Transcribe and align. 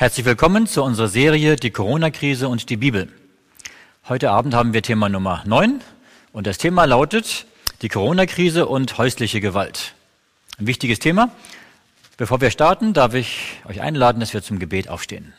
Herzlich 0.00 0.24
willkommen 0.24 0.66
zu 0.66 0.82
unserer 0.82 1.08
Serie 1.08 1.56
Die 1.56 1.72
Corona-Krise 1.72 2.48
und 2.48 2.70
die 2.70 2.78
Bibel. 2.78 3.10
Heute 4.08 4.30
Abend 4.30 4.54
haben 4.54 4.72
wir 4.72 4.80
Thema 4.80 5.10
Nummer 5.10 5.42
9 5.44 5.82
und 6.32 6.46
das 6.46 6.56
Thema 6.56 6.86
lautet 6.86 7.44
die 7.82 7.90
Corona-Krise 7.90 8.64
und 8.64 8.96
häusliche 8.96 9.42
Gewalt. 9.42 9.94
Ein 10.58 10.66
wichtiges 10.66 11.00
Thema. 11.00 11.30
Bevor 12.16 12.40
wir 12.40 12.50
starten, 12.50 12.94
darf 12.94 13.12
ich 13.12 13.60
euch 13.66 13.82
einladen, 13.82 14.20
dass 14.20 14.32
wir 14.32 14.42
zum 14.42 14.58
Gebet 14.58 14.88
aufstehen. 14.88 15.34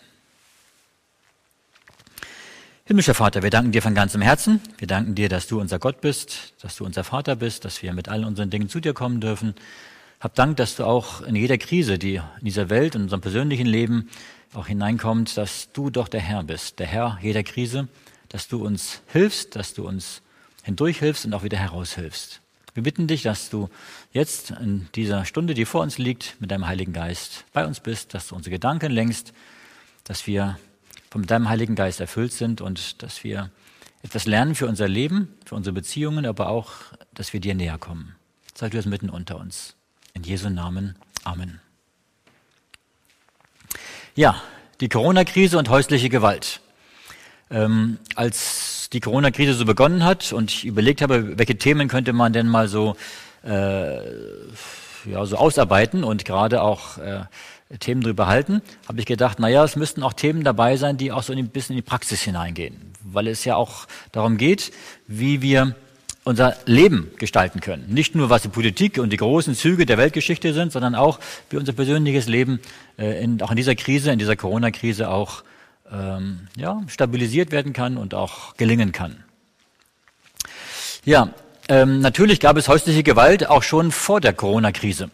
Himmlischer 2.86 3.16
Vater, 3.16 3.42
wir 3.42 3.50
danken 3.50 3.72
dir 3.72 3.82
von 3.82 3.96
ganzem 3.96 4.22
Herzen. 4.22 4.62
Wir 4.78 4.88
danken 4.88 5.16
dir, 5.16 5.28
dass 5.28 5.48
du 5.48 5.60
unser 5.60 5.80
Gott 5.80 6.02
bist, 6.02 6.54
dass 6.62 6.76
du 6.76 6.86
unser 6.86 7.04
Vater 7.04 7.36
bist, 7.36 7.66
dass 7.66 7.82
wir 7.82 7.94
mit 7.94 8.10
allen 8.10 8.26
unseren 8.26 8.52
Dingen 8.52 8.70
zu 8.70 8.80
dir 8.80 8.94
kommen 8.94 9.22
dürfen. 9.22 9.56
Hab 10.20 10.36
Dank, 10.36 10.58
dass 10.58 10.76
du 10.76 10.86
auch 10.86 11.22
in 11.22 11.36
jeder 11.36 11.58
Krise, 11.58 11.98
die 11.98 12.18
in 12.18 12.46
dieser 12.46 12.70
Welt, 12.70 12.94
in 12.94 13.02
unserem 13.02 13.22
persönlichen 13.22 13.66
Leben 13.66 14.08
auch 14.54 14.68
hineinkommt, 14.68 15.38
dass 15.38 15.72
du 15.72 15.90
doch 15.90 16.08
der 16.08 16.22
Herr 16.22 16.44
bist, 16.44 16.80
der 16.80 16.88
Herr 16.88 17.20
jeder 17.22 17.44
Krise, 17.44 17.88
dass 18.30 18.48
du 18.48 18.66
uns 18.66 19.02
hilfst, 19.08 19.56
dass 19.56 19.74
du 19.74 19.88
uns 19.88 20.22
hindurch 20.64 21.00
hilfst 21.00 21.26
und 21.26 21.34
auch 21.34 21.44
wieder 21.44 21.58
heraushilfst. 21.58 22.42
Wir 22.74 22.84
bitten 22.84 23.08
dich, 23.08 23.24
dass 23.24 23.50
du 23.50 23.70
jetzt 24.14 24.52
in 24.52 24.88
dieser 24.96 25.26
Stunde, 25.26 25.54
die 25.54 25.66
vor 25.66 25.82
uns 25.82 25.98
liegt, 25.98 26.40
mit 26.40 26.52
deinem 26.52 26.68
Heiligen 26.68 26.94
Geist 26.94 27.44
bei 27.52 27.66
uns 27.66 27.82
bist, 27.82 28.14
dass 28.14 28.28
du 28.28 28.36
unsere 28.36 28.52
Gedanken 28.52 28.92
lenkst, 28.92 29.34
dass 30.06 30.26
wir 30.26 30.58
von 31.10 31.26
deinem 31.26 31.50
Heiligen 31.50 31.76
Geist 31.76 32.00
erfüllt 32.00 32.32
sind 32.32 32.62
und 32.62 33.04
dass 33.04 33.24
wir 33.26 33.52
etwas 34.04 34.26
lernen 34.26 34.56
für 34.56 34.68
unser 34.68 34.88
Leben, 34.88 35.34
für 35.46 35.56
unsere 35.56 35.74
Beziehungen, 35.74 36.26
aber 36.26 36.48
auch, 36.48 36.72
dass 37.14 37.34
wir 37.34 37.42
dir 37.42 37.56
näher 37.56 37.78
kommen. 37.78 38.16
Sei 38.56 38.70
du 38.70 38.78
es 38.78 38.86
mitten 38.86 39.10
unter 39.10 39.38
uns. 39.38 39.76
In 40.14 40.24
Jesu 40.24 40.50
Namen. 40.50 40.96
Amen. 41.24 41.60
Ja, 44.16 44.36
die 44.82 44.90
Corona-Krise 44.90 45.58
und 45.58 45.70
häusliche 45.70 46.10
Gewalt. 46.10 46.60
Ähm, 47.50 47.98
als 48.16 48.90
die 48.92 49.00
Corona-Krise 49.00 49.54
so 49.54 49.64
begonnen 49.64 50.04
hat 50.04 50.34
und 50.34 50.52
ich 50.52 50.66
überlegt 50.66 51.02
habe, 51.02 51.38
welche 51.38 51.58
Themen 51.58 51.88
könnte 51.88 52.12
man 52.12 52.34
denn 52.34 52.50
mal 52.50 52.68
so, 52.68 52.98
äh, 53.46 54.00
ja, 55.10 55.26
so 55.26 55.38
ausarbeiten 55.38 56.04
und 56.04 56.26
gerade 56.26 56.62
auch 56.62 56.98
äh, 56.98 57.22
Themen 57.80 58.02
drüber 58.02 58.28
halten, 58.28 58.62
habe 58.86 59.00
ich 59.00 59.06
gedacht, 59.06 59.40
naja, 59.40 59.64
es 59.64 59.78
müssten 59.78 60.04
auch 60.04 60.12
Themen 60.12 60.44
dabei 60.44 60.76
sein, 60.76 60.98
die 60.98 61.14
auch 61.14 61.24
so 61.24 61.32
ein 61.32 61.48
bisschen 61.48 61.78
in 61.78 61.82
die 61.82 61.90
Praxis 61.90 62.22
hineingehen, 62.22 62.92
weil 63.06 63.28
es 63.28 63.46
ja 63.46 63.56
auch 63.56 63.88
darum 64.12 64.36
geht, 64.36 64.74
wie 65.08 65.42
wir 65.42 65.74
unser 66.24 66.56
Leben 66.66 67.12
gestalten 67.18 67.62
können. 67.62 67.86
Nicht 67.88 68.16
nur, 68.16 68.30
was 68.30 68.44
die 68.44 68.50
Politik 68.50 69.00
und 69.00 69.12
die 69.12 69.18
großen 69.18 69.56
Züge 69.56 69.86
der 69.86 69.98
Weltgeschichte 69.98 70.54
sind, 70.54 70.72
sondern 70.72 70.96
auch, 70.96 71.20
wie 71.50 71.58
unser 71.58 71.74
persönliches 71.74 72.28
Leben 72.28 72.60
äh, 72.98 73.24
in, 73.24 73.42
auch 73.42 73.52
in 73.52 73.58
dieser 73.58 73.76
Krise, 73.76 74.12
in 74.12 74.20
dieser 74.20 74.36
Corona-Krise 74.36 75.10
auch 75.10 75.44
ähm, 75.92 76.48
ja, 76.56 76.82
stabilisiert 76.88 77.52
werden 77.52 77.74
kann 77.74 77.98
und 77.98 78.14
auch 78.14 78.56
gelingen 78.56 78.92
kann. 78.92 79.24
Ja, 81.04 81.34
ähm, 81.68 82.02
natürlich 82.02 82.40
gab 82.40 82.58
es 82.58 82.68
häusliche 82.68 83.02
Gewalt 83.02 83.48
auch 83.48 83.64
schon 83.64 83.92
vor 83.92 84.22
der 84.22 84.34
Corona-Krise. 84.34 85.10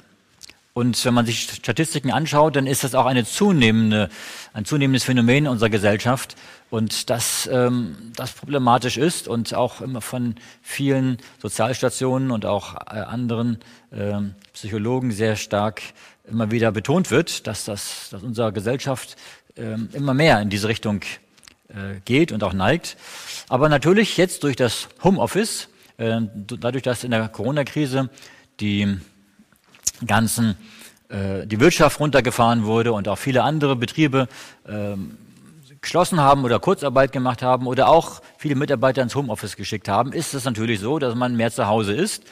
Und 0.78 1.04
wenn 1.06 1.16
man 1.16 1.26
sich 1.26 1.42
Statistiken 1.42 2.12
anschaut, 2.12 2.56
dann 2.56 2.68
ist 2.68 2.84
das 2.84 2.94
auch 2.94 3.08
eine 3.08 3.26
zunehmende, 3.26 4.10
ein 4.54 4.64
zunehmendes 4.64 5.06
Phänomen 5.06 5.48
unserer 5.48 5.72
Gesellschaft 5.72 6.36
und 6.70 7.10
das, 7.10 7.50
ähm, 7.52 8.12
das 8.16 8.34
problematisch 8.34 8.98
ist 8.98 9.28
und 9.28 9.56
auch 9.56 9.82
immer 9.82 10.02
von 10.02 10.36
vielen 10.62 11.18
Sozialstationen 11.42 12.30
und 12.30 12.46
auch 12.46 12.76
äh, 12.76 13.00
anderen 13.00 13.58
äh, 13.90 14.20
Psychologen 14.54 15.12
sehr 15.12 15.36
stark 15.36 15.82
immer 16.30 16.52
wieder 16.52 16.72
betont 16.72 17.10
wird, 17.10 17.48
dass, 17.48 17.66
das, 17.66 18.10
dass 18.12 18.22
unsere 18.22 18.54
Gesellschaft 18.54 19.16
äh, 19.56 19.78
immer 19.94 20.14
mehr 20.14 20.40
in 20.42 20.52
diese 20.52 20.68
Richtung 20.68 21.02
äh, 21.70 22.02
geht 22.06 22.32
und 22.32 22.44
auch 22.44 22.54
neigt. 22.54 22.98
Aber 23.50 23.68
natürlich 23.68 24.16
jetzt 24.18 24.44
durch 24.44 24.56
das 24.56 24.90
Homeoffice, 25.04 25.70
äh, 25.98 26.22
dadurch, 26.36 26.84
dass 26.84 27.04
in 27.04 27.10
der 27.10 27.30
Corona-Krise 27.30 28.12
die 28.60 29.00
ganzen 30.06 30.56
äh, 31.10 31.48
die 31.48 31.60
Wirtschaft 31.60 32.00
runtergefahren 32.00 32.66
wurde 32.66 32.94
und 32.94 33.08
auch 33.08 33.18
viele 33.18 33.44
andere 33.44 33.76
Betriebe 33.76 34.28
ähm, 34.68 35.18
geschlossen 35.82 36.20
haben 36.20 36.44
oder 36.44 36.60
Kurzarbeit 36.60 37.12
gemacht 37.12 37.42
haben 37.42 37.68
oder 37.68 37.88
auch 37.88 38.22
viele 38.38 38.56
Mitarbeiter 38.56 39.02
ins 39.02 39.16
Homeoffice 39.16 39.56
geschickt 39.56 39.88
haben, 39.88 40.12
ist 40.12 40.34
es 40.34 40.44
natürlich 40.44 40.80
so, 40.80 41.00
dass 41.00 41.16
man 41.16 41.36
mehr 41.36 41.52
zu 41.52 41.68
Hause 41.68 41.94
ist. 41.94 42.24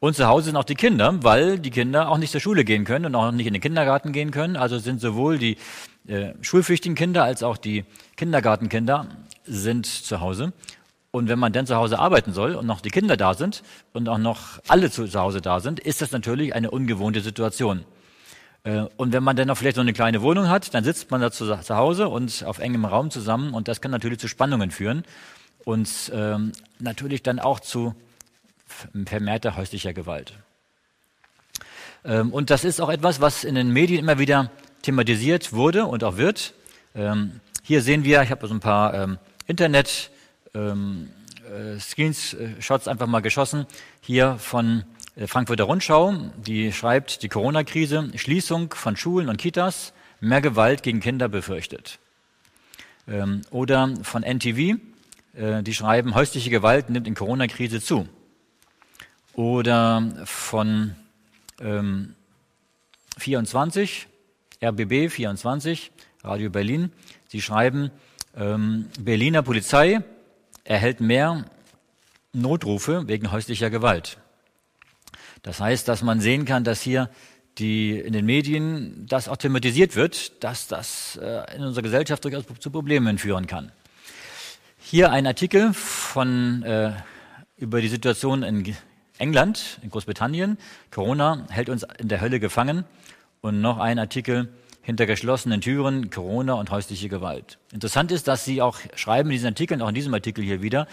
Und 0.00 0.14
zu 0.14 0.26
Hause 0.26 0.46
sind 0.46 0.56
auch 0.56 0.64
die 0.64 0.76
Kinder, 0.76 1.24
weil 1.24 1.58
die 1.58 1.70
Kinder 1.70 2.08
auch 2.08 2.18
nicht 2.18 2.30
zur 2.30 2.40
Schule 2.40 2.64
gehen 2.64 2.84
können 2.84 3.06
und 3.06 3.14
auch 3.16 3.32
nicht 3.32 3.46
in 3.46 3.52
den 3.52 3.62
Kindergarten 3.62 4.12
gehen 4.12 4.30
können. 4.30 4.56
Also 4.56 4.78
sind 4.78 5.00
sowohl 5.00 5.38
die 5.38 5.56
äh, 6.06 6.34
schulpflichtigen 6.40 6.94
Kinder 6.94 7.24
als 7.24 7.42
auch 7.42 7.56
die 7.56 7.84
Kindergartenkinder 8.16 9.06
sind 9.44 9.86
zu 9.86 10.20
Hause. 10.20 10.52
Und 11.10 11.28
wenn 11.28 11.38
man 11.38 11.52
dann 11.52 11.66
zu 11.66 11.74
Hause 11.74 11.98
arbeiten 11.98 12.32
soll 12.32 12.54
und 12.54 12.66
noch 12.66 12.80
die 12.80 12.90
Kinder 12.90 13.16
da 13.16 13.32
sind 13.32 13.62
und 13.94 14.08
auch 14.08 14.18
noch 14.18 14.60
alle 14.68 14.90
zu 14.90 15.10
Hause 15.14 15.40
da 15.40 15.60
sind, 15.60 15.80
ist 15.80 16.02
das 16.02 16.12
natürlich 16.12 16.54
eine 16.54 16.70
ungewohnte 16.70 17.22
Situation. 17.22 17.84
Äh, 18.64 18.84
und 18.96 19.12
wenn 19.12 19.22
man 19.22 19.36
dann 19.36 19.48
noch 19.48 19.56
vielleicht 19.56 19.76
so 19.76 19.80
eine 19.80 19.94
kleine 19.94 20.20
Wohnung 20.20 20.48
hat, 20.48 20.74
dann 20.74 20.84
sitzt 20.84 21.10
man 21.10 21.20
da 21.20 21.30
zu, 21.30 21.58
Hause 21.70 22.08
und 22.08 22.44
auf 22.44 22.58
engem 22.58 22.84
Raum 22.84 23.10
zusammen 23.10 23.54
und 23.54 23.68
das 23.68 23.80
kann 23.80 23.90
natürlich 23.90 24.18
zu 24.18 24.28
Spannungen 24.28 24.70
führen 24.70 25.04
und 25.64 26.12
ähm, 26.14 26.52
natürlich 26.78 27.22
dann 27.22 27.38
auch 27.38 27.60
zu 27.60 27.94
vermehrter 28.66 29.56
häuslicher 29.56 29.94
Gewalt. 29.94 30.34
Ähm, 32.04 32.32
und 32.34 32.50
das 32.50 32.64
ist 32.64 32.80
auch 32.80 32.90
etwas, 32.90 33.22
was 33.22 33.44
in 33.44 33.54
den 33.54 33.72
Medien 33.72 34.00
immer 34.00 34.18
wieder 34.18 34.50
thematisiert 34.82 35.54
wurde 35.54 35.86
und 35.86 36.04
auch 36.04 36.18
wird. 36.18 36.52
Ähm, 36.94 37.40
hier 37.62 37.80
sehen 37.80 38.04
wir, 38.04 38.22
ich 38.22 38.30
habe 38.30 38.46
so 38.46 38.54
ein 38.54 38.60
paar 38.60 39.18
Internet 39.46 40.10
ähm, 40.58 41.10
äh, 41.48 41.78
Screenshots 41.78 42.88
einfach 42.88 43.06
mal 43.06 43.20
geschossen, 43.20 43.66
hier 44.00 44.36
von 44.38 44.84
äh, 45.16 45.26
Frankfurter 45.26 45.64
Rundschau, 45.64 46.14
die 46.36 46.72
schreibt, 46.72 47.22
die 47.22 47.28
Corona-Krise, 47.28 48.10
Schließung 48.16 48.72
von 48.74 48.96
Schulen 48.96 49.28
und 49.28 49.38
Kitas, 49.38 49.92
mehr 50.20 50.40
Gewalt 50.40 50.82
gegen 50.82 51.00
Kinder 51.00 51.28
befürchtet. 51.28 51.98
Ähm, 53.06 53.42
oder 53.50 53.94
von 54.02 54.22
NTV, 54.22 54.78
äh, 55.34 55.62
die 55.62 55.74
schreiben, 55.74 56.14
häusliche 56.14 56.50
Gewalt 56.50 56.90
nimmt 56.90 57.06
in 57.06 57.14
Corona-Krise 57.14 57.80
zu. 57.80 58.08
Oder 59.34 60.24
von 60.24 60.96
ähm, 61.60 62.14
24, 63.18 64.08
RBB 64.62 65.10
24, 65.10 65.92
Radio 66.24 66.50
Berlin, 66.50 66.90
sie 67.28 67.40
schreiben, 67.40 67.92
ähm, 68.36 68.88
Berliner 68.98 69.42
Polizei 69.42 70.02
erhält 70.68 71.00
mehr 71.00 71.46
Notrufe 72.32 73.08
wegen 73.08 73.32
häuslicher 73.32 73.70
Gewalt. 73.70 74.18
Das 75.42 75.60
heißt, 75.60 75.88
dass 75.88 76.02
man 76.02 76.20
sehen 76.20 76.44
kann, 76.44 76.62
dass 76.62 76.82
hier 76.82 77.08
die 77.56 77.98
in 77.98 78.12
den 78.12 78.26
Medien 78.26 79.06
das 79.08 79.28
auch 79.28 79.38
thematisiert 79.38 79.96
wird, 79.96 80.44
dass 80.44 80.68
das 80.68 81.18
äh, 81.20 81.56
in 81.56 81.64
unserer 81.64 81.82
Gesellschaft 81.82 82.22
durchaus 82.22 82.44
zu 82.60 82.70
Problemen 82.70 83.18
führen 83.18 83.46
kann. 83.46 83.72
Hier 84.78 85.10
ein 85.10 85.26
Artikel 85.26 85.72
von, 85.72 86.62
äh, 86.62 86.92
über 87.56 87.80
die 87.80 87.88
Situation 87.88 88.42
in 88.42 88.76
England, 89.16 89.78
in 89.82 89.90
Großbritannien. 89.90 90.58
Corona 90.90 91.46
hält 91.48 91.70
uns 91.70 91.84
in 91.98 92.08
der 92.08 92.20
Hölle 92.20 92.40
gefangen. 92.40 92.84
Und 93.40 93.60
noch 93.60 93.78
ein 93.78 93.98
Artikel 93.98 94.48
hinter 94.88 95.04
geschlossenen 95.04 95.60
Türen, 95.60 96.08
Corona 96.08 96.54
und 96.54 96.70
häusliche 96.70 97.10
Gewalt. 97.10 97.58
Interessant 97.74 98.10
ist, 98.10 98.26
dass 98.26 98.46
Sie 98.46 98.62
auch 98.62 98.78
schreiben 98.94 99.28
in 99.28 99.32
diesen 99.34 99.48
Artikeln, 99.48 99.82
auch 99.82 99.90
in 99.90 99.94
diesem 99.94 100.14
Artikel 100.14 100.42
hier 100.42 100.62
wieder, 100.62 100.86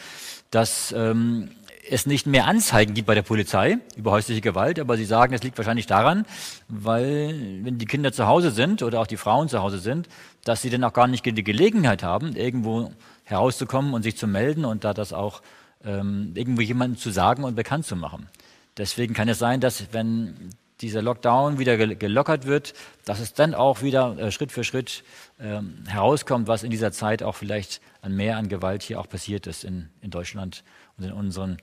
dass 0.52 0.92
ähm, 0.92 1.52
es 1.90 2.06
nicht 2.06 2.28
mehr 2.28 2.46
Anzeigen 2.46 2.94
gibt 2.94 3.08
bei 3.08 3.16
der 3.16 3.22
Polizei 3.22 3.78
über 3.96 4.12
häusliche 4.12 4.42
Gewalt, 4.42 4.82
aber 4.82 4.98
sie 4.98 5.06
sagen, 5.06 5.34
es 5.34 5.44
liegt 5.44 5.58
wahrscheinlich 5.58 5.88
daran, 5.88 6.26
weil 6.68 7.62
wenn 7.64 7.78
die 7.78 7.86
Kinder 7.86 8.12
zu 8.12 8.28
Hause 8.28 8.52
sind 8.52 8.84
oder 8.84 9.00
auch 9.00 9.08
die 9.08 9.16
Frauen 9.16 9.48
zu 9.48 9.62
Hause 9.62 9.80
sind, 9.80 10.10
dass 10.44 10.62
sie 10.62 10.70
dann 10.70 10.84
auch 10.84 10.92
gar 10.92 11.08
nicht 11.08 11.26
die 11.26 11.44
Gelegenheit 11.46 12.04
haben, 12.04 12.36
irgendwo 12.36 12.92
herauszukommen 13.24 13.94
und 13.94 14.04
sich 14.04 14.18
zu 14.18 14.28
melden 14.28 14.66
und 14.66 14.84
da 14.84 14.94
das 14.94 15.14
auch 15.14 15.42
ähm, 15.86 16.34
irgendwo 16.36 16.60
jemandem 16.60 17.00
zu 17.00 17.12
sagen 17.12 17.46
und 17.46 17.56
bekannt 17.56 17.86
zu 17.86 17.96
machen. 17.96 18.28
Deswegen 18.76 19.14
kann 19.14 19.30
es 19.30 19.40
sein, 19.40 19.62
dass 19.62 19.94
wenn 19.94 20.50
dieser 20.82 21.02
Lockdown 21.02 21.58
wieder 21.58 21.78
gelockert 21.78 22.46
wird, 22.46 22.74
dass 23.06 23.20
es 23.20 23.34
dann 23.34 23.54
auch 23.54 23.82
wieder 23.82 24.18
äh, 24.18 24.32
Schritt 24.32 24.52
für 24.52 24.64
Schritt 24.64 25.04
ähm, 25.40 25.84
herauskommt, 25.88 26.48
was 26.48 26.64
in 26.64 26.72
dieser 26.72 26.92
Zeit 26.92 27.24
auch 27.24 27.36
vielleicht 27.36 27.82
an 28.02 28.16
mehr 28.16 28.38
an 28.38 28.50
Gewalt 28.50 28.84
hier 28.84 29.00
auch 29.00 29.08
passiert 29.08 29.48
ist 29.48 29.64
in, 29.64 29.90
in 30.02 30.12
Deutschland 30.12 30.64
und 30.98 31.06
in, 31.06 31.12
unseren, 31.12 31.58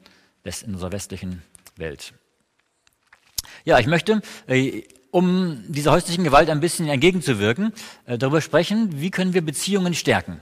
in 0.45 0.75
unserer 0.75 0.93
westlichen 0.93 1.43
Welt. 1.77 2.15
Ja, 3.65 3.79
ich 3.79 3.87
möchte, 3.87 4.23
äh, 4.47 4.83
um 5.11 5.63
dieser 5.69 5.93
häuslichen 5.93 6.25
Gewalt 6.25 6.49
ein 6.49 6.61
bisschen 6.61 6.89
entgegenzuwirken, 6.89 7.73
äh, 8.07 8.17
darüber 8.17 8.41
sprechen, 8.41 9.01
wie 9.01 9.11
können 9.11 9.35
wir 9.35 9.43
Beziehungen 9.43 9.95
stärken. 9.95 10.41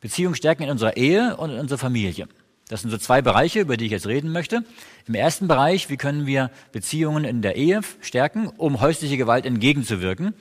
Beziehungen 0.00 0.36
stärken 0.36 0.64
in 0.64 0.70
unserer 0.70 0.96
Ehe 0.96 1.36
und 1.36 1.50
in 1.50 1.58
unserer 1.58 1.78
Familie. 1.78 2.28
Das 2.68 2.82
sind 2.82 2.90
so 2.90 2.98
zwei 2.98 3.22
Bereiche, 3.22 3.60
über 3.60 3.76
die 3.76 3.86
ich 3.86 3.92
jetzt 3.92 4.06
reden 4.06 4.32
möchte. 4.32 4.64
Im 5.06 5.14
ersten 5.14 5.48
Bereich, 5.48 5.90
wie 5.90 5.96
können 5.96 6.26
wir 6.26 6.50
Beziehungen 6.72 7.24
in 7.24 7.42
der 7.42 7.56
Ehe 7.56 7.80
stärken, 8.00 8.46
um 8.48 8.80
häusliche 8.80 9.16
Gewalt 9.16 9.44
entgegenzuwirken. 9.44 10.34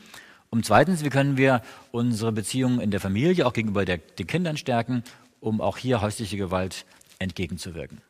Und 0.50 0.66
zweitens, 0.66 1.04
wie 1.04 1.10
können 1.10 1.38
wir 1.38 1.62
unsere 1.92 2.32
Beziehungen 2.32 2.80
in 2.80 2.92
der 2.92 3.00
Familie 3.00 3.48
auch 3.48 3.54
gegenüber 3.54 3.86
der, 3.86 3.98
den 3.98 4.28
Kindern 4.28 4.58
stärken, 4.58 5.04
um 5.40 5.62
auch 5.62 5.78
hier 5.78 6.02
häusliche 6.02 6.38
Gewalt 6.38 6.86
entgegenzuwirken. 7.20 8.02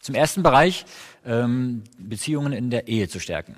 Zum 0.00 0.14
ersten 0.14 0.42
Bereich, 0.42 0.84
ähm, 1.24 1.82
Beziehungen 1.98 2.52
in 2.52 2.70
der 2.70 2.88
Ehe 2.88 3.08
zu 3.08 3.18
stärken. 3.18 3.56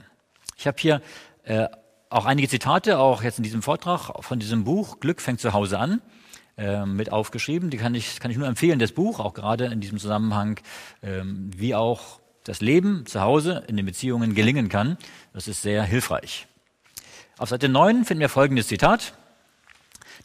Ich 0.56 0.66
habe 0.66 0.78
hier 0.80 1.02
äh, 1.44 1.68
auch 2.10 2.24
einige 2.24 2.48
Zitate, 2.48 2.98
auch 2.98 3.22
jetzt 3.22 3.38
in 3.38 3.44
diesem 3.44 3.62
Vortrag 3.62 4.12
von 4.24 4.38
diesem 4.38 4.64
Buch 4.64 5.00
Glück 5.00 5.20
fängt 5.20 5.40
zu 5.40 5.52
Hause 5.52 5.78
an, 5.78 6.00
äh, 6.58 6.84
mit 6.84 7.12
aufgeschrieben. 7.12 7.70
Die 7.70 7.76
kann 7.76 7.94
ich, 7.94 8.20
kann 8.20 8.30
ich 8.30 8.36
nur 8.36 8.48
empfehlen, 8.48 8.78
das 8.78 8.92
Buch, 8.92 9.20
auch 9.20 9.32
gerade 9.32 9.66
in 9.66 9.80
diesem 9.80 9.98
Zusammenhang, 9.98 10.60
ähm, 11.02 11.50
wie 11.56 11.74
auch 11.74 12.20
das 12.44 12.60
Leben 12.60 13.06
zu 13.06 13.20
Hause 13.20 13.64
in 13.68 13.76
den 13.76 13.86
Beziehungen 13.86 14.34
gelingen 14.34 14.68
kann. 14.68 14.98
Das 15.32 15.48
ist 15.48 15.62
sehr 15.62 15.84
hilfreich. 15.84 16.48
Auf 17.36 17.50
Seite 17.50 17.68
9 17.68 18.04
finden 18.04 18.20
wir 18.20 18.28
folgendes 18.28 18.66
Zitat. 18.66 19.14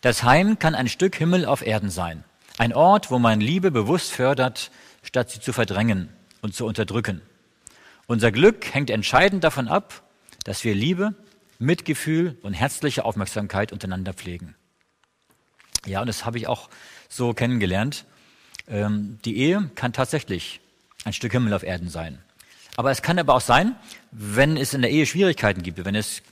Das 0.01 0.23
Heim 0.23 0.57
kann 0.57 0.73
ein 0.73 0.87
Stück 0.87 1.15
Himmel 1.15 1.45
auf 1.45 1.65
Erden 1.65 1.91
sein. 1.91 2.23
Ein 2.57 2.73
Ort, 2.73 3.11
wo 3.11 3.19
man 3.19 3.39
Liebe 3.39 3.71
bewusst 3.71 4.11
fördert, 4.11 4.71
statt 5.03 5.29
sie 5.29 5.39
zu 5.39 5.53
verdrängen 5.53 6.09
und 6.41 6.55
zu 6.55 6.65
unterdrücken. 6.65 7.21
Unser 8.07 8.31
Glück 8.31 8.73
hängt 8.73 8.89
entscheidend 8.89 9.43
davon 9.43 9.67
ab, 9.67 10.03
dass 10.43 10.63
wir 10.63 10.75
Liebe, 10.75 11.13
Mitgefühl 11.59 12.37
und 12.41 12.53
herzliche 12.53 13.05
Aufmerksamkeit 13.05 13.71
untereinander 13.71 14.13
pflegen. 14.13 14.55
Ja, 15.85 16.01
und 16.01 16.07
das 16.07 16.25
habe 16.25 16.37
ich 16.37 16.47
auch 16.47 16.69
so 17.09 17.33
kennengelernt. 17.33 18.05
Ähm, 18.67 19.19
die 19.25 19.37
Ehe 19.37 19.69
kann 19.75 19.93
tatsächlich 19.93 20.61
ein 21.03 21.13
Stück 21.13 21.31
Himmel 21.31 21.53
auf 21.53 21.63
Erden 21.63 21.89
sein. 21.89 22.19
Aber 22.75 22.91
es 22.91 23.01
kann 23.01 23.19
aber 23.19 23.35
auch 23.35 23.41
sein, 23.41 23.75
wenn 24.11 24.57
es 24.57 24.73
in 24.73 24.81
der 24.81 24.91
Ehe 24.91 25.05
Schwierigkeiten 25.05 25.61
gibt, 25.61 25.83
wenn 25.83 25.95
es 25.95 26.23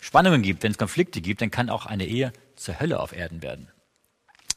Spannungen 0.00 0.42
gibt, 0.42 0.62
wenn 0.62 0.72
es 0.72 0.78
Konflikte 0.78 1.20
gibt, 1.20 1.40
dann 1.40 1.50
kann 1.50 1.70
auch 1.70 1.86
eine 1.86 2.06
Ehe 2.06 2.32
zur 2.56 2.80
Hölle 2.80 3.00
auf 3.00 3.12
Erden 3.12 3.42
werden. 3.42 3.68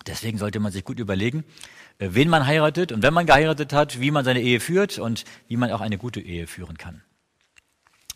Deswegen 0.08 0.38
sollte 0.38 0.60
man 0.60 0.72
sich 0.72 0.84
gut 0.84 1.00
überlegen, 1.00 1.44
äh, 2.00 2.10
wen 2.12 2.30
man 2.30 2.46
heiratet 2.46 2.92
und 2.92 3.04
wenn 3.04 3.14
man 3.14 3.26
geheiratet 3.26 3.72
hat, 3.74 4.02
wie 4.02 4.12
man 4.12 4.26
seine 4.26 4.42
Ehe 4.42 4.60
führt 4.60 5.00
und 5.00 5.24
wie 5.48 5.58
man 5.58 5.72
auch 5.72 5.82
eine 5.82 5.98
gute 5.98 6.20
Ehe 6.20 6.48
führen 6.48 6.78
kann. 6.78 7.04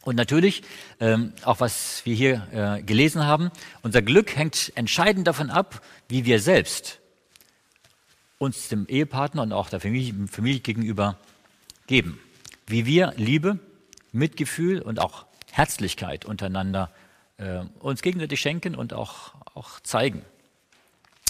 Und 0.10 0.16
natürlich, 0.16 0.64
ähm, 1.00 1.34
auch 1.44 1.60
was 1.60 2.04
wir 2.04 2.16
hier 2.16 2.48
äh, 2.52 2.82
gelesen 2.82 3.28
haben, 3.28 3.52
unser 3.84 4.02
Glück 4.02 4.36
hängt 4.36 4.72
entscheidend 4.74 5.28
davon 5.28 5.52
ab, 5.52 5.84
wie 6.08 6.26
wir 6.26 6.40
selbst 6.40 7.00
uns 8.40 8.70
dem 8.70 8.88
Ehepartner 8.88 9.44
und 9.44 9.54
auch 9.54 9.70
der 9.70 9.80
Familie, 9.80 10.16
Familie 10.28 10.62
gegenüber 10.62 11.20
geben. 11.86 12.20
Wie 12.66 12.88
wir 12.88 13.14
Liebe, 13.18 13.60
Mitgefühl 14.12 14.82
und 14.82 15.00
auch 15.00 15.28
Herzlichkeit 15.52 16.26
untereinander 16.26 16.90
äh, 17.38 17.60
uns 17.78 18.02
gegenseitig 18.02 18.42
schenken 18.42 18.74
und 18.74 18.94
auch, 18.94 19.36
auch 19.54 19.80
zeigen. 19.82 20.26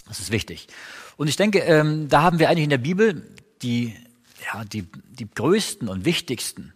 Das 0.07 0.21
ist 0.21 0.31
wichtig. 0.31 0.69
Und 1.17 1.27
ich 1.27 1.35
denke, 1.35 1.59
ähm, 1.59 2.07
da 2.07 2.21
haben 2.21 2.39
wir 2.39 2.47
eigentlich 2.47 2.63
in 2.63 2.69
der 2.69 2.77
Bibel 2.77 3.27
die, 3.61 3.93
ja, 4.45 4.63
die, 4.63 4.87
die 5.09 5.29
größten 5.29 5.89
und 5.89 6.05
wichtigsten 6.05 6.73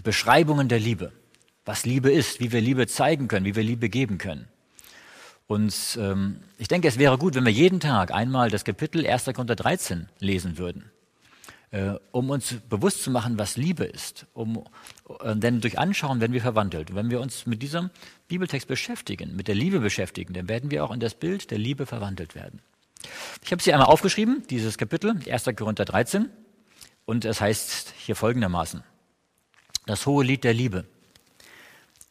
Beschreibungen 0.00 0.68
der 0.68 0.80
Liebe. 0.80 1.12
Was 1.64 1.84
Liebe 1.84 2.10
ist, 2.10 2.40
wie 2.40 2.52
wir 2.52 2.60
Liebe 2.60 2.86
zeigen 2.86 3.28
können, 3.28 3.46
wie 3.46 3.54
wir 3.54 3.62
Liebe 3.62 3.88
geben 3.88 4.18
können. 4.18 4.48
Und 5.46 5.98
ähm, 6.00 6.40
ich 6.58 6.68
denke, 6.68 6.88
es 6.88 6.98
wäre 6.98 7.18
gut, 7.18 7.34
wenn 7.34 7.44
wir 7.44 7.52
jeden 7.52 7.80
Tag 7.80 8.12
einmal 8.12 8.50
das 8.50 8.64
Kapitel 8.64 9.06
1. 9.06 9.26
Korinther 9.26 9.56
13 9.56 10.08
lesen 10.18 10.58
würden 10.58 10.90
äh, 11.72 11.94
um 12.12 12.30
uns 12.30 12.54
bewusst 12.68 13.02
zu 13.02 13.10
machen, 13.10 13.38
was 13.38 13.56
Liebe 13.56 13.84
ist. 13.84 14.26
Um, 14.34 14.64
äh, 15.20 15.34
denn 15.34 15.60
durch 15.60 15.78
Anschauen 15.78 16.20
werden 16.20 16.32
wir 16.32 16.42
verwandelt. 16.42 16.90
Und 16.90 16.96
wenn 16.96 17.10
wir 17.10 17.20
uns 17.20 17.46
mit 17.46 17.62
diesem 17.62 17.90
Bibeltext 18.28 18.68
beschäftigen, 18.68 19.34
mit 19.34 19.48
der 19.48 19.54
Liebe 19.54 19.80
beschäftigen, 19.80 20.34
dann 20.34 20.48
werden 20.48 20.70
wir 20.70 20.84
auch 20.84 20.92
in 20.92 21.00
das 21.00 21.14
Bild 21.14 21.50
der 21.50 21.58
Liebe 21.58 21.86
verwandelt 21.86 22.34
werden. 22.34 22.60
Ich 23.42 23.50
habe 23.50 23.62
sie 23.62 23.72
einmal 23.72 23.88
aufgeschrieben, 23.88 24.44
dieses 24.48 24.78
Kapitel, 24.78 25.18
1. 25.28 25.44
Korinther 25.56 25.84
13, 25.84 26.28
und 27.04 27.24
es 27.24 27.40
heißt 27.40 27.94
hier 27.98 28.14
folgendermaßen, 28.14 28.84
das 29.86 30.06
hohe 30.06 30.24
Lied 30.24 30.44
der 30.44 30.54
Liebe. 30.54 30.84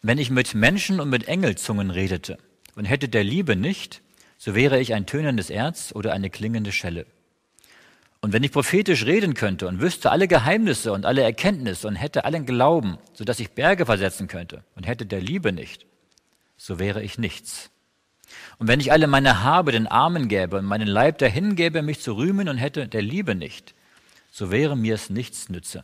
Wenn 0.02 0.18
ich 0.18 0.30
mit 0.30 0.54
Menschen 0.56 1.00
und 1.00 1.10
mit 1.10 1.28
Engelzungen 1.28 1.92
redete 1.92 2.38
und 2.76 2.86
hätte 2.86 3.08
der 3.08 3.24
Liebe 3.24 3.56
nicht, 3.56 4.02
so 4.38 4.56
wäre 4.56 4.80
ich 4.80 4.94
ein 4.94 5.06
tönendes 5.06 5.50
Erz 5.50 5.92
oder 5.94 6.14
eine 6.14 6.30
klingende 6.30 6.72
Schelle. 6.72 7.06
Und 8.22 8.34
wenn 8.34 8.44
ich 8.44 8.52
prophetisch 8.52 9.06
reden 9.06 9.34
könnte 9.34 9.68
und 9.68 9.82
wüsste 9.82 10.12
alle 10.12 10.28
Geheimnisse 10.28 10.94
und 10.94 11.06
alle 11.06 11.24
Erkenntnisse 11.24 11.88
und 11.88 11.96
hätte 11.96 12.26
allen 12.26 12.46
Glauben, 12.46 12.98
so 13.14 13.24
dass 13.24 13.40
ich 13.40 13.52
Berge 13.52 13.86
versetzen 13.86 14.28
könnte 14.28 14.64
und 14.76 14.88
hätte 14.88 15.06
der 15.06 15.22
Liebe 15.22 15.52
nicht, 15.52 15.86
so 16.56 16.78
wäre 16.78 17.02
ich 17.02 17.18
nichts. 17.18 17.72
Und 18.60 18.68
wenn 18.68 18.80
ich 18.80 18.92
alle 18.92 19.08
meine 19.08 19.44
Habe 19.44 19.72
den 19.72 19.88
Armen 19.88 20.28
gäbe 20.28 20.58
und 20.58 20.66
meinen 20.66 20.88
Leib 20.88 21.18
dahin 21.18 21.56
gäbe, 21.56 21.82
mich 21.82 22.00
zu 22.00 22.14
rühmen 22.14 22.48
und 22.48 22.58
hätte 22.58 22.88
der 22.88 23.02
Liebe 23.02 23.34
nicht, 23.34 23.74
so 24.32 24.52
wäre 24.52 24.78
mir 24.78 24.96
es 24.96 25.10
nichts 25.10 25.50
nütze. 25.50 25.84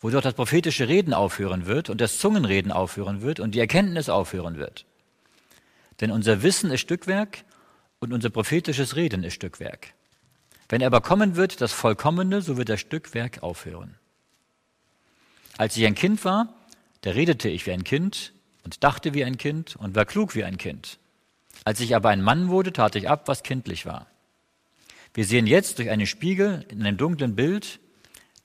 Wo 0.00 0.10
dort 0.10 0.24
das 0.24 0.34
prophetische 0.34 0.88
Reden 0.88 1.12
aufhören 1.12 1.66
wird 1.66 1.90
und 1.90 2.00
das 2.00 2.18
Zungenreden 2.18 2.72
aufhören 2.72 3.22
wird 3.22 3.38
und 3.40 3.54
die 3.54 3.60
Erkenntnis 3.60 4.08
aufhören 4.08 4.56
wird. 4.56 4.86
Denn 6.00 6.10
unser 6.10 6.42
Wissen 6.42 6.70
ist 6.70 6.80
Stückwerk 6.80 7.44
und 7.98 8.12
unser 8.12 8.30
prophetisches 8.30 8.96
Reden 8.96 9.24
ist 9.24 9.34
Stückwerk. 9.34 9.92
Wenn 10.68 10.82
aber 10.82 11.00
kommen 11.00 11.36
wird 11.36 11.60
das 11.60 11.72
Vollkommene, 11.72 12.42
so 12.42 12.56
wird 12.56 12.68
das 12.68 12.80
Stückwerk 12.80 13.42
aufhören. 13.42 13.96
Als 15.58 15.76
ich 15.76 15.84
ein 15.84 15.94
Kind 15.94 16.24
war, 16.24 16.54
da 17.02 17.10
redete 17.10 17.48
ich 17.48 17.66
wie 17.66 17.72
ein 17.72 17.84
Kind 17.84 18.32
und 18.64 18.82
dachte 18.82 19.12
wie 19.12 19.24
ein 19.24 19.36
Kind 19.36 19.76
und 19.76 19.94
war 19.94 20.06
klug 20.06 20.34
wie 20.34 20.44
ein 20.44 20.56
Kind. 20.56 20.98
Als 21.64 21.80
ich 21.80 21.94
aber 21.94 22.08
ein 22.08 22.22
Mann 22.22 22.48
wurde, 22.48 22.72
tat 22.72 22.96
ich 22.96 23.08
ab, 23.08 23.28
was 23.28 23.42
kindlich 23.42 23.84
war. 23.84 24.06
Wir 25.12 25.24
sehen 25.24 25.46
jetzt 25.46 25.78
durch 25.78 25.90
einen 25.90 26.06
Spiegel 26.06 26.64
in 26.68 26.82
einem 26.82 26.96
dunklen 26.96 27.34
Bild, 27.34 27.80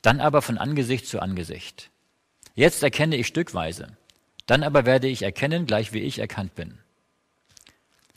dann 0.06 0.22
aber 0.22 0.42
von 0.42 0.58
Angesicht 0.58 1.08
zu 1.08 1.20
Angesicht. 1.20 1.90
Jetzt 2.54 2.84
erkenne 2.84 3.16
ich 3.16 3.28
stückweise, 3.28 3.98
dann 4.46 4.64
aber 4.64 4.86
werde 4.86 5.08
ich 5.08 5.24
erkennen, 5.24 5.66
gleich 5.66 5.94
wie 5.94 6.00
ich 6.00 6.20
erkannt 6.20 6.56
bin. 6.56 6.78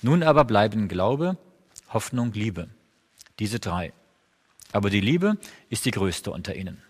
Nun 0.03 0.23
aber 0.23 0.45
bleiben 0.45 0.89
Glaube, 0.89 1.39
Hoffnung, 1.89 2.33
Liebe. 2.33 2.69
Diese 3.39 3.59
drei. 3.59 3.93
Aber 4.73 4.91
die 4.91 5.01
Liebe 5.01 5.39
ist 5.71 5.87
die 5.87 5.91
größte 5.91 6.31
unter 6.31 6.55
ihnen. 6.55 6.83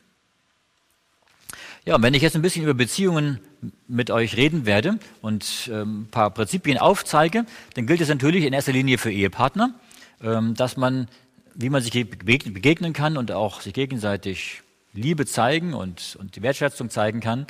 Ja, 1.84 1.94
und 1.94 2.02
wenn 2.02 2.14
ich 2.14 2.22
jetzt 2.22 2.34
ein 2.34 2.42
bisschen 2.42 2.64
über 2.64 2.74
Beziehungen 2.74 3.40
mit 3.86 4.10
euch 4.10 4.36
reden 4.36 4.66
werde 4.66 4.98
und 5.22 5.70
ähm, 5.72 6.02
ein 6.02 6.10
paar 6.10 6.30
Prinzipien 6.30 6.76
aufzeige, 6.76 7.46
dann 7.74 7.86
gilt 7.86 8.00
es 8.00 8.08
natürlich 8.08 8.44
in 8.44 8.52
erster 8.52 8.72
Linie 8.72 8.98
für 8.98 9.12
Ehepartner, 9.12 9.74
ähm, 10.20 10.54
dass 10.54 10.76
man, 10.76 11.08
wie 11.54 11.70
man 11.70 11.82
sich 11.82 11.92
begegnen 11.92 12.92
kann 12.92 13.16
und 13.16 13.30
auch 13.30 13.60
sich 13.60 13.72
gegenseitig 13.72 14.62
Liebe 14.98 15.26
zeigen 15.26 15.74
und, 15.74 16.16
und 16.20 16.36
die 16.36 16.42
Wertschätzung 16.42 16.90
zeigen 16.90 17.20
kann. 17.20 17.46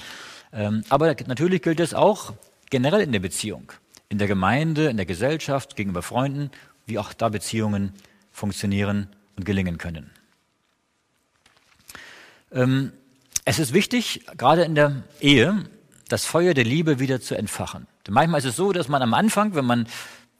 Ähm, 0.52 0.84
aber 0.88 1.14
natürlich 1.26 1.62
gilt 1.62 1.80
es 1.80 1.94
auch 1.94 2.34
generell 2.70 3.00
in 3.00 3.12
der 3.12 3.20
Beziehung 3.20 3.72
in 4.08 4.18
der 4.18 4.28
Gemeinde, 4.28 4.88
in 4.88 4.96
der 4.96 5.06
Gesellschaft, 5.06 5.76
gegenüber 5.76 6.02
Freunden, 6.02 6.50
wie 6.86 6.98
auch 6.98 7.12
da 7.12 7.28
Beziehungen 7.28 7.92
funktionieren 8.32 9.08
und 9.36 9.44
gelingen 9.44 9.78
können. 9.78 10.10
Ähm, 12.52 12.92
es 13.44 13.58
ist 13.58 13.74
wichtig, 13.74 14.24
gerade 14.36 14.62
in 14.62 14.74
der 14.74 15.02
Ehe, 15.20 15.64
das 16.08 16.24
Feuer 16.24 16.54
der 16.54 16.64
Liebe 16.64 16.98
wieder 16.98 17.20
zu 17.20 17.34
entfachen. 17.34 17.86
Denn 18.06 18.14
manchmal 18.14 18.38
ist 18.38 18.46
es 18.46 18.56
so, 18.56 18.72
dass 18.72 18.88
man 18.88 19.02
am 19.02 19.12
Anfang, 19.12 19.54
wenn 19.54 19.66
man 19.66 19.86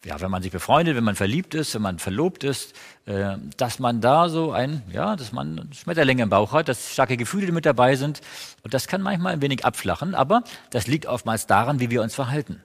ja, 0.04 0.20
wenn 0.20 0.30
man 0.30 0.42
sich 0.42 0.52
befreundet, 0.52 0.96
wenn 0.96 1.04
man 1.04 1.16
verliebt 1.16 1.54
ist, 1.54 1.74
wenn 1.74 1.82
man 1.82 1.98
verlobt 1.98 2.44
ist, 2.44 2.74
äh, 3.06 3.36
dass 3.56 3.78
man 3.78 4.00
da 4.00 4.28
so 4.28 4.52
ein, 4.52 4.82
ja, 4.92 5.16
dass 5.16 5.32
man 5.32 5.70
Schmetterlinge 5.72 6.22
im 6.22 6.30
Bauch 6.30 6.52
hat, 6.52 6.68
dass 6.68 6.92
starke 6.92 7.16
Gefühle 7.16 7.50
mit 7.52 7.66
dabei 7.66 7.96
sind. 7.96 8.20
Und 8.62 8.74
das 8.74 8.86
kann 8.86 9.02
manchmal 9.02 9.32
ein 9.32 9.42
wenig 9.42 9.64
abflachen, 9.64 10.14
aber 10.14 10.44
das 10.70 10.86
liegt 10.86 11.06
oftmals 11.06 11.46
daran, 11.46 11.80
wie 11.80 11.90
wir 11.90 12.02
uns 12.02 12.14
verhalten. 12.14 12.62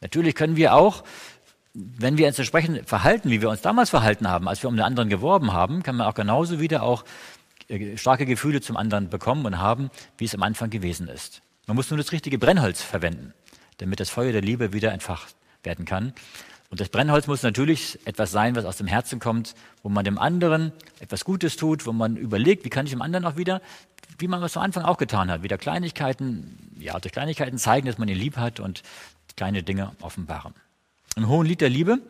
Natürlich 0.00 0.34
können 0.34 0.56
wir 0.56 0.74
auch, 0.74 1.02
wenn 1.72 2.18
wir 2.18 2.28
uns 2.28 2.38
entsprechend 2.38 2.88
verhalten, 2.88 3.30
wie 3.30 3.40
wir 3.40 3.50
uns 3.50 3.62
damals 3.62 3.90
verhalten 3.90 4.28
haben, 4.28 4.48
als 4.48 4.62
wir 4.62 4.68
um 4.68 4.76
den 4.76 4.84
anderen 4.84 5.08
geworben 5.08 5.52
haben, 5.52 5.82
kann 5.82 5.96
man 5.96 6.06
auch 6.06 6.14
genauso 6.14 6.60
wieder 6.60 6.84
auch 6.84 7.04
äh, 7.68 7.96
starke 7.96 8.26
Gefühle 8.26 8.60
zum 8.60 8.76
anderen 8.76 9.08
bekommen 9.08 9.44
und 9.44 9.58
haben, 9.58 9.90
wie 10.18 10.26
es 10.26 10.34
am 10.34 10.42
Anfang 10.44 10.70
gewesen 10.70 11.08
ist. 11.08 11.42
Man 11.66 11.74
muss 11.74 11.90
nur 11.90 11.98
das 11.98 12.12
richtige 12.12 12.38
Brennholz 12.38 12.80
verwenden. 12.80 13.34
damit 13.78 13.98
das 13.98 14.08
Feuer 14.08 14.30
der 14.30 14.42
Liebe 14.42 14.72
wieder 14.72 14.92
entfacht 14.92 15.34
werden 15.64 15.84
kann. 15.84 16.12
Und 16.70 16.80
das 16.80 16.88
Brennholz 16.88 17.26
muss 17.26 17.42
natürlich 17.42 18.00
etwas 18.04 18.32
sein, 18.32 18.56
was 18.56 18.64
aus 18.64 18.78
dem 18.78 18.86
Herzen 18.86 19.20
kommt, 19.20 19.54
wo 19.82 19.88
man 19.88 20.04
dem 20.04 20.18
anderen 20.18 20.72
etwas 20.98 21.24
Gutes 21.24 21.56
tut, 21.56 21.86
wo 21.86 21.92
man 21.92 22.16
überlegt, 22.16 22.64
wie 22.64 22.70
kann 22.70 22.86
ich 22.86 22.92
dem 22.92 23.02
anderen 23.02 23.24
auch 23.26 23.36
wieder, 23.36 23.60
wie 24.18 24.28
man 24.28 24.42
es 24.42 24.56
am 24.56 24.64
Anfang 24.64 24.84
auch 24.84 24.96
getan 24.96 25.30
hat, 25.30 25.42
wieder 25.42 25.58
Kleinigkeiten, 25.58 26.74
ja, 26.78 26.98
durch 26.98 27.12
Kleinigkeiten 27.12 27.58
zeigen, 27.58 27.86
dass 27.86 27.98
man 27.98 28.08
ihn 28.08 28.16
lieb 28.16 28.36
hat 28.36 28.60
und 28.60 28.82
kleine 29.36 29.62
Dinge 29.62 29.92
offenbaren. 30.00 30.54
Im 31.16 31.28
Hohen 31.28 31.46
Lied 31.46 31.60
der 31.60 31.70
Liebe, 31.70 32.00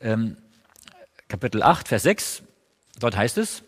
ähm, 0.00 0.36
Kapitel 1.28 1.62
8, 1.62 1.88
Vers 1.88 2.04
6, 2.04 2.42
dort 3.00 3.16
heißt 3.16 3.38
es, 3.38 3.64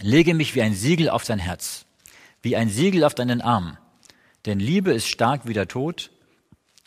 lege 0.00 0.34
mich 0.34 0.54
wie 0.54 0.62
ein 0.62 0.74
Siegel 0.74 1.08
auf 1.08 1.24
dein 1.24 1.38
Herz, 1.38 1.84
wie 2.42 2.56
ein 2.56 2.68
Siegel 2.68 3.04
auf 3.04 3.14
deinen 3.14 3.42
Arm, 3.42 3.76
denn 4.46 4.58
Liebe 4.58 4.92
ist 4.92 5.06
stark 5.06 5.46
wie 5.46 5.52
der 5.52 5.68
Tod 5.68 6.10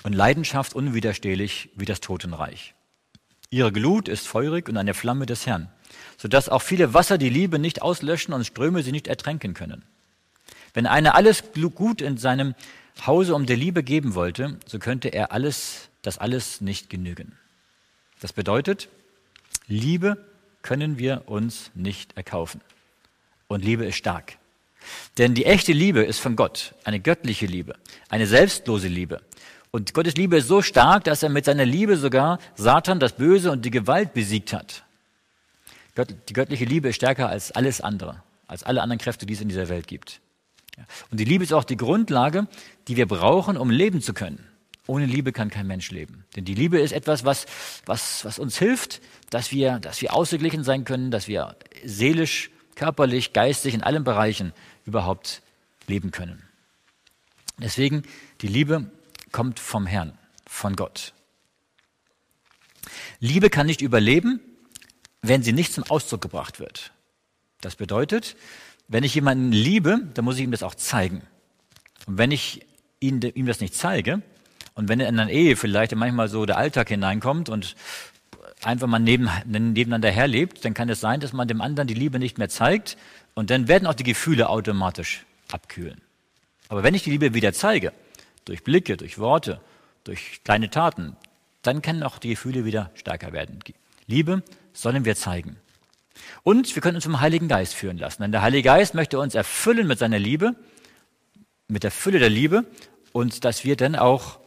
und 0.04 0.14
Leidenschaft 0.14 0.74
unwiderstehlich 0.74 1.70
wie 1.76 1.86
das 1.86 2.02
Totenreich. 2.02 2.74
Ihre 3.50 3.72
Glut 3.72 4.08
ist 4.08 4.28
feurig 4.28 4.68
und 4.68 4.78
eine 4.78 4.94
Flamme 4.94 5.26
des 5.26 5.46
Herrn, 5.46 5.70
sodass 6.18 6.50
auch 6.50 6.62
viele 6.62 6.94
Wasser 6.94 7.18
die 7.18 7.30
Liebe 7.30 7.60
nicht 7.60 7.82
auslöschen 7.82 8.34
und 8.34 8.46
Ströme 8.46 8.84
sie 8.84 8.92
nicht 8.92 9.08
ertränken 9.08 9.54
können. 9.54 9.84
Wenn 10.74 10.88
einer 10.88 11.16
alles 11.16 11.44
gut 11.76 12.02
in 12.02 12.18
seinem 12.18 12.56
Hause 13.06 13.36
um 13.36 13.46
der 13.46 13.58
Liebe 13.58 13.84
geben 13.84 14.16
wollte, 14.16 14.58
so 14.66 14.80
könnte 14.80 15.10
er 15.10 15.32
alles, 15.32 15.90
das 16.02 16.18
alles 16.18 16.62
nicht 16.62 16.90
genügen. 16.90 17.38
Das 18.22 18.34
bedeutet, 18.34 18.90
Liebe 19.68 20.18
können 20.62 20.98
wir 20.98 21.24
uns 21.28 21.72
nicht 21.76 22.18
erkaufen. 22.18 22.62
Und 23.48 23.64
Liebe 23.64 23.86
ist 23.86 23.98
stark. 23.98 24.38
Denn 25.18 25.34
die 25.34 25.46
echte 25.46 25.74
Liebe 25.74 26.04
ist 26.04 26.20
von 26.20 26.36
Gott, 26.36 26.74
eine 26.84 27.00
göttliche 27.00 27.46
Liebe, 27.46 27.76
eine 28.10 28.28
selbstlose 28.28 28.88
Liebe. 28.88 29.22
Und 29.76 29.96
Gottes 29.96 30.16
Liebe 30.18 30.38
ist 30.38 30.48
so 30.48 30.62
stark, 30.62 31.04
dass 31.06 31.24
er 31.24 31.30
mit 31.30 31.46
seiner 31.46 31.66
Liebe 31.66 31.98
sogar 31.98 32.38
Satan, 32.54 33.00
das 33.00 33.14
Böse 33.14 33.50
und 33.50 33.66
die 33.66 33.72
Gewalt 33.72 34.14
besiegt 34.14 34.54
hat. 34.54 34.84
Die 35.98 36.34
göttliche 36.34 36.66
Liebe 36.66 36.90
ist 36.90 36.98
stärker 36.98 37.28
als 37.28 37.52
alles 37.52 37.82
andere, 37.82 38.22
als 38.46 38.62
alle 38.62 38.84
anderen 38.84 39.00
Kräfte, 39.00 39.26
die 39.26 39.34
es 39.34 39.42
in 39.42 39.50
dieser 39.50 39.70
Welt 39.70 39.88
gibt. 39.88 40.22
Und 41.10 41.20
die 41.20 41.26
Liebe 41.26 41.44
ist 41.44 41.54
auch 41.54 41.64
die 41.64 41.76
Grundlage, 41.76 42.48
die 42.88 42.98
wir 42.98 43.08
brauchen, 43.08 43.58
um 43.58 43.72
leben 43.72 44.00
zu 44.00 44.14
können. 44.14 44.48
Ohne 44.86 45.08
Liebe 45.08 45.32
kann 45.32 45.50
kein 45.50 45.66
Mensch 45.66 45.90
leben. 45.90 46.24
Denn 46.36 46.46
die 46.46 46.54
Liebe 46.54 46.80
ist 46.80 46.92
etwas, 46.92 47.26
was, 47.26 47.48
was, 47.88 48.26
was 48.26 48.38
uns 48.38 48.60
hilft, 48.60 49.02
dass 49.32 49.52
wir, 49.52 49.80
dass 49.80 50.04
wir 50.04 50.14
ausgeglichen 50.14 50.64
sein 50.64 50.86
können, 50.86 51.10
dass 51.10 51.28
wir 51.28 51.56
seelisch, 51.84 52.52
körperlich, 52.76 53.34
geistig, 53.34 53.74
in 53.74 53.82
allen 53.82 54.04
Bereichen 54.04 54.54
überhaupt 54.86 55.42
leben 55.88 56.12
können. 56.12 56.44
Deswegen, 57.58 58.04
die 58.42 58.48
Liebe 58.48 58.92
kommt 59.34 59.60
vom 59.60 59.86
Herrn, 59.86 60.18
von 60.48 60.78
Gott. 60.78 61.14
Liebe 63.20 63.50
kann 63.50 63.68
nicht 63.68 63.82
überleben, 63.82 64.40
wenn 65.22 65.44
sie 65.44 65.52
nicht 65.52 65.74
zum 65.74 65.84
Ausdruck 65.84 66.22
gebracht 66.22 66.62
wird. 66.62 66.94
Das 67.60 67.76
bedeutet, 67.76 68.38
wenn 68.88 69.04
ich 69.04 69.16
jemanden 69.16 69.52
liebe, 69.52 70.00
dann 70.14 70.24
muss 70.24 70.38
ich 70.38 70.44
ihm 70.44 70.52
das 70.52 70.64
auch 70.64 70.76
zeigen. 70.76 71.24
Und 72.06 72.18
wenn 72.18 72.32
ich 72.32 72.66
ihn, 73.00 73.22
ihm 73.22 73.46
das 73.46 73.60
nicht 73.60 73.76
zeige, 73.76 74.22
und 74.76 74.90
wenn 74.90 75.00
in 75.00 75.20
einer 75.20 75.30
Ehe 75.30 75.56
vielleicht 75.56 75.96
manchmal 75.96 76.28
so 76.28 76.46
der 76.46 76.58
Alltag 76.58 76.90
hineinkommt 76.90 77.50
und 77.50 77.76
einfach 78.64 78.88
mal 78.88 79.00
neben, 79.00 79.30
nebeneinander 79.46 80.10
herlebt, 80.10 80.66
dann 80.66 80.74
kann 80.74 80.90
es 80.90 81.00
sein, 81.00 81.20
dass 81.20 81.34
man 81.34 81.48
dem 81.48 81.62
anderen 81.62 81.88
die 81.88 81.94
Liebe 81.94 82.20
nicht 82.20 82.38
mehr 82.38 82.50
zeigt 82.50 82.98
und 83.34 83.50
dann 83.50 83.68
werden 83.68 83.88
auch 83.88 83.94
die 83.94 84.04
Gefühle 84.04 84.50
automatisch 84.50 85.26
abkühlen. 85.52 86.02
Aber 86.70 86.84
wenn 86.84 86.96
ich 86.96 87.04
die 87.04 87.12
Liebe 87.12 87.34
wieder 87.34 87.54
zeige, 87.54 87.94
durch 88.46 88.64
Blicke, 88.64 88.98
durch 88.98 89.20
Worte, 89.20 89.62
durch 90.04 90.42
kleine 90.44 90.70
Taten, 90.70 91.16
dann 91.62 91.82
können 91.82 92.04
auch 92.04 92.20
die 92.20 92.30
Gefühle 92.30 92.66
wieder 92.66 92.92
stärker 92.96 93.32
werden. 93.32 93.60
Liebe 94.08 94.44
sollen 94.74 95.06
wir 95.06 95.16
zeigen. 95.16 95.58
Und 96.44 96.76
wir 96.76 96.82
können 96.82 96.96
uns 96.96 97.06
vom 97.06 97.22
Heiligen 97.22 97.48
Geist 97.48 97.74
führen 97.74 97.98
lassen. 97.98 98.22
Denn 98.22 98.32
der 98.32 98.42
Heilige 98.42 98.64
Geist 98.64 98.94
möchte 98.94 99.20
uns 99.20 99.36
erfüllen 99.36 99.88
mit 99.88 100.00
seiner 100.00 100.20
Liebe, 100.20 100.56
mit 101.68 101.84
der 101.84 101.92
Fülle 101.92 102.20
der 102.20 102.30
Liebe 102.30 102.66
und 103.12 103.46
dass 103.46 103.64
wir 103.64 103.76
dann 103.76 103.96
auch 103.96 104.40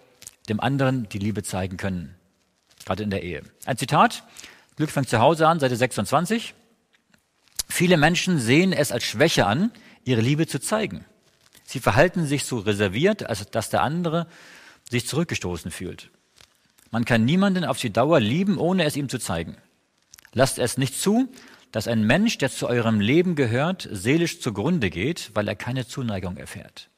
dem 0.48 0.60
anderen 0.60 1.08
die 1.08 1.18
Liebe 1.18 1.42
zeigen 1.42 1.76
können, 1.76 2.14
gerade 2.84 3.02
in 3.02 3.10
der 3.10 3.22
Ehe. 3.22 3.42
Ein 3.64 3.78
Zitat, 3.78 4.22
Glück 4.76 4.90
fängt 4.90 5.08
zu 5.08 5.18
Hause 5.18 5.48
an, 5.48 5.58
Seite 5.58 5.76
26. 5.76 6.54
Viele 7.68 7.96
Menschen 7.96 8.38
sehen 8.38 8.72
es 8.72 8.92
als 8.92 9.04
Schwäche 9.04 9.46
an, 9.46 9.72
ihre 10.04 10.20
Liebe 10.20 10.46
zu 10.46 10.60
zeigen. 10.60 11.04
Sie 11.66 11.80
verhalten 11.80 12.26
sich 12.26 12.44
so 12.44 12.58
reserviert, 12.60 13.28
als 13.28 13.50
dass 13.50 13.70
der 13.70 13.82
andere 13.82 14.28
sich 14.88 15.06
zurückgestoßen 15.06 15.70
fühlt. 15.70 16.10
Man 16.90 17.04
kann 17.04 17.24
niemanden 17.24 17.64
auf 17.64 17.78
die 17.78 17.92
Dauer 17.92 18.20
lieben, 18.20 18.56
ohne 18.56 18.84
es 18.84 18.96
ihm 18.96 19.08
zu 19.08 19.18
zeigen. 19.18 19.56
Lasst 20.32 20.58
es 20.58 20.78
nicht 20.78 20.98
zu, 20.98 21.28
dass 21.72 21.88
ein 21.88 22.04
Mensch, 22.04 22.38
der 22.38 22.50
zu 22.50 22.68
eurem 22.68 23.00
Leben 23.00 23.34
gehört, 23.34 23.88
seelisch 23.90 24.40
zugrunde 24.40 24.90
geht, 24.90 25.32
weil 25.34 25.48
er 25.48 25.56
keine 25.56 25.86
Zuneigung 25.86 26.36
erfährt. 26.36 26.88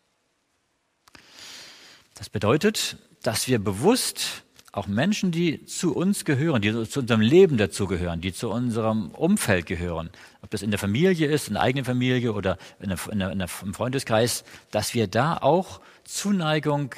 Das 2.15 2.29
bedeutet, 2.29 2.99
dass 3.23 3.49
wir 3.49 3.59
bewusst 3.59 4.45
auch 4.73 4.87
Menschen, 4.87 5.33
die 5.33 5.65
zu 5.65 5.97
uns 5.97 6.25
gehören, 6.25 6.61
die 6.61 6.73
zu 6.89 7.01
unserem 7.01 7.23
Leben 7.23 7.57
dazugehören, 7.57 8.21
die 8.21 8.33
zu 8.33 8.51
unserem 8.51 9.11
Umfeld 9.13 9.67
gehören, 9.67 10.11
ob 10.43 10.51
das 10.51 10.63
in 10.63 10.71
der 10.71 10.79
Familie 10.79 11.27
ist, 11.27 11.49
in 11.49 11.55
der 11.55 11.63
eigenen 11.63 11.85
Familie 11.85 12.33
oder 12.33 12.59
in 12.81 12.91
der, 12.91 12.99
in 13.11 13.19
der, 13.19 13.31
in 13.33 13.39
der, 13.39 13.49
im 13.63 13.75
Freundeskreis, 13.75 14.45
dass 14.71 14.95
wir 14.95 15.07
da 15.07 15.37
auch 15.37 15.81
Zuneigung, 16.05 16.95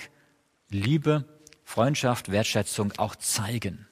Liebe, 0.68 1.25
Freundschaft, 1.64 2.30
Wertschätzung 2.30 2.92
auch 2.99 3.16
zeigen. 3.16 3.87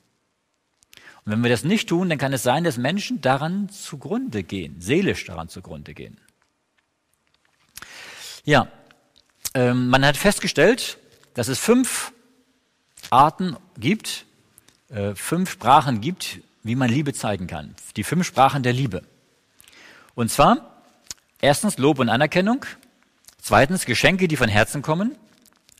Und 1.25 1.33
wenn 1.33 1.43
wir 1.43 1.50
das 1.50 1.64
nicht 1.64 1.88
tun, 1.88 2.09
dann 2.09 2.19
kann 2.19 2.33
es 2.33 2.43
sein, 2.43 2.64
dass 2.64 2.76
Menschen 2.76 3.21
daran 3.21 3.69
zugrunde 3.69 4.43
gehen, 4.43 4.81
seelisch 4.81 5.25
daran 5.26 5.49
zugrunde 5.49 5.95
gehen. 5.95 6.19
Ja, 8.45 8.69
ähm, 9.55 9.88
man 9.88 10.05
hat 10.05 10.17
festgestellt, 10.17 10.99
dass 11.35 11.49
es 11.49 11.59
fünf 11.59 12.12
Arten 13.11 13.57
gibt, 13.78 14.26
äh, 14.88 15.14
fünf 15.14 15.50
Sprachen 15.50 16.00
gibt, 16.00 16.40
wie 16.62 16.76
man 16.76 16.90
Liebe 16.90 17.12
zeigen 17.12 17.47
kann. 17.47 17.75
Die 17.97 18.05
fünf 18.05 18.26
Sprachen 18.26 18.62
der 18.62 18.73
Liebe. 18.73 19.02
Und 20.18 20.32
zwar 20.32 20.82
erstens 21.40 21.78
Lob 21.78 22.00
und 22.00 22.08
Anerkennung, 22.08 22.66
zweitens 23.40 23.87
Geschenke, 23.87 24.26
die 24.26 24.34
von 24.34 24.48
Herzen 24.48 24.82
kommen, 24.82 25.14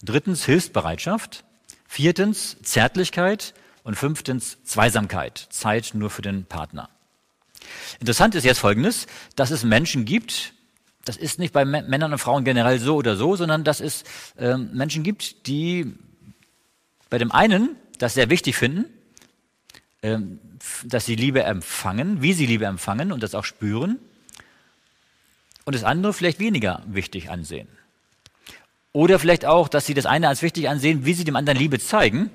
drittens 0.01 0.45
Hilfsbereitschaft, 0.45 1.43
viertens 1.89 2.57
Zärtlichkeit, 2.63 3.53
und 3.83 3.97
fünftens 3.97 4.59
Zweisamkeit, 4.63 5.49
Zeit 5.51 5.91
nur 5.95 6.09
für 6.09 6.23
den 6.23 6.45
Partner. 6.45 6.89
Interessant 7.99 8.37
ist 8.37 8.45
jetzt 8.45 8.61
Folgendes, 8.61 9.09
dass 9.35 9.51
es 9.51 9.65
Menschen 9.65 10.05
gibt, 10.05 10.53
das 11.05 11.17
ist 11.17 11.41
nicht 11.41 11.53
bei 11.53 11.65
Männern 11.65 12.13
und 12.13 12.21
Frauen 12.21 12.45
generell 12.45 12.79
so 12.79 12.95
oder 12.95 13.17
so, 13.17 13.35
sondern 13.35 13.65
dass 13.65 13.81
es 13.81 14.05
äh, 14.37 14.57
Menschen 14.57 15.03
gibt, 15.03 15.49
die 15.49 15.95
bei 17.11 17.19
dem 17.19 17.33
einen 17.33 17.75
das 17.99 18.15
sehr 18.15 18.31
wichtig 18.31 18.55
finden, 18.57 18.85
äh, 20.03 20.19
dass 20.85 21.07
sie 21.07 21.17
Liebe 21.17 21.43
empfangen, 21.43 22.23
wie 22.23 22.35
sie 22.35 22.47
Liebe 22.47 22.67
empfangen 22.67 23.11
und 23.11 23.25
das 23.25 23.35
auch 23.35 23.45
spüren, 23.45 23.99
und 25.69 25.75
das 25.75 25.85
andere 25.85 26.15
vielleicht 26.15 26.39
weniger 26.39 26.81
wichtig 26.87 27.29
ansehen. 27.29 27.69
Oder 28.95 29.19
vielleicht 29.19 29.45
auch, 29.45 29.69
dass 29.69 29.85
sie 29.85 29.93
das 29.93 30.07
eine 30.07 30.27
als 30.27 30.41
wichtig 30.41 30.67
ansehen, 30.67 31.05
wie 31.05 31.13
sie 31.13 31.25
dem 31.25 31.37
anderen 31.37 31.59
Liebe 31.59 31.79
zeigen 31.79 32.31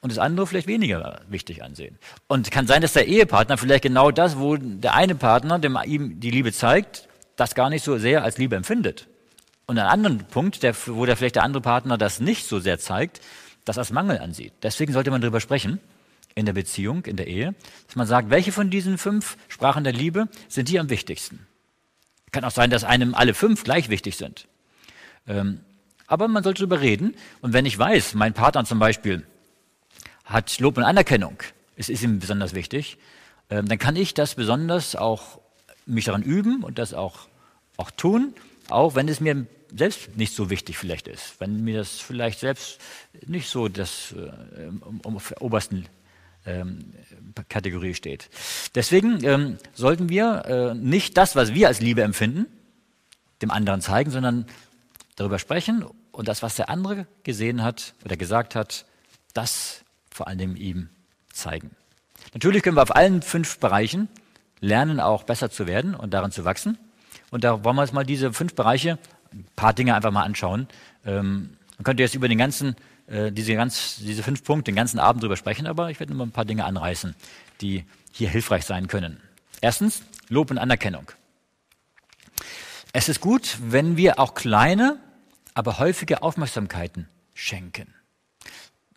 und 0.00 0.10
das 0.10 0.16
andere 0.16 0.46
vielleicht 0.46 0.68
weniger 0.68 1.20
wichtig 1.28 1.62
ansehen. 1.62 1.98
Und 2.28 2.50
kann 2.50 2.66
sein, 2.66 2.80
dass 2.80 2.94
der 2.94 3.08
Ehepartner 3.08 3.58
vielleicht 3.58 3.82
genau 3.82 4.10
das, 4.10 4.38
wo 4.38 4.56
der 4.56 4.94
eine 4.94 5.14
Partner 5.14 5.58
dem 5.58 5.78
ihm 5.84 6.18
die 6.18 6.30
Liebe 6.30 6.50
zeigt, 6.54 7.08
das 7.36 7.54
gar 7.54 7.68
nicht 7.68 7.84
so 7.84 7.98
sehr 7.98 8.24
als 8.24 8.38
Liebe 8.38 8.56
empfindet. 8.56 9.06
Und 9.66 9.78
einen 9.78 9.90
anderen 9.90 10.18
Punkt, 10.24 10.62
der, 10.62 10.74
wo 10.86 11.04
der 11.04 11.18
vielleicht 11.18 11.36
der 11.36 11.42
andere 11.42 11.60
Partner 11.60 11.98
das 11.98 12.20
nicht 12.20 12.46
so 12.46 12.58
sehr 12.58 12.78
zeigt, 12.78 13.20
das 13.66 13.76
als 13.76 13.92
Mangel 13.92 14.16
ansieht. 14.16 14.54
Deswegen 14.62 14.94
sollte 14.94 15.10
man 15.10 15.20
darüber 15.20 15.42
sprechen 15.42 15.78
in 16.34 16.46
der 16.46 16.54
Beziehung, 16.54 17.04
in 17.04 17.18
der 17.18 17.26
Ehe, 17.26 17.54
dass 17.86 17.96
man 17.96 18.06
sagt, 18.06 18.30
welche 18.30 18.50
von 18.50 18.70
diesen 18.70 18.96
fünf 18.96 19.36
Sprachen 19.48 19.84
der 19.84 19.92
Liebe 19.92 20.28
sind 20.48 20.70
die 20.70 20.80
am 20.80 20.88
wichtigsten. 20.88 21.46
Kann 22.32 22.44
auch 22.44 22.50
sein, 22.50 22.70
dass 22.70 22.84
einem 22.84 23.14
alle 23.14 23.34
fünf 23.34 23.62
gleich 23.64 23.88
wichtig 23.88 24.16
sind. 24.16 24.48
Ähm, 25.28 25.60
aber 26.06 26.28
man 26.28 26.42
sollte 26.42 26.60
darüber 26.60 26.80
reden. 26.80 27.14
Und 27.40 27.52
wenn 27.52 27.66
ich 27.66 27.78
weiß, 27.78 28.14
mein 28.14 28.34
Partner 28.34 28.64
zum 28.64 28.78
Beispiel 28.78 29.24
hat 30.24 30.58
Lob 30.58 30.76
und 30.76 30.84
Anerkennung, 30.84 31.38
es 31.76 31.88
ist 31.88 32.02
ihm 32.02 32.18
besonders 32.18 32.54
wichtig, 32.54 32.98
ähm, 33.50 33.68
dann 33.68 33.78
kann 33.78 33.96
ich 33.96 34.14
das 34.14 34.34
besonders 34.34 34.96
auch 34.96 35.40
mich 35.86 36.06
daran 36.06 36.22
üben 36.22 36.64
und 36.64 36.78
das 36.78 36.94
auch, 36.94 37.28
auch 37.76 37.90
tun, 37.90 38.34
auch 38.68 38.94
wenn 38.94 39.08
es 39.08 39.20
mir 39.20 39.46
selbst 39.74 40.16
nicht 40.16 40.34
so 40.34 40.50
wichtig 40.50 40.78
vielleicht 40.78 41.08
ist, 41.08 41.40
wenn 41.40 41.64
mir 41.64 41.78
das 41.78 41.98
vielleicht 42.00 42.40
selbst 42.40 42.78
nicht 43.26 43.48
so 43.48 43.68
das 43.68 44.12
äh, 44.12 44.68
um 45.02 45.16
auf 45.16 45.28
der 45.28 45.42
obersten 45.42 45.86
ähm, 46.46 46.92
Kategorie 47.48 47.94
steht. 47.94 48.28
Deswegen 48.74 49.24
ähm, 49.24 49.58
sollten 49.74 50.08
wir 50.08 50.44
äh, 50.46 50.74
nicht 50.74 51.16
das, 51.16 51.36
was 51.36 51.54
wir 51.54 51.68
als 51.68 51.80
Liebe 51.80 52.02
empfinden, 52.02 52.46
dem 53.40 53.50
anderen 53.50 53.80
zeigen, 53.80 54.10
sondern 54.10 54.46
darüber 55.16 55.38
sprechen 55.38 55.84
und 56.12 56.28
das, 56.28 56.42
was 56.42 56.56
der 56.56 56.68
andere 56.68 57.06
gesehen 57.22 57.62
hat 57.62 57.94
oder 58.04 58.16
gesagt 58.16 58.54
hat, 58.54 58.84
das 59.34 59.84
vor 60.10 60.26
Dingen 60.26 60.56
ihm 60.56 60.88
zeigen. 61.32 61.70
Natürlich 62.34 62.62
können 62.62 62.76
wir 62.76 62.82
auf 62.82 62.94
allen 62.94 63.22
fünf 63.22 63.58
Bereichen 63.58 64.08
lernen, 64.60 65.00
auch 65.00 65.24
besser 65.24 65.50
zu 65.50 65.66
werden 65.66 65.94
und 65.94 66.14
daran 66.14 66.32
zu 66.32 66.44
wachsen. 66.44 66.78
Und 67.30 67.44
da 67.44 67.64
wollen 67.64 67.76
wir 67.76 67.82
uns 67.82 67.92
mal 67.92 68.04
diese 68.04 68.32
fünf 68.32 68.54
Bereiche, 68.54 68.98
ein 69.32 69.46
paar 69.56 69.72
Dinge 69.72 69.94
einfach 69.94 70.10
mal 70.10 70.22
anschauen. 70.22 70.68
Ähm, 71.04 71.56
man 71.78 71.84
könnte 71.84 72.02
jetzt 72.02 72.14
über 72.14 72.28
den 72.28 72.38
ganzen, 72.38 72.76
äh, 73.12 73.30
diese, 73.30 73.54
ganz, 73.54 73.96
diese 73.96 74.22
fünf 74.22 74.42
Punkte 74.42 74.70
den 74.70 74.76
ganzen 74.76 74.98
Abend 74.98 75.22
drüber 75.22 75.36
sprechen, 75.36 75.66
aber 75.66 75.90
ich 75.90 76.00
werde 76.00 76.14
nur 76.14 76.24
ein 76.24 76.32
paar 76.32 76.46
Dinge 76.46 76.64
anreißen, 76.64 77.14
die 77.60 77.84
hier 78.10 78.30
hilfreich 78.30 78.64
sein 78.64 78.88
können. 78.88 79.20
Erstens, 79.60 80.02
Lob 80.28 80.50
und 80.50 80.58
Anerkennung. 80.58 81.12
Es 82.94 83.10
ist 83.10 83.20
gut, 83.20 83.58
wenn 83.62 83.96
wir 83.98 84.18
auch 84.18 84.34
kleine, 84.34 84.98
aber 85.52 85.78
häufige 85.78 86.22
Aufmerksamkeiten 86.22 87.06
schenken. 87.34 87.92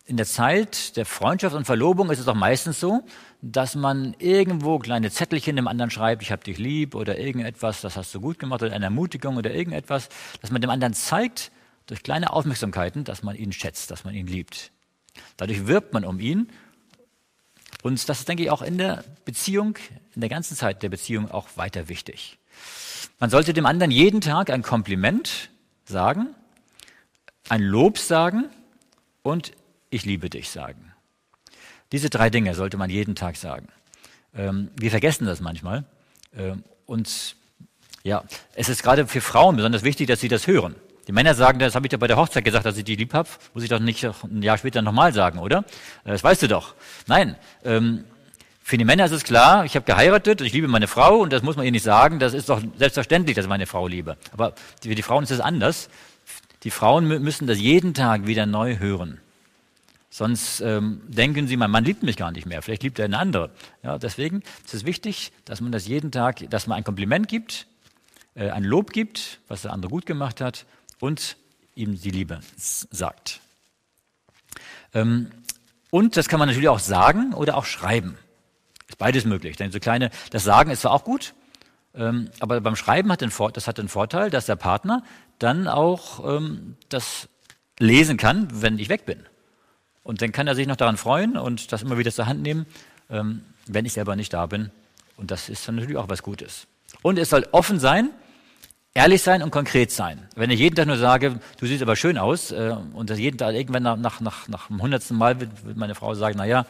In 0.05 0.17
der 0.17 0.25
Zeit 0.25 0.95
der 0.95 1.05
Freundschaft 1.05 1.55
und 1.55 1.65
Verlobung 1.65 2.09
ist 2.09 2.19
es 2.19 2.27
auch 2.27 2.35
meistens 2.35 2.79
so, 2.79 3.03
dass 3.41 3.75
man 3.75 4.15
irgendwo 4.19 4.79
kleine 4.79 5.11
Zettelchen 5.11 5.57
dem 5.57 5.67
anderen 5.67 5.91
schreibt, 5.91 6.21
ich 6.21 6.31
habe 6.31 6.43
dich 6.43 6.57
lieb 6.57 6.95
oder 6.95 7.17
irgendetwas, 7.17 7.81
das 7.81 7.97
hast 7.97 8.15
du 8.15 8.21
gut 8.21 8.39
gemacht 8.39 8.63
oder 8.63 8.73
eine 8.73 8.85
Ermutigung 8.85 9.35
oder 9.35 9.53
irgendetwas, 9.53 10.09
dass 10.41 10.51
man 10.51 10.61
dem 10.61 10.69
anderen 10.69 10.93
zeigt 10.93 11.51
durch 11.85 12.03
kleine 12.03 12.33
Aufmerksamkeiten, 12.33 13.03
dass 13.03 13.23
man 13.23 13.35
ihn 13.35 13.51
schätzt, 13.51 13.91
dass 13.91 14.03
man 14.03 14.13
ihn 14.13 14.27
liebt. 14.27 14.71
Dadurch 15.37 15.67
wirbt 15.67 15.93
man 15.93 16.03
um 16.03 16.19
ihn 16.19 16.49
und 17.83 18.09
das 18.09 18.19
ist, 18.19 18.27
denke 18.27 18.43
ich, 18.43 18.49
auch 18.49 18.61
in 18.61 18.77
der 18.77 19.03
Beziehung, 19.25 19.77
in 20.15 20.21
der 20.21 20.29
ganzen 20.29 20.57
Zeit 20.57 20.81
der 20.81 20.89
Beziehung 20.89 21.29
auch 21.29 21.49
weiter 21.55 21.87
wichtig. 21.87 22.37
Man 23.19 23.29
sollte 23.29 23.53
dem 23.53 23.65
anderen 23.65 23.91
jeden 23.91 24.21
Tag 24.21 24.49
ein 24.49 24.63
Kompliment 24.63 25.49
sagen, 25.85 26.33
ein 27.47 27.61
Lob 27.61 27.97
sagen 27.97 28.45
und 29.21 29.51
ich 29.89 30.03
liebe 30.03 30.29
dich 30.29 30.49
sagen. 30.49 30.93
Diese 31.91 32.09
drei 32.09 32.29
Dinge 32.29 32.55
sollte 32.55 32.77
man 32.77 32.89
jeden 32.89 33.15
Tag 33.15 33.37
sagen. 33.37 33.67
Ähm, 34.33 34.71
wir 34.75 34.89
vergessen 34.89 35.25
das 35.25 35.39
manchmal. 35.39 35.85
Ähm, 36.35 36.63
und 36.85 37.35
ja, 38.03 38.23
es 38.55 38.67
ist 38.69 38.83
gerade 38.83 39.07
für 39.07 39.21
Frauen 39.21 39.55
besonders 39.55 39.83
wichtig, 39.83 40.07
dass 40.07 40.19
sie 40.19 40.27
das 40.27 40.47
hören. 40.47 40.75
Die 41.07 41.11
Männer 41.11 41.35
sagen, 41.35 41.59
das 41.59 41.75
habe 41.75 41.85
ich 41.85 41.89
dir 41.89 41.99
bei 41.99 42.07
der 42.07 42.17
Hochzeit 42.17 42.43
gesagt, 42.43 42.65
dass 42.65 42.77
ich 42.77 42.83
die 42.83 42.95
lieb 42.95 43.13
habe, 43.13 43.29
muss 43.53 43.63
ich 43.63 43.69
doch 43.69 43.79
nicht 43.79 44.03
ein 44.03 44.41
Jahr 44.41 44.57
später 44.57 44.81
nochmal 44.81 45.13
sagen, 45.13 45.39
oder? 45.39 45.63
Das 46.03 46.23
weißt 46.23 46.43
du 46.43 46.47
doch. 46.47 46.73
Nein, 47.07 47.35
ähm, 47.63 48.05
für 48.63 48.77
die 48.77 48.85
Männer 48.85 49.05
ist 49.05 49.11
es 49.11 49.23
klar, 49.23 49.65
ich 49.65 49.75
habe 49.75 49.85
geheiratet, 49.85 50.41
ich 50.41 50.51
liebe 50.51 50.67
meine 50.67 50.87
Frau 50.87 51.19
und 51.19 51.31
das 51.31 51.43
muss 51.43 51.55
man 51.55 51.65
ihr 51.65 51.71
nicht 51.71 51.83
sagen, 51.83 52.17
das 52.17 52.33
ist 52.33 52.49
doch 52.49 52.59
selbstverständlich, 52.77 53.35
dass 53.35 53.45
ich 53.45 53.49
meine 53.49 53.67
Frau 53.67 53.87
liebe. 53.87 54.17
Aber 54.31 54.55
für 54.81 54.95
die 54.95 55.03
Frauen 55.03 55.23
ist 55.23 55.31
es 55.31 55.39
anders. 55.39 55.89
Die 56.63 56.71
Frauen 56.71 57.07
müssen 57.07 57.45
das 57.45 57.59
jeden 57.59 57.93
Tag 57.93 58.25
wieder 58.25 58.47
neu 58.47 58.79
hören. 58.79 59.19
Sonst 60.09 60.61
ähm, 60.61 61.01
denken 61.07 61.45
sie, 61.45 61.57
mein 61.57 61.69
Mann 61.69 61.83
liebt 61.83 62.01
mich 62.01 62.17
gar 62.17 62.31
nicht 62.31 62.47
mehr, 62.47 62.63
vielleicht 62.63 62.81
liebt 62.81 62.97
er 62.97 63.05
eine 63.05 63.19
andere. 63.19 63.51
Ja, 63.83 63.99
deswegen 63.99 64.41
ist 64.63 64.73
es 64.73 64.85
wichtig, 64.85 65.31
dass 65.43 65.61
man 65.61 65.71
das 65.71 65.87
jeden 65.87 66.11
Tag, 66.11 66.49
dass 66.49 66.65
man 66.65 66.77
ein 66.77 66.83
Kompliment 66.83 67.27
gibt, 67.27 67.67
äh, 68.33 68.49
ein 68.49 68.63
Lob 68.63 68.93
gibt, 68.93 69.39
was 69.47 69.61
der 69.61 69.73
andere 69.73 69.91
gut 69.91 70.07
gemacht 70.07 70.41
hat 70.41 70.65
und 70.99 71.37
ihm 71.75 71.99
die 71.99 72.11
Liebe 72.11 72.39
sagt. 72.55 73.41
Ähm, 74.93 75.31
und 75.91 76.17
das 76.17 76.27
kann 76.27 76.39
man 76.39 76.47
natürlich 76.47 76.69
auch 76.69 76.79
sagen 76.79 77.33
oder 77.33 77.57
auch 77.57 77.65
schreiben. 77.65 78.17
Ist 78.87 78.97
beides 78.97 79.25
möglich. 79.25 79.57
Denn 79.57 79.71
so 79.71 79.79
kleine, 79.79 80.11
das 80.31 80.43
Sagen 80.43 80.71
ist 80.71 80.81
zwar 80.81 80.91
auch 80.91 81.03
gut, 81.03 81.33
ähm, 81.93 82.29
aber 82.39 82.61
beim 82.61 82.75
Schreiben 82.75 83.11
hat 83.11 83.21
den, 83.21 83.31
das 83.53 83.67
hat 83.67 83.77
den 83.77 83.87
Vorteil, 83.87 84.29
dass 84.29 84.45
der 84.45 84.55
Partner 84.55 85.03
dann 85.39 85.67
auch 85.67 86.37
ähm, 86.37 86.77
das 86.89 87.29
lesen 87.79 88.17
kann, 88.17 88.47
wenn 88.61 88.79
ich 88.79 88.89
weg 88.89 89.05
bin. 89.05 89.23
Und 90.03 90.21
dann 90.21 90.31
kann 90.31 90.47
er 90.47 90.55
sich 90.55 90.67
noch 90.67 90.75
daran 90.75 90.97
freuen 90.97 91.37
und 91.37 91.71
das 91.71 91.81
immer 91.81 91.97
wieder 91.97 92.11
zur 92.11 92.27
Hand 92.27 92.41
nehmen, 92.41 92.65
ähm, 93.09 93.43
wenn 93.65 93.85
ich 93.85 93.93
selber 93.93 94.15
nicht 94.15 94.33
da 94.33 94.45
bin. 94.45 94.71
Und 95.17 95.31
das 95.31 95.49
ist 95.49 95.67
dann 95.67 95.75
natürlich 95.75 95.97
auch 95.97 96.09
was 96.09 96.21
Gutes. 96.21 96.67
Und 97.01 97.17
es 97.17 97.29
soll 97.29 97.47
offen 97.51 97.79
sein, 97.79 98.11
ehrlich 98.95 99.21
sein 99.21 99.43
und 99.43 99.51
konkret 99.51 99.91
sein. 99.91 100.27
Wenn 100.35 100.49
ich 100.49 100.59
jeden 100.59 100.75
Tag 100.75 100.87
nur 100.87 100.97
sage, 100.97 101.39
du 101.59 101.67
siehst 101.67 101.83
aber 101.83 101.95
schön 101.95 102.17
aus, 102.17 102.51
äh, 102.51 102.75
und 102.93 103.11
jeden 103.11 103.37
Tag 103.37 103.53
irgendwann 103.53 103.83
nach, 103.83 103.97
nach, 103.97 104.21
nach, 104.21 104.49
nach 104.49 104.67
dem 104.67 104.81
hundertsten 104.81 105.15
Mal 105.17 105.39
wird, 105.39 105.65
wird 105.65 105.77
meine 105.77 105.93
Frau 105.93 106.15
sagen, 106.15 106.37
naja, 106.37 106.65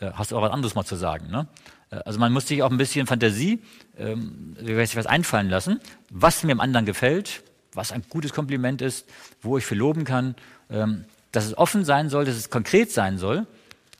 äh, 0.00 0.12
hast 0.14 0.30
du 0.30 0.38
auch 0.38 0.42
was 0.42 0.52
anderes 0.52 0.74
mal 0.74 0.84
zu 0.84 0.96
sagen. 0.96 1.28
Ne? 1.30 1.46
Äh, 1.90 1.96
also 2.06 2.18
man 2.18 2.32
muss 2.32 2.46
sich 2.46 2.62
auch 2.62 2.70
ein 2.70 2.78
bisschen 2.78 3.06
Fantasie, 3.06 3.60
ähm, 3.98 4.56
sich 4.64 4.96
was 4.96 5.06
einfallen 5.06 5.50
lassen, 5.50 5.80
was 6.08 6.42
mir 6.44 6.54
dem 6.54 6.60
anderen 6.60 6.86
gefällt, 6.86 7.42
was 7.74 7.92
ein 7.92 8.04
gutes 8.08 8.32
Kompliment 8.32 8.80
ist, 8.80 9.06
wo 9.42 9.58
ich 9.58 9.66
für 9.66 9.74
loben 9.74 10.04
kann, 10.04 10.36
ähm, 10.70 11.04
dass 11.32 11.44
es 11.44 11.58
offen 11.58 11.84
sein 11.84 12.08
soll, 12.08 12.24
dass 12.24 12.36
es 12.36 12.50
konkret 12.50 12.92
sein 12.92 13.18
soll 13.18 13.46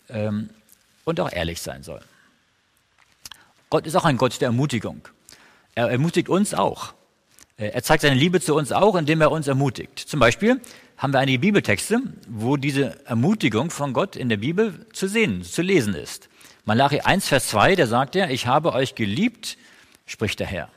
ähm, 0.08 0.48
und 1.04 1.20
auch 1.20 1.30
ehrlich 1.30 1.60
sein 1.60 1.82
soll. 1.82 2.00
Gott 3.68 3.86
ist 3.86 3.96
auch 3.96 4.04
ein 4.04 4.16
Gott 4.16 4.40
der 4.40 4.46
Ermutigung. 4.46 5.02
Er 5.74 5.90
ermutigt 5.90 6.28
uns 6.28 6.54
auch. 6.54 6.94
Äh, 7.58 7.68
er 7.68 7.82
zeigt 7.82 8.02
seine 8.02 8.14
Liebe 8.14 8.40
zu 8.40 8.54
uns 8.54 8.72
auch, 8.72 8.94
indem 8.94 9.20
er 9.20 9.30
uns 9.30 9.46
ermutigt. 9.48 9.98
Zum 9.98 10.20
Beispiel 10.20 10.60
haben 10.96 11.12
wir 11.12 11.20
einige 11.20 11.40
Bibeltexte, 11.40 12.00
wo 12.28 12.56
diese 12.56 13.04
Ermutigung 13.04 13.70
von 13.70 13.92
Gott 13.92 14.16
in 14.16 14.28
der 14.28 14.38
Bibel 14.38 14.86
zu 14.92 15.06
sehen, 15.06 15.42
zu 15.42 15.62
lesen 15.62 15.94
ist. 15.94 16.28
Malachi 16.64 17.00
1, 17.00 17.28
Vers 17.28 17.48
2, 17.48 17.76
da 17.76 17.86
sagt 17.86 18.16
er, 18.16 18.30
ich 18.30 18.46
habe 18.46 18.72
euch 18.72 18.94
geliebt, 18.94 19.58
spricht 20.06 20.40
der 20.40 20.46
Herr. 20.46 20.70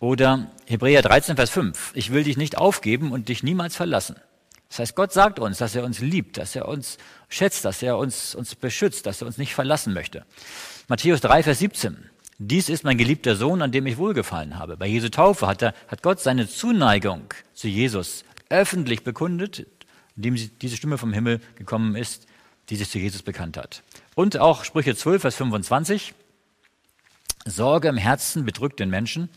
Oder 0.00 0.50
Hebräer 0.66 1.02
13, 1.02 1.36
Vers 1.36 1.50
5, 1.50 1.92
ich 1.94 2.12
will 2.12 2.22
dich 2.24 2.36
nicht 2.36 2.56
aufgeben 2.56 3.10
und 3.10 3.28
dich 3.28 3.42
niemals 3.42 3.74
verlassen. 3.74 4.16
Das 4.68 4.80
heißt, 4.80 4.94
Gott 4.94 5.12
sagt 5.12 5.38
uns, 5.38 5.58
dass 5.58 5.74
er 5.74 5.82
uns 5.82 5.98
liebt, 5.98 6.36
dass 6.36 6.54
er 6.54 6.68
uns 6.68 6.98
schätzt, 7.28 7.64
dass 7.64 7.82
er 7.82 7.96
uns, 7.96 8.34
uns 8.34 8.54
beschützt, 8.54 9.06
dass 9.06 9.22
er 9.22 9.26
uns 9.26 9.38
nicht 9.38 9.54
verlassen 9.54 9.94
möchte. 9.94 10.24
Matthäus 10.88 11.20
3, 11.22 11.42
Vers 11.42 11.58
17, 11.58 11.96
dies 12.38 12.68
ist 12.68 12.84
mein 12.84 12.98
geliebter 12.98 13.34
Sohn, 13.34 13.62
an 13.62 13.72
dem 13.72 13.86
ich 13.86 13.98
wohlgefallen 13.98 14.58
habe. 14.58 14.76
Bei 14.76 14.86
Jesu 14.86 15.08
Taufe 15.08 15.46
hat, 15.48 15.60
er, 15.60 15.74
hat 15.88 16.02
Gott 16.02 16.20
seine 16.20 16.48
Zuneigung 16.48 17.34
zu 17.52 17.66
Jesus 17.66 18.24
öffentlich 18.48 19.02
bekundet, 19.02 19.66
indem 20.16 20.36
diese 20.60 20.76
Stimme 20.76 20.98
vom 20.98 21.12
Himmel 21.12 21.40
gekommen 21.56 21.96
ist, 21.96 22.26
die 22.70 22.76
sich 22.76 22.88
zu 22.88 22.98
Jesus 22.98 23.22
bekannt 23.22 23.56
hat. 23.56 23.82
Und 24.14 24.38
auch 24.38 24.64
Sprüche 24.64 24.94
12, 24.94 25.22
Vers 25.22 25.34
25. 25.36 26.14
Sorge 27.44 27.88
im 27.88 27.96
Herzen 27.96 28.44
bedrückt 28.44 28.78
den 28.78 28.90
Menschen, 28.90 29.28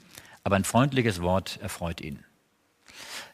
aber 0.43 0.55
ein 0.55 0.63
freundliches 0.63 1.21
Wort 1.21 1.59
erfreut 1.61 2.01
ihn. 2.01 2.23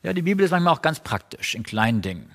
Ja, 0.03 0.13
die 0.13 0.21
Bibel 0.21 0.45
ist 0.45 0.51
manchmal 0.51 0.73
auch 0.73 0.81
ganz 0.81 0.99
praktisch, 0.99 1.55
in 1.55 1.63
kleinen 1.63 2.01
Dingen. 2.01 2.31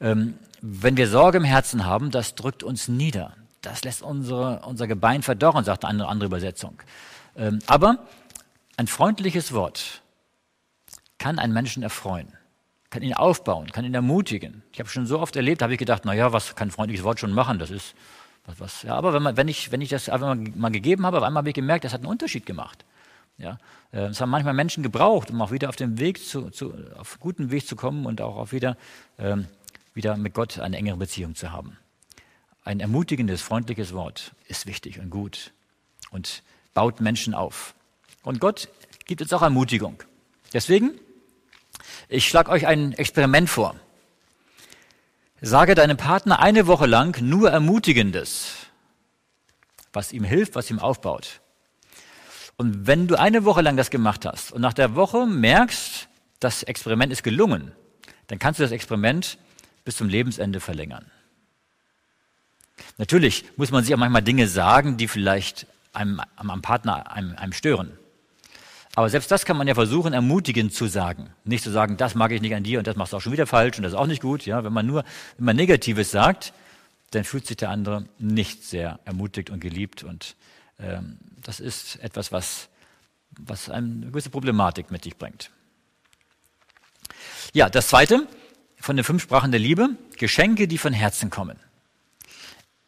Ähm, 0.00 0.34
wenn 0.62 0.96
wir 0.96 1.08
Sorge 1.08 1.38
im 1.38 1.44
Herzen 1.44 1.84
haben, 1.84 2.10
das 2.10 2.34
drückt 2.34 2.62
uns 2.62 2.88
nieder. 2.88 3.36
Das 3.62 3.84
lässt 3.84 4.02
unsere, 4.02 4.60
unser 4.60 4.86
Gebein 4.86 5.22
verdorren, 5.22 5.64
sagt 5.64 5.84
eine 5.84 6.08
andere 6.08 6.26
Übersetzung. 6.26 6.80
Ähm, 7.36 7.58
aber 7.66 7.98
ein 8.76 8.86
freundliches 8.86 9.52
Wort 9.52 10.02
kann 11.18 11.38
einen 11.38 11.52
Menschen 11.52 11.82
erfreuen 11.82 12.32
kann 12.90 13.02
ihn 13.02 13.14
aufbauen, 13.14 13.70
kann 13.70 13.84
ihn 13.84 13.94
ermutigen. 13.94 14.62
Ich 14.72 14.80
habe 14.80 14.88
schon 14.88 15.06
so 15.06 15.20
oft 15.20 15.36
erlebt, 15.36 15.62
habe 15.62 15.72
ich 15.72 15.78
gedacht, 15.78 16.02
na 16.04 16.12
ja, 16.12 16.32
was 16.32 16.56
kann 16.56 16.68
ein 16.68 16.72
freundliches 16.72 17.04
Wort 17.04 17.20
schon 17.20 17.32
machen? 17.32 17.58
Das 17.58 17.70
ist 17.70 17.94
was, 18.46 18.60
was. 18.60 18.82
Ja, 18.82 18.96
aber 18.96 19.12
wenn, 19.14 19.22
man, 19.22 19.36
wenn, 19.36 19.48
ich, 19.48 19.70
wenn 19.70 19.80
ich 19.80 19.90
das 19.90 20.08
einfach 20.08 20.34
mal, 20.34 20.70
gegeben 20.70 21.06
habe, 21.06 21.18
auf 21.18 21.22
einmal 21.22 21.42
habe 21.42 21.50
ich 21.50 21.54
gemerkt, 21.54 21.84
das 21.84 21.92
hat 21.92 22.00
einen 22.00 22.10
Unterschied 22.10 22.46
gemacht. 22.46 22.84
Ja, 23.38 23.58
äh, 23.92 24.06
es 24.06 24.20
haben 24.20 24.28
manchmal 24.28 24.54
Menschen 24.54 24.82
gebraucht, 24.82 25.30
um 25.30 25.40
auch 25.40 25.52
wieder 25.52 25.68
auf 25.68 25.76
den 25.76 25.98
Weg 25.98 26.22
zu, 26.22 26.50
zu 26.50 26.74
auf 26.98 27.20
guten 27.20 27.50
Weg 27.50 27.66
zu 27.66 27.76
kommen 27.76 28.06
und 28.06 28.20
auch 28.20 28.36
auf 28.36 28.52
wieder, 28.52 28.76
ähm, 29.18 29.46
wieder 29.94 30.16
mit 30.16 30.34
Gott 30.34 30.58
eine 30.58 30.76
engere 30.76 30.96
Beziehung 30.96 31.36
zu 31.36 31.52
haben. 31.52 31.78
Ein 32.64 32.80
ermutigendes, 32.80 33.42
freundliches 33.42 33.92
Wort 33.92 34.32
ist 34.46 34.66
wichtig 34.66 34.98
und 34.98 35.10
gut 35.10 35.52
und 36.10 36.42
baut 36.74 37.00
Menschen 37.00 37.34
auf. 37.34 37.74
Und 38.22 38.40
Gott 38.40 38.68
gibt 39.06 39.22
uns 39.22 39.32
auch 39.32 39.42
Ermutigung. 39.42 40.02
Deswegen 40.52 40.92
ich 42.08 42.28
schlage 42.28 42.50
euch 42.50 42.66
ein 42.66 42.92
Experiment 42.92 43.48
vor. 43.48 43.76
Sage 45.40 45.74
deinem 45.74 45.96
Partner 45.96 46.40
eine 46.40 46.66
Woche 46.66 46.86
lang 46.86 47.20
nur 47.22 47.50
Ermutigendes, 47.50 48.66
was 49.92 50.12
ihm 50.12 50.24
hilft, 50.24 50.54
was 50.54 50.70
ihm 50.70 50.78
aufbaut. 50.78 51.40
Und 52.56 52.86
wenn 52.86 53.06
du 53.06 53.18
eine 53.18 53.44
Woche 53.44 53.62
lang 53.62 53.76
das 53.76 53.90
gemacht 53.90 54.26
hast 54.26 54.52
und 54.52 54.60
nach 54.60 54.74
der 54.74 54.94
Woche 54.94 55.24
merkst, 55.24 56.08
das 56.40 56.62
Experiment 56.62 57.12
ist 57.12 57.22
gelungen, 57.22 57.72
dann 58.26 58.38
kannst 58.38 58.60
du 58.60 58.64
das 58.64 58.72
Experiment 58.72 59.38
bis 59.84 59.96
zum 59.96 60.08
Lebensende 60.08 60.60
verlängern. 60.60 61.10
Natürlich 62.98 63.44
muss 63.56 63.70
man 63.70 63.84
sich 63.84 63.94
auch 63.94 63.98
manchmal 63.98 64.22
Dinge 64.22 64.48
sagen, 64.48 64.96
die 64.96 65.08
vielleicht 65.08 65.66
einem, 65.92 66.20
am 66.36 66.62
Partner 66.62 67.12
einem, 67.12 67.36
einem 67.36 67.52
stören. 67.52 67.92
Aber 68.96 69.08
selbst 69.08 69.30
das 69.30 69.44
kann 69.44 69.56
man 69.56 69.68
ja 69.68 69.74
versuchen, 69.74 70.12
ermutigend 70.12 70.74
zu 70.74 70.86
sagen. 70.86 71.30
Nicht 71.44 71.62
zu 71.62 71.70
sagen, 71.70 71.96
das 71.96 72.14
mag 72.14 72.32
ich 72.32 72.40
nicht 72.40 72.54
an 72.54 72.64
dir 72.64 72.78
und 72.78 72.86
das 72.86 72.96
machst 72.96 73.12
du 73.12 73.16
auch 73.16 73.20
schon 73.20 73.32
wieder 73.32 73.46
falsch 73.46 73.78
und 73.78 73.84
das 73.84 73.92
ist 73.92 73.98
auch 73.98 74.06
nicht 74.06 74.22
gut. 74.22 74.46
Ja, 74.46 74.64
wenn 74.64 74.72
man 74.72 74.86
nur 74.86 75.04
man 75.38 75.56
Negatives 75.56 76.10
sagt, 76.10 76.52
dann 77.12 77.24
fühlt 77.24 77.46
sich 77.46 77.56
der 77.56 77.70
andere 77.70 78.04
nicht 78.18 78.64
sehr 78.64 78.98
ermutigt 79.04 79.50
und 79.50 79.60
geliebt. 79.60 80.02
Und 80.02 80.36
ähm, 80.78 81.18
das 81.42 81.60
ist 81.60 82.00
etwas, 82.00 82.32
was, 82.32 82.68
was 83.38 83.70
eine 83.70 84.06
gewisse 84.06 84.30
Problematik 84.30 84.90
mit 84.90 85.04
sich 85.04 85.16
bringt. 85.16 85.50
Ja, 87.52 87.68
das 87.68 87.88
zweite 87.88 88.26
von 88.78 88.96
den 88.96 89.04
fünf 89.04 89.22
Sprachen 89.22 89.50
der 89.50 89.60
Liebe, 89.60 89.90
Geschenke, 90.16 90.66
die 90.66 90.78
von 90.78 90.92
Herzen 90.92 91.30
kommen. 91.30 91.58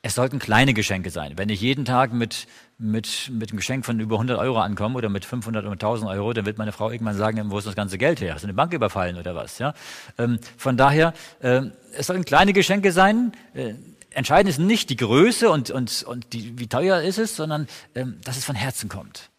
Es 0.04 0.16
sollten 0.16 0.40
kleine 0.40 0.74
Geschenke 0.74 1.10
sein. 1.10 1.34
Wenn 1.36 1.48
ich 1.48 1.60
jeden 1.60 1.84
Tag 1.84 2.12
mit, 2.12 2.48
mit, 2.76 3.30
mit 3.30 3.50
einem 3.50 3.58
Geschenk 3.58 3.86
von 3.86 4.00
über 4.00 4.16
100 4.16 4.36
Euro 4.36 4.58
ankomme 4.58 4.96
oder 4.96 5.08
mit 5.08 5.24
500 5.24 5.64
oder 5.64 5.72
1000 5.74 6.10
Euro, 6.10 6.32
dann 6.32 6.44
wird 6.44 6.58
meine 6.58 6.72
Frau 6.72 6.90
irgendwann 6.90 7.16
sagen, 7.16 7.40
wo 7.52 7.58
ist 7.58 7.68
das 7.68 7.76
ganze 7.76 7.98
Geld 7.98 8.20
her? 8.20 8.34
Hast 8.34 8.42
du 8.42 8.46
eine 8.46 8.54
Bank 8.54 8.72
überfallen 8.72 9.16
oder 9.16 9.36
was? 9.36 9.60
Ja? 9.60 9.74
Ähm, 10.18 10.40
von 10.56 10.76
daher, 10.76 11.14
äh, 11.40 11.62
es 11.96 12.08
sollten 12.08 12.24
kleine 12.24 12.52
Geschenke 12.52 12.90
sein. 12.90 13.30
Äh, 13.54 13.74
entscheidend 14.10 14.50
ist 14.50 14.58
nicht 14.58 14.90
die 14.90 14.96
Größe 14.96 15.48
und, 15.48 15.70
und, 15.70 16.02
und 16.02 16.32
die, 16.32 16.58
wie 16.58 16.66
teuer 16.66 17.00
ist 17.00 17.18
es, 17.18 17.36
sondern 17.36 17.68
ähm, 17.94 18.18
dass 18.24 18.36
es 18.36 18.44
von 18.44 18.56
Herzen 18.56 18.88
kommt. 18.88 19.30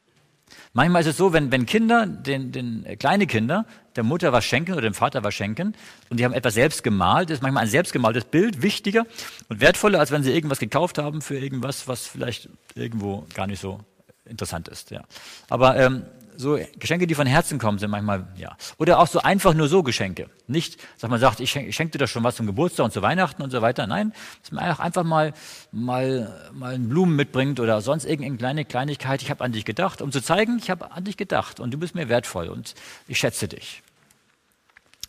Manchmal 0.76 1.02
ist 1.02 1.08
es 1.08 1.18
so, 1.18 1.34
wenn, 1.34 1.52
wenn 1.52 1.68
Kinder, 1.68 2.08
den, 2.08 2.52
den, 2.52 2.84
äh, 2.86 2.96
kleine 2.96 3.28
Kinder, 3.28 3.66
der 3.96 4.04
Mutter 4.04 4.34
was 4.34 4.44
schenken 4.44 4.74
oder 4.74 4.82
dem 4.82 4.96
Vater 4.96 5.24
was 5.24 5.36
schenken 5.36 5.76
und 6.10 6.20
die 6.20 6.26
haben 6.26 6.34
etwas 6.34 6.56
selbst 6.56 6.84
gemalt, 6.84 7.30
ist 7.30 7.44
manchmal 7.44 7.64
ein 7.64 7.70
selbstgemaltes 7.70 8.26
Bild 8.26 8.64
wichtiger 8.64 9.06
und 9.50 9.62
wertvoller, 9.62 10.00
als 10.00 10.10
wenn 10.10 10.24
sie 10.24 10.32
irgendwas 10.32 10.58
gekauft 10.58 10.98
haben 10.98 11.22
für 11.22 11.38
irgendwas, 11.38 11.88
was 11.88 12.08
vielleicht 12.08 12.50
irgendwo 12.74 13.28
gar 13.36 13.46
nicht 13.46 13.60
so 13.60 13.82
interessant 14.26 14.68
ist. 14.68 14.90
Ja. 14.90 15.04
Aber 15.48 15.78
ähm, 15.78 16.08
so 16.38 16.60
Geschenke, 16.80 17.08
die 17.08 17.16
von 17.16 17.28
Herzen 17.28 17.60
kommen, 17.60 17.80
sind 17.80 17.90
manchmal, 17.90 18.28
ja. 18.38 18.56
Oder 18.78 19.00
auch 19.00 19.08
so 19.08 19.20
einfach 19.20 19.54
nur 19.54 19.68
so 19.68 19.84
Geschenke. 19.84 20.30
Nicht, 20.48 20.78
dass 21.00 21.10
man 21.10 21.20
sagt, 21.20 21.40
ich 21.40 21.52
schenke, 21.52 21.70
ich 21.70 21.76
schenke 21.76 21.92
dir 21.94 21.98
das 22.00 22.10
schon 22.10 22.24
was 22.24 22.36
zum 22.36 22.46
Geburtstag 22.46 22.86
und 22.86 22.92
zu 22.92 23.02
Weihnachten 23.02 23.42
und 23.42 23.52
so 23.52 23.62
weiter. 23.62 23.88
Nein, 23.88 24.14
dass 24.42 24.52
man 24.52 24.64
einfach 24.64 25.04
mal, 25.04 25.34
mal, 25.72 26.50
mal 26.54 26.78
Blumen 26.80 27.16
mitbringt 27.16 27.60
oder 27.60 27.82
sonst 27.82 28.06
irgendeine 28.06 28.38
kleine 28.38 28.66
Kleinigkeit. 28.66 29.22
Ich 29.22 29.30
habe 29.30 29.44
an 29.44 29.52
dich 29.52 29.66
gedacht, 29.66 30.02
um 30.02 30.12
zu 30.12 30.22
zeigen, 30.22 30.58
ich 30.62 30.70
habe 30.70 30.92
an 30.92 31.04
dich 31.04 31.18
gedacht 31.18 31.60
und 31.60 31.74
du 31.74 31.78
bist 31.78 31.96
mir 31.96 32.10
wertvoll 32.10 32.48
und 32.48 32.76
ich 33.08 33.20
schätze 33.20 33.48
dich. 33.48 33.84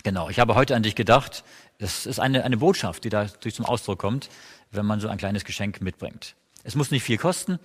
Genau, 0.05 0.29
ich 0.29 0.39
habe 0.39 0.55
heute 0.55 0.77
an 0.77 0.83
dich 0.83 0.95
gedacht. 0.95 1.45
Das 1.79 2.07
ist 2.07 2.21
eine, 2.21 2.45
eine 2.45 2.59
Botschaft, 2.59 3.05
die 3.05 3.09
da 3.09 3.27
durch 3.41 3.55
zum 3.55 3.65
Ausdruck 3.65 3.99
kommt, 3.99 4.29
wenn 4.71 4.87
man 4.87 5.01
so 5.01 5.09
ein 5.09 5.19
kleines 5.19 5.45
Geschenk 5.45 5.81
mitbringt. 5.81 6.37
Es 6.63 6.75
muss 6.75 6.91
nicht 6.91 7.03
viel 7.03 7.19
kosten. 7.19 7.59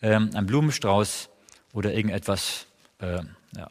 Ähm, 0.00 0.30
ein 0.34 0.46
Blumenstrauß 0.46 1.28
oder 1.72 1.92
irgendetwas 1.92 2.67
äh, 2.98 3.20
ja. 3.56 3.68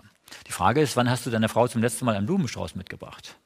Die 0.47 0.51
Frage 0.51 0.81
ist, 0.81 0.95
wann 0.95 1.09
hast 1.09 1.25
du 1.25 1.29
deiner 1.29 1.49
Frau 1.49 1.67
zum 1.67 1.81
letzten 1.81 2.05
Mal 2.05 2.15
einen 2.15 2.25
Blumenstrauß 2.25 2.75
mitgebracht? 2.75 3.37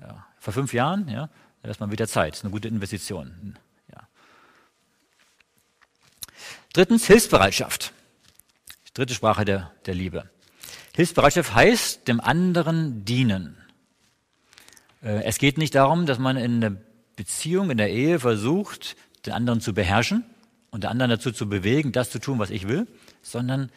Ja. 0.00 0.26
Vor 0.38 0.52
fünf 0.52 0.72
Jahren? 0.72 1.08
Ja, 1.08 1.28
da 1.62 1.70
ist 1.70 1.80
mal 1.80 1.90
wieder 1.90 2.06
Zeit. 2.06 2.34
Ist 2.34 2.44
eine 2.44 2.52
gute 2.52 2.68
Investition. 2.68 3.56
Ja. 3.92 4.08
Drittens, 6.72 7.06
Hilfsbereitschaft. 7.06 7.92
Die 8.88 8.94
dritte 8.94 9.14
Sprache 9.14 9.44
der, 9.44 9.72
der 9.86 9.94
Liebe. 9.94 10.30
Hilfsbereitschaft 10.94 11.54
heißt 11.54 12.08
dem 12.08 12.20
anderen 12.20 13.04
dienen. 13.04 13.56
Äh, 15.02 15.24
es 15.24 15.38
geht 15.38 15.58
nicht 15.58 15.74
darum, 15.74 16.06
dass 16.06 16.18
man 16.18 16.36
in 16.36 16.60
der 16.60 16.72
Beziehung, 17.16 17.70
in 17.70 17.78
der 17.78 17.90
Ehe 17.90 18.20
versucht, 18.20 18.96
den 19.26 19.32
anderen 19.32 19.60
zu 19.60 19.74
beherrschen 19.74 20.24
und 20.70 20.84
den 20.84 20.90
anderen 20.90 21.10
dazu 21.10 21.32
zu 21.32 21.48
bewegen, 21.48 21.92
das 21.92 22.10
zu 22.10 22.18
tun, 22.18 22.38
was 22.38 22.50
ich 22.50 22.68
will, 22.68 22.86
sondern 23.22 23.70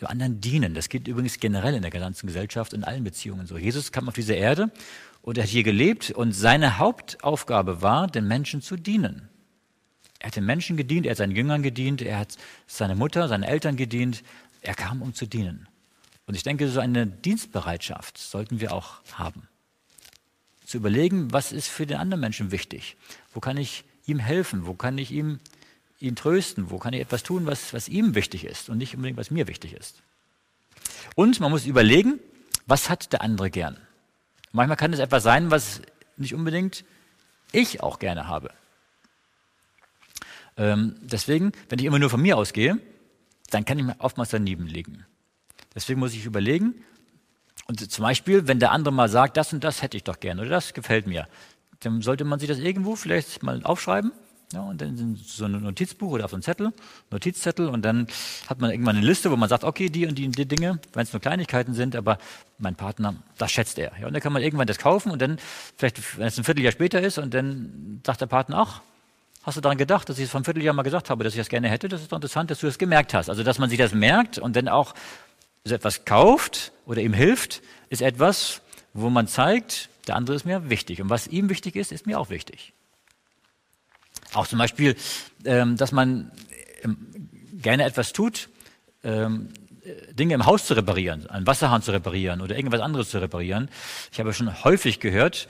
dem 0.00 0.08
anderen 0.08 0.40
dienen. 0.40 0.74
Das 0.74 0.88
geht 0.88 1.08
übrigens 1.08 1.38
generell 1.38 1.74
in 1.74 1.82
der 1.82 1.90
ganzen 1.90 2.26
Gesellschaft, 2.26 2.72
in 2.72 2.84
allen 2.84 3.04
Beziehungen 3.04 3.46
so. 3.46 3.56
Jesus 3.56 3.92
kam 3.92 4.08
auf 4.08 4.14
diese 4.14 4.34
Erde 4.34 4.70
und 5.22 5.38
er 5.38 5.44
hat 5.44 5.50
hier 5.50 5.62
gelebt 5.62 6.10
und 6.10 6.32
seine 6.32 6.78
Hauptaufgabe 6.78 7.82
war, 7.82 8.06
den 8.08 8.26
Menschen 8.26 8.60
zu 8.60 8.76
dienen. 8.76 9.28
Er 10.18 10.28
hat 10.28 10.36
den 10.36 10.46
Menschen 10.46 10.76
gedient, 10.76 11.06
er 11.06 11.10
hat 11.10 11.18
seinen 11.18 11.36
Jüngern 11.36 11.62
gedient, 11.62 12.00
er 12.00 12.18
hat 12.18 12.36
seine 12.66 12.94
Mutter, 12.94 13.28
seinen 13.28 13.42
Eltern 13.42 13.76
gedient. 13.76 14.22
Er 14.62 14.74
kam, 14.74 15.02
um 15.02 15.14
zu 15.14 15.26
dienen. 15.26 15.68
Und 16.26 16.34
ich 16.34 16.42
denke, 16.42 16.68
so 16.68 16.80
eine 16.80 17.06
Dienstbereitschaft 17.06 18.16
sollten 18.16 18.60
wir 18.60 18.72
auch 18.72 19.02
haben. 19.12 19.48
Zu 20.64 20.78
überlegen, 20.78 21.30
was 21.32 21.52
ist 21.52 21.68
für 21.68 21.86
den 21.86 21.98
anderen 21.98 22.22
Menschen 22.22 22.50
wichtig? 22.50 22.96
Wo 23.34 23.40
kann 23.40 23.58
ich 23.58 23.84
ihm 24.06 24.18
helfen? 24.18 24.66
Wo 24.66 24.72
kann 24.72 24.96
ich 24.96 25.10
ihm 25.10 25.40
ihn 26.04 26.16
trösten? 26.16 26.70
Wo 26.70 26.78
kann 26.78 26.92
ich 26.92 27.00
etwas 27.00 27.22
tun, 27.22 27.46
was, 27.46 27.72
was 27.72 27.88
ihm 27.88 28.14
wichtig 28.14 28.44
ist 28.44 28.68
und 28.68 28.78
nicht 28.78 28.94
unbedingt, 28.94 29.18
was 29.18 29.30
mir 29.30 29.48
wichtig 29.48 29.72
ist? 29.72 30.02
Und 31.16 31.40
man 31.40 31.50
muss 31.50 31.66
überlegen, 31.66 32.20
was 32.66 32.90
hat 32.90 33.12
der 33.12 33.22
andere 33.22 33.50
gern? 33.50 33.76
Manchmal 34.52 34.76
kann 34.76 34.92
es 34.92 35.00
etwas 35.00 35.22
sein, 35.22 35.50
was 35.50 35.82
nicht 36.16 36.34
unbedingt 36.34 36.84
ich 37.52 37.82
auch 37.82 37.98
gerne 37.98 38.28
habe. 38.28 38.50
Ähm, 40.56 40.96
deswegen, 41.00 41.52
wenn 41.68 41.78
ich 41.78 41.84
immer 41.84 41.98
nur 41.98 42.10
von 42.10 42.22
mir 42.22 42.36
ausgehe, 42.36 42.78
dann 43.50 43.64
kann 43.64 43.78
ich 43.78 43.84
mir 43.84 43.96
oftmals 43.98 44.30
daneben 44.30 44.66
liegen. 44.66 45.04
Deswegen 45.74 46.00
muss 46.00 46.14
ich 46.14 46.24
überlegen, 46.24 46.74
und 47.66 47.90
zum 47.90 48.02
Beispiel, 48.02 48.46
wenn 48.46 48.60
der 48.60 48.72
andere 48.72 48.92
mal 48.92 49.08
sagt, 49.08 49.36
das 49.36 49.52
und 49.52 49.64
das 49.64 49.82
hätte 49.82 49.96
ich 49.96 50.04
doch 50.04 50.20
gern 50.20 50.38
oder 50.38 50.50
das 50.50 50.74
gefällt 50.74 51.06
mir, 51.06 51.26
dann 51.80 52.02
sollte 52.02 52.24
man 52.24 52.38
sich 52.38 52.48
das 52.48 52.58
irgendwo 52.58 52.94
vielleicht 52.94 53.42
mal 53.42 53.62
aufschreiben 53.64 54.12
ja, 54.52 54.60
und 54.60 54.80
dann 54.80 55.16
so 55.16 55.46
ein 55.46 55.52
Notizbuch 55.52 56.12
oder 56.12 56.26
auf 56.26 56.30
so 56.30 56.36
ein 56.36 56.42
Zettel, 56.42 56.72
Notizzettel 57.10 57.68
und 57.68 57.82
dann 57.82 58.06
hat 58.48 58.60
man 58.60 58.70
irgendwann 58.70 58.96
eine 58.96 59.06
Liste, 59.06 59.30
wo 59.30 59.36
man 59.36 59.48
sagt, 59.48 59.64
okay, 59.64 59.88
die 59.88 60.06
und 60.06 60.16
die, 60.16 60.26
und 60.26 60.38
die 60.38 60.46
Dinge, 60.46 60.78
wenn 60.92 61.02
es 61.02 61.12
nur 61.12 61.20
Kleinigkeiten 61.20 61.74
sind, 61.74 61.96
aber 61.96 62.18
mein 62.58 62.74
Partner, 62.74 63.14
das 63.38 63.50
schätzt 63.50 63.78
er. 63.78 63.92
Ja, 64.00 64.06
und 64.06 64.12
dann 64.12 64.22
kann 64.22 64.32
man 64.32 64.42
irgendwann 64.42 64.66
das 64.66 64.78
kaufen 64.78 65.10
und 65.10 65.20
dann, 65.20 65.38
vielleicht, 65.76 66.18
wenn 66.18 66.26
es 66.26 66.38
ein 66.38 66.44
Vierteljahr 66.44 66.72
später 66.72 67.00
ist 67.00 67.18
und 67.18 67.34
dann 67.34 68.00
sagt 68.04 68.20
der 68.20 68.26
Partner, 68.26 68.58
ach, 68.58 68.80
hast 69.42 69.56
du 69.56 69.60
daran 69.60 69.78
gedacht, 69.78 70.08
dass 70.08 70.18
ich 70.18 70.24
es 70.24 70.30
vor 70.30 70.38
einem 70.38 70.44
Vierteljahr 70.44 70.74
mal 70.74 70.82
gesagt 70.82 71.10
habe, 71.10 71.24
dass 71.24 71.34
ich 71.34 71.40
das 71.40 71.48
gerne 71.48 71.68
hätte? 71.68 71.88
Das 71.88 72.00
ist 72.00 72.12
doch 72.12 72.16
interessant, 72.16 72.50
dass 72.50 72.60
du 72.60 72.66
das 72.66 72.78
gemerkt 72.78 73.14
hast. 73.14 73.28
Also, 73.28 73.42
dass 73.42 73.58
man 73.58 73.68
sich 73.70 73.78
das 73.78 73.92
merkt 73.92 74.38
und 74.38 74.56
dann 74.56 74.68
auch 74.68 74.94
so 75.64 75.74
etwas 75.74 76.04
kauft 76.04 76.72
oder 76.86 77.00
ihm 77.00 77.14
hilft, 77.14 77.62
ist 77.88 78.02
etwas, 78.02 78.60
wo 78.92 79.10
man 79.10 79.26
zeigt, 79.26 79.88
der 80.06 80.16
andere 80.16 80.36
ist 80.36 80.44
mir 80.44 80.70
wichtig. 80.70 81.00
Und 81.00 81.10
was 81.10 81.26
ihm 81.26 81.48
wichtig 81.48 81.76
ist, 81.76 81.92
ist 81.92 82.06
mir 82.06 82.18
auch 82.18 82.30
wichtig. 82.30 82.72
Auch 84.34 84.46
zum 84.46 84.58
Beispiel, 84.58 84.96
ähm, 85.44 85.76
dass 85.76 85.92
man 85.92 86.30
ähm, 86.82 86.96
gerne 87.52 87.84
etwas 87.84 88.12
tut, 88.12 88.48
ähm, 89.02 89.48
Dinge 90.12 90.34
im 90.34 90.46
Haus 90.46 90.66
zu 90.66 90.74
reparieren, 90.74 91.28
einen 91.28 91.46
Wasserhahn 91.46 91.82
zu 91.82 91.92
reparieren 91.92 92.40
oder 92.40 92.56
irgendwas 92.56 92.80
anderes 92.80 93.10
zu 93.10 93.18
reparieren. 93.18 93.68
Ich 94.12 94.18
habe 94.18 94.32
schon 94.32 94.64
häufig 94.64 94.98
gehört, 94.98 95.48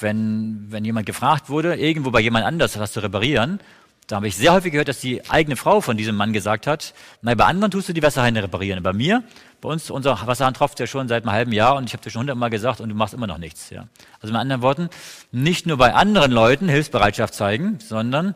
wenn, 0.00 0.66
wenn 0.70 0.84
jemand 0.84 1.06
gefragt 1.06 1.48
wurde, 1.48 1.76
irgendwo 1.76 2.10
bei 2.10 2.20
jemand 2.20 2.44
anders 2.44 2.78
was 2.78 2.92
zu 2.92 3.00
reparieren, 3.00 3.60
da 4.06 4.16
habe 4.16 4.28
ich 4.28 4.36
sehr 4.36 4.52
häufig 4.52 4.72
gehört, 4.72 4.88
dass 4.88 5.00
die 5.00 5.28
eigene 5.30 5.56
Frau 5.56 5.80
von 5.80 5.96
diesem 5.96 6.16
Mann 6.16 6.32
gesagt 6.32 6.66
hat, 6.66 6.92
nein, 7.22 7.36
bei 7.36 7.44
anderen 7.44 7.70
tust 7.70 7.88
du 7.88 7.92
die 7.92 8.02
Wasserhähne 8.02 8.42
reparieren. 8.42 8.82
Bei 8.82 8.92
mir, 8.92 9.22
bei 9.60 9.68
uns, 9.68 9.90
unser 9.90 10.26
Wasserhahn 10.26 10.54
tropft 10.54 10.80
ja 10.80 10.86
schon 10.86 11.08
seit 11.08 11.22
einem 11.22 11.32
halben 11.32 11.52
Jahr 11.52 11.76
und 11.76 11.84
ich 11.84 11.92
habe 11.92 12.02
dir 12.02 12.10
schon 12.10 12.20
hundertmal 12.20 12.50
gesagt 12.50 12.80
und 12.80 12.88
du 12.88 12.94
machst 12.94 13.14
immer 13.14 13.26
noch 13.26 13.38
nichts. 13.38 13.70
Ja. 13.70 13.86
Also 14.20 14.32
mit 14.32 14.40
anderen 14.40 14.60
Worten, 14.62 14.90
nicht 15.30 15.66
nur 15.66 15.76
bei 15.76 15.94
anderen 15.94 16.32
Leuten 16.32 16.68
Hilfsbereitschaft 16.68 17.32
zeigen, 17.32 17.78
sondern 17.78 18.34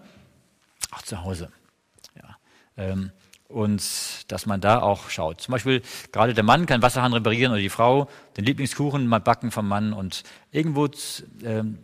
auch 0.93 1.03
zu 1.03 1.23
Hause. 1.23 1.51
Ja. 2.15 2.37
Ähm, 2.77 3.11
und 3.49 3.83
dass 4.29 4.47
man 4.47 4.61
da 4.61 4.81
auch 4.81 5.11
schaut. 5.11 5.41
Zum 5.41 5.53
Beispiel, 5.53 5.83
gerade 6.13 6.35
der 6.35 6.45
Mann 6.45 6.67
kann 6.67 6.83
Wasserhahn 6.83 7.13
reparieren 7.13 7.53
oder 7.53 7.61
die 7.61 7.69
Frau 7.69 8.09
den 8.37 8.45
Lieblingskuchen 8.45 9.07
mal 9.07 9.21
backen 9.21 9.51
vom 9.51 9.69
Mann 9.69 9.93
und 9.93 10.23
irgendwo 10.51 10.89
ähm, 11.45 11.79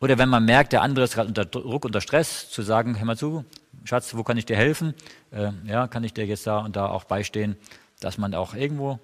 oder 0.00 0.18
wenn 0.18 0.28
man 0.28 0.44
merkt, 0.44 0.72
der 0.72 0.82
andere 0.82 1.04
ist 1.04 1.14
gerade 1.14 1.28
unter 1.28 1.44
Druck, 1.44 1.84
unter 1.84 2.00
Stress, 2.00 2.50
zu 2.50 2.62
sagen, 2.62 2.98
hör 2.98 3.04
mal 3.04 3.16
zu, 3.16 3.44
Schatz, 3.84 4.14
wo 4.14 4.22
kann 4.22 4.36
ich 4.36 4.46
dir 4.46 4.56
helfen? 4.56 4.94
Äh, 5.30 5.50
ja, 5.64 5.88
kann 5.88 6.04
ich 6.04 6.12
dir 6.12 6.26
jetzt 6.26 6.46
da 6.46 6.58
und 6.58 6.76
da 6.76 6.86
auch 6.86 7.04
beistehen, 7.04 7.56
dass 8.00 8.18
man 8.18 8.34
auch 8.34 8.54
irgendwo 8.54 8.98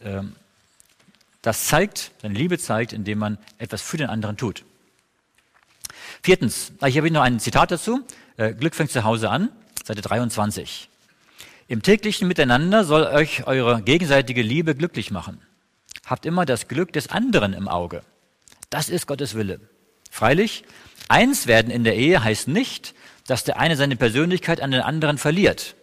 äh, 0.00 0.22
das 1.42 1.66
zeigt, 1.66 2.12
seine 2.20 2.34
Liebe 2.34 2.58
zeigt, 2.58 2.92
indem 2.92 3.18
man 3.18 3.38
etwas 3.58 3.82
für 3.82 3.96
den 3.96 4.08
anderen 4.08 4.36
tut. 4.36 4.64
Viertens, 6.22 6.72
ich 6.84 6.96
habe 6.96 7.10
noch 7.10 7.22
ein 7.22 7.40
Zitat 7.40 7.70
dazu. 7.70 8.00
Äh, 8.36 8.54
Glück 8.54 8.74
fängt 8.74 8.90
zu 8.90 9.04
Hause 9.04 9.30
an, 9.30 9.50
Seite 9.84 10.02
23. 10.02 10.88
Im 11.68 11.82
täglichen 11.82 12.28
Miteinander 12.28 12.84
soll 12.84 13.04
euch 13.04 13.46
eure 13.46 13.82
gegenseitige 13.82 14.42
Liebe 14.42 14.74
glücklich 14.74 15.10
machen. 15.10 15.40
Habt 16.06 16.24
immer 16.26 16.46
das 16.46 16.66
Glück 16.68 16.92
des 16.92 17.10
anderen 17.10 17.52
im 17.52 17.68
Auge. 17.68 18.02
Das 18.70 18.88
ist 18.88 19.06
Gottes 19.06 19.34
Wille. 19.34 19.60
Freilich, 20.10 20.64
eins 21.08 21.46
werden 21.46 21.70
in 21.70 21.84
der 21.84 21.96
Ehe 21.96 22.22
heißt 22.22 22.48
nicht, 22.48 22.94
dass 23.26 23.44
der 23.44 23.58
eine 23.58 23.76
seine 23.76 23.96
Persönlichkeit 23.96 24.60
an 24.60 24.70
den 24.70 24.80
anderen 24.80 25.18
verliert. 25.18 25.74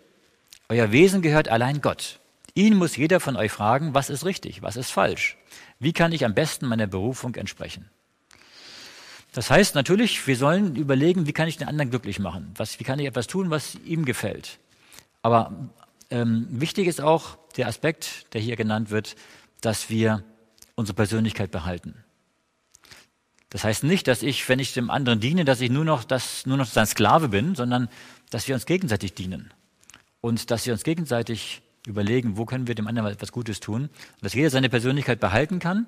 Euer 0.70 0.92
Wesen 0.92 1.22
gehört 1.22 1.48
allein 1.48 1.82
Gott. 1.82 2.20
Ihn 2.56 2.76
muss 2.76 2.96
jeder 2.96 3.20
von 3.20 3.36
euch 3.36 3.52
fragen, 3.52 3.94
was 3.94 4.10
ist 4.10 4.26
richtig, 4.26 4.62
was 4.62 4.78
ist 4.78 4.92
falsch? 4.92 5.38
Wie 5.80 5.94
kann 5.94 6.14
ich 6.14 6.26
am 6.26 6.34
besten 6.34 6.68
meiner 6.68 6.88
Berufung 6.88 7.36
entsprechen? 7.36 7.90
Das 9.34 9.52
heißt 9.52 9.76
natürlich, 9.76 10.26
wir 10.26 10.38
sollen 10.38 10.78
überlegen, 10.78 11.28
wie 11.28 11.34
kann 11.34 11.50
ich 11.50 11.58
den 11.58 11.68
anderen 11.68 11.90
glücklich 11.90 12.20
machen? 12.20 12.54
Was, 12.56 12.80
wie 12.80 12.86
kann 12.86 13.00
ich 13.00 13.06
etwas 13.06 13.28
tun, 13.28 13.50
was 13.50 13.76
ihm 13.86 14.06
gefällt? 14.06 14.60
Aber 15.22 15.70
ähm, 16.10 16.48
wichtig 16.50 16.88
ist 16.88 17.02
auch 17.02 17.38
der 17.58 17.68
Aspekt, 17.68 18.34
der 18.34 18.40
hier 18.40 18.56
genannt 18.56 18.92
wird, 18.92 19.18
dass 19.60 19.90
wir 19.90 20.24
unsere 20.76 20.96
Persönlichkeit 20.96 21.52
behalten. 21.52 22.05
Das 23.56 23.64
heißt 23.64 23.86
nicht, 23.86 24.10
dass 24.10 24.22
ich, 24.22 24.50
wenn 24.50 24.60
ich 24.60 24.74
dem 24.74 24.90
anderen 24.90 25.22
diene, 25.22 25.46
dass 25.46 25.62
ich 25.62 25.70
nur 25.72 25.86
noch, 25.86 26.04
das, 26.04 26.46
nur 26.46 26.58
noch 26.58 26.66
sein 26.66 26.86
Sklave 26.86 27.30
bin, 27.30 27.56
sondern 27.56 27.88
dass 28.30 28.50
wir 28.50 28.54
uns 28.54 28.66
gegenseitig 28.66 29.14
dienen. 29.14 29.54
Und 30.20 30.52
dass 30.52 30.66
wir 30.66 30.74
uns 30.74 30.84
gegenseitig 30.84 31.62
überlegen, 31.88 32.36
wo 32.36 32.44
können 32.44 32.68
wir 32.68 32.76
dem 32.76 32.86
anderen 32.86 33.14
etwas 33.14 33.32
Gutes 33.32 33.62
tun. 33.62 33.90
Dass 34.20 34.34
jeder 34.34 34.50
seine 34.50 34.68
Persönlichkeit 34.68 35.22
behalten 35.22 35.60
kann 35.60 35.88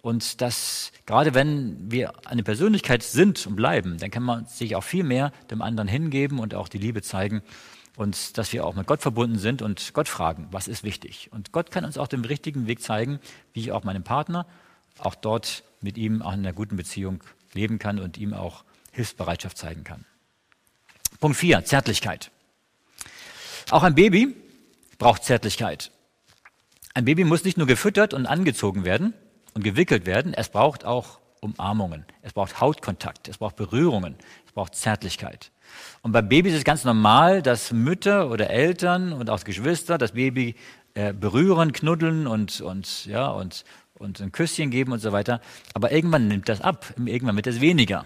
Und 0.00 0.40
das, 0.40 0.92
gerade 1.06 1.34
wenn 1.34 1.90
wir 1.90 2.12
eine 2.24 2.44
Persönlichkeit 2.44 3.02
sind 3.02 3.48
und 3.48 3.56
bleiben, 3.56 3.98
dann 3.98 4.12
kann 4.12 4.22
man 4.22 4.46
sich 4.46 4.76
auch 4.76 4.84
viel 4.84 5.02
mehr 5.02 5.32
dem 5.50 5.60
anderen 5.60 5.88
hingeben 5.88 6.38
und 6.38 6.54
auch 6.54 6.68
die 6.68 6.78
Liebe 6.78 7.02
zeigen 7.02 7.42
und 7.96 8.38
dass 8.38 8.52
wir 8.52 8.64
auch 8.64 8.76
mit 8.76 8.86
Gott 8.86 9.02
verbunden 9.02 9.40
sind 9.40 9.60
und 9.60 9.92
Gott 9.92 10.06
fragen, 10.06 10.46
was 10.52 10.68
ist 10.68 10.84
wichtig. 10.84 11.30
Und 11.32 11.50
Gott 11.50 11.72
kann 11.72 11.84
uns 11.84 11.98
auch 11.98 12.06
den 12.06 12.24
richtigen 12.24 12.68
Weg 12.68 12.80
zeigen, 12.80 13.18
wie 13.54 13.58
ich 13.62 13.72
auch 13.72 13.82
meinem 13.82 14.04
Partner 14.04 14.46
auch 15.00 15.16
dort 15.16 15.64
mit 15.80 15.96
ihm 15.96 16.22
auch 16.22 16.32
in 16.32 16.40
einer 16.40 16.52
guten 16.52 16.76
Beziehung 16.76 17.22
leben 17.54 17.78
kann 17.78 17.98
und 17.98 18.18
ihm 18.18 18.34
auch 18.34 18.64
Hilfsbereitschaft 18.92 19.56
zeigen 19.56 19.84
kann. 19.84 20.04
Punkt 21.20 21.36
4, 21.36 21.64
Zärtlichkeit. 21.64 22.30
Auch 23.70 23.82
ein 23.82 23.94
Baby 23.94 24.34
braucht 24.98 25.24
Zärtlichkeit. 25.24 25.90
Ein 26.94 27.04
Baby 27.04 27.24
muss 27.24 27.44
nicht 27.44 27.58
nur 27.58 27.66
gefüttert 27.66 28.14
und 28.14 28.26
angezogen 28.26 28.84
werden 28.84 29.14
und 29.54 29.62
gewickelt 29.62 30.06
werden, 30.06 30.34
es 30.34 30.48
braucht 30.48 30.84
auch 30.84 31.20
Umarmungen, 31.40 32.04
es 32.22 32.32
braucht 32.32 32.60
Hautkontakt, 32.60 33.28
es 33.28 33.38
braucht 33.38 33.56
Berührungen, 33.56 34.16
es 34.46 34.52
braucht 34.52 34.74
Zärtlichkeit. 34.74 35.52
Und 36.02 36.12
bei 36.12 36.22
Babys 36.22 36.52
ist 36.52 36.58
es 36.58 36.64
ganz 36.64 36.84
normal, 36.84 37.42
dass 37.42 37.72
Mütter 37.72 38.30
oder 38.30 38.50
Eltern 38.50 39.12
und 39.12 39.30
auch 39.30 39.44
Geschwister 39.44 39.98
das 39.98 40.12
Baby 40.12 40.56
äh, 40.94 41.12
berühren, 41.12 41.72
knuddeln 41.72 42.26
und, 42.26 42.60
und, 42.60 43.06
ja, 43.06 43.28
und, 43.28 43.64
und 43.98 44.20
ein 44.20 44.32
Küsschen 44.32 44.70
geben 44.70 44.92
und 44.92 45.00
so 45.00 45.12
weiter. 45.12 45.40
Aber 45.74 45.92
irgendwann 45.92 46.28
nimmt 46.28 46.48
das 46.48 46.60
ab, 46.60 46.94
irgendwann 46.96 47.36
wird 47.36 47.46
es 47.46 47.60
weniger. 47.60 48.04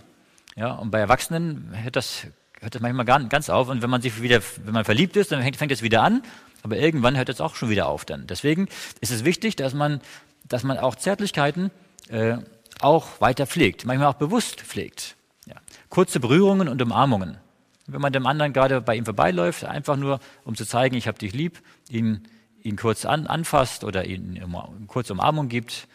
Ja, 0.57 0.73
und 0.73 0.91
bei 0.91 0.99
Erwachsenen 0.99 1.71
hört 1.73 1.97
das, 1.97 2.27
hört 2.61 2.75
das 2.75 2.83
manchmal 2.83 3.07
ganz 3.07 3.49
auf. 3.49 3.69
Und 3.69 3.83
wenn 3.83 3.91
man 3.91 4.03
sich 4.03 4.21
wieder, 4.21 4.41
wenn 4.65 4.75
man 4.75 4.85
verliebt 4.85 5.17
ist, 5.17 5.33
dann 5.33 5.43
fängt 5.55 5.73
es 5.73 5.83
wieder 5.83 6.03
an. 6.03 6.23
Aber 6.63 6.77
irgendwann 6.77 7.17
hört 7.17 7.29
es 7.29 7.41
auch 7.41 7.57
schon 7.57 7.71
wieder 7.71 7.89
auf 7.89 8.05
dann. 8.05 8.27
Deswegen 8.27 8.69
ist 9.01 9.11
es 9.11 9.25
wichtig, 9.25 9.57
dass 9.57 9.75
man, 9.75 10.01
dass 10.49 10.63
man 10.63 10.79
auch 10.79 10.95
Zärtlichkeiten 10.95 11.71
äh, 12.09 12.37
auch 12.81 13.21
weiter 13.21 13.47
pflegt, 13.47 13.85
manchmal 13.85 14.09
auch 14.09 14.15
bewusst 14.15 14.61
pflegt. 14.61 15.17
Ja. 15.47 15.57
Kurze 15.89 16.21
Berührungen 16.21 16.69
und 16.69 16.81
Umarmungen. 16.81 17.39
Wenn 17.87 18.01
man 18.01 18.13
dem 18.13 18.27
anderen 18.27 18.53
gerade 18.53 18.81
bei 18.81 18.95
ihm 18.95 19.05
vorbeiläuft, 19.05 19.65
einfach 19.65 19.97
nur, 19.97 20.21
um 20.45 20.55
zu 20.55 20.65
zeigen, 20.65 20.97
ich 20.97 21.09
habe 21.09 21.19
dich 21.19 21.33
lieb, 21.33 21.61
ihn, 21.89 22.29
ihn 22.63 22.77
kurz 22.77 23.05
an, 23.05 23.27
anfasst 23.27 23.85
oder 23.85 24.05
ihn 24.05 24.41
eine 24.43 24.87
kurze 24.87 25.13
Umarmung 25.13 25.49
gibt, 25.49 25.89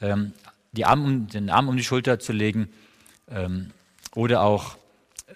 ähm, 0.00 0.32
Arm, 0.82 1.28
den 1.28 1.50
Arm 1.50 1.68
um 1.68 1.76
die 1.76 1.84
Schulter 1.84 2.18
zu 2.18 2.32
legen 2.32 2.68
ähm, 3.30 3.70
oder 4.14 4.42
auch, 4.42 4.76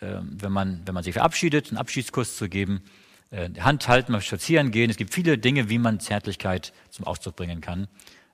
ähm, 0.00 0.36
wenn, 0.40 0.52
man, 0.52 0.82
wenn 0.84 0.94
man 0.94 1.04
sich 1.04 1.12
verabschiedet, 1.12 1.68
einen 1.68 1.78
Abschiedskuss 1.78 2.36
zu 2.36 2.48
geben, 2.48 2.82
äh, 3.30 3.48
Hand 3.60 3.88
halten, 3.88 4.12
mal 4.12 4.20
spazieren 4.20 4.70
gehen. 4.70 4.90
Es 4.90 4.96
gibt 4.96 5.14
viele 5.14 5.38
Dinge, 5.38 5.68
wie 5.68 5.78
man 5.78 6.00
Zärtlichkeit 6.00 6.72
zum 6.90 7.06
Ausdruck 7.06 7.36
bringen 7.36 7.60
kann 7.60 7.88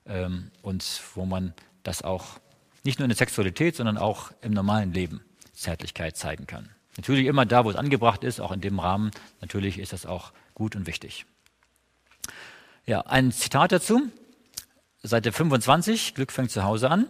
ähm, 0.07 0.51
und 0.61 1.01
wo 1.13 1.25
man 1.25 1.53
das 1.83 2.01
auch 2.01 2.39
nicht 2.83 2.99
nur 2.99 3.05
in 3.05 3.09
der 3.09 3.17
Sexualität, 3.17 3.75
sondern 3.75 3.97
auch 3.97 4.31
im 4.41 4.53
normalen 4.53 4.93
Leben 4.93 5.21
Zärtlichkeit 5.53 6.17
zeigen 6.17 6.47
kann. 6.47 6.69
Natürlich 6.97 7.25
immer 7.25 7.45
da, 7.45 7.65
wo 7.65 7.69
es 7.69 7.75
angebracht 7.75 8.23
ist, 8.23 8.39
auch 8.39 8.51
in 8.51 8.61
dem 8.61 8.79
Rahmen. 8.79 9.11
Natürlich 9.41 9.79
ist 9.79 9.91
das 9.93 10.05
auch 10.05 10.31
gut 10.53 10.75
und 10.75 10.87
wichtig. 10.87 11.25
Ja, 12.87 13.01
ein 13.01 13.31
Zitat 13.31 13.71
dazu. 13.71 14.11
Seite 15.01 15.31
25, 15.31 16.13
Glück 16.13 16.31
fängt 16.31 16.51
zu 16.51 16.63
Hause 16.63 16.91
an. 16.91 17.07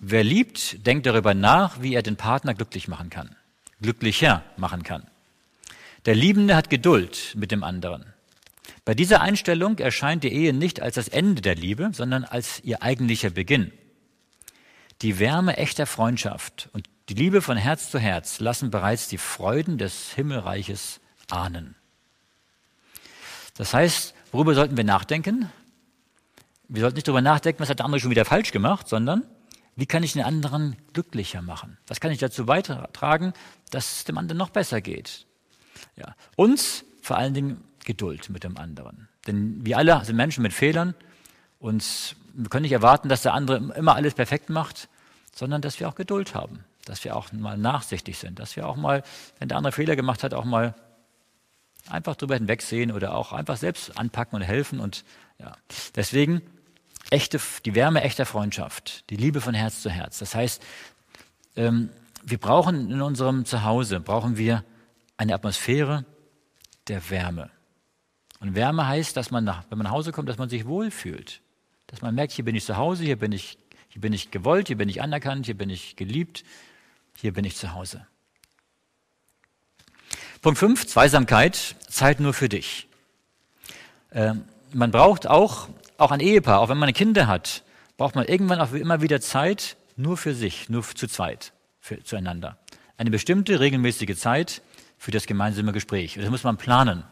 Wer 0.00 0.24
liebt, 0.24 0.84
denkt 0.86 1.06
darüber 1.06 1.34
nach, 1.34 1.82
wie 1.82 1.94
er 1.94 2.02
den 2.02 2.16
Partner 2.16 2.54
glücklich 2.54 2.88
machen 2.88 3.08
kann, 3.08 3.36
glücklicher 3.80 4.42
machen 4.56 4.82
kann. 4.82 5.06
Der 6.06 6.16
Liebende 6.16 6.56
hat 6.56 6.70
Geduld 6.70 7.34
mit 7.36 7.52
dem 7.52 7.62
anderen. 7.62 8.12
Bei 8.84 8.94
dieser 8.94 9.20
Einstellung 9.20 9.78
erscheint 9.78 10.24
die 10.24 10.32
Ehe 10.32 10.52
nicht 10.52 10.80
als 10.80 10.96
das 10.96 11.08
Ende 11.08 11.42
der 11.42 11.54
Liebe, 11.54 11.90
sondern 11.92 12.24
als 12.24 12.60
ihr 12.64 12.82
eigentlicher 12.82 13.30
Beginn. 13.30 13.72
Die 15.02 15.20
Wärme 15.20 15.58
echter 15.58 15.86
Freundschaft 15.86 16.70
und 16.72 16.88
die 17.08 17.14
Liebe 17.14 17.40
von 17.40 17.56
Herz 17.56 17.90
zu 17.90 18.00
Herz 18.00 18.40
lassen 18.40 18.70
bereits 18.70 19.08
die 19.08 19.18
Freuden 19.18 19.78
des 19.78 20.12
Himmelreiches 20.14 21.00
ahnen. 21.30 21.76
Das 23.56 23.74
heißt, 23.74 24.14
worüber 24.32 24.54
sollten 24.54 24.76
wir 24.76 24.84
nachdenken? 24.84 25.50
Wir 26.68 26.82
sollten 26.82 26.96
nicht 26.96 27.08
darüber 27.08 27.22
nachdenken, 27.22 27.60
was 27.60 27.70
hat 27.70 27.78
der 27.78 27.86
andere 27.86 28.00
schon 28.00 28.10
wieder 28.10 28.24
falsch 28.24 28.52
gemacht, 28.52 28.88
sondern 28.88 29.24
wie 29.76 29.86
kann 29.86 30.02
ich 30.02 30.12
den 30.12 30.22
anderen 30.22 30.76
glücklicher 30.92 31.40
machen? 31.40 31.78
Was 31.86 32.00
kann 32.00 32.10
ich 32.10 32.18
dazu 32.18 32.46
beitragen, 32.46 33.32
dass 33.70 33.98
es 33.98 34.04
dem 34.04 34.18
anderen 34.18 34.38
noch 34.38 34.50
besser 34.50 34.80
geht? 34.80 35.26
Ja. 35.96 36.14
Uns 36.36 36.84
vor 37.00 37.16
allen 37.16 37.34
Dingen 37.34 37.62
Geduld 37.84 38.28
mit 38.28 38.44
dem 38.44 38.58
anderen. 38.58 39.08
Denn 39.26 39.64
wir 39.64 39.78
alle 39.78 40.04
sind 40.04 40.16
Menschen 40.16 40.42
mit 40.42 40.52
Fehlern 40.52 40.94
und 41.58 42.16
wir 42.34 42.50
können 42.50 42.62
nicht 42.62 42.72
erwarten, 42.72 43.08
dass 43.08 43.22
der 43.22 43.34
andere 43.34 43.74
immer 43.76 43.94
alles 43.94 44.14
perfekt 44.14 44.50
macht, 44.50 44.88
sondern 45.34 45.62
dass 45.62 45.80
wir 45.80 45.88
auch 45.88 45.94
Geduld 45.94 46.34
haben 46.34 46.64
dass 46.88 47.04
wir 47.04 47.16
auch 47.16 47.32
mal 47.32 47.58
nachsichtig 47.58 48.18
sind, 48.18 48.38
dass 48.38 48.56
wir 48.56 48.66
auch 48.66 48.76
mal, 48.76 49.02
wenn 49.38 49.48
der 49.48 49.58
andere 49.58 49.72
Fehler 49.72 49.96
gemacht 49.96 50.22
hat, 50.22 50.34
auch 50.34 50.44
mal 50.44 50.74
einfach 51.90 52.16
drüber 52.16 52.34
hinwegsehen 52.34 52.92
oder 52.92 53.14
auch 53.14 53.32
einfach 53.32 53.56
selbst 53.56 53.98
anpacken 53.98 54.36
und 54.36 54.42
helfen. 54.42 54.80
Und 54.80 55.04
ja, 55.38 55.56
deswegen 55.94 56.42
echte, 57.10 57.40
die 57.64 57.74
Wärme 57.74 58.02
echter 58.02 58.26
Freundschaft, 58.26 59.08
die 59.10 59.16
Liebe 59.16 59.40
von 59.40 59.54
Herz 59.54 59.82
zu 59.82 59.90
Herz. 59.90 60.18
Das 60.18 60.34
heißt, 60.34 60.62
ähm, 61.56 61.90
wir 62.22 62.38
brauchen 62.38 62.90
in 62.90 63.00
unserem 63.00 63.44
Zuhause, 63.44 64.00
brauchen 64.00 64.36
wir 64.36 64.64
eine 65.16 65.34
Atmosphäre 65.34 66.04
der 66.88 67.10
Wärme. 67.10 67.50
Und 68.40 68.54
Wärme 68.54 68.86
heißt, 68.86 69.16
dass 69.16 69.30
man, 69.30 69.44
nach, 69.44 69.64
wenn 69.68 69.78
man 69.78 69.86
nach 69.86 69.92
Hause 69.92 70.12
kommt, 70.12 70.28
dass 70.28 70.38
man 70.38 70.48
sich 70.48 70.66
wohlfühlt. 70.66 71.40
Dass 71.88 72.02
man 72.02 72.14
merkt, 72.14 72.32
hier 72.32 72.44
bin 72.44 72.54
ich 72.54 72.64
zu 72.64 72.76
Hause, 72.76 73.04
hier 73.04 73.16
bin 73.16 73.32
ich, 73.32 73.58
hier 73.88 74.00
bin 74.00 74.12
ich 74.12 74.30
gewollt, 74.30 74.68
hier 74.68 74.76
bin 74.76 74.88
ich 74.88 75.02
anerkannt, 75.02 75.46
hier 75.46 75.56
bin 75.56 75.70
ich 75.70 75.96
geliebt, 75.96 76.44
hier 77.16 77.32
bin 77.32 77.44
ich 77.44 77.56
zu 77.56 77.72
Hause. 77.72 78.06
Punkt 80.40 80.58
5, 80.58 80.86
Zweisamkeit, 80.86 81.74
Zeit 81.88 82.20
nur 82.20 82.34
für 82.34 82.48
dich. 82.48 82.88
Äh, 84.10 84.34
man 84.72 84.90
braucht 84.90 85.26
auch, 85.26 85.68
auch 85.96 86.10
ein 86.10 86.20
Ehepaar, 86.20 86.60
auch 86.60 86.68
wenn 86.68 86.78
man 86.78 86.92
Kinder 86.92 87.26
hat, 87.26 87.64
braucht 87.96 88.14
man 88.14 88.26
irgendwann 88.26 88.60
auch 88.60 88.72
immer 88.72 89.02
wieder 89.02 89.20
Zeit 89.20 89.76
nur 89.96 90.16
für 90.16 90.34
sich, 90.34 90.68
nur 90.68 90.82
zu 90.82 91.08
zweit, 91.08 91.52
für, 91.80 92.02
zueinander. 92.04 92.58
Eine 92.96 93.10
bestimmte 93.10 93.60
regelmäßige 93.60 94.16
Zeit 94.16 94.62
für 94.98 95.10
das 95.10 95.26
gemeinsame 95.26 95.72
Gespräch. 95.72 96.14
das 96.14 96.30
muss 96.30 96.44
man 96.44 96.56
planen. 96.56 97.04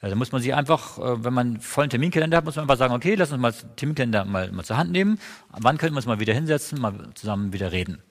Da 0.00 0.14
muss 0.14 0.32
man 0.32 0.42
sich 0.42 0.54
einfach, 0.54 0.98
äh, 0.98 1.24
wenn 1.24 1.32
man 1.32 1.60
vollen 1.60 1.90
Terminkalender 1.90 2.36
hat, 2.36 2.44
muss 2.44 2.56
man 2.56 2.64
einfach 2.64 2.76
sagen, 2.76 2.94
okay, 2.94 3.14
lass 3.14 3.32
uns 3.32 3.40
mal 3.40 3.52
den 3.52 3.76
Terminkalender 3.76 4.24
mal, 4.24 4.52
mal 4.52 4.64
zur 4.64 4.76
Hand 4.76 4.92
nehmen. 4.92 5.18
Wann 5.50 5.78
können 5.78 5.94
wir 5.94 5.98
uns 5.98 6.06
mal 6.06 6.20
wieder 6.20 6.34
hinsetzen, 6.34 6.80
mal 6.80 7.10
zusammen 7.14 7.52
wieder 7.52 7.72
reden? 7.72 8.02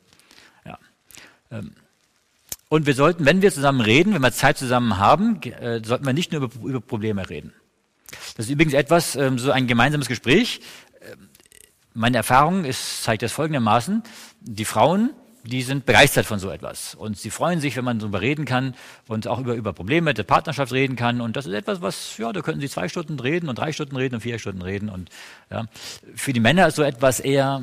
Ähm, 1.54 1.76
und 2.74 2.88
wir 2.88 2.96
sollten, 2.96 3.24
wenn 3.24 3.44
wir 3.44 3.54
zusammen 3.54 3.82
reden, 3.82 4.16
wenn 4.16 4.24
wir 4.24 4.32
Zeit 4.32 4.58
zusammen 4.58 4.98
haben, 4.98 5.40
äh, 5.44 5.80
sollten 5.86 6.08
wir 6.08 6.14
nicht 6.14 6.32
nur 6.32 6.42
über, 6.42 6.68
über 6.68 6.82
Probleme 6.82 7.30
reden. 7.30 7.54
Das 8.36 8.48
ist 8.48 8.52
übrigens 8.52 8.74
etwas, 8.74 9.16
ähm, 9.16 9.38
so 9.38 9.52
ein 9.52 9.68
gemeinsames 9.68 10.08
Gespräch. 10.08 10.60
Ähm, 11.00 11.30
meine 11.94 12.18
Erfahrung 12.18 12.66
ist, 12.66 13.04
zeigt 13.04 13.22
das 13.22 13.32
folgendermaßen. 13.32 14.02
Die 14.42 14.66
Frauen, 14.66 15.12
die 15.44 15.62
sind 15.62 15.86
begeistert 15.86 16.26
von 16.26 16.40
so 16.40 16.50
etwas. 16.50 16.96
Und 16.96 17.16
sie 17.16 17.30
freuen 17.30 17.60
sich, 17.60 17.76
wenn 17.78 17.86
man 17.86 18.00
darüber 18.00 18.22
reden 18.22 18.46
kann 18.46 18.74
und 19.08 19.28
auch 19.28 19.38
über, 19.38 19.54
über 19.54 19.72
Probleme 19.72 20.16
der 20.16 20.24
Partnerschaft 20.24 20.74
reden 20.74 20.96
kann. 20.96 21.22
Und 21.22 21.36
das 21.36 21.46
ist 21.46 21.54
etwas, 21.54 21.80
was, 21.84 22.18
ja, 22.18 22.34
da 22.34 22.42
könnten 22.42 22.62
sie 22.62 22.70
zwei 22.70 22.90
Stunden 22.90 23.20
reden 23.20 23.50
und 23.50 23.60
drei 23.60 23.72
Stunden 23.72 23.98
reden 23.98 24.16
und 24.16 24.22
vier 24.22 24.40
Stunden 24.40 24.64
reden. 24.64 24.90
Und 24.90 25.12
ja, 25.52 25.66
für 26.16 26.34
die 26.34 26.40
Männer 26.40 26.70
ist 26.70 26.78
so 26.78 26.82
etwas 26.82 27.20
eher, 27.20 27.62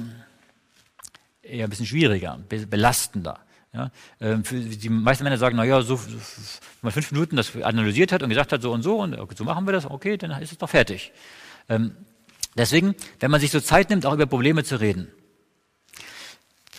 eher 1.42 1.64
ein 1.64 1.70
bisschen 1.70 1.86
schwieriger, 1.86 2.38
belastender. 2.48 3.40
Ja, 3.72 3.92
ähm, 4.20 4.44
für 4.44 4.58
die 4.58 4.88
meisten 4.88 5.22
Männer 5.22 5.38
sagen, 5.38 5.56
naja, 5.56 5.80
so, 5.82 6.00
wenn 6.04 6.18
man 6.82 6.92
fünf 6.92 7.12
Minuten 7.12 7.36
das 7.36 7.54
analysiert 7.62 8.10
hat 8.10 8.22
und 8.22 8.28
gesagt 8.28 8.52
hat, 8.52 8.62
so 8.62 8.72
und 8.72 8.82
so, 8.82 9.00
und 9.00 9.38
so 9.38 9.44
machen 9.44 9.64
wir 9.64 9.72
das, 9.72 9.86
okay, 9.86 10.16
dann 10.16 10.30
ist 10.42 10.50
es 10.50 10.58
doch 10.58 10.68
fertig. 10.68 11.12
Ähm, 11.68 11.94
deswegen, 12.56 12.96
wenn 13.20 13.30
man 13.30 13.40
sich 13.40 13.52
so 13.52 13.60
Zeit 13.60 13.90
nimmt, 13.90 14.06
auch 14.06 14.14
über 14.14 14.26
Probleme 14.26 14.64
zu 14.64 14.80
reden. 14.80 15.08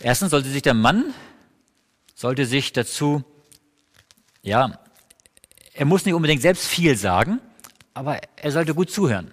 Erstens 0.00 0.30
sollte 0.30 0.50
sich 0.50 0.60
der 0.60 0.74
Mann, 0.74 1.14
sollte 2.14 2.44
sich 2.44 2.74
dazu, 2.74 3.24
ja, 4.42 4.78
er 5.72 5.86
muss 5.86 6.04
nicht 6.04 6.14
unbedingt 6.14 6.42
selbst 6.42 6.66
viel 6.66 6.96
sagen, 6.96 7.40
aber 7.94 8.20
er 8.36 8.52
sollte 8.52 8.74
gut 8.74 8.90
zuhören. 8.90 9.32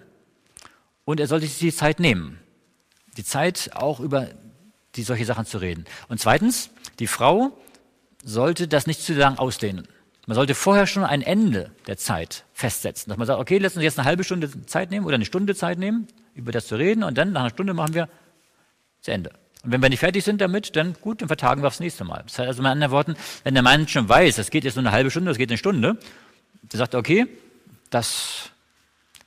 Und 1.04 1.20
er 1.20 1.26
sollte 1.26 1.46
sich 1.46 1.58
die 1.58 1.74
Zeit 1.74 2.00
nehmen. 2.00 2.38
Die 3.16 3.24
Zeit 3.24 3.70
auch 3.74 4.00
über 4.00 4.28
die 4.96 5.02
solche 5.02 5.24
Sachen 5.24 5.46
zu 5.46 5.58
reden. 5.58 5.84
Und 6.08 6.20
zweitens, 6.20 6.70
die 6.98 7.06
Frau 7.06 7.56
sollte 8.24 8.68
das 8.68 8.86
nicht 8.86 9.02
zu 9.02 9.14
lang 9.14 9.38
ausdehnen. 9.38 9.86
Man 10.26 10.34
sollte 10.34 10.54
vorher 10.54 10.86
schon 10.86 11.04
ein 11.04 11.22
Ende 11.22 11.70
der 11.86 11.96
Zeit 11.96 12.44
festsetzen. 12.52 13.10
Dass 13.10 13.18
man 13.18 13.26
sagt, 13.26 13.40
okay, 13.40 13.58
lass 13.58 13.74
uns 13.74 13.82
jetzt 13.82 13.98
eine 13.98 14.06
halbe 14.06 14.24
Stunde 14.24 14.50
Zeit 14.66 14.90
nehmen 14.90 15.06
oder 15.06 15.14
eine 15.14 15.24
Stunde 15.24 15.54
Zeit 15.54 15.78
nehmen, 15.78 16.06
über 16.34 16.52
das 16.52 16.66
zu 16.66 16.76
reden 16.76 17.02
und 17.02 17.18
dann 17.18 17.32
nach 17.32 17.40
einer 17.40 17.50
Stunde 17.50 17.74
machen 17.74 17.94
wir 17.94 18.08
zu 19.00 19.12
Ende. 19.12 19.30
Und 19.62 19.72
wenn 19.72 19.82
wir 19.82 19.88
nicht 19.88 20.00
fertig 20.00 20.24
sind 20.24 20.40
damit, 20.40 20.76
dann 20.76 20.94
gut, 21.00 21.20
dann 21.20 21.28
vertagen 21.28 21.62
wir 21.62 21.66
aufs 21.66 21.80
nächste 21.80 22.04
Mal. 22.04 22.22
Das 22.26 22.38
heißt 22.38 22.48
also 22.48 22.62
mit 22.62 22.70
anderen 22.70 22.92
Worten, 22.92 23.14
wenn 23.44 23.54
der 23.54 23.62
Mann 23.62 23.88
schon 23.88 24.08
weiß, 24.08 24.36
das 24.36 24.50
geht 24.50 24.64
jetzt 24.64 24.76
nur 24.76 24.84
eine 24.84 24.92
halbe 24.92 25.10
Stunde, 25.10 25.30
das 25.30 25.38
geht 25.38 25.50
eine 25.50 25.58
Stunde, 25.58 25.98
der 26.62 26.78
sagt, 26.78 26.94
okay, 26.94 27.26
das, 27.90 28.50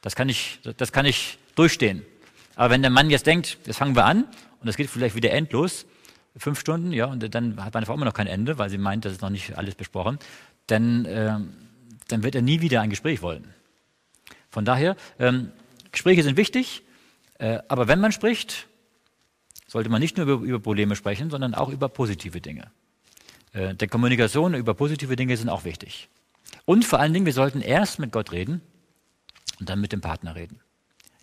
das 0.02 0.16
kann 0.16 0.30
ich, 0.30 0.60
das 0.78 0.92
kann 0.92 1.06
ich 1.06 1.38
durchstehen. 1.56 2.04
Aber 2.56 2.70
wenn 2.72 2.82
der 2.82 2.92
Mann 2.92 3.10
jetzt 3.10 3.28
denkt, 3.28 3.58
jetzt 3.66 3.78
fangen 3.78 3.96
wir 3.96 4.06
an 4.06 4.26
und 4.64 4.68
das 4.68 4.78
geht 4.78 4.90
vielleicht 4.90 5.16
wieder 5.16 5.32
endlos, 5.32 5.86
fünf 6.38 6.58
Stunden, 6.58 6.94
ja, 6.94 7.06
und 7.06 7.36
dann 7.36 7.64
hat 7.64 7.74
meine 7.74 7.86
Frau 7.86 7.94
immer 7.94 8.06
noch 8.06 8.14
kein 8.14 8.28
Ende, 8.28 8.58
weil 8.58 8.70
sie 8.70 8.78
meint, 8.78 9.04
das 9.04 9.12
ist 9.12 9.22
noch 9.22 9.30
nicht 9.30 9.58
alles 9.58 9.76
besprochen, 9.76 10.20
dann, 10.68 11.04
äh, 11.04 11.38
dann 12.08 12.24
wird 12.24 12.36
er 12.36 12.42
nie 12.42 12.62
wieder 12.62 12.80
ein 12.80 12.90
Gespräch 12.90 13.22
wollen. 13.22 13.54
Von 14.50 14.64
daher, 14.64 14.96
ähm, 15.20 15.52
Gespräche 15.92 16.24
sind 16.24 16.38
wichtig, 16.38 16.84
äh, 17.40 17.60
aber 17.68 17.90
wenn 17.90 18.00
man 18.00 18.14
spricht, 18.14 18.68
sollte 19.68 19.90
man 19.90 20.00
nicht 20.00 20.16
nur 20.16 20.28
über, 20.28 20.46
über 20.46 20.60
Probleme 20.60 20.96
sprechen, 20.96 21.30
sondern 21.30 21.54
auch 21.54 21.70
über 21.70 21.90
positive 21.90 22.40
Dinge. 22.40 22.72
Äh, 23.52 23.76
der 23.76 23.90
Kommunikation 23.90 24.54
über 24.54 24.74
positive 24.74 25.18
Dinge 25.18 25.36
sind 25.36 25.50
auch 25.50 25.66
wichtig. 25.66 26.08
Und 26.64 26.86
vor 26.86 27.00
allen 27.00 27.14
Dingen, 27.14 27.26
wir 27.26 27.34
sollten 27.34 27.60
erst 27.60 28.00
mit 28.00 28.14
Gott 28.14 28.32
reden 28.32 28.62
und 29.60 29.70
dann 29.70 29.82
mit 29.82 29.92
dem 29.92 30.00
Partner 30.00 30.36
reden. 30.36 30.60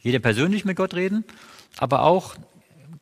Jeder 0.03 0.19
persönlich 0.19 0.65
mit 0.65 0.77
Gott 0.77 0.95
reden, 0.95 1.25
aber 1.79 2.03
auch 2.03 2.37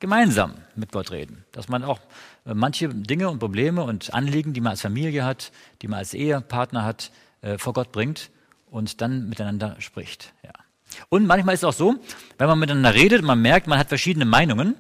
gemeinsam 0.01 0.55
mit 0.77 0.93
Gott 0.93 1.11
reden. 1.11 1.45
Dass 1.53 1.69
man 1.69 1.85
auch 1.85 2.01
äh, 2.47 2.55
manche 2.55 2.89
Dinge 2.89 3.29
und 3.29 3.39
Probleme 3.39 3.83
und 3.83 4.15
Anliegen, 4.15 4.53
die 4.53 4.61
man 4.61 4.71
als 4.71 4.83
Familie 4.83 5.25
hat, 5.25 5.53
die 5.83 5.89
man 5.89 5.99
als 5.99 6.15
Ehepartner 6.15 6.85
hat, 6.85 7.11
äh, 7.41 7.59
vor 7.59 7.73
Gott 7.73 7.93
bringt 7.93 8.31
und 8.71 9.01
dann 9.01 9.29
miteinander 9.29 9.77
spricht. 9.81 10.33
Ja. 10.45 10.53
Und 11.09 11.27
manchmal 11.27 11.55
ist 11.55 11.61
es 11.61 11.65
auch 11.65 11.73
so, 11.73 11.97
wenn 12.39 12.47
man 12.47 12.59
miteinander 12.59 12.95
redet, 12.95 13.23
man 13.23 13.41
merkt, 13.41 13.67
man 13.67 13.79
hat 13.79 13.89
verschiedene 13.89 14.25
Meinungen, 14.25 14.75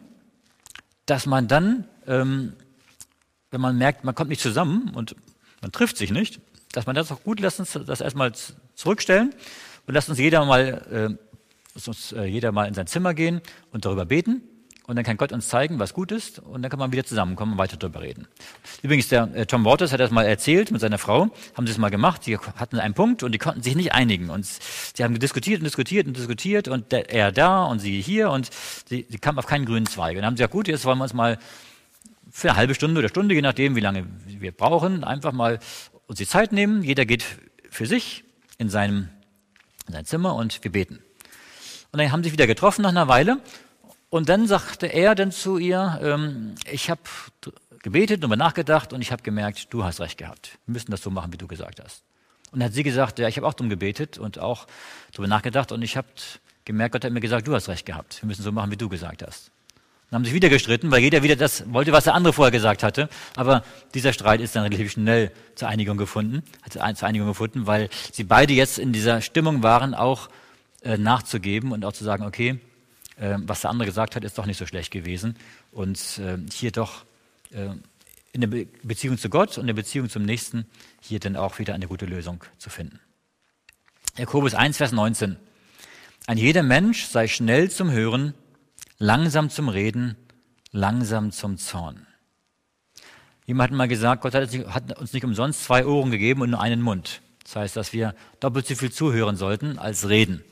dass 1.06 1.26
man 1.26 1.48
dann, 1.48 1.84
ähm, 2.06 2.54
wenn 3.50 3.60
man 3.60 3.76
merkt, 3.76 4.04
man 4.04 4.14
kommt 4.14 4.30
nicht 4.30 4.42
zusammen 4.42 4.90
und 4.94 5.16
man 5.60 5.72
trifft 5.72 5.96
sich 5.96 6.10
nicht, 6.10 6.40
dass 6.72 6.86
man 6.86 6.94
das 6.94 7.10
auch 7.10 7.22
gut, 7.22 7.40
lässt 7.40 7.60
uns 7.60 7.72
das 7.72 8.00
erstmal 8.00 8.32
zurückstellen 8.74 9.34
und 9.86 9.94
lasst 9.94 10.08
uns 10.08 10.18
jeder 10.18 10.44
mal, 10.44 11.18
äh, 11.18 11.86
uns, 11.86 12.12
äh, 12.12 12.24
jeder 12.24 12.52
mal 12.52 12.66
in 12.66 12.74
sein 12.74 12.86
Zimmer 12.86 13.14
gehen 13.14 13.40
und 13.72 13.84
darüber 13.84 14.04
beten 14.04 14.42
und 14.88 14.96
dann 14.96 15.04
kann 15.04 15.18
Gott 15.18 15.32
uns 15.32 15.48
zeigen, 15.48 15.78
was 15.78 15.92
gut 15.92 16.10
ist 16.12 16.38
und 16.38 16.62
dann 16.62 16.70
kann 16.70 16.78
man 16.78 16.90
wieder 16.90 17.04
zusammenkommen 17.04 17.52
und 17.52 17.58
weiter 17.58 17.76
darüber 17.76 18.00
reden. 18.00 18.26
Übrigens, 18.82 19.08
der 19.08 19.28
äh, 19.34 19.44
Tom 19.44 19.66
Waters 19.66 19.92
hat 19.92 20.00
das 20.00 20.10
mal 20.10 20.24
erzählt 20.24 20.70
mit 20.70 20.80
seiner 20.80 20.96
Frau, 20.96 21.28
haben 21.54 21.66
sie 21.66 21.72
es 21.72 21.78
mal 21.78 21.90
gemacht, 21.90 22.24
sie 22.24 22.38
hatten 22.38 22.80
einen 22.80 22.94
Punkt 22.94 23.22
und 23.22 23.32
die 23.32 23.38
konnten 23.38 23.62
sich 23.62 23.76
nicht 23.76 23.92
einigen 23.92 24.30
und 24.30 24.46
sie 24.46 25.04
haben 25.04 25.16
diskutiert 25.18 25.60
und 25.60 25.66
diskutiert 25.66 26.06
und 26.06 26.16
diskutiert 26.16 26.68
und 26.68 26.90
der, 26.90 27.12
er 27.12 27.32
da 27.32 27.64
und 27.64 27.80
sie 27.80 28.00
hier 28.00 28.30
und 28.30 28.48
sie, 28.86 29.06
sie 29.10 29.18
kamen 29.18 29.38
auf 29.38 29.46
keinen 29.46 29.66
grünen 29.66 29.84
Zweig. 29.84 30.12
Und 30.12 30.22
dann 30.22 30.24
haben 30.24 30.36
sie 30.36 30.42
gesagt, 30.42 30.54
gut, 30.54 30.68
jetzt 30.68 30.86
wollen 30.86 30.96
wir 30.96 31.04
uns 31.04 31.12
mal 31.12 31.38
für 32.30 32.48
eine 32.48 32.56
halbe 32.56 32.74
Stunde 32.74 32.98
oder 32.98 33.10
Stunde, 33.10 33.34
je 33.34 33.42
nachdem, 33.42 33.76
wie 33.76 33.80
lange 33.80 34.06
wir 34.26 34.52
brauchen, 34.52 35.04
einfach 35.04 35.32
mal 35.32 35.58
uns 36.06 36.18
die 36.18 36.26
Zeit 36.26 36.50
nehmen. 36.52 36.82
Jeder 36.82 37.04
geht 37.04 37.26
für 37.68 37.84
sich 37.84 38.24
in 38.56 38.70
seinem 38.70 39.10
in 39.86 39.92
sein 39.92 40.06
Zimmer 40.06 40.34
und 40.34 40.64
wir 40.64 40.72
beten. 40.72 41.00
Und 41.92 41.98
dann 41.98 42.10
haben 42.10 42.22
sie 42.22 42.28
sich 42.28 42.32
wieder 42.32 42.46
getroffen 42.46 42.82
nach 42.82 42.90
einer 42.90 43.08
Weile 43.08 43.38
und 44.10 44.28
dann 44.28 44.46
sagte 44.46 44.86
er 44.86 45.14
dann 45.14 45.32
zu 45.32 45.58
ihr, 45.58 45.98
ähm, 46.02 46.54
ich 46.70 46.90
habe 46.90 47.00
gebetet, 47.82 48.24
und 48.24 48.36
nachgedacht 48.38 48.92
und 48.92 49.02
ich 49.02 49.12
habe 49.12 49.22
gemerkt, 49.22 49.72
du 49.72 49.84
hast 49.84 50.00
recht 50.00 50.18
gehabt. 50.18 50.58
Wir 50.66 50.72
müssen 50.72 50.90
das 50.90 51.02
so 51.02 51.10
machen, 51.10 51.32
wie 51.32 51.36
du 51.36 51.46
gesagt 51.46 51.80
hast. 51.82 52.02
Und 52.50 52.60
dann 52.60 52.68
hat 52.68 52.74
sie 52.74 52.82
gesagt, 52.82 53.18
ja, 53.18 53.28
ich 53.28 53.36
habe 53.36 53.46
auch 53.46 53.54
darum 53.54 53.68
gebetet 53.68 54.18
und 54.18 54.38
auch 54.38 54.66
darüber 55.12 55.28
nachgedacht 55.28 55.72
und 55.72 55.82
ich 55.82 55.96
habe 55.96 56.08
gemerkt, 56.64 56.92
Gott 56.92 57.04
hat 57.04 57.12
mir 57.12 57.20
gesagt, 57.20 57.46
du 57.46 57.54
hast 57.54 57.68
recht 57.68 57.84
gehabt. 57.84 58.22
Wir 58.22 58.26
müssen 58.26 58.42
so 58.42 58.52
machen, 58.52 58.70
wie 58.70 58.76
du 58.76 58.88
gesagt 58.88 59.22
hast. 59.26 59.50
Dann 60.10 60.20
haben 60.20 60.24
sich 60.24 60.32
wieder 60.32 60.48
gestritten, 60.48 60.90
weil 60.90 61.00
jeder 61.00 61.22
wieder 61.22 61.36
das 61.36 61.70
wollte, 61.70 61.92
was 61.92 62.04
der 62.04 62.14
andere 62.14 62.32
vorher 62.32 62.50
gesagt 62.50 62.82
hatte. 62.82 63.10
Aber 63.36 63.62
dieser 63.92 64.14
Streit 64.14 64.40
ist 64.40 64.56
dann 64.56 64.62
relativ 64.62 64.92
schnell 64.92 65.30
zur 65.54 65.68
Einigung 65.68 65.98
gefunden, 65.98 66.42
hat 66.62 66.96
zur 66.96 67.06
Einigung 67.06 67.28
gefunden, 67.28 67.66
weil 67.66 67.90
sie 68.10 68.24
beide 68.24 68.54
jetzt 68.54 68.78
in 68.78 68.94
dieser 68.94 69.20
Stimmung 69.20 69.62
waren, 69.62 69.94
auch 69.94 70.30
äh, 70.82 70.96
nachzugeben 70.96 71.72
und 71.72 71.84
auch 71.84 71.92
zu 71.92 72.04
sagen, 72.04 72.24
okay, 72.24 72.58
was 73.18 73.62
der 73.62 73.70
andere 73.70 73.86
gesagt 73.86 74.16
hat, 74.16 74.24
ist 74.24 74.38
doch 74.38 74.46
nicht 74.46 74.58
so 74.58 74.66
schlecht 74.66 74.92
gewesen. 74.92 75.36
Und 75.72 76.18
äh, 76.18 76.38
hier 76.52 76.70
doch 76.70 77.04
äh, 77.50 77.70
in 78.32 78.40
der 78.40 78.48
Be 78.48 78.66
Beziehung 78.82 79.18
zu 79.18 79.28
Gott 79.28 79.58
und 79.58 79.62
in 79.62 79.66
der 79.68 79.74
Beziehung 79.74 80.08
zum 80.08 80.22
Nächsten 80.22 80.66
hier 81.00 81.18
dann 81.18 81.36
auch 81.36 81.58
wieder 81.58 81.74
eine 81.74 81.88
gute 81.88 82.06
Lösung 82.06 82.44
zu 82.58 82.70
finden. 82.70 83.00
Jakobus 84.16 84.54
1, 84.54 84.76
Vers 84.76 84.92
19. 84.92 85.36
Ein 86.26 86.38
jeder 86.38 86.62
Mensch 86.62 87.06
sei 87.06 87.26
schnell 87.26 87.70
zum 87.70 87.90
Hören, 87.90 88.34
langsam 88.98 89.50
zum 89.50 89.68
Reden, 89.68 90.16
langsam 90.72 91.32
zum 91.32 91.56
Zorn. 91.56 92.06
Jemand 93.46 93.70
hat 93.70 93.76
mal 93.76 93.88
gesagt, 93.88 94.22
Gott 94.22 94.34
hat 94.34 94.98
uns 94.98 95.12
nicht 95.12 95.24
umsonst 95.24 95.64
zwei 95.64 95.86
Ohren 95.86 96.10
gegeben 96.10 96.42
und 96.42 96.50
nur 96.50 96.60
einen 96.60 96.82
Mund. 96.82 97.22
Das 97.44 97.56
heißt, 97.56 97.76
dass 97.76 97.94
wir 97.94 98.14
doppelt 98.40 98.66
so 98.66 98.74
viel 98.74 98.92
zuhören 98.92 99.36
sollten 99.36 99.78
als 99.78 100.08
reden. 100.08 100.44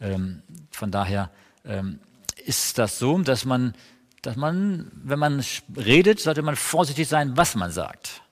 Ähm, 0.00 0.42
von 0.72 0.90
daher 0.90 1.30
ähm, 1.64 2.00
ist 2.44 2.78
das 2.78 2.98
so, 2.98 3.18
dass 3.18 3.44
man, 3.44 3.74
dass 4.22 4.36
man, 4.36 4.90
wenn 4.94 5.18
man 5.18 5.44
redet, 5.76 6.20
sollte 6.20 6.42
man 6.42 6.56
vorsichtig 6.56 7.08
sein, 7.08 7.36
was 7.36 7.54
man 7.54 7.70
sagt. 7.70 8.22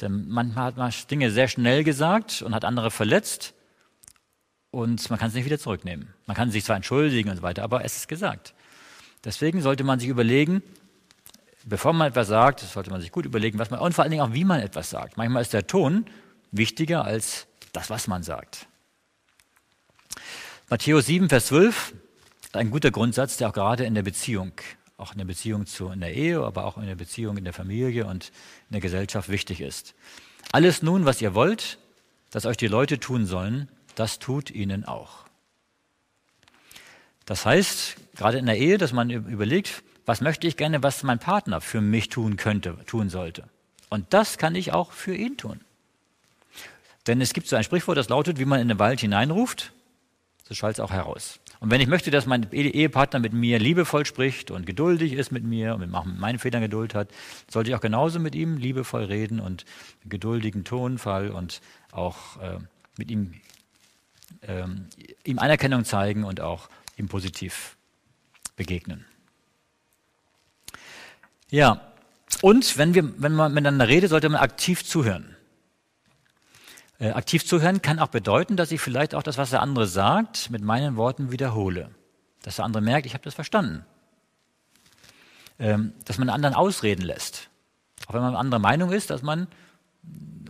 Denn 0.00 0.28
manchmal 0.28 0.66
hat 0.66 0.76
man 0.76 0.92
Dinge 1.10 1.30
sehr 1.30 1.48
schnell 1.48 1.82
gesagt 1.84 2.42
und 2.42 2.54
hat 2.54 2.64
andere 2.64 2.90
verletzt 2.90 3.54
und 4.70 5.08
man 5.10 5.18
kann 5.18 5.28
es 5.28 5.34
nicht 5.34 5.44
wieder 5.44 5.58
zurücknehmen. 5.58 6.14
Man 6.26 6.36
kann 6.36 6.50
sich 6.50 6.64
zwar 6.64 6.76
entschuldigen 6.76 7.30
und 7.30 7.36
so 7.36 7.42
weiter, 7.42 7.62
aber 7.62 7.84
es 7.84 7.96
ist 7.96 8.08
gesagt. 8.08 8.54
Deswegen 9.24 9.60
sollte 9.60 9.82
man 9.82 9.98
sich 9.98 10.08
überlegen, 10.08 10.62
bevor 11.64 11.92
man 11.92 12.08
etwas 12.08 12.28
sagt, 12.28 12.60
sollte 12.60 12.90
man 12.90 13.00
sich 13.00 13.10
gut 13.10 13.26
überlegen, 13.26 13.58
was 13.58 13.70
man 13.70 13.80
und 13.80 13.92
vor 13.94 14.04
allen 14.04 14.10
Dingen 14.10 14.22
auch, 14.22 14.34
wie 14.34 14.44
man 14.44 14.60
etwas 14.60 14.90
sagt. 14.90 15.16
Manchmal 15.16 15.42
ist 15.42 15.52
der 15.52 15.66
Ton 15.66 16.06
wichtiger 16.52 17.04
als 17.04 17.46
das, 17.72 17.90
was 17.90 18.06
man 18.06 18.22
sagt. 18.22 18.66
Matthäus 20.70 21.06
7, 21.06 21.28
Vers 21.28 21.46
12 21.46 21.94
ein 22.52 22.70
guter 22.70 22.90
Grundsatz, 22.90 23.36
der 23.36 23.48
auch 23.48 23.52
gerade 23.52 23.84
in 23.84 23.94
der 23.94 24.02
Beziehung, 24.02 24.52
auch 24.96 25.12
in 25.12 25.18
der 25.18 25.24
Beziehung 25.24 25.66
zu 25.66 25.90
in 25.90 26.00
der 26.00 26.14
Ehe, 26.14 26.40
aber 26.40 26.64
auch 26.64 26.78
in 26.78 26.86
der 26.86 26.94
Beziehung 26.94 27.36
in 27.36 27.44
der 27.44 27.52
Familie 27.52 28.06
und 28.06 28.32
in 28.68 28.72
der 28.72 28.80
Gesellschaft 28.80 29.28
wichtig 29.28 29.60
ist. 29.60 29.94
Alles 30.52 30.82
nun, 30.82 31.04
was 31.04 31.20
ihr 31.20 31.34
wollt, 31.34 31.78
dass 32.30 32.46
euch 32.46 32.56
die 32.56 32.66
Leute 32.66 32.98
tun 32.98 33.26
sollen, 33.26 33.68
das 33.94 34.18
tut 34.18 34.50
ihnen 34.50 34.84
auch. 34.84 35.24
Das 37.26 37.44
heißt, 37.44 37.96
gerade 38.16 38.38
in 38.38 38.46
der 38.46 38.56
Ehe, 38.56 38.78
dass 38.78 38.92
man 38.92 39.10
überlegt, 39.10 39.82
was 40.06 40.22
möchte 40.22 40.46
ich 40.46 40.56
gerne, 40.56 40.82
was 40.82 41.02
mein 41.02 41.18
Partner 41.18 41.60
für 41.60 41.82
mich 41.82 42.08
tun 42.08 42.36
könnte, 42.36 42.78
tun 42.86 43.10
sollte. 43.10 43.44
Und 43.90 44.06
das 44.14 44.38
kann 44.38 44.54
ich 44.54 44.72
auch 44.72 44.92
für 44.92 45.14
ihn 45.14 45.36
tun. 45.36 45.60
Denn 47.06 47.20
es 47.20 47.34
gibt 47.34 47.48
so 47.48 47.56
ein 47.56 47.64
Sprichwort, 47.64 47.98
das 47.98 48.08
lautet, 48.08 48.38
wie 48.38 48.44
man 48.46 48.60
in 48.60 48.68
den 48.68 48.78
Wald 48.78 49.00
hineinruft, 49.00 49.72
so 50.48 50.54
schallt 50.54 50.76
es 50.76 50.80
auch 50.80 50.90
heraus. 50.90 51.38
Und 51.60 51.70
wenn 51.70 51.80
ich 51.80 51.88
möchte, 51.88 52.10
dass 52.10 52.26
mein 52.26 52.50
Ehepartner 52.52 53.18
mit 53.18 53.32
mir 53.32 53.58
liebevoll 53.58 54.06
spricht 54.06 54.50
und 54.50 54.64
geduldig 54.64 55.14
ist 55.14 55.32
mit 55.32 55.42
mir 55.42 55.74
und 55.74 55.80
mit 55.80 55.90
meinen 55.90 56.38
Fehlern 56.38 56.62
Geduld 56.62 56.94
hat, 56.94 57.08
sollte 57.50 57.70
ich 57.70 57.76
auch 57.76 57.80
genauso 57.80 58.20
mit 58.20 58.34
ihm 58.34 58.56
liebevoll 58.56 59.04
reden 59.04 59.40
und 59.40 59.64
geduldigen 60.04 60.64
Tonfall 60.64 61.30
und 61.30 61.60
auch 61.90 62.40
äh, 62.40 62.58
mit 62.96 63.10
ihm, 63.10 63.34
äh, 64.42 64.64
ihm 65.24 65.38
Anerkennung 65.38 65.84
zeigen 65.84 66.22
und 66.22 66.40
auch 66.40 66.68
ihm 66.96 67.08
positiv 67.08 67.76
begegnen. 68.56 69.04
Ja, 71.50 71.80
und 72.42 72.78
wenn, 72.78 72.94
wir, 72.94 73.20
wenn 73.20 73.32
man 73.32 73.52
miteinander 73.52 73.88
redet, 73.88 74.10
sollte 74.10 74.28
man 74.28 74.40
aktiv 74.40 74.84
zuhören. 74.84 75.34
Äh, 77.00 77.10
aktiv 77.10 77.46
zuhören 77.46 77.80
kann 77.80 78.00
auch 78.00 78.08
bedeuten, 78.08 78.56
dass 78.56 78.72
ich 78.72 78.80
vielleicht 78.80 79.14
auch 79.14 79.22
das, 79.22 79.38
was 79.38 79.50
der 79.50 79.62
andere 79.62 79.86
sagt, 79.86 80.50
mit 80.50 80.62
meinen 80.62 80.96
Worten 80.96 81.30
wiederhole. 81.30 81.90
Dass 82.42 82.56
der 82.56 82.64
andere 82.64 82.82
merkt, 82.82 83.06
ich 83.06 83.14
habe 83.14 83.24
das 83.24 83.34
verstanden. 83.34 83.84
Ähm, 85.60 85.92
dass 86.04 86.18
man 86.18 86.28
anderen 86.28 86.54
ausreden 86.54 87.02
lässt. 87.02 87.50
Auch 88.06 88.14
wenn 88.14 88.20
man 88.20 88.30
eine 88.30 88.38
andere 88.38 88.60
Meinung 88.60 88.90
ist, 88.90 89.10
dass 89.10 89.22
man, 89.22 89.46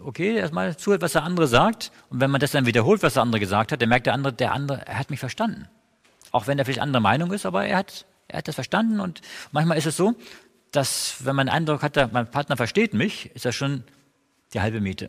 okay, 0.02 0.36
erstmal 0.36 0.76
zuhört, 0.76 1.02
was 1.02 1.12
der 1.12 1.22
andere 1.22 1.48
sagt. 1.48 1.92
Und 2.08 2.20
wenn 2.20 2.30
man 2.30 2.40
das 2.40 2.52
dann 2.52 2.64
wiederholt, 2.64 3.02
was 3.02 3.14
der 3.14 3.22
andere 3.22 3.40
gesagt 3.40 3.72
hat, 3.72 3.82
dann 3.82 3.88
merkt 3.90 4.06
der 4.06 4.14
andere, 4.14 4.32
der 4.32 4.52
andere, 4.52 4.86
er 4.86 4.98
hat 4.98 5.10
mich 5.10 5.20
verstanden. 5.20 5.68
Auch 6.30 6.46
wenn 6.46 6.58
er 6.58 6.64
vielleicht 6.64 6.80
andere 6.80 7.02
Meinung 7.02 7.32
ist, 7.32 7.44
aber 7.44 7.66
er 7.66 7.78
hat, 7.78 8.06
er 8.26 8.38
hat 8.38 8.48
das 8.48 8.54
verstanden. 8.54 9.00
Und 9.00 9.20
manchmal 9.52 9.76
ist 9.76 9.86
es 9.86 9.96
so, 9.96 10.14
dass 10.72 11.24
wenn 11.24 11.36
man 11.36 11.46
den 11.46 11.54
Eindruck 11.54 11.82
hat, 11.82 12.12
mein 12.12 12.30
Partner 12.30 12.56
versteht 12.56 12.94
mich, 12.94 13.34
ist 13.34 13.44
das 13.44 13.54
schon 13.54 13.84
die 14.54 14.60
halbe 14.60 14.80
Miete. 14.80 15.08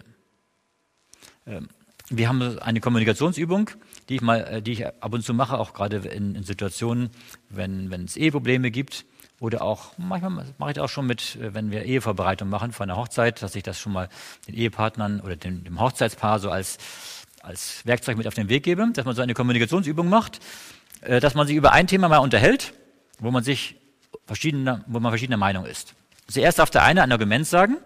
Ähm, 1.49 1.67
wir 2.09 2.27
haben 2.27 2.59
eine 2.59 2.79
Kommunikationsübung, 2.79 3.69
die 4.07 4.15
ich, 4.15 4.21
mal, 4.21 4.39
äh, 4.41 4.61
die 4.61 4.71
ich 4.73 4.85
ab 4.85 5.13
und 5.13 5.23
zu 5.23 5.33
mache, 5.33 5.57
auch 5.57 5.73
gerade 5.73 5.97
in, 5.97 6.35
in 6.35 6.43
Situationen, 6.43 7.09
wenn, 7.49 7.91
wenn 7.91 8.05
es 8.05 8.17
Eheprobleme 8.17 8.71
gibt. 8.71 9.05
Oder 9.39 9.61
auch, 9.61 9.97
manchmal 9.97 10.45
mache 10.57 10.71
ich 10.71 10.75
das 10.75 10.83
auch 10.83 10.89
schon 10.89 11.05
mit, 11.07 11.35
äh, 11.35 11.53
wenn 11.53 11.71
wir 11.71 11.83
Ehevorbereitung 11.83 12.49
machen 12.49 12.71
für 12.71 12.83
eine 12.83 12.95
Hochzeit, 12.95 13.41
dass 13.41 13.55
ich 13.55 13.63
das 13.63 13.79
schon 13.79 13.93
mal 13.93 14.09
den 14.47 14.55
Ehepartnern 14.55 15.21
oder 15.21 15.35
dem, 15.35 15.63
dem 15.63 15.79
Hochzeitspaar 15.79 16.39
so 16.39 16.49
als, 16.49 16.77
als 17.41 17.85
Werkzeug 17.85 18.17
mit 18.17 18.27
auf 18.27 18.33
den 18.33 18.49
Weg 18.49 18.63
gebe, 18.63 18.89
dass 18.93 19.05
man 19.05 19.15
so 19.15 19.21
eine 19.21 19.33
Kommunikationsübung 19.33 20.09
macht, 20.09 20.39
äh, 21.01 21.19
dass 21.19 21.35
man 21.35 21.47
sich 21.47 21.55
über 21.55 21.71
ein 21.71 21.87
Thema 21.87 22.09
mal 22.09 22.17
unterhält, 22.17 22.73
wo 23.19 23.31
man 23.31 23.43
sich 23.43 23.75
verschiedene, 24.25 24.83
wo 24.87 24.99
man 24.99 25.11
verschiedener 25.11 25.37
Meinung 25.37 25.65
ist. 25.65 25.93
Zuerst 26.27 26.59
darf 26.59 26.69
der 26.69 26.83
eine 26.83 27.01
ein 27.01 27.11
Argument 27.11 27.47
sagen, 27.47 27.77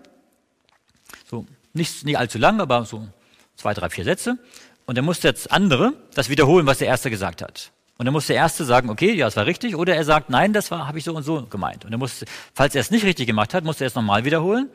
so 1.29 1.45
nicht, 1.73 2.05
nicht 2.05 2.17
allzu 2.17 2.37
lang, 2.37 2.59
aber 2.61 2.85
so 2.85 3.07
zwei, 3.55 3.73
drei, 3.73 3.89
vier 3.89 4.03
Sätze. 4.03 4.37
Und 4.85 4.97
dann 4.97 5.05
muss 5.05 5.19
der 5.19 5.33
andere 5.49 5.93
das 6.13 6.29
wiederholen, 6.29 6.65
was 6.65 6.79
der 6.79 6.87
Erste 6.87 7.09
gesagt 7.09 7.41
hat. 7.41 7.71
Und 7.97 8.05
dann 8.05 8.13
muss 8.13 8.27
der 8.27 8.35
Erste 8.35 8.65
sagen, 8.65 8.89
okay, 8.89 9.13
ja, 9.13 9.25
das 9.25 9.35
war 9.37 9.45
richtig, 9.45 9.75
oder 9.75 9.95
er 9.95 10.03
sagt, 10.03 10.29
nein, 10.29 10.51
das 10.51 10.71
habe 10.71 10.97
ich 10.97 11.03
so 11.03 11.15
und 11.15 11.23
so 11.23 11.45
gemeint. 11.45 11.85
Und 11.85 11.91
dann 11.91 11.99
muss, 11.99 12.25
falls 12.53 12.75
er 12.75 12.81
es 12.81 12.91
nicht 12.91 13.05
richtig 13.05 13.27
gemacht 13.27 13.53
hat, 13.53 13.63
muss 13.63 13.79
er 13.79 13.87
es 13.87 13.95
nochmal 13.95 14.25
wiederholen. 14.25 14.69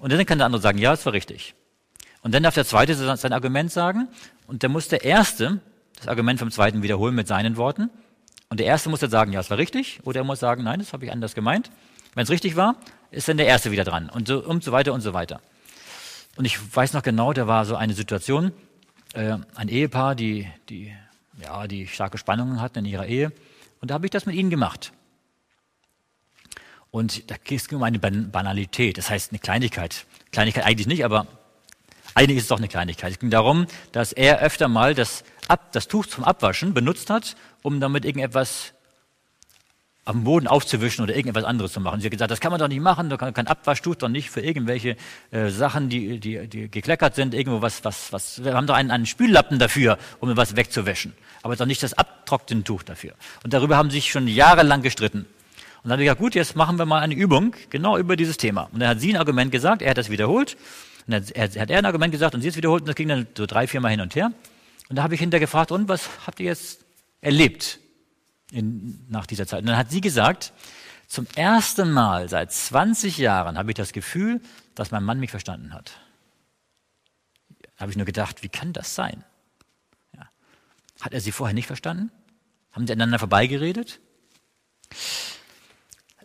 Und 0.00 0.12
dann 0.12 0.24
kann 0.26 0.38
der 0.38 0.46
andere 0.46 0.60
sagen, 0.60 0.78
ja, 0.78 0.92
es 0.92 1.06
war 1.06 1.12
richtig. 1.12 1.54
Und 2.22 2.34
dann 2.34 2.42
darf 2.42 2.54
der 2.54 2.64
Zweite 2.64 2.94
sein 2.94 3.32
Argument 3.32 3.70
sagen. 3.70 4.08
Und 4.46 4.64
dann 4.64 4.72
muss 4.72 4.88
der 4.88 5.04
Erste 5.04 5.60
das 5.96 6.08
Argument 6.08 6.38
vom 6.38 6.50
Zweiten 6.50 6.82
wiederholen 6.82 7.14
mit 7.14 7.26
seinen 7.26 7.56
Worten. 7.56 7.90
Und 8.50 8.60
der 8.60 8.66
Erste 8.66 8.88
muss 8.88 9.00
dann 9.00 9.10
sagen, 9.10 9.32
ja, 9.32 9.40
es 9.40 9.50
war 9.50 9.58
richtig. 9.58 10.00
Oder 10.04 10.20
er 10.20 10.24
muss 10.24 10.40
sagen, 10.40 10.64
nein, 10.64 10.78
das 10.78 10.92
habe 10.92 11.04
ich 11.04 11.12
anders 11.12 11.34
gemeint. 11.34 11.70
Wenn 12.14 12.24
es 12.24 12.30
richtig 12.30 12.56
war, 12.56 12.76
ist 13.10 13.28
dann 13.28 13.36
der 13.36 13.46
Erste 13.46 13.70
wieder 13.70 13.84
dran. 13.84 14.10
Und 14.10 14.28
so, 14.28 14.44
und 14.44 14.64
so 14.64 14.72
weiter 14.72 14.92
und 14.92 15.00
so 15.00 15.14
weiter. 15.14 15.40
Und 16.38 16.44
ich 16.44 16.76
weiß 16.76 16.92
noch 16.92 17.02
genau, 17.02 17.32
da 17.32 17.48
war 17.48 17.64
so 17.64 17.74
eine 17.74 17.94
Situation, 17.94 18.52
äh, 19.12 19.38
ein 19.56 19.66
Ehepaar, 19.66 20.14
die, 20.14 20.46
die, 20.68 20.94
ja, 21.42 21.66
die 21.66 21.88
starke 21.88 22.16
Spannungen 22.16 22.60
hatten 22.60 22.78
in 22.78 22.84
ihrer 22.84 23.06
Ehe. 23.06 23.32
Und 23.80 23.90
da 23.90 23.94
habe 23.94 24.06
ich 24.06 24.12
das 24.12 24.24
mit 24.24 24.36
ihnen 24.36 24.48
gemacht. 24.48 24.92
Und 26.92 27.28
da 27.28 27.34
ging 27.42 27.58
es 27.58 27.66
um 27.72 27.82
eine 27.82 27.98
Banalität, 27.98 28.98
das 28.98 29.10
heißt 29.10 29.32
eine 29.32 29.40
Kleinigkeit. 29.40 30.06
Kleinigkeit 30.30 30.64
eigentlich 30.64 30.86
nicht, 30.86 31.04
aber 31.04 31.26
eigentlich 32.14 32.36
ist 32.36 32.44
es 32.44 32.48
doch 32.50 32.58
eine 32.58 32.68
Kleinigkeit. 32.68 33.10
Es 33.10 33.18
ging 33.18 33.30
darum, 33.30 33.66
dass 33.90 34.12
er 34.12 34.38
öfter 34.38 34.68
mal 34.68 34.94
das, 34.94 35.24
Ab, 35.48 35.72
das 35.72 35.88
Tuch 35.88 36.06
zum 36.06 36.22
Abwaschen 36.22 36.72
benutzt 36.72 37.10
hat, 37.10 37.34
um 37.62 37.80
damit 37.80 38.04
irgendetwas 38.04 38.74
am 40.08 40.24
Boden 40.24 40.46
aufzuwischen 40.46 41.02
oder 41.02 41.14
irgendetwas 41.14 41.44
anderes 41.44 41.72
zu 41.72 41.80
machen. 41.80 42.00
Sie 42.00 42.06
hat 42.06 42.12
gesagt, 42.12 42.30
das 42.30 42.40
kann 42.40 42.50
man 42.50 42.58
doch 42.58 42.68
nicht 42.68 42.80
machen, 42.80 43.10
kann, 43.18 43.34
kein 43.34 43.46
Abwaschtuch 43.46 43.94
doch 43.94 44.08
nicht 44.08 44.30
für 44.30 44.40
irgendwelche 44.40 44.96
äh, 45.30 45.50
Sachen, 45.50 45.90
die, 45.90 46.18
die, 46.18 46.48
die 46.48 46.70
gekleckert 46.70 47.14
sind, 47.14 47.34
irgendwo 47.34 47.60
was, 47.60 47.84
was, 47.84 48.10
was, 48.10 48.42
wir 48.42 48.54
haben 48.54 48.66
doch 48.66 48.74
einen, 48.74 48.90
einen 48.90 49.04
Spüllappen 49.04 49.58
dafür, 49.58 49.98
um 50.20 50.34
was 50.34 50.56
wegzuwäschen, 50.56 51.12
aber 51.42 51.56
doch 51.56 51.66
nicht 51.66 51.82
das 51.82 51.92
Abtrocknentuch 51.92 52.84
dafür. 52.84 53.12
Und 53.44 53.52
darüber 53.52 53.76
haben 53.76 53.90
sie 53.90 53.96
sich 53.96 54.10
schon 54.10 54.26
jahrelang 54.26 54.80
gestritten. 54.80 55.26
Und 55.82 55.84
dann 55.84 55.92
habe 55.92 56.02
ich 56.02 56.06
gesagt, 56.06 56.20
gut, 56.20 56.34
jetzt 56.34 56.56
machen 56.56 56.78
wir 56.78 56.86
mal 56.86 57.00
eine 57.00 57.14
Übung 57.14 57.54
genau 57.68 57.98
über 57.98 58.16
dieses 58.16 58.38
Thema. 58.38 58.70
Und 58.72 58.80
dann 58.80 58.88
hat 58.88 59.00
sie 59.00 59.12
ein 59.12 59.18
Argument 59.18 59.52
gesagt, 59.52 59.82
er 59.82 59.90
hat 59.90 59.98
das 59.98 60.08
wiederholt, 60.08 60.56
und 61.06 61.12
dann 61.12 61.22
hat 61.22 61.70
er 61.70 61.78
ein 61.78 61.86
Argument 61.86 62.12
gesagt 62.12 62.34
und 62.34 62.40
sie 62.40 62.48
hat 62.48 62.52
es 62.52 62.56
wiederholt, 62.56 62.80
und 62.80 62.88
das 62.88 62.96
ging 62.96 63.08
dann 63.08 63.26
so 63.36 63.44
drei, 63.44 63.66
vier 63.66 63.80
Mal 63.80 63.90
hin 63.90 64.00
und 64.00 64.14
her. 64.14 64.32
Und 64.88 64.96
da 64.96 65.02
habe 65.02 65.12
ich 65.12 65.20
hinterher 65.20 65.40
gefragt, 65.40 65.70
und 65.70 65.86
was 65.86 66.08
habt 66.26 66.40
ihr 66.40 66.46
jetzt 66.46 66.80
erlebt? 67.20 67.78
In, 68.50 69.04
nach 69.08 69.26
dieser 69.26 69.46
Zeit. 69.46 69.60
Und 69.60 69.66
dann 69.66 69.76
hat 69.76 69.90
sie 69.90 70.00
gesagt, 70.00 70.52
zum 71.06 71.26
ersten 71.36 71.90
Mal 71.90 72.28
seit 72.28 72.52
20 72.52 73.18
Jahren 73.18 73.56
habe 73.58 73.70
ich 73.70 73.76
das 73.76 73.92
Gefühl, 73.92 74.40
dass 74.74 74.90
mein 74.90 75.04
Mann 75.04 75.20
mich 75.20 75.30
verstanden 75.30 75.72
hat. 75.72 75.98
Habe 77.76 77.90
ich 77.90 77.96
nur 77.96 78.06
gedacht, 78.06 78.42
wie 78.42 78.48
kann 78.48 78.72
das 78.72 78.94
sein? 78.94 79.24
Ja. 80.14 80.28
Hat 81.00 81.14
er 81.14 81.20
sie 81.20 81.32
vorher 81.32 81.54
nicht 81.54 81.66
verstanden? 81.66 82.10
Haben 82.72 82.86
sie 82.86 82.92
aneinander 82.92 83.18
vorbeigeredet? 83.18 84.00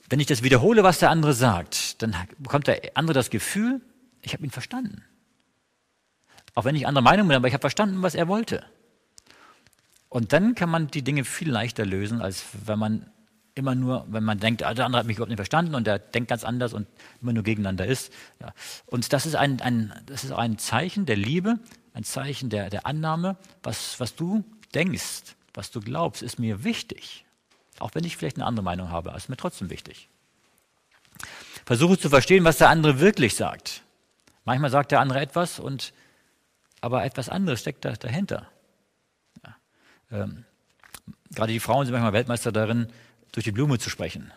Wenn 0.10 0.20
ich 0.20 0.28
das 0.28 0.44
wiederhole, 0.44 0.84
was 0.84 1.00
der 1.00 1.10
andere 1.10 1.34
sagt, 1.34 2.02
dann 2.02 2.16
bekommt 2.38 2.68
der 2.68 2.82
andere 2.96 3.14
das 3.14 3.30
Gefühl, 3.30 3.82
ich 4.22 4.34
habe 4.34 4.44
ihn 4.44 4.52
verstanden. 4.52 5.04
Auch 6.56 6.66
wenn 6.66 6.76
ich 6.76 6.88
andere 6.88 7.04
Meinung 7.04 7.28
bin, 7.28 7.36
aber 7.36 7.48
ich 7.48 7.54
habe 7.54 7.62
verstanden, 7.62 8.02
was 8.02 8.16
er 8.16 8.28
wollte. 8.28 8.66
Und 10.14 10.32
dann 10.32 10.54
kann 10.54 10.70
man 10.70 10.90
die 10.90 11.02
Dinge 11.02 11.26
viel 11.26 11.50
leichter 11.50 11.88
lösen, 11.88 12.22
als 12.22 12.46
wenn 12.68 12.78
man 12.78 13.10
immer 13.56 13.74
nur, 13.74 14.06
wenn 14.10 14.24
man 14.24 14.40
denkt, 14.40 14.62
ah, 14.62 14.76
der 14.76 14.86
andere 14.86 15.00
hat 15.00 15.08
mich 15.08 15.18
überhaupt 15.18 15.30
nicht 15.30 15.40
verstanden 15.40 15.74
und 15.74 15.88
der 15.88 15.98
denkt 15.98 16.30
ganz 16.30 16.44
anders 16.44 16.76
und 16.76 16.86
immer 17.20 17.34
nur 17.34 17.42
gegeneinander 17.42 17.88
ist. 17.88 18.14
Ja. 18.40 18.54
Und 18.86 19.12
das 19.12 19.26
ist 19.26 19.36
ein, 19.36 19.60
ein, 19.62 19.92
das 20.06 20.24
ist 20.24 20.32
ein 20.32 20.60
Zeichen 20.60 21.08
der 21.08 21.16
Liebe, 21.16 21.58
ein 21.96 22.04
Zeichen 22.04 22.52
der, 22.52 22.70
der 22.70 22.86
Annahme, 22.86 23.38
was, 23.64 24.00
was 24.00 24.16
du 24.16 24.44
denkst, 24.76 25.34
was 25.56 25.72
du 25.72 25.80
glaubst, 25.80 26.22
ist 26.22 26.38
mir 26.38 26.64
wichtig. 26.64 27.26
Auch 27.80 27.90
wenn 27.96 28.04
ich 28.04 28.16
vielleicht 28.16 28.38
eine 28.38 28.46
andere 28.46 28.64
Meinung 28.64 28.92
habe, 28.92 29.16
ist 29.18 29.30
mir 29.30 29.38
trotzdem 29.38 29.72
wichtig. 29.72 30.10
Versuche 31.66 31.98
zu 31.98 32.12
verstehen, 32.12 32.44
was 32.44 32.60
der 32.60 32.70
andere 32.70 33.00
wirklich 33.00 33.36
sagt. 33.36 33.82
Manchmal 34.46 34.70
sagt 34.70 34.92
der 34.92 35.00
andere 35.00 35.22
etwas 35.22 35.58
und 35.58 35.92
aber 36.82 37.04
etwas 37.04 37.30
anderes 37.30 37.62
steckt 37.62 37.84
da, 37.84 37.94
dahinter. 37.94 38.48
Ähm, 40.14 40.46
gerade 41.34 41.52
die 41.52 41.60
Frauen 41.60 41.86
sind 41.86 41.94
manchmal 41.94 42.14
Weltmeister 42.14 42.52
darin, 42.52 42.88
durch 43.32 43.44
die 43.44 43.52
Blume 43.52 43.80
zu 43.80 43.90
sprechen. 43.90 44.32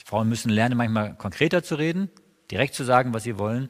Die 0.00 0.04
Frauen 0.04 0.28
müssen 0.28 0.50
lernen, 0.50 0.76
manchmal 0.76 1.14
konkreter 1.14 1.62
zu 1.62 1.76
reden, 1.76 2.10
direkt 2.50 2.74
zu 2.74 2.84
sagen, 2.84 3.14
was 3.14 3.22
sie 3.22 3.38
wollen. 3.38 3.68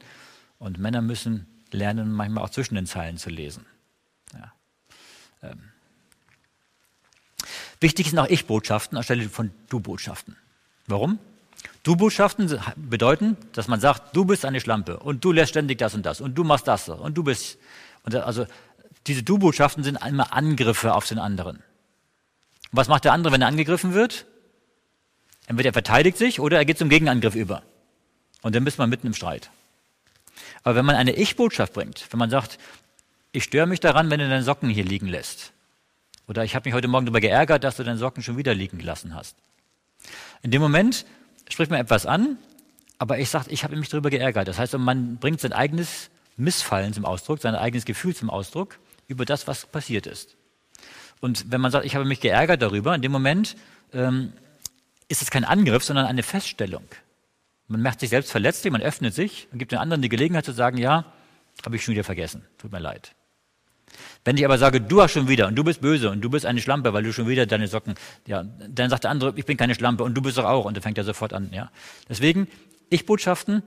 Und 0.57 0.79
Männer 0.79 1.01
müssen 1.01 1.45
lernen, 1.71 2.11
manchmal 2.11 2.43
auch 2.43 2.49
zwischen 2.49 2.75
den 2.75 2.85
Zeilen 2.85 3.17
zu 3.17 3.29
lesen. 3.29 3.65
Ja. 4.33 4.53
Ähm. 5.43 5.69
Wichtig 7.81 8.09
sind 8.09 8.19
auch 8.19 8.29
Ich-Botschaften 8.29 8.97
anstelle 8.97 9.27
von 9.27 9.51
Du-Botschaften. 9.67 10.37
Warum? 10.87 11.19
Du-Botschaften 11.83 12.57
bedeuten, 12.77 13.35
dass 13.51 13.67
man 13.67 13.81
sagt, 13.81 14.15
du 14.15 14.23
bist 14.23 14.45
eine 14.45 14.61
Schlampe 14.61 14.99
und 14.99 15.23
du 15.25 15.33
lässt 15.33 15.49
ständig 15.49 15.79
das 15.79 15.93
und 15.93 16.05
das 16.05 16.21
und 16.21 16.35
du 16.35 16.45
machst 16.45 16.67
das 16.67 16.87
und 16.87 17.17
du 17.17 17.23
bist. 17.23 17.57
Und 18.03 18.15
also 18.15 18.45
diese 19.07 19.23
Du-Botschaften 19.23 19.83
sind 19.83 19.97
einmal 19.97 20.27
Angriffe 20.31 20.93
auf 20.93 21.07
den 21.07 21.19
anderen. 21.19 21.61
Was 22.71 22.87
macht 22.87 23.05
der 23.05 23.13
andere, 23.13 23.33
wenn 23.33 23.41
er 23.41 23.47
angegriffen 23.47 23.93
wird? 23.93 24.25
Entweder 25.47 25.69
er 25.69 25.73
verteidigt 25.73 26.17
sich 26.17 26.39
oder 26.39 26.57
er 26.57 26.65
geht 26.65 26.77
zum 26.77 26.89
Gegenangriff 26.89 27.35
über. 27.35 27.63
Und 28.41 28.55
dann 28.55 28.63
bist 28.63 28.77
man 28.77 28.89
mitten 28.89 29.07
im 29.07 29.13
Streit. 29.13 29.51
Aber 30.63 30.75
wenn 30.75 30.85
man 30.85 30.95
eine 30.95 31.13
Ich-Botschaft 31.15 31.73
bringt, 31.73 32.07
wenn 32.11 32.17
man 32.17 32.29
sagt, 32.29 32.57
ich 33.31 33.43
störe 33.43 33.67
mich 33.67 33.79
daran, 33.79 34.09
wenn 34.09 34.19
du 34.19 34.27
deine 34.27 34.43
Socken 34.43 34.69
hier 34.69 34.85
liegen 34.85 35.07
lässt. 35.07 35.51
Oder 36.27 36.43
ich 36.43 36.55
habe 36.55 36.67
mich 36.67 36.73
heute 36.73 36.87
Morgen 36.87 37.05
darüber 37.05 37.19
geärgert, 37.19 37.63
dass 37.63 37.75
du 37.75 37.83
deine 37.83 37.97
Socken 37.97 38.23
schon 38.23 38.37
wieder 38.37 38.53
liegen 38.53 38.77
gelassen 38.77 39.13
hast. 39.13 39.35
In 40.41 40.51
dem 40.51 40.61
Moment 40.61 41.05
spricht 41.49 41.69
man 41.69 41.79
etwas 41.79 42.05
an, 42.05 42.37
aber 42.97 43.19
ich 43.19 43.29
sage, 43.29 43.51
ich 43.51 43.63
habe 43.63 43.75
mich 43.75 43.89
darüber 43.89 44.09
geärgert. 44.09 44.47
Das 44.47 44.57
heißt, 44.57 44.77
man 44.77 45.17
bringt 45.17 45.41
sein 45.41 45.51
eigenes 45.51 46.09
Missfallen 46.37 46.93
zum 46.93 47.05
Ausdruck, 47.05 47.41
sein 47.41 47.55
eigenes 47.55 47.85
Gefühl 47.85 48.15
zum 48.15 48.29
Ausdruck 48.29 48.79
über 49.07 49.25
das, 49.25 49.47
was 49.47 49.65
passiert 49.65 50.07
ist. 50.07 50.35
Und 51.21 51.51
wenn 51.51 51.61
man 51.61 51.71
sagt, 51.71 51.85
ich 51.85 51.95
habe 51.95 52.05
mich 52.05 52.19
geärgert 52.19 52.61
darüber, 52.61 52.93
in 52.95 53.01
dem 53.01 53.11
Moment 53.11 53.55
ähm, 53.93 54.33
ist 55.07 55.21
es 55.21 55.31
kein 55.31 55.45
Angriff, 55.45 55.83
sondern 55.83 56.05
eine 56.05 56.23
Feststellung. 56.23 56.83
Man 57.67 57.81
macht 57.81 58.01
sich 58.01 58.09
selbst 58.09 58.31
verletzlich, 58.31 58.71
man 58.71 58.81
öffnet 58.81 59.13
sich 59.13 59.47
und 59.51 59.59
gibt 59.59 59.71
den 59.71 59.79
anderen 59.79 60.01
die 60.01 60.09
Gelegenheit 60.09 60.45
zu 60.45 60.51
sagen, 60.51 60.77
ja, 60.77 61.05
habe 61.65 61.75
ich 61.75 61.83
schon 61.83 61.93
wieder 61.93 62.03
vergessen, 62.03 62.43
tut 62.57 62.71
mir 62.71 62.79
leid. 62.79 63.15
Wenn 64.25 64.37
ich 64.37 64.45
aber 64.45 64.57
sage, 64.57 64.81
du 64.81 65.01
hast 65.01 65.11
schon 65.11 65.27
wieder 65.27 65.47
und 65.47 65.55
du 65.55 65.63
bist 65.63 65.81
böse 65.81 66.09
und 66.09 66.21
du 66.21 66.29
bist 66.29 66.45
eine 66.45 66.59
Schlampe, 66.61 66.93
weil 66.93 67.03
du 67.03 67.13
schon 67.13 67.27
wieder 67.27 67.45
deine 67.45 67.67
Socken, 67.67 67.95
ja, 68.25 68.43
dann 68.43 68.89
sagt 68.89 69.03
der 69.03 69.11
andere, 69.11 69.33
ich 69.35 69.45
bin 69.45 69.57
keine 69.57 69.75
Schlampe 69.75 70.03
und 70.03 70.15
du 70.15 70.21
bist 70.21 70.37
doch 70.37 70.45
auch 70.45 70.65
und 70.65 70.75
dann 70.75 70.81
fängt 70.81 70.97
er 70.97 71.03
sofort 71.03 71.33
an, 71.33 71.51
ja. 71.53 71.71
Deswegen, 72.09 72.47
Ich-Botschaften 72.89 73.63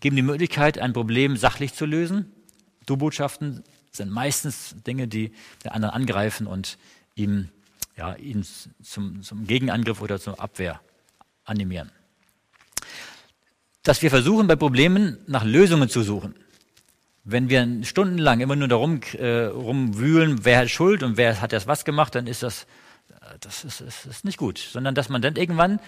geben 0.00 0.16
die 0.16 0.22
Möglichkeit, 0.22 0.78
ein 0.78 0.92
Problem 0.92 1.36
sachlich 1.36 1.74
zu 1.74 1.86
lösen. 1.86 2.32
Du-Botschaften 2.86 3.62
sind 3.96 4.10
meistens 4.10 4.74
Dinge, 4.86 5.08
die 5.08 5.32
den 5.62 5.72
anderen 5.72 5.94
angreifen 5.94 6.46
und 6.46 6.78
ihm, 7.14 7.48
ja, 7.96 8.14
ihn 8.14 8.44
zum, 8.82 9.22
zum 9.22 9.46
Gegenangriff 9.46 10.02
oder 10.02 10.18
zur 10.18 10.40
Abwehr 10.40 10.80
animieren. 11.44 11.90
Dass 13.82 14.02
wir 14.02 14.10
versuchen, 14.10 14.46
bei 14.46 14.56
Problemen 14.56 15.18
nach 15.26 15.44
Lösungen 15.44 15.88
zu 15.88 16.02
suchen. 16.02 16.34
Wenn 17.22 17.48
wir 17.48 17.84
stundenlang 17.84 18.40
immer 18.40 18.56
nur 18.56 18.68
darum 18.68 19.00
äh, 19.12 19.44
rumwühlen, 19.44 20.44
wer 20.44 20.58
hat 20.58 20.70
Schuld 20.70 21.02
und 21.02 21.16
wer 21.16 21.40
hat 21.40 21.52
das 21.52 21.66
was 21.66 21.84
gemacht, 21.84 22.14
dann 22.14 22.26
ist 22.26 22.42
das, 22.42 22.64
äh, 23.10 23.38
das 23.40 23.64
ist, 23.64 23.80
ist, 23.80 24.06
ist 24.06 24.24
nicht 24.24 24.38
gut. 24.38 24.58
Sondern 24.58 24.94
dass 24.94 25.08
man 25.08 25.22
dann 25.22 25.36
irgendwann 25.36 25.80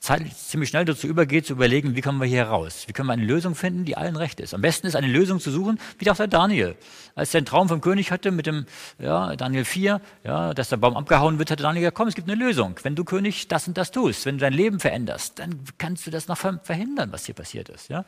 ziemlich 0.00 0.68
schnell 0.68 0.84
dazu 0.84 1.06
übergeht, 1.06 1.46
zu 1.46 1.52
überlegen, 1.54 1.96
wie 1.96 2.00
kommen 2.00 2.20
wir 2.20 2.26
hier 2.26 2.44
raus? 2.44 2.84
Wie 2.86 2.92
können 2.92 3.08
wir 3.08 3.14
eine 3.14 3.24
Lösung 3.24 3.54
finden, 3.54 3.84
die 3.84 3.96
allen 3.96 4.16
recht 4.16 4.40
ist? 4.40 4.54
Am 4.54 4.60
besten 4.60 4.86
ist 4.86 4.94
eine 4.94 5.08
Lösung 5.08 5.40
zu 5.40 5.50
suchen, 5.50 5.78
wie 5.98 6.04
doch 6.04 6.16
der 6.16 6.28
Daniel. 6.28 6.76
Als 7.14 7.34
er 7.34 7.40
den 7.40 7.46
Traum 7.46 7.68
vom 7.68 7.80
König 7.80 8.12
hatte 8.12 8.30
mit 8.30 8.46
dem, 8.46 8.66
ja, 8.98 9.34
Daniel 9.36 9.64
4, 9.64 10.00
ja, 10.24 10.54
dass 10.54 10.68
der 10.68 10.76
Baum 10.76 10.96
abgehauen 10.96 11.38
wird, 11.38 11.50
hatte 11.50 11.62
Daniel 11.62 11.82
gesagt, 11.82 11.96
komm, 11.96 12.08
es 12.08 12.14
gibt 12.14 12.30
eine 12.30 12.42
Lösung. 12.42 12.76
Wenn 12.82 12.94
du 12.94 13.04
König 13.04 13.48
das 13.48 13.66
und 13.66 13.76
das 13.76 13.90
tust, 13.90 14.24
wenn 14.24 14.36
du 14.36 14.42
dein 14.42 14.52
Leben 14.52 14.78
veränderst, 14.78 15.38
dann 15.38 15.60
kannst 15.78 16.06
du 16.06 16.10
das 16.10 16.28
noch 16.28 16.38
verhindern, 16.38 17.10
was 17.12 17.26
hier 17.26 17.34
passiert 17.34 17.68
ist, 17.68 17.88
ja. 17.88 18.04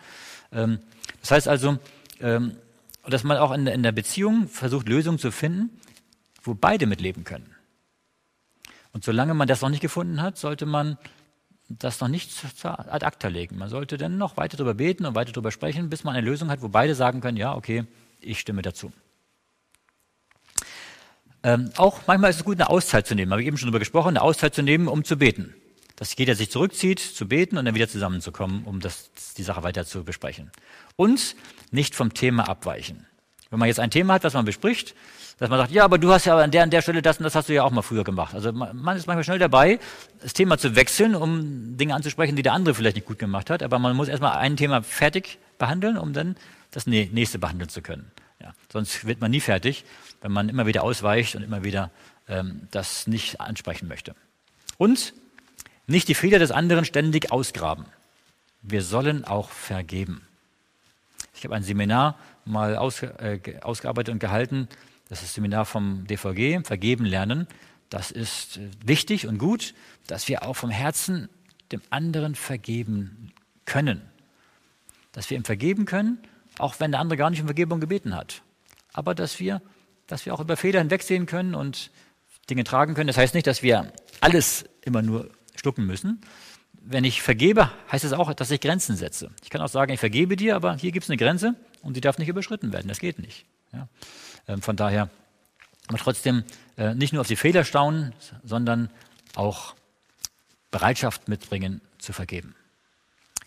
Ähm, 0.53 0.78
das 1.20 1.32
heißt 1.32 1.49
also, 1.49 1.78
ähm, 2.20 2.57
dass 3.07 3.24
man 3.24 3.38
auch 3.38 3.53
in 3.53 3.82
der 3.82 3.93
Beziehung 3.93 4.47
versucht, 4.47 4.88
Lösungen 4.88 5.18
zu 5.18 5.32
finden, 5.32 5.70
wo 6.43 6.55
beide 6.55 6.86
mitleben 6.86 7.24
können. 7.24 7.55
Und 8.93 9.05
solange 9.05 9.34
man 9.34 9.49
das 9.49 9.61
noch 9.62 9.68
nicht 9.70 9.80
gefunden 9.80 10.20
hat, 10.20 10.36
sollte 10.36 10.66
man 10.66 10.99
das 11.79 12.01
noch 12.01 12.09
nicht 12.09 12.31
ad 12.64 13.07
acta 13.07 13.29
legen. 13.29 13.57
Man 13.57 13.68
sollte 13.68 13.97
dann 13.97 14.18
noch 14.18 14.37
weiter 14.37 14.57
darüber 14.57 14.75
beten 14.75 15.07
und 15.07 15.14
weiter 15.14 15.33
darüber 15.33 15.53
sprechen, 15.53 15.89
bis 15.89 16.03
man 16.03 16.16
eine 16.16 16.27
Lösung 16.27 16.51
hat, 16.51 16.62
wo 16.62 16.68
beide 16.68 16.95
sagen 16.95 17.21
können, 17.21 17.37
ja, 17.37 17.55
okay, 17.55 17.85
ich 18.21 18.41
stimme 18.41 18.62
dazu. 18.62 18.93
Ähm, 21.43 21.71
auch 21.77 22.01
manchmal 22.07 22.31
ist 22.31 22.37
es 22.37 22.45
gut, 22.45 22.61
eine 22.61 22.68
Auszeit 22.68 23.07
zu 23.07 23.14
nehmen. 23.14 23.31
Habe 23.31 23.41
ich 23.41 23.49
eben 23.49 23.57
schon 23.57 23.68
darüber 23.68 23.79
gesprochen, 23.79 24.09
eine 24.09 24.23
Auszeit 24.23 24.55
zu 24.55 24.62
nehmen, 24.62 24.89
um 24.89 25.05
zu 25.05 25.16
beten. 25.16 25.55
Dass 25.97 26.16
jeder 26.16 26.35
sich 26.35 26.51
zurückzieht, 26.51 26.99
zu 26.99 27.29
beten 27.29 27.57
und 27.57 27.64
dann 27.64 27.75
wieder 27.75 27.89
zusammenzukommen, 27.89 28.64
um 28.64 28.81
das, 28.81 29.11
die 29.37 29.43
Sache 29.43 29.62
weiter 29.62 29.87
zu 29.87 30.05
besprechen. 30.05 30.51
Und 30.97 31.37
nicht 31.71 31.95
vom 31.95 32.12
Thema 32.12 32.49
abweichen. 32.49 33.07
Wenn 33.49 33.59
man 33.59 33.68
jetzt 33.68 33.81
ein 33.81 33.91
Thema 33.91 34.14
hat, 34.14 34.25
was 34.25 34.35
man 34.35 34.45
bespricht, 34.45 34.95
dass 35.41 35.49
man 35.49 35.59
sagt, 35.59 35.72
ja, 35.72 35.84
aber 35.84 35.97
du 35.97 36.12
hast 36.12 36.26
ja 36.26 36.36
an 36.36 36.51
der 36.51 36.62
an 36.62 36.70
der 36.70 36.82
Stelle 36.82 37.01
das 37.01 37.16
und 37.16 37.24
das 37.24 37.34
hast 37.34 37.49
du 37.49 37.55
ja 37.55 37.64
auch 37.64 37.70
mal 37.70 37.80
früher 37.80 38.05
gemacht. 38.05 38.34
Also 38.34 38.53
man 38.53 38.97
ist 38.97 39.07
manchmal 39.07 39.24
schnell 39.24 39.38
dabei, 39.38 39.80
das 40.20 40.34
Thema 40.34 40.59
zu 40.59 40.76
wechseln, 40.76 41.14
um 41.14 41.78
Dinge 41.78 41.95
anzusprechen, 41.95 42.36
die 42.36 42.43
der 42.43 42.53
andere 42.53 42.74
vielleicht 42.74 42.97
nicht 42.97 43.07
gut 43.07 43.18
gemacht 43.18 43.49
hat. 43.49 43.62
Aber 43.62 43.78
man 43.78 43.97
muss 43.97 44.09
erstmal 44.09 44.36
ein 44.36 44.59
Thema 44.59 44.82
fertig 44.82 45.38
behandeln, 45.59 45.97
um 45.97 46.12
dann 46.12 46.36
das 46.72 46.86
nächste 46.86 47.38
behandeln 47.38 47.70
zu 47.70 47.80
können. 47.80 48.12
Ja, 48.38 48.53
sonst 48.70 49.07
wird 49.07 49.22
man 49.22 49.30
nie 49.30 49.41
fertig, 49.41 49.84
wenn 50.20 50.30
man 50.30 50.51
immer 50.51 50.66
wieder 50.66 50.82
ausweicht 50.82 51.34
und 51.36 51.43
immer 51.43 51.64
wieder 51.64 51.91
ähm, 52.28 52.68
das 52.70 53.07
nicht 53.07 53.41
ansprechen 53.41 53.88
möchte. 53.88 54.14
Und 54.76 55.14
nicht 55.86 56.07
die 56.09 56.14
Fehler 56.14 56.38
des 56.38 56.51
anderen 56.51 56.84
ständig 56.84 57.32
ausgraben. 57.32 57.86
Wir 58.61 58.82
sollen 58.82 59.24
auch 59.24 59.49
vergeben. 59.49 60.20
Ich 61.34 61.45
habe 61.45 61.55
ein 61.55 61.62
Seminar 61.62 62.18
mal 62.45 62.76
aus, 62.76 63.03
äh, 63.03 63.41
ausgearbeitet 63.62 64.12
und 64.12 64.18
gehalten 64.18 64.68
das 65.11 65.25
ist 65.25 65.35
Seminar 65.35 65.67
vom 65.67 66.07
DVG, 66.07 66.65
Vergeben 66.65 67.05
lernen. 67.05 67.49
Das 67.91 68.13
ist 68.13 68.57
äh, 68.57 68.71
wichtig 68.87 69.27
und 69.27 69.39
gut, 69.39 69.75
dass 70.07 70.29
wir 70.29 70.45
auch 70.45 70.55
vom 70.55 70.71
Herzen 70.71 71.29
dem 71.73 71.83
anderen 71.91 72.37
vergeben 72.37 73.33
können. 73.65 74.03
Dass 75.13 75.29
wir 75.29 75.37
ihm 75.37 75.45
vergeben 75.45 75.85
können, 75.85 76.19
auch 76.59 76.79
wenn 76.79 76.93
der 76.93 77.01
andere 77.01 77.17
gar 77.17 77.29
nicht 77.29 77.41
um 77.41 77.49
Vergebung 77.49 77.81
gebeten 77.81 78.15
hat. 78.15 78.43
Aber 78.93 79.17
dass 79.17 79.41
wir, 79.41 79.61
dass 80.07 80.27
wir 80.27 80.33
auch 80.33 80.41
über 80.41 80.57
Fehler 80.57 80.79
hinwegsehen 80.79 81.27
können 81.27 81.57
und 81.57 81.91
Dinge 82.49 82.63
tragen 82.63 82.95
können. 82.95 83.09
Das 83.09 83.17
heißt 83.17 83.35
nicht, 83.35 83.49
dass 83.49 83.65
wir 83.65 83.93
alles 84.21 84.65
immer 84.83 85.03
nur 85.03 85.29
schlucken 85.57 85.87
müssen. 85.87 86.21
Wenn 86.73 87.03
ich 87.03 87.21
vergebe, 87.21 87.71
heißt 87.91 88.05
es 88.05 88.13
das 88.13 88.19
auch, 88.19 88.33
dass 88.33 88.51
ich 88.53 88.61
Grenzen 88.61 88.97
setze. 88.97 89.33
Ich 89.43 89.51
kann 89.51 89.61
auch 89.61 89.69
sagen, 89.69 89.93
ich 89.93 90.01
vergebe 90.01 90.37
dir, 90.37 90.55
aber 90.55 90.77
hier 90.77 90.93
gibt 90.93 91.05
es 91.05 91.11
eine 91.11 91.17
Grenze 91.17 91.57
und 91.83 91.97
die 91.97 92.01
darf 92.01 92.19
nicht 92.19 92.29
überschritten 92.29 92.73
werden. 92.73 92.87
Das 92.87 93.01
geht 93.01 93.19
nicht. 93.19 93.45
Ja. 93.73 93.89
Ähm, 94.51 94.62
von 94.62 94.76
daher, 94.76 95.09
aber 95.86 95.98
trotzdem 95.98 96.44
äh, 96.76 96.94
nicht 96.94 97.12
nur 97.12 97.20
auf 97.20 97.28
die 97.28 97.36
Fehler 97.36 97.64
staunen, 97.64 98.12
sondern 98.42 98.90
auch 99.34 99.74
Bereitschaft 100.70 101.28
mitbringen 101.28 101.80
zu 101.98 102.12
vergeben. 102.12 102.55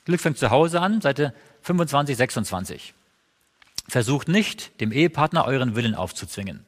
Glück 0.06 0.22
fängt 0.22 0.38
zu 0.38 0.50
Hause 0.50 0.82
an, 0.82 1.02
Seite 1.02 1.34
25, 1.62 2.18
26. 2.18 2.94
Versucht 3.88 4.28
nicht, 4.28 4.80
dem 4.80 4.92
Ehepartner 4.92 5.46
euren 5.46 5.76
Willen 5.76 5.96
aufzuzwingen. 5.96 6.66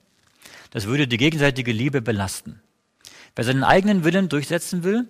Das 0.72 0.86
würde 0.86 1.08
die 1.08 1.18
gegenseitige 1.18 1.72
Liebe 1.72 2.02
belasten. 2.02 2.62
Wer 3.36 3.46
seinen 3.46 3.64
eigenen 3.64 4.04
Willen 4.04 4.30
durchsetzen 4.30 4.84
will, 4.84 5.08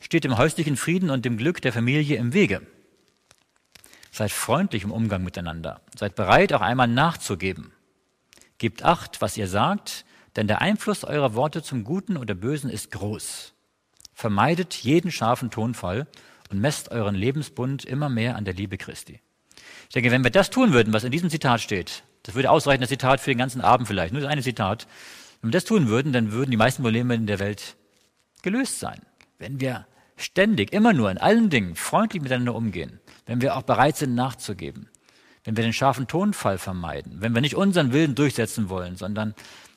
steht 0.00 0.24
dem 0.24 0.38
häuslichen 0.38 0.76
Frieden 0.76 1.10
und 1.10 1.24
dem 1.24 1.36
Glück 1.36 1.60
der 1.62 1.72
Familie 1.72 2.16
im 2.16 2.32
Wege. 2.32 2.62
Seid 4.12 4.30
freundlich 4.30 4.84
im 4.84 4.92
Umgang 4.92 5.24
miteinander. 5.24 5.80
Seid 5.96 6.14
bereit, 6.14 6.52
auch 6.52 6.60
einmal 6.60 6.88
nachzugeben. 6.88 7.72
Gebt 8.58 8.84
acht, 8.84 9.20
was 9.20 9.36
ihr 9.36 9.46
sagt, 9.46 10.04
denn 10.36 10.48
der 10.48 10.60
Einfluss 10.60 11.04
eurer 11.04 11.34
Worte 11.34 11.62
zum 11.62 11.84
Guten 11.84 12.16
oder 12.16 12.34
Bösen 12.34 12.70
ist 12.70 12.90
groß. 12.90 13.54
Vermeidet 14.12 14.74
jeden 14.74 15.12
scharfen 15.12 15.50
Tonfall 15.50 16.06
und 16.50 16.60
messt 16.60 16.90
euren 16.90 17.14
Lebensbund 17.14 17.84
immer 17.84 18.08
mehr 18.08 18.36
an 18.36 18.44
der 18.44 18.54
Liebe 18.54 18.76
Christi. 18.76 19.20
Ich 19.88 19.94
denke, 19.94 20.10
wenn 20.10 20.24
wir 20.24 20.30
das 20.30 20.50
tun 20.50 20.72
würden, 20.72 20.92
was 20.92 21.04
in 21.04 21.12
diesem 21.12 21.30
Zitat 21.30 21.60
steht, 21.60 22.02
das 22.24 22.34
würde 22.34 22.50
ausreichen, 22.50 22.80
das 22.80 22.90
Zitat 22.90 23.20
für 23.20 23.30
den 23.30 23.38
ganzen 23.38 23.60
Abend 23.60 23.86
vielleicht, 23.86 24.12
nur 24.12 24.20
das 24.20 24.30
eine 24.30 24.42
Zitat. 24.42 24.86
Wenn 25.40 25.50
wir 25.50 25.56
das 25.56 25.64
tun 25.64 25.88
würden, 25.88 26.12
dann 26.12 26.32
würden 26.32 26.50
die 26.50 26.56
meisten 26.56 26.82
Probleme 26.82 27.14
in 27.14 27.26
der 27.26 27.38
Welt 27.38 27.76
gelöst 28.42 28.80
sein. 28.80 29.00
Wenn 29.38 29.60
wir 29.60 29.86
ständig, 30.16 30.72
immer 30.72 30.92
nur 30.92 31.10
in 31.10 31.18
allen 31.18 31.48
Dingen 31.48 31.76
freundlich 31.76 32.22
miteinander 32.22 32.54
umgehen, 32.54 33.00
wenn 33.26 33.40
wir 33.40 33.56
auch 33.56 33.62
bereit 33.62 33.96
sind 33.96 34.14
nachzugeben, 34.14 34.90
wenn 35.48 35.56
wir 35.56 35.64
den 35.64 35.72
scharfen 35.72 36.06
Tonfall 36.06 36.58
vermeiden, 36.58 37.22
wenn 37.22 37.32
wir 37.32 37.40
nicht 37.40 37.54
unseren 37.54 37.94
Willen 37.94 38.14
durchsetzen 38.14 38.68
wollen, 38.68 38.96
sondern 38.96 39.34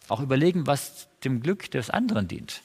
auch 0.10 0.20
überlegen, 0.20 0.68
was 0.68 1.08
dem 1.24 1.42
Glück 1.42 1.72
des 1.72 1.90
anderen 1.90 2.28
dient. 2.28 2.62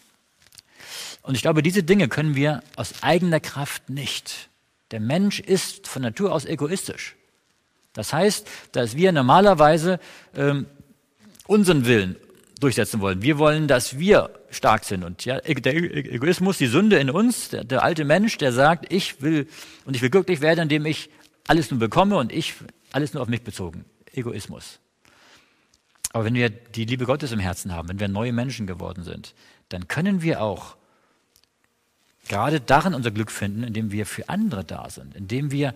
Und 1.22 1.36
ich 1.36 1.42
glaube, 1.42 1.62
diese 1.62 1.84
Dinge 1.84 2.08
können 2.08 2.34
wir 2.34 2.64
aus 2.74 3.04
eigener 3.04 3.38
Kraft 3.38 3.90
nicht. 3.90 4.48
Der 4.90 4.98
Mensch 4.98 5.38
ist 5.38 5.86
von 5.86 6.02
Natur 6.02 6.32
aus 6.32 6.46
egoistisch. 6.46 7.14
Das 7.92 8.12
heißt, 8.12 8.48
dass 8.72 8.96
wir 8.96 9.12
normalerweise 9.12 10.00
ähm, 10.34 10.66
unseren 11.46 11.86
Willen 11.86 12.16
durchsetzen 12.58 13.00
wollen. 13.00 13.22
Wir 13.22 13.38
wollen, 13.38 13.68
dass 13.68 14.00
wir 14.00 14.30
stark 14.50 14.84
sind. 14.84 15.04
Und 15.04 15.24
ja, 15.24 15.38
der 15.38 15.76
Egoismus, 15.76 16.58
die 16.58 16.66
Sünde 16.66 16.98
in 16.98 17.10
uns, 17.10 17.50
der, 17.50 17.62
der 17.62 17.84
alte 17.84 18.04
Mensch, 18.04 18.36
der 18.38 18.50
sagt, 18.50 18.92
ich 18.92 19.22
will 19.22 19.46
und 19.84 19.94
ich 19.94 20.02
will 20.02 20.10
glücklich 20.10 20.40
werden, 20.40 20.62
indem 20.62 20.86
ich 20.86 21.08
alles 21.46 21.70
nur 21.70 21.78
bekomme 21.78 22.16
und 22.16 22.32
ich 22.32 22.54
alles 22.92 23.14
nur 23.14 23.22
auf 23.22 23.28
mich 23.28 23.42
bezogen. 23.42 23.84
Egoismus. 24.12 24.78
Aber 26.12 26.24
wenn 26.24 26.34
wir 26.34 26.48
die 26.48 26.84
Liebe 26.84 27.04
Gottes 27.04 27.32
im 27.32 27.40
Herzen 27.40 27.72
haben, 27.72 27.88
wenn 27.88 28.00
wir 28.00 28.08
neue 28.08 28.32
Menschen 28.32 28.66
geworden 28.66 29.04
sind, 29.04 29.34
dann 29.68 29.88
können 29.88 30.22
wir 30.22 30.40
auch 30.40 30.76
gerade 32.28 32.60
darin 32.60 32.94
unser 32.94 33.10
Glück 33.10 33.30
finden, 33.30 33.62
indem 33.62 33.92
wir 33.92 34.06
für 34.06 34.28
andere 34.28 34.64
da 34.64 34.88
sind, 34.90 35.14
indem 35.14 35.50
wir, 35.50 35.74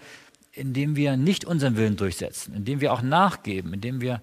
indem 0.53 0.97
wir 0.97 1.17
nicht 1.17 1.45
unseren 1.45 1.77
Willen 1.77 1.97
durchsetzen, 1.97 2.55
indem 2.55 2.81
wir 2.81 2.93
auch 2.93 3.03
nachgeben, 3.03 3.75
indem 3.75 4.01
wir 4.01 4.23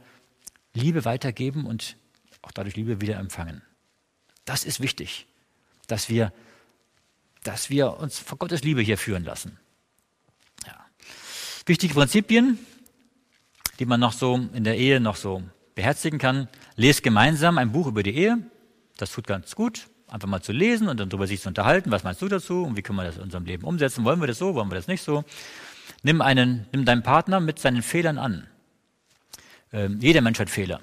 Liebe 0.73 1.05
weitergeben 1.05 1.65
und 1.65 1.97
auch 2.41 2.51
dadurch 2.51 2.75
Liebe 2.75 3.01
wieder 3.01 3.17
empfangen. 3.17 3.61
Das 4.45 4.63
ist 4.63 4.79
wichtig, 4.79 5.27
dass 5.87 6.09
wir, 6.09 6.31
dass 7.43 7.69
wir 7.69 7.97
uns 7.97 8.19
von 8.19 8.37
Gottes 8.37 8.63
Liebe 8.63 8.81
hier 8.81 8.97
führen 8.97 9.23
lassen. 9.23 9.59
Ja. 10.65 10.85
Wichtige 11.65 11.93
Prinzipien, 11.93 12.57
die 13.79 13.85
man 13.85 13.99
noch 13.99 14.13
so 14.13 14.39
in 14.53 14.63
der 14.63 14.77
Ehe 14.77 14.99
noch 14.99 15.15
so 15.15 15.43
beherzigen 15.75 16.19
kann. 16.19 16.47
Lest 16.75 17.03
gemeinsam 17.03 17.57
ein 17.57 17.71
Buch 17.71 17.87
über 17.87 18.03
die 18.03 18.15
Ehe. 18.15 18.39
Das 18.97 19.11
tut 19.11 19.27
ganz 19.27 19.55
gut, 19.55 19.87
einfach 20.07 20.27
mal 20.27 20.41
zu 20.41 20.51
lesen 20.51 20.87
und 20.87 20.99
dann 20.99 21.09
darüber 21.09 21.27
sich 21.27 21.41
zu 21.41 21.49
unterhalten. 21.49 21.91
Was 21.91 22.03
meinst 22.03 22.21
du 22.21 22.27
dazu 22.27 22.63
und 22.63 22.75
wie 22.75 22.81
können 22.81 22.97
wir 22.97 23.05
das 23.05 23.17
in 23.17 23.23
unserem 23.23 23.45
Leben 23.45 23.63
umsetzen? 23.63 24.03
Wollen 24.03 24.19
wir 24.19 24.27
das 24.27 24.39
so? 24.39 24.55
Wollen 24.55 24.69
wir 24.69 24.75
das 24.75 24.87
nicht 24.87 25.03
so? 25.03 25.23
Nimm 26.03 26.21
einen, 26.21 26.65
nimm 26.71 26.85
deinen 26.85 27.03
Partner 27.03 27.39
mit 27.39 27.59
seinen 27.59 27.81
Fehlern 27.81 28.17
an. 28.17 28.47
Ähm, 29.71 29.99
jeder 30.01 30.21
Mensch 30.21 30.39
hat 30.39 30.49
Fehler. 30.49 30.81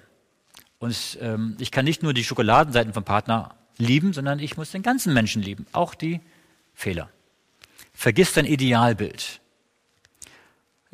Und 0.79 1.19
ähm, 1.21 1.57
ich 1.59 1.71
kann 1.71 1.85
nicht 1.85 2.03
nur 2.03 2.15
die 2.15 2.25
Schokoladenseiten 2.25 2.93
vom 2.93 3.05
Partner 3.05 3.55
lieben, 3.79 4.13
sondern 4.13 4.39
ich 4.39 4.57
muss 4.57 4.71
den 4.71 4.83
ganzen 4.83 5.15
Menschen 5.15 5.43
lieben, 5.43 5.67
auch 5.73 5.95
die 5.95 6.21
Fehler. 6.75 7.09
Vergiss 7.93 8.33
dein 8.33 8.45
Idealbild. 8.45 9.41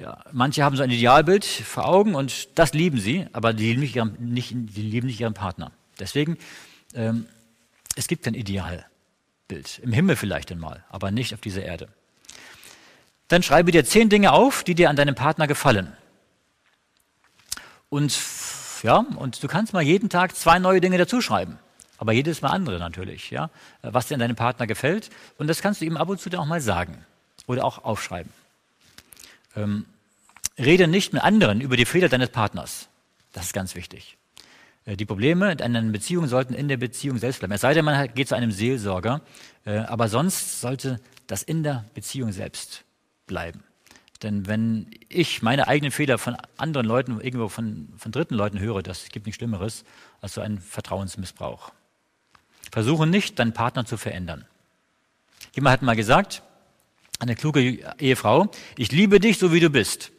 Ja, 0.00 0.24
manche 0.32 0.64
haben 0.64 0.76
so 0.76 0.82
ein 0.82 0.90
Idealbild 0.90 1.44
vor 1.44 1.86
Augen 1.86 2.14
und 2.14 2.58
das 2.58 2.72
lieben 2.72 2.98
sie, 2.98 3.26
aber 3.34 3.52
die 3.52 3.66
lieben 3.66 3.80
nicht 3.80 3.96
ihren, 3.96 4.16
nicht, 4.18 4.50
die 4.54 4.80
lieben 4.80 5.06
nicht 5.06 5.20
ihren 5.20 5.34
Partner. 5.34 5.72
Deswegen, 5.98 6.38
ähm, 6.94 7.26
es 7.96 8.08
gibt 8.08 8.24
kein 8.24 8.32
Idealbild. 8.32 9.78
Im 9.82 9.92
Himmel 9.92 10.16
vielleicht 10.16 10.50
einmal, 10.52 10.84
aber 10.88 11.10
nicht 11.10 11.34
auf 11.34 11.42
dieser 11.42 11.62
Erde. 11.64 11.88
Dann 13.28 13.42
schreibe 13.42 13.72
dir 13.72 13.84
zehn 13.84 14.08
Dinge 14.08 14.32
auf, 14.32 14.64
die 14.64 14.74
dir 14.74 14.88
an 14.88 14.96
deinem 14.96 15.14
Partner 15.14 15.46
gefallen. 15.46 15.92
Und 17.90 18.18
ja, 18.82 19.04
und 19.16 19.42
du 19.42 19.48
kannst 19.48 19.74
mal 19.74 19.82
jeden 19.82 20.08
Tag 20.08 20.34
zwei 20.34 20.58
neue 20.58 20.80
Dinge 20.80 20.96
dazuschreiben. 20.96 21.58
Aber 21.98 22.12
jedes 22.12 22.40
Mal 22.40 22.48
andere 22.48 22.78
natürlich, 22.78 23.30
ja, 23.30 23.50
was 23.82 24.06
dir 24.06 24.14
an 24.14 24.20
deinem 24.20 24.36
Partner 24.36 24.66
gefällt. 24.66 25.10
Und 25.36 25.46
das 25.48 25.60
kannst 25.60 25.82
du 25.82 25.84
ihm 25.84 25.98
ab 25.98 26.08
und 26.08 26.18
zu 26.18 26.30
dann 26.30 26.40
auch 26.40 26.46
mal 26.46 26.62
sagen 26.62 27.04
oder 27.46 27.66
auch 27.66 27.84
aufschreiben. 27.84 28.32
Ähm, 29.56 29.86
rede 30.58 30.88
nicht 30.88 31.12
mit 31.12 31.22
anderen 31.22 31.60
über 31.60 31.76
die 31.76 31.84
Fehler 31.84 32.08
deines 32.08 32.30
Partners. 32.30 32.88
Das 33.32 33.46
ist 33.46 33.52
ganz 33.52 33.74
wichtig. 33.74 34.16
Äh, 34.84 34.96
die 34.96 35.04
Probleme 35.04 35.52
in 35.52 35.60
einer 35.60 35.82
Beziehung 35.82 36.26
sollten 36.26 36.54
in 36.54 36.68
der 36.68 36.76
Beziehung 36.76 37.18
selbst 37.18 37.40
bleiben. 37.40 37.52
Es 37.52 37.60
sei 37.60 37.74
denn, 37.74 37.84
man 37.84 38.12
geht 38.14 38.28
zu 38.28 38.36
einem 38.36 38.50
Seelsorger, 38.50 39.22
äh, 39.64 39.78
aber 39.78 40.08
sonst 40.08 40.60
sollte 40.60 41.00
das 41.26 41.42
in 41.42 41.62
der 41.62 41.84
Beziehung 41.94 42.32
selbst 42.32 42.84
bleiben. 43.26 43.62
Denn 44.22 44.46
wenn 44.46 44.90
ich 45.08 45.40
meine 45.42 45.66
eigenen 45.66 45.92
Fehler 45.92 46.18
von 46.18 46.36
anderen 46.58 46.86
Leuten, 46.86 47.20
irgendwo 47.20 47.48
von, 47.48 47.88
von 47.96 48.12
dritten 48.12 48.34
Leuten 48.34 48.58
höre, 48.58 48.82
das 48.82 49.08
gibt 49.08 49.26
nichts 49.26 49.38
Schlimmeres 49.38 49.84
als 50.20 50.34
so 50.34 50.42
einen 50.42 50.58
Vertrauensmissbrauch. 50.58 51.72
Versuche 52.70 53.06
nicht, 53.06 53.38
deinen 53.38 53.54
Partner 53.54 53.86
zu 53.86 53.96
verändern. 53.96 54.44
Jemand 55.54 55.72
hat 55.72 55.82
mal 55.82 55.96
gesagt, 55.96 56.42
eine 57.20 57.36
kluge 57.36 57.78
Ehefrau, 57.98 58.50
ich 58.76 58.90
liebe 58.90 59.20
dich 59.20 59.38
so 59.38 59.52
wie 59.52 59.60
du 59.60 59.70
bist, 59.70 60.10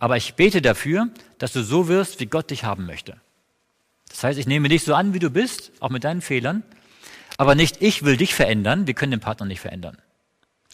aber 0.00 0.16
ich 0.16 0.34
bete 0.34 0.60
dafür, 0.60 1.08
dass 1.38 1.52
du 1.52 1.62
so 1.62 1.88
wirst, 1.88 2.20
wie 2.20 2.26
Gott 2.26 2.50
dich 2.50 2.64
haben 2.64 2.86
möchte. 2.86 3.16
Das 4.08 4.24
heißt, 4.24 4.38
ich 4.38 4.46
nehme 4.46 4.68
dich 4.68 4.82
so 4.84 4.94
an, 4.94 5.14
wie 5.14 5.20
du 5.20 5.30
bist, 5.30 5.72
auch 5.80 5.90
mit 5.90 6.04
deinen 6.04 6.20
Fehlern, 6.20 6.62
aber 7.38 7.54
nicht 7.54 7.80
ich 7.80 8.02
will 8.04 8.16
dich 8.16 8.34
verändern, 8.34 8.86
wir 8.86 8.94
können 8.94 9.12
den 9.12 9.20
Partner 9.20 9.46
nicht 9.46 9.60
verändern. 9.60 9.96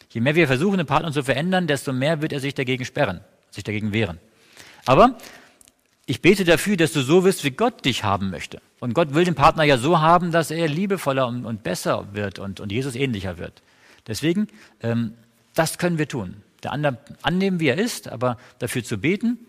Je 0.09 0.21
mehr 0.21 0.35
wir 0.35 0.47
versuchen, 0.47 0.77
den 0.77 0.87
Partner 0.87 1.11
zu 1.11 1.23
verändern, 1.23 1.67
desto 1.67 1.93
mehr 1.93 2.21
wird 2.21 2.33
er 2.33 2.39
sich 2.39 2.55
dagegen 2.55 2.85
sperren, 2.85 3.21
sich 3.51 3.63
dagegen 3.63 3.93
wehren. 3.93 4.19
Aber 4.85 5.17
ich 6.05 6.21
bete 6.21 6.45
dafür, 6.45 6.77
dass 6.77 6.93
du 6.93 7.01
so 7.01 7.23
wirst, 7.23 7.43
wie 7.43 7.51
Gott 7.51 7.85
dich 7.85 8.03
haben 8.03 8.29
möchte. 8.29 8.61
Und 8.79 8.93
Gott 8.93 9.13
will 9.13 9.25
den 9.25 9.35
Partner 9.35 9.63
ja 9.63 9.77
so 9.77 9.99
haben, 9.99 10.31
dass 10.31 10.49
er 10.49 10.67
liebevoller 10.67 11.27
und, 11.27 11.45
und 11.45 11.63
besser 11.63 12.07
wird 12.13 12.39
und, 12.39 12.59
und 12.59 12.71
Jesus 12.71 12.95
ähnlicher 12.95 13.37
wird. 13.37 13.61
Deswegen 14.07 14.47
ähm, 14.81 15.13
das 15.57 15.77
können 15.77 15.97
wir 15.97 16.07
tun. 16.07 16.43
Der 16.63 16.71
andere 16.71 16.97
annehmen, 17.21 17.59
wie 17.59 17.67
er 17.67 17.77
ist, 17.77 18.07
aber 18.07 18.37
dafür 18.59 18.83
zu 18.83 18.97
beten, 18.97 19.39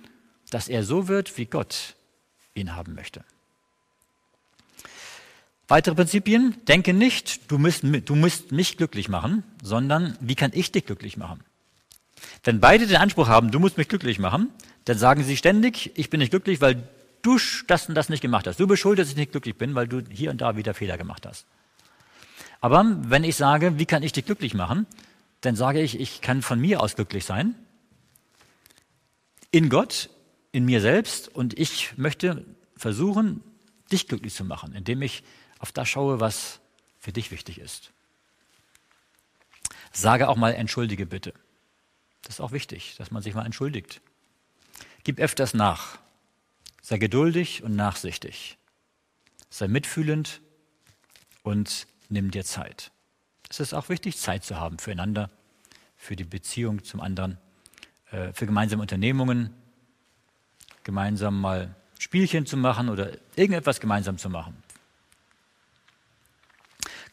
dass 0.50 0.68
er 0.68 0.84
so 0.84 1.09
wird, 1.09 1.36
wie 1.38 1.46
Gott 1.46 1.94
ihn 2.54 2.74
haben 2.74 2.94
möchte. 2.94 3.24
Weitere 5.68 5.94
Prinzipien, 5.94 6.56
denke 6.66 6.94
nicht, 6.94 7.50
du 7.50 7.59
musst, 7.59 7.82
du 7.82 8.14
musst 8.14 8.52
mich 8.52 8.78
glücklich 8.78 9.11
machen, 9.11 9.42
sondern 9.62 10.16
wie 10.20 10.34
kann 10.34 10.50
ich 10.54 10.72
dich 10.72 10.86
glücklich 10.86 11.18
machen? 11.18 11.40
Wenn 12.42 12.59
beide 12.59 12.86
den 12.86 12.96
Anspruch 12.96 13.28
haben, 13.28 13.50
du 13.50 13.61
musst 13.61 13.76
mich 13.76 13.88
glücklich 13.88 14.18
machen, 14.18 14.50
dann 14.86 14.96
sagen 14.96 15.22
sie 15.22 15.36
ständig, 15.36 15.92
ich 15.94 16.09
bin 16.09 16.20
nicht 16.20 16.30
glücklich, 16.30 16.62
weil 16.62 16.88
du 17.20 17.38
das 17.66 17.88
und 17.88 17.94
das 17.94 18.09
nicht 18.09 18.22
gemacht 18.22 18.46
hast. 18.46 18.59
Du 18.59 18.66
bist 18.66 18.80
schuld, 18.80 18.98
dass 18.98 19.11
ich 19.11 19.16
nicht 19.16 19.32
glücklich 19.32 19.56
bin, 19.56 19.74
weil 19.74 19.86
du 19.86 20.02
hier 20.11 20.30
und 20.30 20.40
da 20.40 20.56
wieder 20.56 20.72
Fehler 20.72 20.96
gemacht 20.96 21.26
hast. 21.26 21.46
Aber 22.61 22.84
wenn 23.02 23.24
ich 23.24 23.36
sage, 23.36 23.78
wie 23.78 23.86
kann 23.86 24.02
ich 24.02 24.12
dich 24.12 24.24
glücklich 24.24 24.54
machen, 24.54 24.86
dann 25.41 25.57
sage 25.57 25.80
ich, 25.80 26.01
ich 26.01 26.20
kann 26.20 26.43
von 26.43 26.61
mir 26.61 26.80
aus 26.80 26.97
glücklich 26.97 27.24
sein, 27.24 27.55
in 29.51 29.68
Gott, 29.68 30.11
in 30.53 30.64
mir 30.64 30.80
selbst 30.80 31.28
und 31.28 31.59
ich 31.59 31.97
möchte 31.97 32.45
versuchen, 32.76 33.43
dich 33.91 34.09
glücklich 34.09 34.34
zu 34.34 34.45
machen, 34.45 34.74
indem 34.74 35.03
ich 35.03 35.22
auf 35.59 35.72
das 35.72 35.89
schaue, 35.89 36.20
was 36.20 36.61
für 36.99 37.12
dich 37.12 37.30
wichtig 37.30 37.59
ist. 37.59 37.93
Sage 39.93 40.28
auch 40.28 40.36
mal 40.36 40.55
entschuldige 40.55 41.07
bitte. 41.07 41.32
Das 42.22 42.36
ist 42.36 42.41
auch 42.41 42.53
wichtig, 42.53 42.95
dass 42.99 43.11
man 43.11 43.22
sich 43.22 43.34
mal 43.34 43.47
entschuldigt. 43.47 44.01
Gib 45.05 45.18
öfters 45.18 45.55
nach. 45.55 45.99
Sei 46.82 46.99
geduldig 46.99 47.62
und 47.62 47.74
nachsichtig. 47.76 48.59
Sei 49.51 49.68
mitfühlend 49.68 50.41
und 51.43 51.86
nimm 52.09 52.30
dir 52.30 52.45
Zeit. 52.45 52.93
Es 53.49 53.61
ist 53.61 53.72
auch 53.74 53.88
wichtig, 53.88 54.18
Zeit 54.18 54.44
zu 54.44 54.57
haben 54.57 54.78
füreinander, 54.78 55.30
für 55.96 56.16
die 56.16 56.24
Beziehung 56.24 56.84
zum 56.84 57.01
anderen, 57.01 57.38
äh, 58.11 58.32
für 58.32 58.46
gemeinsame 58.46 58.82
Unternehmungen, 58.82 59.55
gemeinsam 60.84 61.40
mal 61.40 61.74
Spielchen 61.99 62.46
zu 62.46 62.57
machen 62.57 62.88
oder 62.88 63.11
irgendetwas 63.36 63.80
gemeinsam 63.80 64.18
zu 64.18 64.30
machen. 64.30 64.62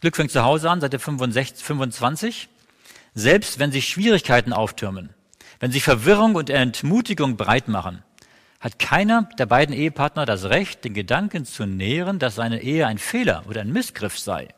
Glück 0.01 0.15
fängt 0.15 0.31
zu 0.31 0.43
Hause 0.43 0.69
an, 0.69 0.81
Seite 0.81 0.99
65, 0.99 1.63
25. 1.65 2.49
Selbst 3.15 3.59
wenn 3.59 3.71
sich 3.71 3.87
Schwierigkeiten 3.87 4.53
auftürmen, 4.53 5.09
wenn 5.59 5.71
sich 5.71 5.83
Verwirrung 5.83 6.35
und 6.35 6.49
Entmutigung 6.49 7.37
breit 7.37 7.69
machen, 7.69 8.03
hat 8.59 8.77
keiner 8.77 9.29
der 9.37 9.45
beiden 9.45 9.73
Ehepartner 9.73 10.25
das 10.25 10.45
Recht, 10.45 10.83
den 10.83 10.93
Gedanken 10.93 11.45
zu 11.45 11.65
nähren, 11.65 12.19
dass 12.19 12.35
seine 12.35 12.61
Ehe 12.61 12.85
ein 12.87 12.97
Fehler 12.97 13.43
oder 13.47 13.61
ein 13.61 13.71
Missgriff 13.71 14.19
sei. 14.19 14.49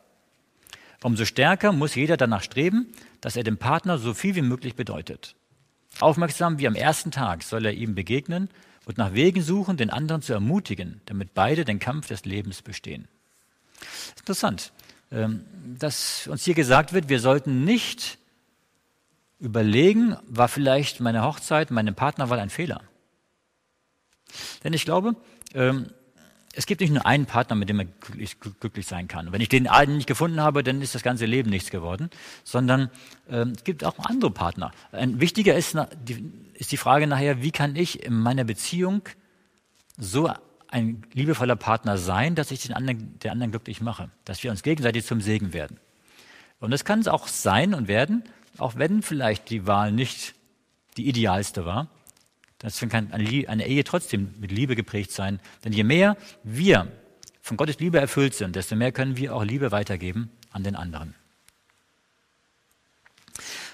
Umso 1.08 1.24
stärker 1.24 1.72
muss 1.72 1.96
jeder 1.96 2.18
danach 2.18 2.44
streben, 2.44 2.92
dass 3.22 3.38
er 3.38 3.46
dem 3.46 3.56
Partner 3.58 3.98
so 3.98 4.14
viel 4.14 4.36
wie 4.36 4.42
möglich 4.42 4.76
bedeutet. 4.76 5.38
Aufmerksam 6.02 6.60
wie 6.60 6.68
am 6.68 6.76
ersten 6.76 7.12
Tag 7.12 7.44
soll 7.44 7.66
er 7.66 7.72
ihm 7.72 7.96
begegnen 7.96 8.50
und 8.84 8.98
nach 8.98 9.14
Wegen 9.14 9.42
suchen, 9.42 9.78
den 9.78 9.90
anderen 9.90 10.22
zu 10.22 10.34
ermutigen, 10.34 11.00
damit 11.06 11.34
beide 11.34 11.64
den 11.64 11.80
Kampf 11.80 12.10
des 12.10 12.26
Lebens 12.26 12.62
bestehen. 12.62 13.08
Interessant, 14.20 14.74
ähm, 15.10 15.46
dass 15.80 16.28
uns 16.28 16.44
hier 16.44 16.56
gesagt 16.56 16.92
wird, 16.92 17.08
wir 17.08 17.22
sollten 17.22 17.64
nicht 17.64 18.18
überlegen, 19.40 20.18
war 20.28 20.50
vielleicht 20.50 21.00
meine 21.00 21.24
Hochzeit, 21.24 21.72
meine 21.72 21.94
Partnerwahl 21.94 22.40
ein 22.40 22.50
Fehler. 22.50 22.82
Denn 24.66 24.74
ich 24.74 24.84
glaube, 24.84 25.16
ähm, 25.54 25.88
es 26.58 26.66
gibt 26.66 26.82
nicht 26.82 26.92
nur 26.92 27.06
einen 27.06 27.28
Partner, 27.28 27.56
mit 27.56 27.70
dem 27.70 27.78
man 27.78 27.94
glücklich, 28.02 28.40
glücklich, 28.40 28.88
sein 28.88 29.08
kann. 29.08 29.28
Und 29.28 29.34
wenn 29.34 29.42
ich 29.42 29.50
den 29.50 29.68
einen 29.68 29.98
nicht 29.98 30.08
gefunden 30.08 30.42
habe, 30.42 30.64
dann 30.64 30.82
ist 30.82 30.96
das 30.96 31.04
ganze 31.04 31.28
Leben 31.28 31.52
nichts 31.52 31.70
geworden, 31.70 32.10
sondern 32.44 32.90
ähm, 33.30 33.54
es 33.56 33.64
gibt 33.64 33.84
auch 33.84 34.00
andere 34.00 34.32
Partner. 34.32 34.72
Ein 34.92 35.22
wichtiger 35.22 35.56
ist, 35.56 35.78
die, 36.08 36.32
ist 36.56 36.72
die 36.72 36.78
Frage 36.78 37.06
nachher, 37.06 37.44
wie 37.44 37.52
kann 37.52 37.76
ich 37.76 38.04
in 38.04 38.20
meiner 38.20 38.44
Beziehung 38.44 39.04
so 40.00 40.32
ein 40.68 41.04
liebevoller 41.14 41.56
Partner 41.56 42.00
sein, 42.00 42.34
dass 42.34 42.50
ich 42.50 42.64
den 42.64 42.74
anderen, 42.74 43.20
den 43.20 43.32
anderen 43.32 43.52
glücklich 43.52 43.80
mache, 43.80 44.10
dass 44.26 44.42
wir 44.42 44.50
uns 44.50 44.64
gegenseitig 44.64 45.06
zum 45.06 45.22
Segen 45.22 45.54
werden. 45.54 45.80
Und 46.60 46.72
das 46.72 46.86
kann 46.86 47.00
es 47.00 47.08
auch 47.08 47.28
sein 47.28 47.76
und 47.76 47.88
werden, 47.88 48.24
auch 48.58 48.76
wenn 48.76 49.04
vielleicht 49.04 49.52
die 49.52 49.68
Wahl 49.68 49.92
nicht 49.92 50.34
die 50.98 51.08
idealste 51.08 51.66
war. 51.66 51.88
Deswegen 52.62 52.90
kann 52.90 53.12
eine 53.12 53.68
Ehe 53.68 53.84
trotzdem 53.84 54.34
mit 54.40 54.52
Liebe 54.52 54.76
geprägt 54.76 55.12
sein. 55.12 55.40
Denn 55.64 55.74
je 55.74 55.84
mehr 55.84 56.18
wir 56.44 56.92
von 57.42 57.56
Gottes 57.56 57.80
Liebe 57.80 58.00
erfüllt 58.00 58.34
sind, 58.34 58.56
desto 58.56 58.76
mehr 58.76 58.92
können 58.92 59.16
wir 59.16 59.36
auch 59.36 59.44
Liebe 59.44 59.72
weitergeben 59.72 60.32
an 60.52 60.64
den 60.64 60.76
anderen. 60.76 61.14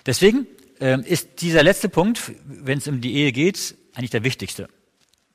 Deswegen 0.06 0.48
äh, 0.80 1.00
ist 1.02 1.42
dieser 1.42 1.64
letzte 1.64 1.88
Punkt, 1.88 2.34
wenn 2.46 2.78
es 2.78 2.88
um 2.88 3.00
die 3.00 3.14
Ehe 3.14 3.32
geht, 3.32 3.76
eigentlich 3.94 4.12
der 4.12 4.24
wichtigste. 4.24 4.68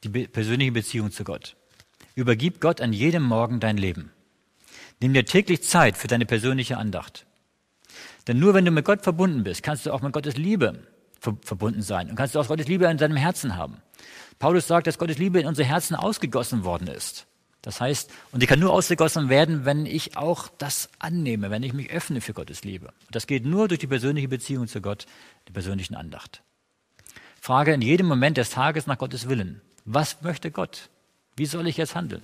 Die 0.04 0.26
persönliche 0.26 0.72
Beziehung 0.72 1.10
zu 1.10 1.24
Gott. 1.24 1.56
Übergib 2.14 2.60
Gott 2.60 2.80
an 2.80 2.92
jedem 2.92 3.22
Morgen 3.22 3.60
dein 3.60 3.78
Leben. 3.78 4.12
Nimm 5.00 5.14
dir 5.14 5.24
täglich 5.24 5.62
Zeit 5.62 5.96
für 5.96 6.08
deine 6.08 6.26
persönliche 6.26 6.76
Andacht. 6.76 7.24
Denn 8.26 8.38
nur 8.38 8.54
wenn 8.54 8.64
du 8.64 8.70
mit 8.70 8.84
Gott 8.84 9.02
verbunden 9.02 9.42
bist, 9.42 9.62
kannst 9.62 9.86
du 9.86 9.92
auch 9.92 10.02
mit 10.02 10.12
Gottes 10.12 10.36
Liebe 10.36 10.86
verbunden 11.20 11.82
sein 11.82 12.10
und 12.10 12.16
kannst 12.16 12.34
du 12.34 12.40
auch 12.40 12.48
Gottes 12.48 12.68
Liebe 12.68 12.86
in 12.86 12.96
deinem 12.96 13.16
Herzen 13.16 13.56
haben. 13.56 13.78
Paulus 14.38 14.66
sagt, 14.66 14.86
dass 14.86 14.98
Gottes 14.98 15.18
Liebe 15.18 15.40
in 15.40 15.46
unsere 15.46 15.68
Herzen 15.68 15.96
ausgegossen 15.96 16.64
worden 16.64 16.88
ist. 16.88 17.26
Das 17.62 17.80
heißt, 17.80 18.10
und 18.30 18.42
die 18.42 18.46
kann 18.46 18.60
nur 18.60 18.72
ausgegossen 18.72 19.28
werden, 19.28 19.64
wenn 19.64 19.84
ich 19.84 20.16
auch 20.16 20.48
das 20.58 20.88
annehme, 21.00 21.50
wenn 21.50 21.64
ich 21.64 21.72
mich 21.72 21.90
öffne 21.90 22.20
für 22.20 22.32
Gottes 22.32 22.62
Liebe. 22.62 22.92
Das 23.10 23.26
geht 23.26 23.44
nur 23.44 23.66
durch 23.66 23.80
die 23.80 23.88
persönliche 23.88 24.28
Beziehung 24.28 24.68
zu 24.68 24.80
Gott, 24.80 25.06
die 25.48 25.52
persönlichen 25.52 25.96
Andacht. 25.96 26.42
Frage 27.40 27.72
in 27.72 27.82
jedem 27.82 28.06
Moment 28.06 28.36
des 28.36 28.50
Tages 28.50 28.86
nach 28.86 28.98
Gottes 28.98 29.28
Willen. 29.28 29.60
Was 29.84 30.22
möchte 30.22 30.50
Gott? 30.50 30.88
Wie 31.36 31.46
soll 31.46 31.66
ich 31.66 31.76
jetzt 31.76 31.94
handeln? 31.94 32.22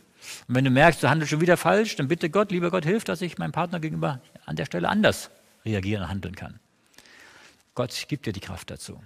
Und 0.49 0.55
wenn 0.55 0.65
du 0.65 0.71
merkst, 0.71 1.03
du 1.03 1.09
handelst 1.09 1.31
schon 1.31 1.41
wieder 1.41 1.57
falsch, 1.57 1.97
dann 1.97 2.09
bitte 2.09 2.31
Gott, 2.31 2.51
lieber 2.51 2.71
Gott, 2.71 2.85
hilf, 2.85 3.05
dass 3.05 3.21
ich 3.21 3.39
meinem 3.39 3.53
Partner 3.53 3.81
gegenüber 3.81 4.21
an 4.47 4.57
der 4.57 4.67
Stelle 4.67 4.89
anders 4.89 5.31
reagieren 5.65 6.05
und 6.05 6.09
handeln 6.09 6.37
kann. 6.37 6.61
Gott 7.75 8.07
gibt 8.09 8.27
dir 8.27 8.33
die 8.33 8.41
Kraft 8.41 8.71
dazu. 8.71 9.03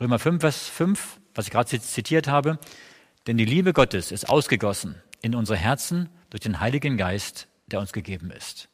Römer 0.00 0.18
5, 0.18 0.40
Vers 0.40 0.68
5, 0.68 1.20
was 1.34 1.46
ich 1.46 1.52
gerade 1.52 1.80
zitiert 1.80 2.26
habe. 2.26 2.58
Denn 3.26 3.36
die 3.36 3.44
Liebe 3.44 3.72
Gottes 3.72 4.12
ist 4.12 4.28
ausgegossen 4.28 5.00
in 5.20 5.34
unsere 5.34 5.58
Herzen 5.58 6.08
durch 6.30 6.40
den 6.40 6.60
Heiligen 6.60 6.96
Geist, 6.96 7.48
der 7.66 7.80
uns 7.80 7.92
gegeben 7.92 8.30
ist. 8.30 8.68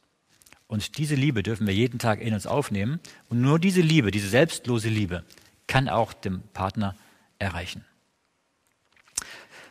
Und 0.68 0.98
diese 0.98 1.14
Liebe 1.14 1.42
dürfen 1.42 1.66
wir 1.66 1.74
jeden 1.74 1.98
Tag 1.98 2.20
in 2.20 2.34
uns 2.34 2.46
aufnehmen. 2.46 3.00
Und 3.28 3.40
nur 3.40 3.58
diese 3.58 3.80
Liebe, 3.80 4.10
diese 4.10 4.28
selbstlose 4.28 4.88
Liebe, 4.88 5.24
kann 5.66 5.88
auch 5.88 6.12
dem 6.12 6.42
Partner 6.52 6.94
erreichen. 7.38 7.84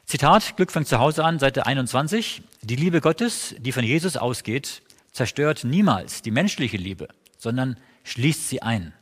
Zitat, 0.06 0.56
Glück 0.56 0.72
fängt 0.72 0.88
zu 0.88 1.00
Hause 1.00 1.24
an, 1.24 1.40
Seite 1.40 1.66
21. 1.66 2.44
Die 2.62 2.76
Liebe 2.76 3.02
Gottes, 3.02 3.56
die 3.60 3.72
von 3.72 3.84
Jesus 3.84 4.18
ausgeht, 4.18 4.84
zerstört 5.12 5.64
niemals 5.64 6.22
die 6.22 6.32
menschliche 6.32 6.78
Liebe, 6.78 7.08
sondern 7.38 7.78
schließt 8.04 8.50
sie 8.50 8.62
ein. 8.62 8.94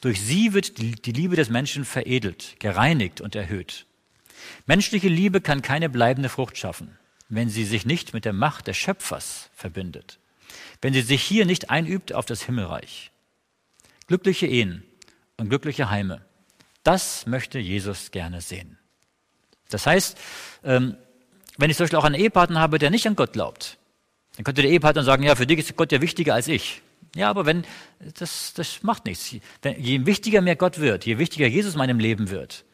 Durch 0.00 0.20
sie 0.20 0.52
wird 0.52 0.78
die 0.78 1.12
Liebe 1.12 1.36
des 1.36 1.50
Menschen 1.50 1.84
veredelt, 1.84 2.56
gereinigt 2.58 3.20
und 3.20 3.34
erhöht. 3.34 3.86
Menschliche 4.66 5.08
Liebe 5.08 5.40
kann 5.40 5.62
keine 5.62 5.88
bleibende 5.88 6.28
Frucht 6.28 6.56
schaffen, 6.56 6.98
wenn 7.28 7.48
sie 7.48 7.64
sich 7.64 7.86
nicht 7.86 8.14
mit 8.14 8.24
der 8.24 8.32
Macht 8.32 8.66
des 8.66 8.76
Schöpfers 8.76 9.50
verbindet, 9.54 10.18
wenn 10.80 10.92
sie 10.92 11.02
sich 11.02 11.22
hier 11.22 11.46
nicht 11.46 11.70
einübt 11.70 12.12
auf 12.12 12.26
das 12.26 12.42
Himmelreich. 12.42 13.10
Glückliche 14.06 14.46
Ehen 14.46 14.84
und 15.36 15.48
glückliche 15.48 15.90
Heime, 15.90 16.24
das 16.82 17.26
möchte 17.26 17.58
Jesus 17.58 18.10
gerne 18.10 18.40
sehen. 18.40 18.78
Das 19.68 19.86
heißt, 19.86 20.16
ähm, 20.64 20.96
wenn 21.58 21.70
ich 21.70 21.76
zum 21.76 21.84
Beispiel 21.84 21.98
auch 21.98 22.04
einen 22.04 22.14
Ehepartner 22.14 22.60
habe, 22.60 22.78
der 22.78 22.90
nicht 22.90 23.06
an 23.06 23.16
Gott 23.16 23.32
glaubt, 23.32 23.78
dann 24.36 24.44
könnte 24.44 24.62
der 24.62 24.70
Ehepartner 24.70 25.02
sagen, 25.02 25.24
ja, 25.24 25.34
für 25.34 25.46
dich 25.46 25.58
ist 25.58 25.76
Gott 25.76 25.92
ja 25.92 26.00
wichtiger 26.00 26.34
als 26.34 26.48
ich. 26.48 26.80
Ja, 27.14 27.30
aber 27.30 27.46
wenn, 27.46 27.64
das, 28.18 28.52
das 28.54 28.82
macht 28.82 29.06
nichts. 29.06 29.34
Je 29.76 30.06
wichtiger 30.06 30.40
mir 30.40 30.56
Gott 30.56 30.78
wird, 30.78 31.06
je 31.06 31.18
wichtiger 31.18 31.46
Jesus 31.46 31.74
in 31.74 31.78
meinem 31.78 31.98
Leben 31.98 32.30
wird, 32.30 32.64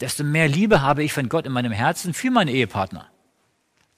desto 0.00 0.24
mehr 0.24 0.48
Liebe 0.48 0.80
habe 0.80 1.02
ich 1.02 1.12
von 1.12 1.28
Gott 1.28 1.46
in 1.46 1.52
meinem 1.52 1.72
Herzen 1.72 2.14
für 2.14 2.30
meinen 2.30 2.48
Ehepartner. 2.48 3.10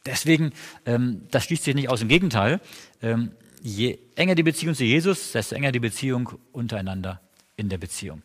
Deswegen, 0.05 0.53
ähm, 0.85 1.27
das 1.31 1.45
schließt 1.45 1.65
sich 1.65 1.75
nicht 1.75 1.89
aus. 1.89 2.01
Im 2.01 2.09
Gegenteil, 2.09 2.61
ähm, 3.03 3.33
je 3.61 3.99
enger 4.15 4.35
die 4.35 4.45
Beziehung 4.45 4.75
zu 4.75 4.85
Jesus, 4.85 5.33
desto 5.33 5.55
enger 5.57 5.73
die 5.73 5.81
Beziehung 5.81 6.31
untereinander 6.53 7.21
in 7.57 7.69
der 7.69 7.79
Beziehung 7.79 8.23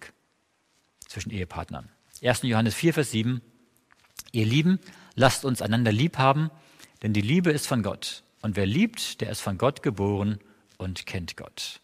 zwischen 1.08 1.32
Ehepartnern. 1.32 1.89
1. 2.22 2.43
Johannes 2.43 2.76
4, 2.76 2.93
Vers 2.93 3.12
7. 3.12 3.41
Ihr 4.32 4.45
Lieben, 4.45 4.80
lasst 5.16 5.43
uns 5.43 5.62
einander 5.62 5.91
lieb 5.91 6.18
haben, 6.18 6.52
denn 7.02 7.14
die 7.14 7.22
Liebe 7.22 7.52
ist 7.52 7.68
von 7.68 7.82
Gott. 7.82 8.24
Und 8.41 8.56
wer 8.56 8.66
liebt, 8.66 9.22
der 9.22 9.32
ist 9.32 9.41
von 9.41 9.58
Gott 9.58 9.82
geboren 9.82 10.39
und 10.82 11.06
kennt 11.06 11.38
Gott. 11.38 11.80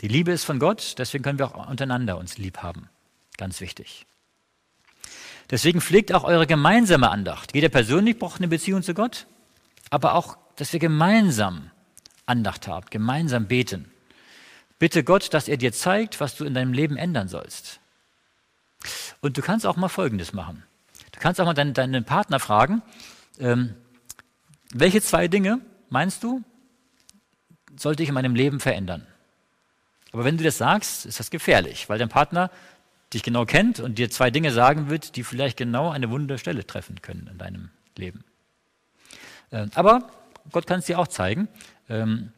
Die 0.00 0.08
Liebe 0.08 0.32
ist 0.32 0.44
von 0.44 0.58
Gott, 0.58 0.94
deswegen 0.98 1.22
können 1.22 1.38
wir 1.38 1.54
auch 1.54 1.68
untereinander 1.68 2.18
uns 2.18 2.38
lieb 2.38 2.58
haben. 2.58 2.88
Ganz 3.36 3.60
wichtig. 3.60 4.06
Deswegen 5.50 5.80
pflegt 5.80 6.12
auch 6.12 6.24
eure 6.24 6.46
gemeinsame 6.46 7.10
Andacht. 7.10 7.54
Jeder 7.54 7.68
persönlich 7.68 8.18
braucht 8.18 8.38
eine 8.38 8.48
Beziehung 8.48 8.82
zu 8.82 8.94
Gott, 8.94 9.26
aber 9.90 10.14
auch, 10.14 10.38
dass 10.56 10.72
wir 10.72 10.80
gemeinsam 10.80 11.70
Andacht 12.26 12.68
haben, 12.68 12.86
gemeinsam 12.90 13.46
beten. 13.46 13.90
Bitte 14.78 15.04
Gott, 15.04 15.34
dass 15.34 15.48
er 15.48 15.56
dir 15.56 15.72
zeigt, 15.72 16.20
was 16.20 16.36
du 16.36 16.44
in 16.44 16.54
deinem 16.54 16.72
Leben 16.72 16.96
ändern 16.96 17.28
sollst. 17.28 17.80
Und 19.20 19.36
du 19.36 19.42
kannst 19.42 19.66
auch 19.66 19.76
mal 19.76 19.88
Folgendes 19.88 20.32
machen. 20.32 20.62
Du 21.12 21.20
kannst 21.20 21.40
auch 21.40 21.44
mal 21.44 21.54
deinen, 21.54 21.74
deinen 21.74 22.04
Partner 22.04 22.38
fragen, 22.40 22.82
ähm, 23.38 23.74
welche 24.72 25.02
zwei 25.02 25.28
Dinge, 25.28 25.60
meinst 25.90 26.22
du, 26.22 26.42
sollte 27.80 28.02
ich 28.02 28.08
in 28.08 28.14
meinem 28.14 28.34
Leben 28.34 28.60
verändern? 28.60 29.06
Aber 30.12 30.24
wenn 30.24 30.36
du 30.36 30.44
das 30.44 30.58
sagst, 30.58 31.06
ist 31.06 31.20
das 31.20 31.30
gefährlich, 31.30 31.88
weil 31.88 31.98
dein 31.98 32.08
Partner 32.08 32.50
dich 33.12 33.22
genau 33.22 33.44
kennt 33.44 33.80
und 33.80 33.98
dir 33.98 34.10
zwei 34.10 34.30
Dinge 34.30 34.52
sagen 34.52 34.88
wird, 34.88 35.16
die 35.16 35.24
vielleicht 35.24 35.56
genau 35.56 35.90
eine 35.90 36.10
wunde 36.10 36.38
Stelle 36.38 36.66
treffen 36.66 37.02
können 37.02 37.28
in 37.30 37.38
deinem 37.38 37.70
Leben. 37.96 38.24
Ähm, 39.52 39.70
aber 39.74 40.10
Gott 40.52 40.66
kann 40.66 40.80
es 40.80 40.86
dir 40.86 40.98
auch 40.98 41.08
zeigen 41.08 41.48
ähm, 41.88 42.32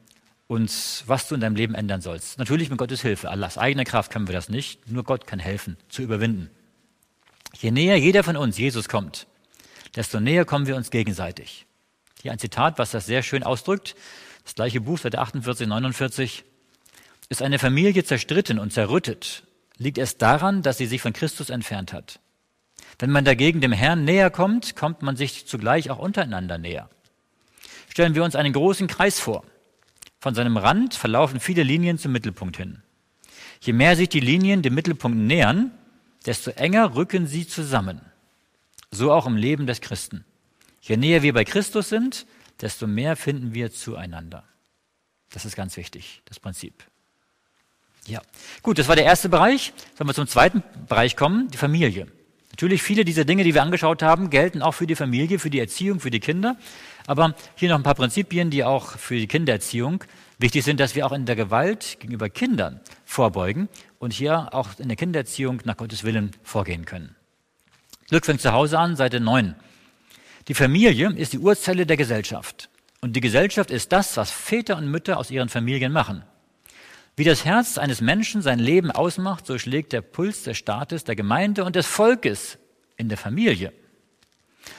und 0.46 1.04
was 1.06 1.28
du 1.28 1.34
in 1.34 1.40
deinem 1.40 1.56
Leben 1.56 1.74
ändern 1.74 2.00
sollst. 2.00 2.38
Natürlich 2.38 2.70
mit 2.70 2.78
Gottes 2.78 3.02
Hilfe. 3.02 3.30
Aus 3.30 3.58
eigener 3.58 3.84
Kraft 3.84 4.12
können 4.12 4.28
wir 4.28 4.34
das 4.34 4.48
nicht. 4.48 4.90
Nur 4.90 5.04
Gott 5.04 5.26
kann 5.26 5.38
helfen, 5.38 5.76
zu 5.88 6.02
überwinden. 6.02 6.50
Je 7.58 7.70
näher 7.70 7.96
jeder 7.96 8.22
von 8.24 8.36
uns 8.36 8.58
Jesus 8.58 8.88
kommt, 8.88 9.26
desto 9.94 10.20
näher 10.20 10.44
kommen 10.44 10.66
wir 10.66 10.76
uns 10.76 10.90
gegenseitig. 10.90 11.66
Hier 12.22 12.32
ein 12.32 12.38
Zitat, 12.38 12.78
was 12.78 12.92
das 12.92 13.06
sehr 13.06 13.22
schön 13.22 13.42
ausdrückt. 13.42 13.94
Das 14.44 14.54
gleiche 14.54 14.80
Buch, 14.80 14.98
Seite 14.98 15.18
48, 15.18 15.66
49. 15.66 16.44
Ist 17.28 17.42
eine 17.42 17.58
Familie 17.58 18.04
zerstritten 18.04 18.58
und 18.58 18.72
zerrüttet, 18.72 19.44
liegt 19.78 19.98
es 19.98 20.18
daran, 20.18 20.62
dass 20.62 20.78
sie 20.78 20.86
sich 20.86 21.00
von 21.00 21.12
Christus 21.12 21.50
entfernt 21.50 21.92
hat. 21.92 22.20
Wenn 22.98 23.10
man 23.10 23.24
dagegen 23.24 23.60
dem 23.60 23.72
Herrn 23.72 24.04
näher 24.04 24.30
kommt, 24.30 24.76
kommt 24.76 25.02
man 25.02 25.16
sich 25.16 25.46
zugleich 25.46 25.90
auch 25.90 25.98
untereinander 25.98 26.58
näher. 26.58 26.90
Stellen 27.88 28.14
wir 28.14 28.24
uns 28.24 28.36
einen 28.36 28.52
großen 28.52 28.86
Kreis 28.86 29.18
vor. 29.18 29.44
Von 30.20 30.34
seinem 30.34 30.56
Rand 30.56 30.94
verlaufen 30.94 31.40
viele 31.40 31.62
Linien 31.62 31.98
zum 31.98 32.12
Mittelpunkt 32.12 32.56
hin. 32.56 32.82
Je 33.60 33.72
mehr 33.72 33.96
sich 33.96 34.08
die 34.08 34.20
Linien 34.20 34.62
dem 34.62 34.74
Mittelpunkt 34.74 35.18
nähern, 35.18 35.70
desto 36.26 36.50
enger 36.50 36.94
rücken 36.94 37.26
sie 37.26 37.46
zusammen. 37.46 38.00
So 38.90 39.12
auch 39.12 39.26
im 39.26 39.36
Leben 39.36 39.66
des 39.66 39.80
Christen. 39.80 40.24
Je 40.80 40.96
näher 40.96 41.22
wir 41.22 41.32
bei 41.32 41.44
Christus 41.44 41.88
sind, 41.88 42.26
desto 42.62 42.86
mehr 42.86 43.16
finden 43.16 43.54
wir 43.54 43.72
zueinander. 43.72 44.44
Das 45.30 45.44
ist 45.44 45.56
ganz 45.56 45.76
wichtig, 45.76 46.22
das 46.26 46.40
Prinzip. 46.40 46.84
Ja, 48.06 48.20
gut, 48.62 48.78
das 48.78 48.88
war 48.88 48.96
der 48.96 49.04
erste 49.04 49.28
Bereich. 49.28 49.72
Sollen 49.96 50.08
wir 50.08 50.14
zum 50.14 50.26
zweiten 50.26 50.62
Bereich 50.88 51.16
kommen, 51.16 51.48
die 51.48 51.56
Familie. 51.56 52.08
Natürlich, 52.50 52.82
viele 52.82 53.04
dieser 53.04 53.24
Dinge, 53.24 53.44
die 53.44 53.54
wir 53.54 53.62
angeschaut 53.62 54.02
haben, 54.02 54.28
gelten 54.28 54.60
auch 54.60 54.72
für 54.72 54.86
die 54.86 54.94
Familie, 54.94 55.38
für 55.38 55.50
die 55.50 55.58
Erziehung, 55.58 56.00
für 56.00 56.10
die 56.10 56.20
Kinder. 56.20 56.56
Aber 57.06 57.34
hier 57.54 57.70
noch 57.70 57.76
ein 57.76 57.82
paar 57.82 57.94
Prinzipien, 57.94 58.50
die 58.50 58.64
auch 58.64 58.98
für 58.98 59.16
die 59.16 59.26
Kindererziehung 59.26 60.04
wichtig 60.38 60.64
sind, 60.64 60.78
dass 60.78 60.94
wir 60.94 61.06
auch 61.06 61.12
in 61.12 61.24
der 61.24 61.36
Gewalt 61.36 61.96
gegenüber 62.00 62.28
Kindern 62.28 62.80
vorbeugen 63.04 63.68
und 63.98 64.12
hier 64.12 64.52
auch 64.52 64.78
in 64.78 64.88
der 64.88 64.96
Kindererziehung 64.96 65.62
nach 65.64 65.76
Gottes 65.76 66.04
Willen 66.04 66.32
vorgehen 66.42 66.84
können. 66.84 67.14
Glück 68.08 68.26
fängt 68.26 68.42
zu 68.42 68.52
Hause 68.52 68.78
an, 68.78 68.96
Seite 68.96 69.20
9. 69.20 69.54
Die 70.48 70.54
Familie 70.54 71.10
ist 71.12 71.32
die 71.32 71.38
Urzelle 71.38 71.86
der 71.86 71.96
Gesellschaft. 71.96 72.68
Und 73.00 73.14
die 73.14 73.20
Gesellschaft 73.20 73.70
ist 73.70 73.92
das, 73.92 74.16
was 74.16 74.30
Väter 74.30 74.76
und 74.76 74.88
Mütter 74.88 75.18
aus 75.18 75.30
ihren 75.30 75.48
Familien 75.48 75.92
machen. 75.92 76.24
Wie 77.16 77.24
das 77.24 77.44
Herz 77.44 77.78
eines 77.78 78.00
Menschen 78.00 78.42
sein 78.42 78.58
Leben 78.58 78.90
ausmacht, 78.90 79.46
so 79.46 79.58
schlägt 79.58 79.92
der 79.92 80.00
Puls 80.00 80.44
des 80.44 80.56
Staates, 80.56 81.04
der 81.04 81.14
Gemeinde 81.14 81.64
und 81.64 81.76
des 81.76 81.86
Volkes 81.86 82.58
in 82.96 83.08
der 83.08 83.18
Familie. 83.18 83.72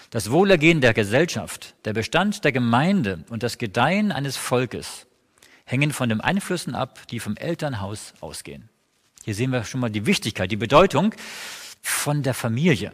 Das 0.09 0.31
Wohlergehen 0.31 0.81
der 0.81 0.93
Gesellschaft, 0.93 1.75
der 1.85 1.93
Bestand 1.93 2.43
der 2.43 2.51
Gemeinde 2.51 3.23
und 3.29 3.43
das 3.43 3.57
Gedeihen 3.57 4.11
eines 4.11 4.35
Volkes 4.37 5.05
hängen 5.65 5.91
von 5.91 6.09
den 6.09 6.21
Einflüssen 6.21 6.75
ab, 6.75 7.07
die 7.07 7.19
vom 7.19 7.37
Elternhaus 7.37 8.13
ausgehen. 8.19 8.69
Hier 9.23 9.35
sehen 9.35 9.51
wir 9.51 9.63
schon 9.63 9.79
mal 9.79 9.89
die 9.89 10.05
Wichtigkeit, 10.05 10.51
die 10.51 10.57
Bedeutung 10.57 11.13
von 11.81 12.23
der 12.23 12.33
Familie. 12.33 12.91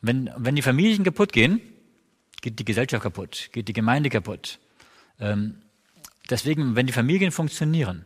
Wenn, 0.00 0.30
wenn 0.36 0.54
die 0.54 0.62
Familien 0.62 1.02
kaputt 1.02 1.32
gehen, 1.32 1.60
geht 2.42 2.58
die 2.58 2.64
Gesellschaft 2.64 3.02
kaputt, 3.02 3.50
geht 3.52 3.68
die 3.68 3.72
Gemeinde 3.72 4.10
kaputt. 4.10 4.58
Ähm, 5.20 5.62
deswegen, 6.30 6.76
wenn 6.76 6.86
die 6.86 6.92
Familien 6.92 7.32
funktionieren, 7.32 8.04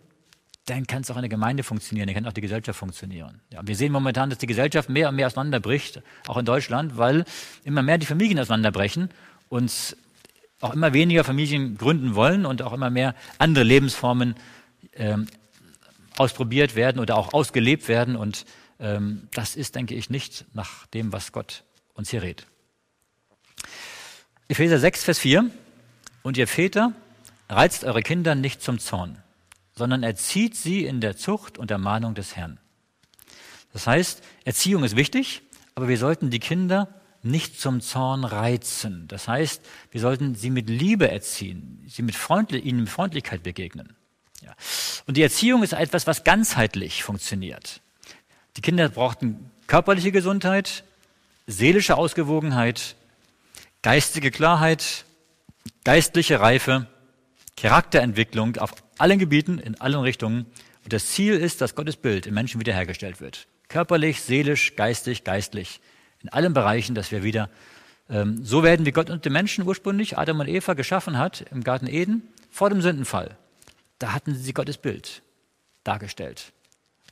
dann 0.67 0.87
kann 0.87 1.03
es 1.03 1.11
auch 1.11 1.17
eine 1.17 1.29
Gemeinde 1.29 1.63
funktionieren, 1.63 2.07
dann 2.07 2.15
kann 2.15 2.27
auch 2.27 2.33
die 2.33 2.41
Gesellschaft 2.41 2.79
funktionieren. 2.79 3.41
Ja, 3.53 3.61
wir 3.65 3.75
sehen 3.75 3.93
momentan, 3.93 4.31
dass 4.31 4.39
die 4.39 4.47
Gesellschaft 4.47 4.89
mehr 4.89 5.09
und 5.09 5.17
mehr 5.17 5.27
auseinanderbricht, 5.27 6.03
auch 6.29 6.37
in 6.37 6.45
Deutschland, 6.45 6.97
weil 6.97 7.25
immer 7.65 7.83
mehr 7.83 7.99
die 7.99 8.07
Familien 8.07 8.39
auseinanderbrechen 8.39 9.11
und 9.49 9.97
auch 10.61 10.75
immer 10.75 10.93
weniger 10.93 11.25
Familien 11.25 11.77
gründen 11.77 12.15
wollen 12.15 12.47
und 12.47 12.63
auch 12.63 12.73
immer 12.73 12.91
mehr 12.91 13.15
andere 13.39 13.65
Lebensformen 13.65 14.35
ähm, 14.93 15.27
ausprobiert 16.19 16.77
werden 16.77 17.01
oder 17.01 17.17
auch 17.17 17.33
ausgelebt 17.33 17.89
werden. 17.89 18.15
Und 18.15 18.45
ähm, 18.79 19.29
das 19.33 19.57
ist, 19.57 19.75
denke 19.75 19.95
ich, 19.95 20.11
nicht 20.11 20.45
nach 20.53 20.87
dem, 20.89 21.13
was 21.13 21.33
Gott 21.33 21.65
uns 21.95 22.11
hier 22.11 22.23
redet. 22.23 22.47
Epheser 24.51 24.79
6, 24.79 25.05
Vers 25.05 25.19
4. 25.19 25.51
Und 26.23 26.37
ihr 26.37 26.47
Väter, 26.47 26.93
reizt 27.49 27.85
eure 27.85 28.03
Kinder 28.03 28.35
nicht 28.35 28.61
zum 28.61 28.79
Zorn 28.79 29.23
sondern 29.81 30.03
erzieht 30.03 30.57
sie 30.57 30.85
in 30.85 31.01
der 31.01 31.17
Zucht 31.17 31.57
und 31.57 31.71
Ermahnung 31.71 32.15
des 32.15 32.37
Herrn. 32.37 32.59
Das 33.73 33.87
heißt, 33.87 34.23
Erziehung 34.45 34.85
ist 34.85 34.95
wichtig, 34.95 35.41
aber 35.75 35.89
wir 35.89 35.97
sollten 35.97 36.29
die 36.29 36.39
Kinder 36.39 36.89
nicht 37.23 37.59
zum 37.59 37.81
Zorn 37.81 38.25
reizen. 38.25 39.09
Das 39.09 39.27
heißt, 39.27 39.63
wir 39.91 40.01
sollten 40.03 40.35
sie 40.35 40.51
mit 40.51 40.69
Liebe 40.69 41.11
erziehen, 41.11 41.83
sie 41.87 42.03
mit 42.03 42.15
Freundli 42.15 42.59
ihnen 42.59 42.81
mit 42.81 42.91
Freundlichkeit 42.91 43.43
begegnen. 43.43 43.97
Ja. 44.43 44.55
Und 45.07 45.17
die 45.17 45.23
Erziehung 45.23 45.63
ist 45.63 45.73
etwas, 45.73 46.07
was 46.07 46.25
ganzheitlich 46.25 47.03
funktioniert. 47.03 47.81
Die 48.59 48.61
Kinder 48.61 48.87
brauchten 48.91 49.51
körperliche 49.67 50.13
Gesundheit, 50.13 50.85
seelische 51.47 51.97
Ausgewogenheit, 51.97 52.97
geistige 53.83 54.31
Klarheit, 54.31 55.05
geistliche 55.85 56.41
Reife, 56.41 56.87
Charakterentwicklung 57.57 58.57
auf 58.57 58.73
allen 58.99 59.19
Gebieten, 59.19 59.59
in 59.59 59.81
allen 59.81 60.01
Richtungen. 60.01 60.47
Und 60.85 60.93
das 60.93 61.07
Ziel 61.07 61.35
ist, 61.35 61.61
dass 61.61 61.75
Gottes 61.75 61.97
Bild 61.97 62.27
im 62.27 62.35
Menschen 62.35 62.61
wiederhergestellt 62.61 63.21
wird. 63.21 63.47
Körperlich, 63.69 64.23
seelisch, 64.23 64.77
geistig, 64.77 65.25
geistlich. 65.25 65.81
In 66.23 66.29
allen 66.29 66.53
Bereichen, 66.53 66.95
dass 66.95 67.13
wir 67.13 67.23
wieder 67.23 67.51
ähm, 68.09 68.45
so 68.45 68.63
werden, 68.63 68.85
wie 68.85 68.93
Gott 68.93 69.11
und 69.11 69.25
den 69.25 69.33
Menschen 69.33 69.67
ursprünglich, 69.67 70.19
Adam 70.19 70.41
und 70.41 70.49
Eva, 70.49 70.75
geschaffen 70.75 71.19
hat 71.19 71.45
im 71.51 71.63
Garten 71.63 71.87
Eden, 71.87 72.29
vor 72.51 72.69
dem 72.69 72.83
Sündenfall. 72.83 73.37
Da 73.99 74.13
hatten 74.13 74.35
sie 74.35 74.53
Gottes 74.53 74.79
Bild 74.79 75.23
dargestellt. 75.85 76.53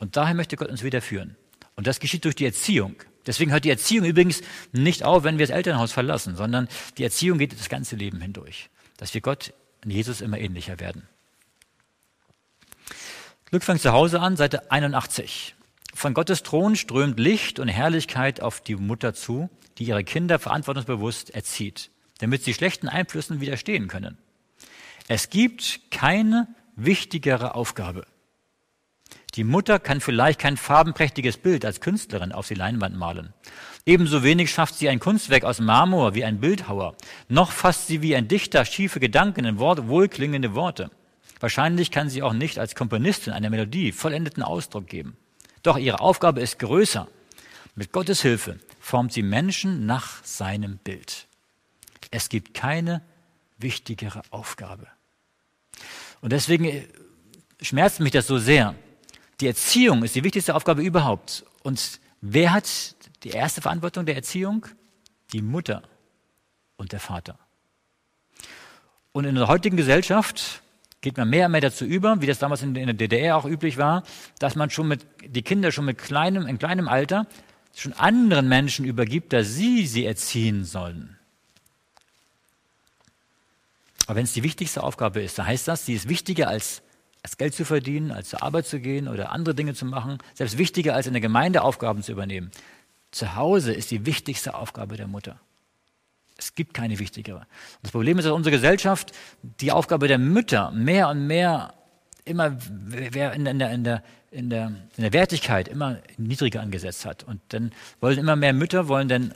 Und 0.01 0.17
daher 0.17 0.35
möchte 0.35 0.57
Gott 0.57 0.69
uns 0.69 0.83
wieder 0.83 1.01
führen. 1.01 1.37
Und 1.77 1.87
das 1.87 2.01
geschieht 2.01 2.25
durch 2.25 2.35
die 2.35 2.47
Erziehung. 2.47 2.97
Deswegen 3.29 3.53
hört 3.53 3.65
die 3.65 3.71
Erziehung 3.71 4.07
übrigens 4.07 4.41
nicht 4.73 5.05
auf, 5.05 5.23
wenn 5.23 5.39
wir 5.39 5.47
das 5.47 5.55
Elternhaus 5.55 5.93
verlassen, 5.93 6.35
sondern 6.35 6.67
die 6.97 7.05
Erziehung 7.05 7.37
geht 7.37 7.53
das 7.53 7.69
ganze 7.69 7.95
Leben 7.95 8.23
hindurch. 8.23 8.71
Dass 8.97 9.13
wir 9.13 9.21
Gott 9.21 9.53
und 9.85 9.91
Jesus 9.91 10.23
immer 10.23 10.39
ähnlicher 10.39 10.81
werden. 10.81 11.07
Glück 13.51 13.63
fängt 13.63 13.83
zu 13.83 13.93
Hause 13.93 14.21
an, 14.21 14.37
Seite 14.37 14.71
81. 14.71 15.55
Von 15.95 16.15
Gottes 16.15 16.43
Thron 16.43 16.75
strömt 16.75 17.21
Licht 17.21 17.59
und 17.61 17.69
Herrlichkeit 17.69 18.41
auf 18.41 18.63
die 18.63 18.77
Mutter 18.77 19.13
zu, 19.13 19.51
die 19.77 19.85
ihre 19.85 20.05
Kinder 20.05 20.39
verantwortungsbewusst 20.39 21.29
erzieht, 21.31 21.91
damit 22.21 22.45
sie 22.45 22.55
schlechten 22.55 22.89
Einflüssen 22.89 23.43
widerstehen 23.43 23.89
können. 23.89 24.17
Es 25.07 25.29
gibt 25.29 25.91
keine 25.91 26.49
wichtigere 26.77 27.55
Aufgabe. 27.55 28.07
Die 29.35 29.45
Mutter 29.45 29.79
kann 29.79 30.01
vielleicht 30.01 30.41
kein 30.41 30.57
farbenprächtiges 30.57 31.37
Bild 31.37 31.65
als 31.65 31.81
Künstlerin 31.81 32.33
auf 32.33 32.49
die 32.49 32.55
Leinwand 32.55 32.97
malen. 32.97 33.35
Ebenso 33.85 34.23
wenig 34.23 34.51
schafft 34.51 34.75
sie 34.75 34.89
ein 34.89 35.01
Kunstwerk 35.01 35.45
aus 35.45 35.61
Marmor 35.61 36.15
wie 36.15 36.25
ein 36.25 36.41
Bildhauer. 36.41 36.97
Noch 37.29 37.53
fasst 37.53 37.87
sie 37.87 38.03
wie 38.03 38.17
ein 38.17 38.29
Dichter 38.29 38.65
schiefe 38.65 39.01
Gedanken 39.01 39.45
in 39.45 39.59
Worte, 39.59 39.89
wohlklingende 39.89 40.55
Worte. 40.55 40.91
Wahrscheinlich 41.41 41.91
kann 41.91 42.11
sie 42.11 42.23
auch 42.23 42.33
nicht 42.33 42.59
als 42.59 42.75
Komponistin 42.75 43.33
einer 43.33 43.51
Melodie 43.51 43.93
vollendeten 43.93 44.43
Ausdruck 44.43 44.89
geben. 44.89 45.17
Doch 45.63 45.77
ihre 45.77 46.01
Aufgabe 46.01 46.41
ist 46.41 46.59
größer. 46.59 47.09
Mit 47.75 47.93
Gottes 47.93 48.23
Hilfe 48.23 48.59
formt 48.81 49.13
sie 49.13 49.23
Menschen 49.23 49.87
nach 49.87 50.25
seinem 50.25 50.79
Bild. 50.79 51.29
Es 52.11 52.29
gibt 52.29 52.55
keine 52.55 53.03
wichtigere 53.59 54.23
Aufgabe. 54.31 54.87
Und 56.21 56.33
deswegen 56.33 56.65
äh, 56.65 56.89
schmerzt 57.61 58.01
mich 58.01 58.13
das 58.13 58.27
so 58.27 58.39
sehr. 58.39 58.75
Die 59.41 59.47
Erziehung 59.47 60.03
ist 60.03 60.15
die 60.15 60.25
wichtigste 60.25 60.55
Aufgabe 60.55 60.83
überhaupt. 60.83 61.45
Und 61.63 62.01
wer 62.21 62.53
hat 62.53 62.69
die 63.23 63.31
erste 63.31 63.61
Verantwortung 63.61 64.07
der 64.07 64.17
Erziehung? 64.17 64.67
Die 65.33 65.43
Mutter 65.43 65.83
und 66.77 66.93
der 66.93 67.01
Vater. 67.01 67.39
Und 69.13 69.25
in 69.25 69.35
der 69.35 69.49
heutigen 69.49 69.77
Gesellschaft 69.77 70.63
geht 71.01 71.17
man 71.17 71.31
mehr 71.31 71.47
und 71.47 71.53
mehr 71.53 71.61
dazu 71.61 71.85
über, 71.85 72.21
wie 72.21 72.27
das 72.27 72.39
damals 72.39 72.63
in 72.63 72.75
der 72.75 72.93
DDR 72.93 73.37
auch 73.37 73.45
üblich 73.45 73.79
war, 73.79 74.03
dass 74.39 74.57
man 74.57 74.71
schon 74.71 74.89
mit, 74.89 75.07
die 75.25 75.43
Kinder 75.43 75.71
schon 75.71 75.85
mit 75.85 75.99
kleinem, 75.99 76.47
in 76.47 76.59
kleinem 76.59 76.89
Alter 76.89 77.27
schon 77.75 77.93
anderen 77.93 78.49
Menschen 78.49 78.85
übergibt, 78.85 79.33
dass 79.33 79.55
sie 79.55 79.87
sie 79.87 80.05
erziehen 80.05 80.65
sollen. 80.65 81.17
Aber 84.07 84.17
wenn 84.17 84.25
es 84.25 84.33
die 84.33 84.43
wichtigste 84.43 84.83
Aufgabe 84.83 85.21
ist, 85.21 85.39
dann 85.39 85.47
heißt 85.47 85.69
das, 85.69 85.87
sie 85.87 85.95
ist 85.95 86.09
wichtiger 86.09 86.49
als, 86.49 86.83
als 87.29 87.37
Geld 87.37 87.55
zu 87.55 87.67
verdienen, 87.67 88.11
als 88.11 88.31
zur 88.31 88.43
Arbeit 88.43 88.67
zu 88.67 88.81
gehen 88.81 89.07
oder 89.07 89.33
andere 89.33 89.55
Dinge 89.55 89.75
zu 89.75 89.85
machen, 89.85 90.17
selbst 90.33 90.57
wichtiger 90.57 90.95
als 90.95 91.07
in 91.07 91.13
der 91.13 91.21
Gemeinde 91.21 91.61
Aufgaben 91.61 92.03
zu 92.03 92.13
übernehmen. 92.13 92.51
Zu 93.11 93.37
Hause 93.37 93.75
ist 93.75 93.91
die 93.91 94.07
wichtigste 94.07 94.55
Aufgabe 94.55 94.97
der 94.97 95.09
Mutter. 95.09 95.39
Es 96.39 96.55
gibt 96.55 96.73
keine 96.73 96.99
wichtigere. 96.99 97.47
Das 97.83 97.93
Problem 97.93 98.19
ist, 98.19 98.25
dass 98.25 98.33
unsere 98.33 98.57
Gesellschaft 98.57 99.13
die 99.43 99.73
Aufgabe 99.73 100.09
der 100.09 100.17
Mütter 100.17 100.71
mehr 100.71 101.11
und 101.11 101.27
mehr 101.27 101.75
immer 102.25 102.57
in 102.93 103.13
der, 103.13 103.35
in 103.35 103.59
der, 103.59 104.03
in 104.31 104.49
der, 104.49 104.73
in 104.97 105.03
der 105.03 105.13
Wertigkeit 105.13 105.69
immer 105.69 105.99
niedriger 106.17 106.63
angesetzt 106.63 107.05
hat. 107.05 107.25
Und 107.25 107.41
dann 107.49 107.73
wollen 108.01 108.19
immer 108.19 108.37
mehr 108.37 108.55
Mütter 108.55 108.89
wollen 108.89 109.09
dann 109.09 109.35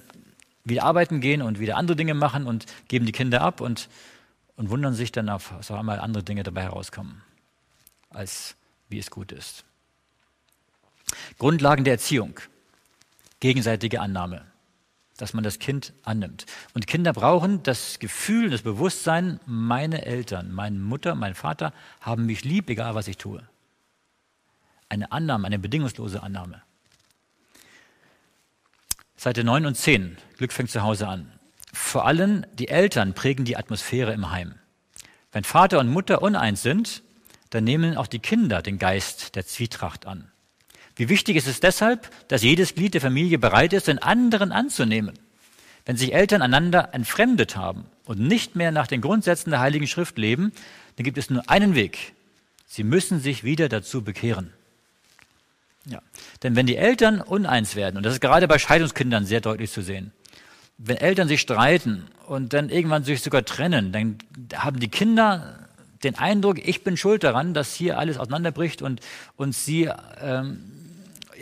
wieder 0.64 0.84
arbeiten 0.84 1.20
gehen 1.20 1.42
und 1.42 1.58
wieder 1.58 1.76
andere 1.76 1.96
Dinge 1.96 2.14
machen 2.14 2.46
und 2.46 2.64
geben 2.88 3.04
die 3.04 3.12
Kinder 3.12 3.42
ab 3.42 3.60
und, 3.60 3.90
und 4.56 4.70
wundern 4.70 4.94
sich 4.94 5.12
dann 5.12 5.28
auf, 5.28 5.52
dass 5.58 5.70
auf 5.70 5.78
einmal 5.78 5.98
andere 5.98 6.22
Dinge 6.22 6.42
dabei 6.42 6.62
herauskommen, 6.62 7.20
als 8.14 8.56
wie 8.88 8.98
es 8.98 9.10
gut 9.10 9.32
ist. 9.32 9.64
Grundlagen 11.38 11.84
der 11.84 11.94
Erziehung. 11.94 12.40
Gegenseitige 13.40 14.00
Annahme 14.00 14.46
dass 15.22 15.34
man 15.34 15.44
das 15.44 15.60
Kind 15.60 15.92
annimmt. 16.02 16.46
Und 16.74 16.88
Kinder 16.88 17.12
brauchen 17.12 17.62
das 17.62 18.00
Gefühl, 18.00 18.50
das 18.50 18.62
Bewusstsein, 18.62 19.38
meine 19.46 20.04
Eltern, 20.04 20.50
meine 20.50 20.80
Mutter, 20.80 21.14
mein 21.14 21.36
Vater 21.36 21.72
haben 22.00 22.26
mich 22.26 22.44
lieb, 22.44 22.68
egal 22.68 22.96
was 22.96 23.06
ich 23.06 23.18
tue. 23.18 23.40
Eine 24.88 25.12
Annahme, 25.12 25.46
eine 25.46 25.60
bedingungslose 25.60 26.24
Annahme. 26.24 26.62
Seite 29.16 29.44
9 29.44 29.66
und 29.66 29.76
10, 29.76 30.16
Glück 30.38 30.52
fängt 30.52 30.72
zu 30.72 30.82
Hause 30.82 31.06
an. 31.06 31.30
Vor 31.72 32.04
allem 32.04 32.44
die 32.54 32.66
Eltern 32.66 33.14
prägen 33.14 33.44
die 33.44 33.56
Atmosphäre 33.56 34.12
im 34.12 34.32
Heim. 34.32 34.56
Wenn 35.30 35.44
Vater 35.44 35.78
und 35.78 35.88
Mutter 35.88 36.20
uneins 36.20 36.62
sind, 36.62 37.04
dann 37.52 37.64
nehmen 37.64 37.98
auch 37.98 38.06
die 38.06 38.18
Kinder 38.18 38.62
den 38.62 38.78
Geist 38.78 39.36
der 39.36 39.46
Zwietracht 39.46 40.06
an. 40.06 40.30
Wie 40.96 41.10
wichtig 41.10 41.36
ist 41.36 41.46
es 41.46 41.60
deshalb, 41.60 42.10
dass 42.28 42.42
jedes 42.42 42.74
Glied 42.74 42.94
der 42.94 43.02
Familie 43.02 43.38
bereit 43.38 43.74
ist, 43.74 43.88
den 43.88 43.98
anderen 43.98 44.52
anzunehmen? 44.52 45.18
Wenn 45.84 45.96
sich 45.96 46.14
Eltern 46.14 46.40
einander 46.40 46.90
entfremdet 46.92 47.54
haben 47.56 47.84
und 48.06 48.20
nicht 48.20 48.56
mehr 48.56 48.72
nach 48.72 48.86
den 48.86 49.02
Grundsätzen 49.02 49.50
der 49.50 49.60
Heiligen 49.60 49.86
Schrift 49.86 50.16
leben, 50.16 50.52
dann 50.96 51.04
gibt 51.04 51.18
es 51.18 51.28
nur 51.28 51.48
einen 51.50 51.74
Weg. 51.74 52.14
Sie 52.66 52.84
müssen 52.84 53.20
sich 53.20 53.44
wieder 53.44 53.68
dazu 53.68 54.02
bekehren. 54.02 54.54
Ja. 55.84 56.00
Denn 56.42 56.56
wenn 56.56 56.66
die 56.66 56.76
Eltern 56.76 57.20
uneins 57.20 57.76
werden, 57.76 57.98
und 57.98 58.06
das 58.06 58.14
ist 58.14 58.20
gerade 58.20 58.48
bei 58.48 58.58
Scheidungskindern 58.58 59.26
sehr 59.26 59.42
deutlich 59.42 59.70
zu 59.70 59.82
sehen, 59.82 60.12
wenn 60.78 60.96
Eltern 60.96 61.28
sich 61.28 61.42
streiten 61.42 62.06
und 62.26 62.54
dann 62.54 62.70
irgendwann 62.70 63.04
sich 63.04 63.20
sogar 63.20 63.44
trennen, 63.44 63.92
dann 63.92 64.18
haben 64.54 64.80
die 64.80 64.88
Kinder 64.88 65.61
den 66.04 66.16
Eindruck, 66.16 66.58
ich 66.58 66.84
bin 66.84 66.96
schuld 66.96 67.24
daran, 67.24 67.54
dass 67.54 67.74
hier 67.74 67.98
alles 67.98 68.18
auseinanderbricht 68.18 68.82
und, 68.82 69.00
und 69.36 69.54
sie 69.54 69.88
ähm, 70.20 70.82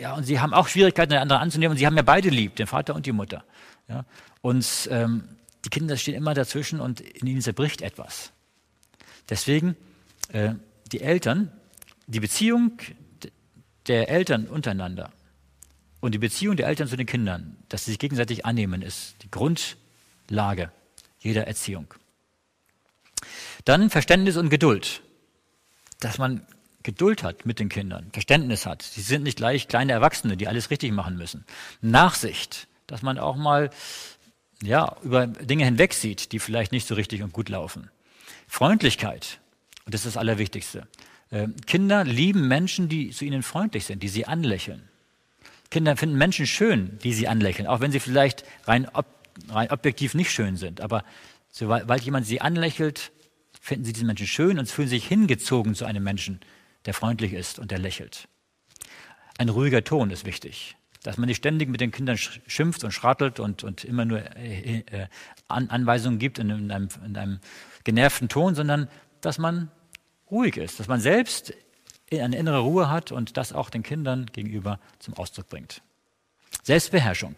ja, 0.01 0.15
und 0.15 0.23
sie 0.23 0.39
haben 0.39 0.53
auch 0.53 0.67
Schwierigkeiten, 0.67 1.11
den 1.11 1.19
anderen 1.19 1.43
anzunehmen. 1.43 1.73
Und 1.73 1.77
sie 1.77 1.85
haben 1.85 1.95
ja 1.95 2.01
beide 2.01 2.29
lieb, 2.29 2.55
den 2.55 2.65
Vater 2.65 2.95
und 2.95 3.05
die 3.05 3.11
Mutter. 3.11 3.43
Ja? 3.87 4.03
Und 4.41 4.89
ähm, 4.91 5.23
die 5.63 5.69
Kinder 5.69 5.95
stehen 5.95 6.15
immer 6.15 6.33
dazwischen 6.33 6.79
und 6.79 7.01
in 7.01 7.27
ihnen 7.27 7.41
zerbricht 7.41 7.83
etwas. 7.83 8.31
Deswegen 9.29 9.75
äh, 10.33 10.55
die 10.91 11.01
Eltern, 11.01 11.51
die 12.07 12.19
Beziehung 12.19 12.79
der 13.87 14.09
Eltern 14.09 14.47
untereinander 14.47 15.11
und 15.99 16.13
die 16.13 16.17
Beziehung 16.17 16.57
der 16.57 16.67
Eltern 16.67 16.87
zu 16.87 16.97
den 16.97 17.05
Kindern, 17.05 17.57
dass 17.69 17.85
sie 17.85 17.91
sich 17.91 17.99
gegenseitig 17.99 18.43
annehmen, 18.43 18.81
ist 18.81 19.15
die 19.21 19.29
Grundlage 19.29 20.71
jeder 21.19 21.45
Erziehung. 21.45 21.93
Dann 23.65 23.89
Verständnis 23.89 24.37
und 24.37 24.49
Geduld, 24.49 25.01
dass 25.99 26.17
man 26.17 26.45
Geduld 26.83 27.23
hat 27.23 27.45
mit 27.45 27.59
den 27.59 27.69
Kindern, 27.69 28.09
Verständnis 28.11 28.65
hat. 28.65 28.81
Sie 28.81 29.01
sind 29.01 29.23
nicht 29.23 29.37
gleich 29.37 29.67
kleine 29.67 29.91
Erwachsene, 29.91 30.37
die 30.37 30.47
alles 30.47 30.71
richtig 30.71 30.91
machen 30.91 31.17
müssen. 31.17 31.45
Nachsicht, 31.81 32.67
dass 32.87 33.01
man 33.01 33.19
auch 33.19 33.35
mal 33.35 33.69
ja, 34.63 34.95
über 35.03 35.27
Dinge 35.27 35.65
hinwegsieht, 35.65 36.31
die 36.31 36.39
vielleicht 36.39 36.71
nicht 36.71 36.87
so 36.87 36.95
richtig 36.95 37.23
und 37.23 37.33
gut 37.33 37.49
laufen. 37.49 37.89
Freundlichkeit, 38.47 39.39
und 39.85 39.93
das 39.93 40.01
ist 40.01 40.15
das 40.15 40.17
Allerwichtigste. 40.17 40.87
Äh, 41.29 41.47
Kinder 41.65 42.03
lieben 42.03 42.47
Menschen, 42.47 42.89
die 42.89 43.11
zu 43.11 43.25
ihnen 43.25 43.43
freundlich 43.43 43.85
sind, 43.85 44.03
die 44.03 44.09
sie 44.09 44.25
anlächeln. 44.25 44.87
Kinder 45.69 45.95
finden 45.95 46.17
Menschen 46.17 46.45
schön, 46.47 46.99
die 47.03 47.13
sie 47.13 47.27
anlächeln, 47.27 47.67
auch 47.67 47.79
wenn 47.79 47.91
sie 47.91 48.01
vielleicht 48.01 48.43
rein, 48.65 48.89
ob, 48.93 49.05
rein 49.49 49.71
objektiv 49.71 50.13
nicht 50.13 50.31
schön 50.31 50.57
sind. 50.57 50.81
Aber 50.81 51.03
sobald 51.49 52.03
jemand 52.03 52.27
sie 52.27 52.41
anlächelt, 52.41 53.11
finden 53.61 53.85
sie 53.85 53.93
diesen 53.93 54.07
Menschen 54.07 54.27
schön 54.27 54.59
und 54.59 54.69
fühlen 54.69 54.89
sich 54.89 55.07
hingezogen 55.07 55.75
zu 55.75 55.85
einem 55.85 56.03
Menschen, 56.03 56.41
der 56.85 56.93
freundlich 56.93 57.31
ist 57.31 57.59
und 57.59 57.71
der 57.71 57.77
lächelt. 57.77 58.27
Ein 59.37 59.49
ruhiger 59.49 59.83
Ton 59.83 60.09
ist 60.09 60.25
wichtig, 60.25 60.75
dass 61.03 61.17
man 61.17 61.27
nicht 61.27 61.37
ständig 61.37 61.69
mit 61.69 61.79
den 61.79 61.91
Kindern 61.91 62.17
schimpft 62.17 62.83
und 62.83 62.91
schrattelt 62.91 63.39
und, 63.39 63.63
und 63.63 63.85
immer 63.85 64.03
nur 64.03 64.19
äh, 64.35 64.79
äh, 64.79 65.07
An 65.47 65.69
Anweisungen 65.69 66.17
gibt 66.17 66.39
in 66.39 66.51
einem, 66.51 66.89
in 67.05 67.15
einem 67.15 67.39
genervten 67.83 68.29
Ton, 68.29 68.55
sondern 68.55 68.89
dass 69.21 69.37
man 69.37 69.71
ruhig 70.29 70.57
ist, 70.57 70.79
dass 70.79 70.87
man 70.87 70.99
selbst 70.99 71.53
eine 72.11 72.35
innere 72.35 72.59
Ruhe 72.59 72.89
hat 72.89 73.11
und 73.11 73.37
das 73.37 73.53
auch 73.53 73.69
den 73.69 73.83
Kindern 73.83 74.25
gegenüber 74.33 74.79
zum 74.99 75.13
Ausdruck 75.13 75.49
bringt. 75.49 75.81
Selbstbeherrschung. 76.63 77.35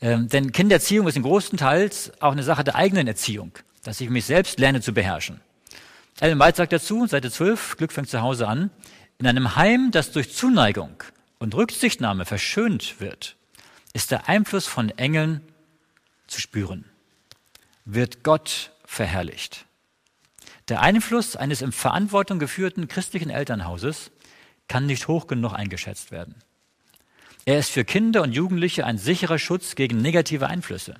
Ähm, 0.00 0.28
denn 0.28 0.52
Kindererziehung 0.52 1.06
ist 1.06 1.16
in 1.16 1.22
großen 1.22 1.58
Teils 1.58 2.12
auch 2.20 2.32
eine 2.32 2.42
Sache 2.42 2.64
der 2.64 2.74
eigenen 2.74 3.06
Erziehung, 3.06 3.52
dass 3.82 4.00
ich 4.00 4.10
mich 4.10 4.24
selbst 4.24 4.58
lerne 4.58 4.80
zu 4.80 4.92
beherrschen. 4.92 5.40
Ellen 6.20 6.38
White 6.38 6.58
sagt 6.58 6.72
dazu, 6.72 7.06
Seite 7.06 7.30
12, 7.30 7.76
Glück 7.76 7.92
fängt 7.92 8.10
zu 8.10 8.20
Hause 8.20 8.46
an, 8.46 8.70
in 9.18 9.26
einem 9.26 9.56
Heim, 9.56 9.90
das 9.90 10.12
durch 10.12 10.34
Zuneigung 10.34 11.02
und 11.38 11.54
Rücksichtnahme 11.54 12.24
verschönt 12.24 13.00
wird, 13.00 13.36
ist 13.92 14.10
der 14.10 14.28
Einfluss 14.28 14.66
von 14.66 14.90
Engeln 14.90 15.42
zu 16.26 16.40
spüren. 16.40 16.84
Wird 17.84 18.22
Gott 18.22 18.72
verherrlicht. 18.84 19.66
Der 20.68 20.80
Einfluss 20.80 21.36
eines 21.36 21.62
in 21.62 21.72
Verantwortung 21.72 22.38
geführten 22.38 22.86
christlichen 22.86 23.30
Elternhauses 23.30 24.12
kann 24.68 24.86
nicht 24.86 25.08
hoch 25.08 25.26
genug 25.26 25.52
eingeschätzt 25.52 26.12
werden. 26.12 26.36
Er 27.44 27.58
ist 27.58 27.70
für 27.70 27.84
Kinder 27.84 28.22
und 28.22 28.32
Jugendliche 28.32 28.86
ein 28.86 28.98
sicherer 28.98 29.38
Schutz 29.38 29.74
gegen 29.74 30.00
negative 30.00 30.46
Einflüsse. 30.46 30.94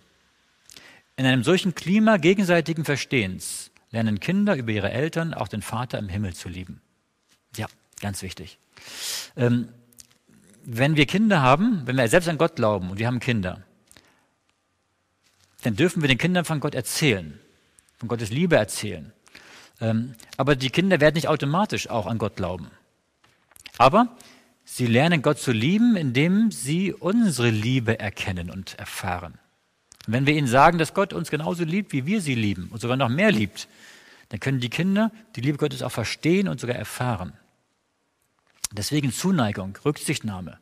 In 1.21 1.27
einem 1.27 1.45
solchen 1.45 1.75
Klima 1.75 2.17
gegenseitigen 2.17 2.87
Verstehens 2.87 3.73
lernen 3.91 4.21
Kinder 4.21 4.57
über 4.57 4.73
ihre 4.73 4.91
Eltern 4.91 5.35
auch 5.35 5.49
den 5.49 5.61
Vater 5.61 5.99
im 5.99 6.09
Himmel 6.09 6.33
zu 6.33 6.49
lieben. 6.49 6.81
Ja, 7.59 7.67
ganz 8.01 8.23
wichtig. 8.23 8.59
Ähm, 9.37 9.69
wenn 10.65 10.97
wir 10.97 11.05
Kinder 11.05 11.43
haben, 11.43 11.83
wenn 11.85 11.99
wir 11.99 12.09
selbst 12.09 12.27
an 12.27 12.39
Gott 12.39 12.57
glauben 12.57 12.89
und 12.89 12.99
wir 12.99 13.07
haben 13.07 13.21
Kinder, 13.21 13.63
dann 15.61 15.77
dürfen 15.77 16.01
wir 16.01 16.09
den 16.09 16.17
Kindern 16.17 16.47
von 16.47 16.59
Gott 16.59 16.75
erzählen, 16.75 17.39
von 17.99 18.09
Gottes 18.09 18.31
Liebe 18.31 18.57
erzählen. 18.57 19.13
Ähm, 19.83 20.15
aber 20.39 20.57
die 20.57 20.71
Kinder 20.71 21.03
werden 21.03 21.17
nicht 21.17 21.29
automatisch 21.29 21.91
auch 21.91 22.07
an 22.07 22.17
Gott 22.17 22.37
glauben. 22.37 22.71
Aber 23.77 24.17
sie 24.65 24.87
lernen 24.87 25.21
Gott 25.21 25.39
zu 25.39 25.53
lieben, 25.53 25.97
indem 25.97 26.51
sie 26.51 26.95
unsere 26.95 27.51
Liebe 27.51 28.01
erkennen 28.01 28.51
und 28.51 28.79
erfahren. 28.79 29.39
Wenn 30.07 30.27
wir 30.27 30.35
ihnen 30.35 30.47
sagen, 30.47 30.79
dass 30.79 30.95
Gott 30.95 31.13
uns 31.13 31.31
genauso 31.31 31.65
liebt, 31.65 31.93
wie 31.93 32.07
wir 32.07 32.21
sie 32.21 32.35
lieben 32.35 32.69
und 32.71 32.81
sogar 32.81 32.97
noch 32.97 33.09
mehr 33.09 33.31
liebt, 33.31 33.69
dann 34.31 34.41
können 34.41 34.61
die 34.61 34.71
Kinder 34.71 35.13
die 35.37 35.41
Liebe 35.41 35.59
Gottes 35.59 35.83
auch 35.83 35.93
verstehen 35.93 36.49
und 36.49 36.61
sogar 36.61 36.77
erfahren. 36.77 37.33
Deswegen 38.73 39.13
Zuneigung, 39.13 39.77
Rücksichtnahme, 39.85 40.59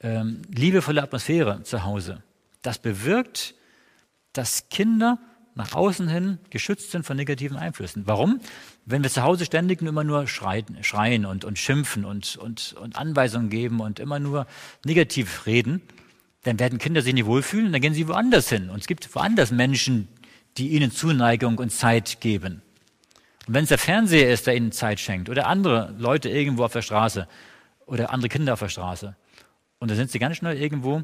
ähm, 0.00 0.42
liebevolle 0.50 1.02
Atmosphäre 1.02 1.62
zu 1.62 1.84
Hause. 1.84 2.22
Das 2.62 2.78
bewirkt, 2.78 3.54
dass 4.32 4.68
Kinder 4.68 5.18
nach 5.54 5.74
außen 5.74 6.08
hin 6.08 6.38
geschützt 6.50 6.90
sind 6.90 7.04
von 7.04 7.16
negativen 7.16 7.56
Einflüssen. 7.56 8.06
Warum? 8.06 8.40
Wenn 8.84 9.02
wir 9.02 9.10
zu 9.10 9.22
Hause 9.22 9.44
ständig 9.44 9.82
immer 9.82 10.04
nur 10.04 10.26
schreien, 10.26 10.82
schreien 10.82 11.26
und, 11.26 11.44
und 11.44 11.58
schimpfen 11.58 12.04
und, 12.04 12.36
und, 12.36 12.74
und 12.74 12.96
Anweisungen 12.96 13.50
geben 13.50 13.80
und 13.80 13.98
immer 13.98 14.18
nur 14.18 14.46
negativ 14.84 15.46
reden, 15.46 15.82
dann 16.42 16.58
werden 16.58 16.78
Kinder 16.78 17.02
sich 17.02 17.14
nicht 17.14 17.26
wohlfühlen 17.26 17.72
dann 17.72 17.80
gehen 17.80 17.94
sie 17.94 18.08
woanders 18.08 18.48
hin. 18.48 18.70
Und 18.70 18.80
es 18.80 18.86
gibt 18.86 19.14
woanders 19.14 19.50
Menschen, 19.50 20.08
die 20.56 20.68
ihnen 20.70 20.90
Zuneigung 20.90 21.58
und 21.58 21.70
Zeit 21.70 22.20
geben. 22.20 22.62
Und 23.46 23.54
wenn 23.54 23.64
es 23.64 23.68
der 23.68 23.78
Fernseher 23.78 24.32
ist, 24.32 24.46
der 24.46 24.56
ihnen 24.56 24.72
Zeit 24.72 25.00
schenkt, 25.00 25.28
oder 25.28 25.46
andere 25.46 25.94
Leute 25.98 26.28
irgendwo 26.28 26.64
auf 26.64 26.72
der 26.72 26.82
Straße, 26.82 27.28
oder 27.86 28.10
andere 28.10 28.28
Kinder 28.28 28.52
auf 28.54 28.60
der 28.60 28.68
Straße, 28.68 29.16
und 29.78 29.90
dann 29.90 29.96
sind 29.96 30.10
sie 30.10 30.18
ganz 30.18 30.36
schnell 30.36 30.56
irgendwo 30.56 31.02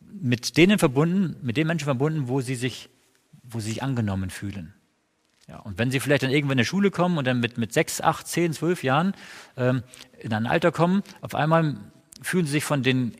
mit 0.00 0.56
denen 0.56 0.78
verbunden, 0.78 1.36
mit 1.42 1.56
den 1.56 1.66
Menschen 1.66 1.84
verbunden, 1.84 2.28
wo 2.28 2.40
sie 2.40 2.54
sich, 2.54 2.88
wo 3.42 3.60
sie 3.60 3.70
sich 3.70 3.82
angenommen 3.82 4.30
fühlen. 4.30 4.74
Ja, 5.48 5.58
und 5.60 5.78
wenn 5.78 5.90
sie 5.90 6.00
vielleicht 6.00 6.24
dann 6.24 6.30
irgendwann 6.30 6.58
in 6.58 6.64
die 6.64 6.68
Schule 6.68 6.90
kommen 6.90 7.18
und 7.18 7.26
dann 7.26 7.38
mit, 7.38 7.56
mit 7.56 7.72
sechs, 7.72 8.00
acht, 8.00 8.26
zehn, 8.26 8.52
zwölf 8.52 8.82
Jahren 8.82 9.14
ähm, 9.56 9.84
in 10.18 10.32
ein 10.32 10.46
Alter 10.46 10.72
kommen, 10.72 11.02
auf 11.20 11.34
einmal 11.36 11.76
fühlen 12.20 12.46
sie 12.46 12.52
sich 12.52 12.64
von, 12.64 12.82
den, 12.82 13.16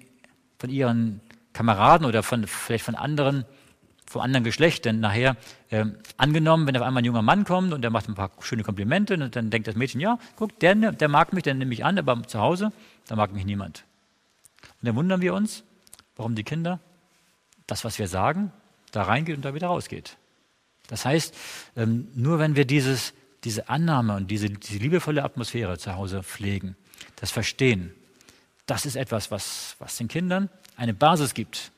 von 0.58 0.70
ihren 0.70 1.20
Kameraden 1.56 2.06
oder 2.06 2.22
von, 2.22 2.46
vielleicht 2.46 2.84
von 2.84 2.94
anderen 2.94 3.44
vom 4.08 4.22
anderen 4.22 4.44
Geschlecht. 4.44 4.84
Denn 4.84 5.00
nachher, 5.00 5.36
äh, 5.70 5.84
angenommen, 6.16 6.68
wenn 6.68 6.76
auf 6.76 6.82
einmal 6.82 7.02
ein 7.02 7.06
junger 7.06 7.22
Mann 7.22 7.44
kommt 7.44 7.72
und 7.72 7.82
der 7.82 7.90
macht 7.90 8.08
ein 8.08 8.14
paar 8.14 8.30
schöne 8.40 8.62
Komplimente, 8.62 9.14
und 9.14 9.34
dann 9.34 9.50
denkt 9.50 9.66
das 9.66 9.74
Mädchen, 9.74 10.00
ja, 10.00 10.20
guck, 10.36 10.56
der, 10.60 10.76
der 10.76 11.08
mag 11.08 11.32
mich, 11.32 11.42
der 11.42 11.54
nehme 11.54 11.74
ich 11.74 11.84
an, 11.84 11.98
aber 11.98 12.22
zu 12.22 12.38
Hause, 12.38 12.70
da 13.08 13.16
mag 13.16 13.32
mich 13.32 13.44
niemand. 13.44 13.84
Und 14.80 14.86
dann 14.86 14.94
wundern 14.94 15.20
wir 15.20 15.34
uns, 15.34 15.64
Warum 16.16 16.34
die 16.34 16.44
Kinder? 16.44 16.80
Das, 17.66 17.84
was 17.84 17.98
wir 17.98 18.08
sagen, 18.08 18.52
da 18.90 19.02
reingeht 19.02 19.36
und 19.36 19.44
da 19.44 19.54
wieder 19.54 19.68
rausgeht. 19.68 20.16
Das 20.88 21.04
heißt, 21.04 21.34
ähm, 21.76 22.08
nur 22.14 22.38
wenn 22.38 22.56
wir 22.56 22.64
dieses, 22.64 23.12
diese 23.44 23.68
Annahme 23.68 24.16
und 24.16 24.30
diese, 24.30 24.48
diese 24.48 24.78
liebevolle 24.78 25.22
Atmosphäre 25.22 25.78
zu 25.78 25.94
Hause 25.94 26.22
pflegen, 26.22 26.76
das 27.16 27.30
Verstehen, 27.30 27.92
das 28.66 28.86
ist 28.86 28.96
etwas, 28.96 29.30
was, 29.30 29.76
was 29.78 29.96
den 29.96 30.08
Kindern 30.08 30.48
eine 30.76 30.94
Basis 30.94 31.34
gibt 31.34 31.72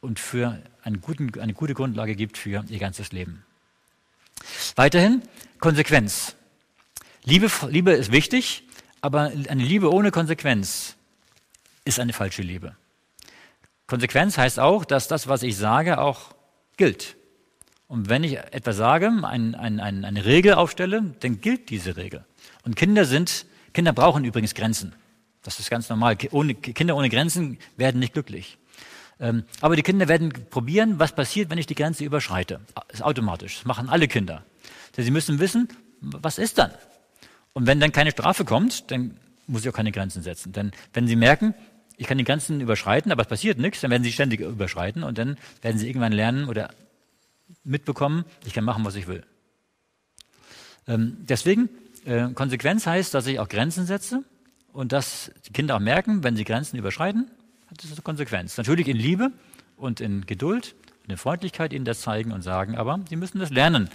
und 0.00 0.18
für 0.18 0.60
einen 0.82 1.00
guten, 1.00 1.38
eine 1.40 1.54
gute 1.54 1.74
Grundlage 1.74 2.14
gibt 2.16 2.36
für 2.38 2.64
ihr 2.68 2.78
ganzes 2.78 3.12
Leben. 3.12 3.44
Weiterhin 4.76 5.22
Konsequenz. 5.60 6.34
Liebe, 7.24 7.50
Liebe 7.68 7.92
ist 7.92 8.10
wichtig, 8.10 8.64
aber 9.00 9.32
eine 9.48 9.62
Liebe 9.62 9.92
ohne 9.92 10.10
Konsequenz 10.10 10.96
ist 11.84 12.00
eine 12.00 12.12
falsche 12.12 12.42
Liebe. 12.42 12.76
Konsequenz 13.86 14.38
heißt 14.38 14.58
auch, 14.58 14.84
dass 14.84 15.08
das, 15.08 15.28
was 15.28 15.42
ich 15.42 15.56
sage, 15.56 15.98
auch 15.98 16.34
gilt. 16.76 17.16
Und 17.88 18.08
wenn 18.08 18.24
ich 18.24 18.38
etwas 18.38 18.76
sage, 18.76 19.08
ein, 19.08 19.54
ein, 19.54 19.80
ein, 19.80 20.04
eine 20.04 20.24
Regel 20.24 20.54
aufstelle, 20.54 21.14
dann 21.20 21.40
gilt 21.40 21.68
diese 21.68 21.96
Regel. 21.96 22.24
Und 22.64 22.74
Kinder 22.74 23.04
sind, 23.04 23.44
Kinder 23.74 23.92
brauchen 23.92 24.24
übrigens 24.24 24.54
Grenzen. 24.54 24.94
Das 25.42 25.58
ist 25.58 25.70
ganz 25.70 25.88
normal. 25.88 26.16
Ohne, 26.30 26.54
Kinder 26.54 26.96
ohne 26.96 27.08
Grenzen 27.08 27.58
werden 27.76 27.98
nicht 27.98 28.12
glücklich. 28.12 28.58
Ähm, 29.20 29.44
aber 29.60 29.76
die 29.76 29.82
Kinder 29.82 30.08
werden 30.08 30.32
probieren, 30.50 30.98
was 30.98 31.14
passiert, 31.14 31.50
wenn 31.50 31.58
ich 31.58 31.66
die 31.66 31.74
Grenze 31.74 32.04
überschreite. 32.04 32.60
Das 32.74 33.00
ist 33.00 33.02
automatisch. 33.02 33.56
Das 33.58 33.64
machen 33.64 33.88
alle 33.88 34.08
Kinder. 34.08 34.44
Sie 34.96 35.10
müssen 35.10 35.38
wissen, 35.38 35.68
was 36.00 36.38
ist 36.38 36.58
dann? 36.58 36.70
Und 37.52 37.66
wenn 37.66 37.80
dann 37.80 37.92
keine 37.92 38.10
Strafe 38.10 38.44
kommt, 38.44 38.90
dann 38.90 39.16
muss 39.46 39.62
ich 39.62 39.68
auch 39.68 39.74
keine 39.74 39.92
Grenzen 39.92 40.22
setzen. 40.22 40.52
Denn 40.52 40.72
wenn 40.92 41.06
sie 41.06 41.16
merken, 41.16 41.54
ich 41.96 42.06
kann 42.06 42.18
die 42.18 42.24
Grenzen 42.24 42.60
überschreiten, 42.60 43.12
aber 43.12 43.22
es 43.22 43.28
passiert 43.28 43.58
nichts, 43.58 43.80
dann 43.80 43.90
werden 43.90 44.02
sie 44.02 44.12
ständig 44.12 44.40
überschreiten 44.40 45.02
und 45.02 45.18
dann 45.18 45.36
werden 45.60 45.78
sie 45.78 45.86
irgendwann 45.88 46.12
lernen 46.12 46.48
oder 46.48 46.70
mitbekommen, 47.64 48.24
ich 48.44 48.54
kann 48.54 48.64
machen, 48.64 48.84
was 48.84 48.94
ich 48.94 49.06
will. 49.06 49.24
Ähm, 50.88 51.18
deswegen, 51.20 51.68
äh, 52.04 52.28
Konsequenz 52.34 52.86
heißt, 52.86 53.14
dass 53.14 53.26
ich 53.26 53.38
auch 53.38 53.48
Grenzen 53.48 53.86
setze 53.86 54.24
und 54.72 54.92
dass 54.92 55.30
die 55.46 55.52
Kinder 55.52 55.76
auch 55.76 55.80
merken, 55.80 56.22
wenn 56.24 56.36
sie 56.36 56.44
Grenzen 56.44 56.76
überschreiten, 56.76 57.30
hat 57.70 57.82
das 57.82 57.92
eine 57.92 58.02
Konsequenz. 58.02 58.56
Natürlich 58.56 58.88
in 58.88 58.96
Liebe 58.96 59.32
und 59.76 60.00
in 60.00 60.26
Geduld 60.26 60.74
und 61.04 61.10
in 61.10 61.16
Freundlichkeit 61.16 61.72
ihnen 61.72 61.84
das 61.84 62.00
zeigen 62.00 62.32
und 62.32 62.42
sagen, 62.42 62.76
aber 62.76 63.00
sie 63.08 63.16
müssen 63.16 63.38
das 63.38 63.50
lernen, 63.50 63.88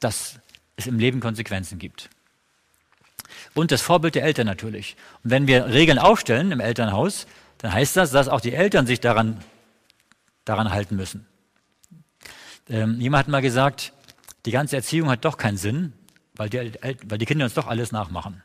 dass 0.00 0.38
es 0.76 0.86
im 0.86 0.98
Leben 0.98 1.20
Konsequenzen 1.20 1.78
gibt. 1.78 2.10
Und 3.54 3.70
das 3.72 3.82
Vorbild 3.82 4.14
der 4.14 4.24
Eltern 4.24 4.46
natürlich. 4.46 4.96
Und 5.24 5.30
wenn 5.30 5.46
wir 5.46 5.66
Regeln 5.66 5.98
aufstellen 5.98 6.52
im 6.52 6.60
Elternhaus, 6.60 7.26
dann 7.58 7.72
heißt 7.72 7.96
das, 7.96 8.10
dass 8.10 8.28
auch 8.28 8.40
die 8.40 8.52
Eltern 8.52 8.86
sich 8.86 9.00
daran, 9.00 9.40
daran 10.44 10.70
halten 10.70 10.96
müssen. 10.96 11.26
Ähm, 12.68 13.00
jemand 13.00 13.24
hat 13.24 13.28
mal 13.28 13.42
gesagt, 13.42 13.92
die 14.44 14.50
ganze 14.50 14.76
Erziehung 14.76 15.08
hat 15.08 15.24
doch 15.24 15.38
keinen 15.38 15.56
Sinn, 15.56 15.92
weil 16.34 16.50
die, 16.50 16.72
weil 17.04 17.18
die 17.18 17.26
Kinder 17.26 17.44
uns 17.44 17.54
doch 17.54 17.66
alles 17.66 17.92
nachmachen. 17.92 18.42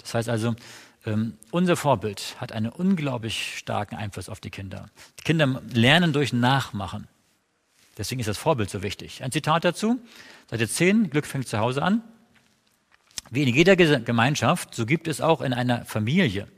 Das 0.00 0.14
heißt 0.14 0.28
also, 0.28 0.56
ähm, 1.04 1.38
unser 1.50 1.76
Vorbild 1.76 2.36
hat 2.38 2.52
einen 2.52 2.70
unglaublich 2.70 3.58
starken 3.58 3.96
Einfluss 3.96 4.28
auf 4.28 4.40
die 4.40 4.50
Kinder. 4.50 4.86
Die 5.18 5.24
Kinder 5.24 5.62
lernen 5.72 6.12
durch 6.12 6.32
Nachmachen. 6.32 7.08
Deswegen 7.98 8.20
ist 8.20 8.28
das 8.28 8.38
Vorbild 8.38 8.70
so 8.70 8.82
wichtig. 8.82 9.22
Ein 9.22 9.32
Zitat 9.32 9.64
dazu, 9.64 10.00
Seite 10.50 10.68
10, 10.68 11.10
Glück 11.10 11.26
fängt 11.26 11.48
zu 11.48 11.58
Hause 11.58 11.82
an. 11.82 12.02
Wie 13.30 13.42
in 13.42 13.54
jeder 13.54 13.76
Gemeinschaft, 13.76 14.74
so 14.74 14.86
gibt 14.86 15.08
es 15.08 15.20
auch 15.20 15.40
in 15.40 15.52
einer 15.52 15.84
Familie, 15.84 16.48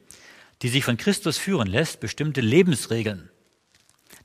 die 0.63 0.69
sich 0.69 0.85
von 0.85 0.97
Christus 0.97 1.39
führen 1.39 1.69
lässt, 1.69 2.01
bestimmte 2.01 2.41
Lebensregeln. 2.41 3.31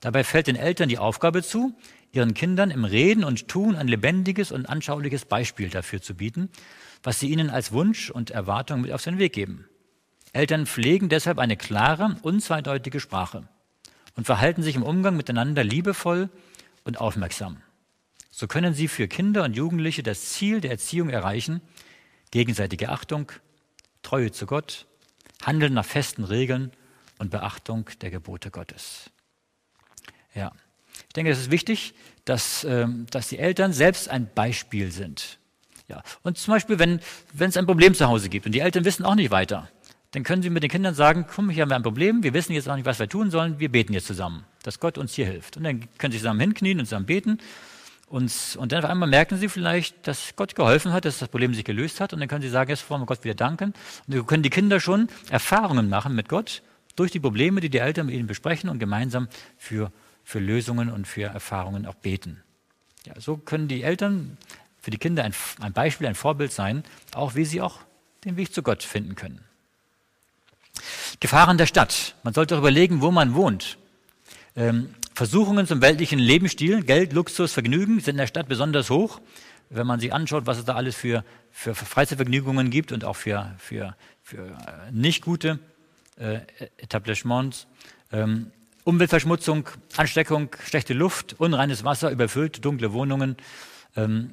Dabei 0.01 0.24
fällt 0.24 0.47
den 0.47 0.55
Eltern 0.55 0.89
die 0.89 0.97
Aufgabe 0.97 1.43
zu, 1.43 1.76
ihren 2.11 2.34
Kindern 2.34 2.72
im 2.72 2.86
Reden 2.86 3.24
und 3.24 3.47
Tun 3.47 3.76
ein 3.76 3.88
lebendiges 3.88 4.51
und 4.51 4.67
anschauliches 4.67 5.26
Beispiel 5.26 5.70
dafür 5.70 6.01
zu 6.01 6.15
bieten, 6.15 6.49
was 7.03 7.20
sie 7.20 7.30
ihnen 7.30 7.49
als 7.49 7.72
Wunsch 7.72 8.09
und 8.09 8.32
Erwartung 8.32 8.82
mit 8.82 8.91
auf 8.91 9.03
den 9.03 9.20
Weg 9.20 9.34
geben. 9.34 9.68
Eltern 10.34 10.66
pflegen 10.66 11.10
deshalb 11.10 11.40
eine 11.40 11.58
klare, 11.58 12.18
unzweideutige 12.22 13.00
Sprache 13.00 13.48
und 14.16 14.26
verhalten 14.26 14.62
sich 14.62 14.76
im 14.76 14.84
Umgang 14.84 15.18
miteinander 15.18 15.64
liebevoll 15.64 16.30
und 16.84 17.00
aufmerksam. 17.00 17.62
So 18.32 18.48
können 18.48 18.74
sie 18.74 18.88
für 18.88 19.08
Kinder 19.08 19.44
und 19.44 19.56
Jugendliche 19.56 20.04
das 20.04 20.26
Ziel 20.26 20.62
der 20.62 20.72
Erziehung 20.72 21.10
erreichen, 21.10 21.62
gegenseitige 22.32 22.90
Achtung, 22.90 23.32
Treue 24.04 24.32
zu 24.32 24.46
Gott, 24.46 24.86
Handeln 25.44 25.74
nach 25.74 25.86
festen 25.86 26.24
Regeln 26.24 26.72
und 27.18 27.32
Beachtung 27.32 27.90
der 28.02 28.12
Gebote 28.12 28.52
Gottes. 28.52 29.10
Ja, 30.36 30.52
ich 31.08 31.14
denke, 31.14 31.32
es 31.32 31.40
ist 31.40 31.52
wichtig, 31.52 31.94
dass, 32.26 32.64
ähm, 32.64 33.08
dass 33.10 33.30
die 33.30 33.40
Eltern 33.40 33.74
selbst 33.74 34.10
ein 34.10 34.30
Beispiel 34.34 34.92
sind. 34.92 35.40
Ja, 35.88 36.04
und 36.22 36.38
zum 36.38 36.54
Beispiel, 36.54 36.78
wenn, 36.78 37.00
wenn 37.34 37.50
es 37.50 37.58
ein 37.58 37.66
Problem 37.66 37.96
zu 37.96 38.08
Hause 38.08 38.30
gibt 38.30 38.46
und 38.46 38.52
die 38.52 38.60
Eltern 38.60 38.86
wissen 38.86 39.06
auch 39.06 39.16
nicht 39.16 39.32
weiter, 39.32 39.70
dann 40.12 40.24
können 40.24 40.41
sie 40.41 40.49
mit 40.49 40.64
den 40.64 40.72
Kindern 40.72 40.95
sagen, 40.95 41.26
komm, 41.34 41.49
hier 41.49 41.62
haben 41.62 41.70
wir 41.70 41.76
ein 41.76 41.84
Problem, 41.84 42.24
wir 42.24 42.34
wissen 42.34 42.53
jetzt 42.53 42.68
auch 42.68 42.76
nicht, 42.76 42.86
was 42.86 42.99
wir 42.99 43.07
tun 43.07 43.30
sollen, 43.30 43.60
wir 43.60 43.70
beten 43.70 43.93
jetzt 43.93 44.07
zusammen, 44.07 44.43
dass 44.64 44.80
Gott 44.80 44.97
uns 44.97 45.14
hier 45.14 45.26
hilft. 45.26 45.57
Und 45.57 45.64
dann 45.64 45.88
können 45.97 46.12
sie 46.12 46.18
zusammen 46.18 46.39
hinknien 46.39 46.80
und 46.80 46.86
zusammen 46.86 47.05
beten 47.05 47.39
und, 48.10 48.57
und 48.60 48.72
dann 48.72 48.84
auf 48.84 48.89
einmal 48.89 49.07
merken 49.07 49.38
sie 49.38 49.49
vielleicht, 49.49 50.07
dass 50.07 50.36
Gott 50.36 50.55
geholfen 50.55 50.91
hat, 50.93 51.05
dass 51.05 51.20
das 51.20 51.30
Problem 51.30 51.53
sich 51.53 51.64
gelöst 51.64 52.01
hat. 52.01 52.12
Und 52.12 52.20
dann 52.20 52.28
können 52.28 52.41
sie 52.41 52.49
sagen, 52.49 52.72
jetzt 52.72 52.89
wollen 52.89 53.01
wir 53.01 53.05
Gott 53.05 53.24
wieder 53.24 53.36
danken. 53.36 53.74
Und 54.07 54.16
dann 54.16 54.26
können 54.26 54.41
die 54.41 54.49
Kinder 54.49 54.80
schon 54.80 55.10
Erfahrungen 55.30 55.89
machen 55.89 56.16
mit 56.16 56.28
Gott 56.28 56.64
durch 56.95 57.12
die 57.12 57.20
Probleme, 57.20 57.62
die 57.62 57.70
die 57.70 57.78
Eltern 57.78 58.07
mit 58.07 58.16
ihnen 58.16 58.26
besprechen 58.26 58.70
und 58.70 58.80
gemeinsam 58.80 59.30
für, 59.57 59.91
für 60.24 60.39
Lösungen 60.39 60.89
und 60.89 61.07
für 61.07 61.26
Erfahrungen 61.26 61.86
auch 61.86 61.93
beten. 61.93 62.41
Ja, 63.05 63.14
so 63.20 63.38
können 63.38 63.68
die 63.68 63.84
Eltern 63.84 64.38
für 64.82 64.89
die 64.89 64.97
Kinder 64.97 65.24
ein, 65.24 65.34
ein 65.62 65.74
Beispiel, 65.74 66.07
ein 66.07 66.16
Vorbild 66.16 66.51
sein, 66.51 66.84
auch 67.14 67.36
wie 67.36 67.45
sie 67.45 67.62
auch 67.62 67.80
den 68.26 68.38
Weg 68.38 68.53
zu 68.53 68.64
Gott 68.64 68.82
finden 68.82 69.16
können. 69.16 69.45
Gefahren 71.20 71.58
der 71.58 71.66
Stadt. 71.66 72.16
Man 72.24 72.34
sollte 72.34 72.56
auch 72.56 72.60
überlegen, 72.60 73.02
wo 73.02 73.12
man 73.12 73.34
wohnt. 73.36 73.78
Ähm, 74.56 74.94
Versuchungen 75.14 75.68
zum 75.68 75.82
weltlichen 75.82 76.20
Lebensstil, 76.20 76.84
Geld, 76.84 77.14
Luxus, 77.14 77.52
Vergnügen 77.52 78.00
sind 78.00 78.12
in 78.12 78.18
der 78.18 78.28
Stadt 78.28 78.48
besonders 78.48 78.90
hoch. 78.90 79.20
Wenn 79.70 79.86
man 79.86 80.00
sich 80.00 80.14
anschaut, 80.14 80.46
was 80.46 80.58
es 80.58 80.66
da 80.66 80.76
alles 80.76 80.96
für, 80.96 81.24
für 81.52 81.76
Freizeitvergnügungen 81.76 82.70
gibt 82.70 82.92
und 82.92 83.04
auch 83.06 83.16
für, 83.16 83.54
für, 83.58 83.96
für 84.24 84.48
äh, 84.48 84.92
nicht 84.92 85.22
gute 85.24 85.60
äh, 86.18 86.40
Etablissements. 86.78 87.68
Ähm, 88.12 88.52
Umweltverschmutzung, 88.84 89.70
Ansteckung, 89.98 90.50
schlechte 90.66 90.94
Luft, 90.94 91.36
unreines 91.38 91.84
Wasser, 91.84 92.10
überfüllt, 92.10 92.64
dunkle 92.66 92.94
Wohnungen. 92.94 93.38
Ähm, 93.96 94.32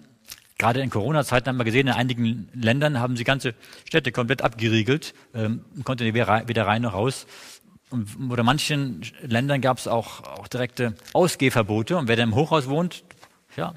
gerade 0.58 0.80
in 0.80 0.90
Corona-Zeiten 0.90 1.48
haben 1.48 1.58
wir 1.58 1.64
gesehen, 1.64 1.88
in 1.88 1.92
einigen 1.92 2.48
Ländern 2.54 2.98
haben 2.98 3.16
sie 3.16 3.24
ganze 3.24 3.54
Städte 3.84 4.12
komplett 4.12 4.42
abgeriegelt, 4.42 5.14
ähm, 5.34 5.64
konnte 5.84 6.12
weder 6.14 6.66
rein 6.66 6.82
noch 6.82 6.94
raus 6.94 7.26
oder 8.28 8.42
manchen 8.42 9.02
Ländern 9.22 9.60
gab 9.60 9.78
es 9.78 9.86
auch, 9.86 10.24
auch 10.24 10.48
direkte 10.48 10.94
Ausgehverbote. 11.12 11.96
Und 11.96 12.08
wer 12.08 12.16
da 12.16 12.22
im 12.22 12.34
Hochhaus 12.34 12.68
wohnt, 12.68 13.04
ja, 13.56 13.74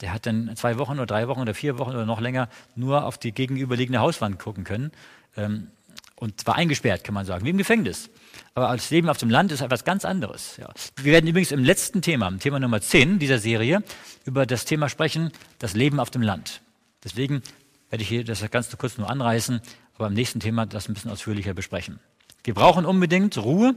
der 0.00 0.12
hat 0.12 0.26
dann 0.26 0.54
zwei 0.56 0.78
Wochen 0.78 0.94
oder 0.94 1.06
drei 1.06 1.28
Wochen 1.28 1.40
oder 1.40 1.54
vier 1.54 1.78
Wochen 1.78 1.90
oder 1.90 2.06
noch 2.06 2.20
länger 2.20 2.48
nur 2.76 3.04
auf 3.04 3.18
die 3.18 3.32
gegenüberliegende 3.32 4.00
Hauswand 4.00 4.38
gucken 4.38 4.64
können. 4.64 4.92
Ähm, 5.36 5.68
und 6.16 6.46
war 6.46 6.54
eingesperrt, 6.54 7.02
kann 7.02 7.14
man 7.14 7.26
sagen, 7.26 7.44
wie 7.44 7.50
im 7.50 7.58
Gefängnis. 7.58 8.08
Aber 8.54 8.68
das 8.76 8.90
Leben 8.90 9.08
auf 9.08 9.18
dem 9.18 9.30
Land 9.30 9.50
ist 9.50 9.62
etwas 9.62 9.84
ganz 9.84 10.04
anderes. 10.04 10.56
Ja. 10.58 10.68
Wir 10.96 11.12
werden 11.12 11.26
übrigens 11.26 11.50
im 11.50 11.64
letzten 11.64 12.02
Thema, 12.02 12.28
im 12.28 12.38
Thema 12.38 12.60
Nummer 12.60 12.80
10 12.80 13.18
dieser 13.18 13.38
Serie, 13.38 13.82
über 14.24 14.46
das 14.46 14.64
Thema 14.64 14.88
sprechen, 14.88 15.32
das 15.58 15.74
Leben 15.74 15.98
auf 15.98 16.10
dem 16.10 16.22
Land. 16.22 16.60
Deswegen 17.02 17.42
werde 17.90 18.02
ich 18.02 18.08
hier 18.08 18.24
das 18.24 18.48
ganz 18.50 18.76
kurz 18.78 18.96
nur 18.96 19.10
anreißen, 19.10 19.60
aber 19.96 20.06
im 20.06 20.14
nächsten 20.14 20.38
Thema 20.38 20.66
das 20.66 20.88
ein 20.88 20.94
bisschen 20.94 21.10
ausführlicher 21.10 21.52
besprechen. 21.52 21.98
Wir 22.44 22.54
brauchen 22.54 22.86
unbedingt 22.86 23.36
Ruhe, 23.38 23.74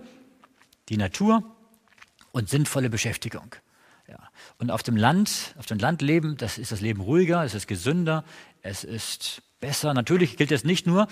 die 0.89 0.97
Natur 0.97 1.43
und 2.31 2.47
sinnvolle 2.47 2.91
Beschäftigung. 2.91 3.55
Ja. 4.07 4.19
Und 4.59 4.69
auf 4.69 4.83
dem 4.83 4.95
Land, 4.95 5.55
auf 5.57 5.65
dem 5.65 5.79
Land 5.79 6.03
leben, 6.03 6.37
das 6.37 6.59
ist 6.59 6.71
das 6.71 6.81
Leben 6.81 7.01
ruhiger, 7.01 7.43
es 7.43 7.55
ist 7.55 7.67
gesünder, 7.67 8.23
es 8.61 8.83
ist 8.83 9.41
besser. 9.59 9.95
Natürlich 9.95 10.37
gilt 10.37 10.51
es 10.51 10.63
nicht 10.63 10.85
nur, 10.85 11.07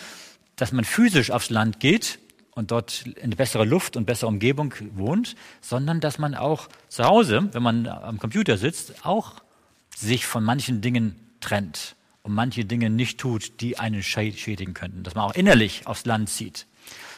dass 0.55 0.71
man 0.71 0.85
physisch 0.85 1.31
aufs 1.31 1.49
Land 1.49 1.79
geht 1.79 2.19
und 2.55 2.71
dort 2.71 3.05
in 3.21 3.31
bessere 3.31 3.65
Luft 3.65 3.97
und 3.97 4.05
bessere 4.05 4.29
Umgebung 4.29 4.73
wohnt, 4.93 5.35
sondern 5.61 5.99
dass 5.99 6.17
man 6.17 6.33
auch 6.33 6.69
zu 6.87 7.03
Hause, 7.03 7.49
wenn 7.51 7.61
man 7.61 7.85
am 7.85 8.17
Computer 8.17 8.57
sitzt, 8.57 9.05
auch 9.05 9.35
sich 9.95 10.25
von 10.25 10.43
manchen 10.43 10.81
Dingen 10.81 11.19
trennt 11.41 11.95
und 12.23 12.33
manche 12.33 12.65
Dinge 12.65 12.89
nicht 12.89 13.19
tut, 13.19 13.61
die 13.61 13.77
einen 13.77 14.01
schädigen 14.01 14.73
könnten. 14.73 15.03
Dass 15.03 15.15
man 15.15 15.25
auch 15.25 15.35
innerlich 15.35 15.85
aufs 15.85 16.05
Land 16.05 16.29
zieht. 16.29 16.65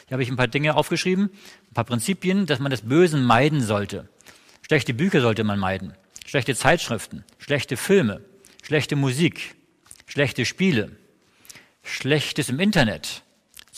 Hier 0.06 0.14
habe 0.14 0.22
ich 0.22 0.28
ein 0.28 0.36
paar 0.36 0.48
Dinge 0.48 0.74
aufgeschrieben, 0.74 1.30
ein 1.70 1.74
paar 1.74 1.84
Prinzipien, 1.84 2.46
dass 2.46 2.58
man 2.58 2.70
das 2.70 2.82
Bösen 2.82 3.24
meiden 3.24 3.62
sollte. 3.62 4.08
Schlechte 4.66 4.92
Bücher 4.92 5.20
sollte 5.20 5.44
man 5.44 5.58
meiden, 5.58 5.94
schlechte 6.26 6.54
Zeitschriften, 6.54 7.24
schlechte 7.38 7.76
Filme, 7.76 8.22
schlechte 8.62 8.96
Musik, 8.96 9.54
schlechte 10.06 10.44
Spiele, 10.44 10.90
schlechtes 11.82 12.48
im 12.48 12.58
Internet, 12.60 13.22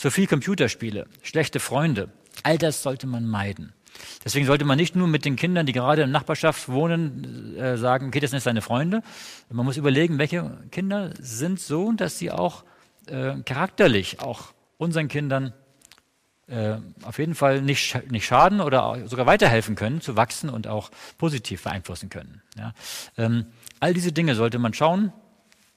zu 0.01 0.09
viel 0.09 0.25
Computerspiele, 0.25 1.05
schlechte 1.21 1.59
Freunde. 1.59 2.09
All 2.41 2.57
das 2.57 2.81
sollte 2.81 3.05
man 3.05 3.27
meiden. 3.27 3.71
Deswegen 4.25 4.47
sollte 4.47 4.65
man 4.65 4.75
nicht 4.75 4.95
nur 4.95 5.07
mit 5.07 5.25
den 5.25 5.35
Kindern, 5.35 5.67
die 5.67 5.73
gerade 5.73 6.01
in 6.01 6.11
der 6.11 6.19
Nachbarschaft 6.19 6.69
wohnen, 6.69 7.55
äh, 7.55 7.77
sagen, 7.77 8.07
okay, 8.07 8.19
das 8.19 8.31
sind 8.31 8.37
jetzt 8.37 8.47
deine 8.47 8.63
Freunde. 8.63 9.03
Man 9.51 9.63
muss 9.63 9.77
überlegen, 9.77 10.17
welche 10.17 10.57
Kinder 10.71 11.11
sind 11.19 11.59
so, 11.59 11.91
dass 11.91 12.17
sie 12.17 12.31
auch 12.31 12.63
äh, 13.05 13.35
charakterlich 13.45 14.21
auch 14.21 14.53
unseren 14.79 15.07
Kindern 15.07 15.53
äh, 16.47 16.77
auf 17.03 17.19
jeden 17.19 17.35
Fall 17.35 17.61
nicht, 17.61 18.09
nicht 18.09 18.25
schaden 18.25 18.59
oder 18.59 19.07
sogar 19.07 19.27
weiterhelfen 19.27 19.75
können, 19.75 20.01
zu 20.01 20.15
wachsen 20.15 20.49
und 20.49 20.65
auch 20.65 20.89
positiv 21.19 21.61
beeinflussen 21.61 22.09
können. 22.09 22.41
Ja. 22.57 22.73
Ähm, 23.19 23.45
all 23.79 23.93
diese 23.93 24.11
Dinge 24.11 24.33
sollte 24.33 24.57
man 24.57 24.73
schauen, 24.73 25.13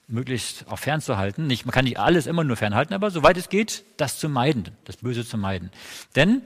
möglichst 0.07 0.69
auch 0.69 0.79
fernzuhalten. 0.79 1.47
Nicht, 1.47 1.67
man 1.67 1.73
kann 1.73 1.85
nicht 1.85 1.99
alles 1.99 2.27
immer 2.27 2.45
nur 2.45 2.57
fernhalten, 2.57 2.95
aber 2.95 3.11
soweit 3.11 3.37
es 3.37 3.49
geht, 3.49 3.85
das 3.97 4.19
zu 4.19 4.29
meiden, 4.29 4.71
das 4.85 4.99
Böse 4.99 5.25
zu 5.25 5.39
meiden. 5.39 5.71
Denn 6.17 6.43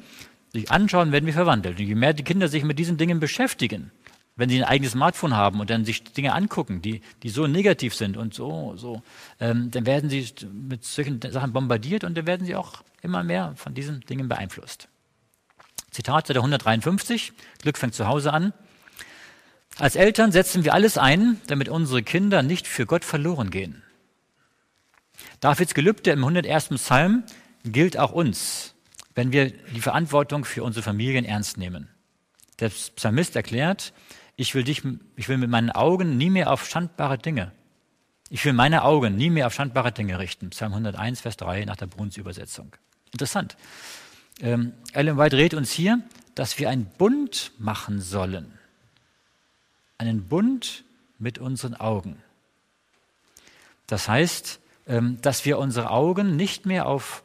sich 0.53 0.71
anschauen, 0.71 1.13
werden 1.13 1.27
wir 1.27 1.33
verwandelt. 1.33 1.79
Und 1.79 1.87
je 1.87 1.95
mehr 1.95 2.13
die 2.13 2.25
Kinder 2.25 2.49
sich 2.49 2.65
mit 2.65 2.79
diesen 2.79 2.97
Dingen 2.97 3.21
beschäftigen, 3.21 3.91
wenn 4.37 4.49
sie 4.49 4.63
ein 4.63 4.69
eigenes 4.69 4.93
Smartphone 4.93 5.35
haben 5.35 5.61
und 5.61 5.69
dann 5.69 5.85
sich 5.85 6.05
Dinge 6.05 6.33
angucken, 6.33 6.81
die, 6.81 7.03
die 7.23 7.29
so 7.29 7.47
negativ 7.47 7.95
sind 7.95 8.17
und 8.17 8.35
so, 8.35 8.77
so, 8.77 9.03
ähm, 9.41 9.71
dann 9.73 9.85
werden 9.85 10.09
sie 10.09 10.27
mit 10.53 10.85
solchen 10.85 11.21
Sachen 11.21 11.53
bombardiert 11.53 12.05
und 12.05 12.17
dann 12.17 12.27
werden 12.27 12.47
sie 12.47 12.55
auch 12.55 12.85
immer 13.03 13.25
mehr 13.25 13.53
von 13.57 13.75
diesen 13.75 14.01
Dingen 14.03 14.29
beeinflusst. 14.29 14.89
Zitat 15.91 16.29
Seite 16.29 16.39
153, 16.39 17.33
Glück 17.63 17.79
fängt 17.79 17.95
zu 17.95 18.07
Hause 18.07 18.33
an. 18.33 18.53
Als 19.79 19.95
Eltern 19.95 20.33
setzen 20.33 20.65
wir 20.65 20.75
alles 20.75 20.99
ein, 20.99 21.41
damit 21.47 21.69
unsere 21.69 22.03
Kinder 22.03 22.43
nicht 22.43 22.67
für 22.67 22.85
Gott 22.85 23.05
verloren 23.05 23.51
gehen. 23.51 23.83
Davids 25.41 25.75
Gelübde 25.75 26.11
im 26.11 26.25
101. 26.25 26.71
Psalm 26.71 27.23
gilt 27.65 27.97
auch 27.97 28.11
uns, 28.11 28.75
wenn 29.15 29.31
wir 29.31 29.51
die 29.51 29.81
Verantwortung 29.81 30.45
für 30.45 30.65
unsere 30.65 30.83
Familien 30.83 31.25
ernst 31.25 31.59
nehmen. 31.59 31.89
Der 32.59 32.71
Psalmist 32.71 33.37
erklärt, 33.37 33.93
ich 34.35 34.57
will 34.57 34.65
dich, 34.65 34.83
ich 35.15 35.29
will 35.29 35.39
mit 35.39 35.49
meinen 35.49 35.71
Augen 35.71 36.17
nie 36.17 36.31
mehr 36.31 36.53
auf 36.53 36.69
schandbare 36.69 37.19
Dinge. 37.19 37.53
Ich 38.31 38.45
will 38.45 38.53
meine 38.55 38.83
Augen 38.83 39.17
nie 39.17 39.31
mehr 39.31 39.47
auf 39.47 39.55
schandbare 39.55 39.93
Dinge 39.93 40.19
richten. 40.19 40.51
Psalm 40.51 40.73
101, 40.73 41.21
Vers 41.21 41.37
3 41.37 41.65
nach 41.67 41.77
der 41.77 41.87
Bruns 41.87 42.17
Übersetzung. 42.17 42.73
Interessant. 43.13 43.57
Ähm, 44.41 44.73
Ellen 44.93 45.19
White 45.19 45.37
rät 45.37 45.55
uns 45.55 45.71
hier, 45.71 46.01
dass 46.35 46.59
wir 46.59 46.69
einen 46.69 46.87
Bund 46.87 47.53
machen 47.59 48.01
sollen. 48.01 48.58
Einen 49.99 50.29
Bund 50.29 50.85
mit 51.19 51.39
unseren 51.39 51.75
Augen. 51.75 52.23
Das 53.87 54.09
heißt, 54.09 54.61
ähm, 54.87 55.21
dass 55.21 55.45
wir 55.45 55.59
unsere 55.59 55.91
Augen 55.91 56.37
nicht 56.37 56.67
mehr 56.67 56.87
auf 56.87 57.23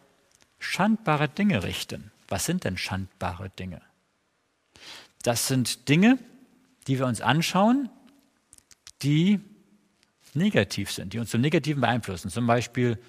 schandbare 0.59 1.29
Dinge 1.29 1.63
richten. 1.63 2.11
Was 2.27 2.45
sind 2.45 2.63
denn 2.63 2.77
schandbare 2.77 3.49
Dinge? 3.49 3.81
Das 5.23 5.47
sind 5.47 5.87
Dinge, 5.87 6.17
die 6.87 6.99
wir 6.99 7.05
uns 7.05 7.21
anschauen, 7.21 7.89
die 9.03 9.39
negativ 10.33 10.91
sind, 10.91 11.13
die 11.13 11.19
uns 11.19 11.29
zum 11.29 11.41
Negativen 11.41 11.81
beeinflussen. 11.81 12.29
Zum 12.29 12.47
Beispiel 12.47 12.99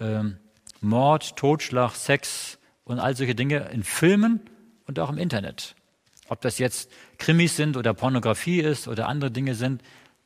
ähm, 0.00 0.38
Mord, 0.80 1.36
Totschlag, 1.36 1.94
Sex 1.94 2.58
und 2.84 2.98
all 2.98 3.16
solche 3.16 3.34
Dinge 3.34 3.68
in 3.70 3.84
Filmen 3.84 4.40
und 4.86 4.98
auch 4.98 5.10
im 5.10 5.18
Internet. 5.18 5.76
Ob 6.32 6.40
das 6.40 6.56
jetzt 6.56 6.90
Krimis 7.18 7.56
sind 7.56 7.76
oder 7.76 7.92
Pornografie 7.92 8.60
ist 8.60 8.88
oder 8.88 9.06
andere 9.06 9.30
Dinge 9.30 9.54
sind, 9.54 9.82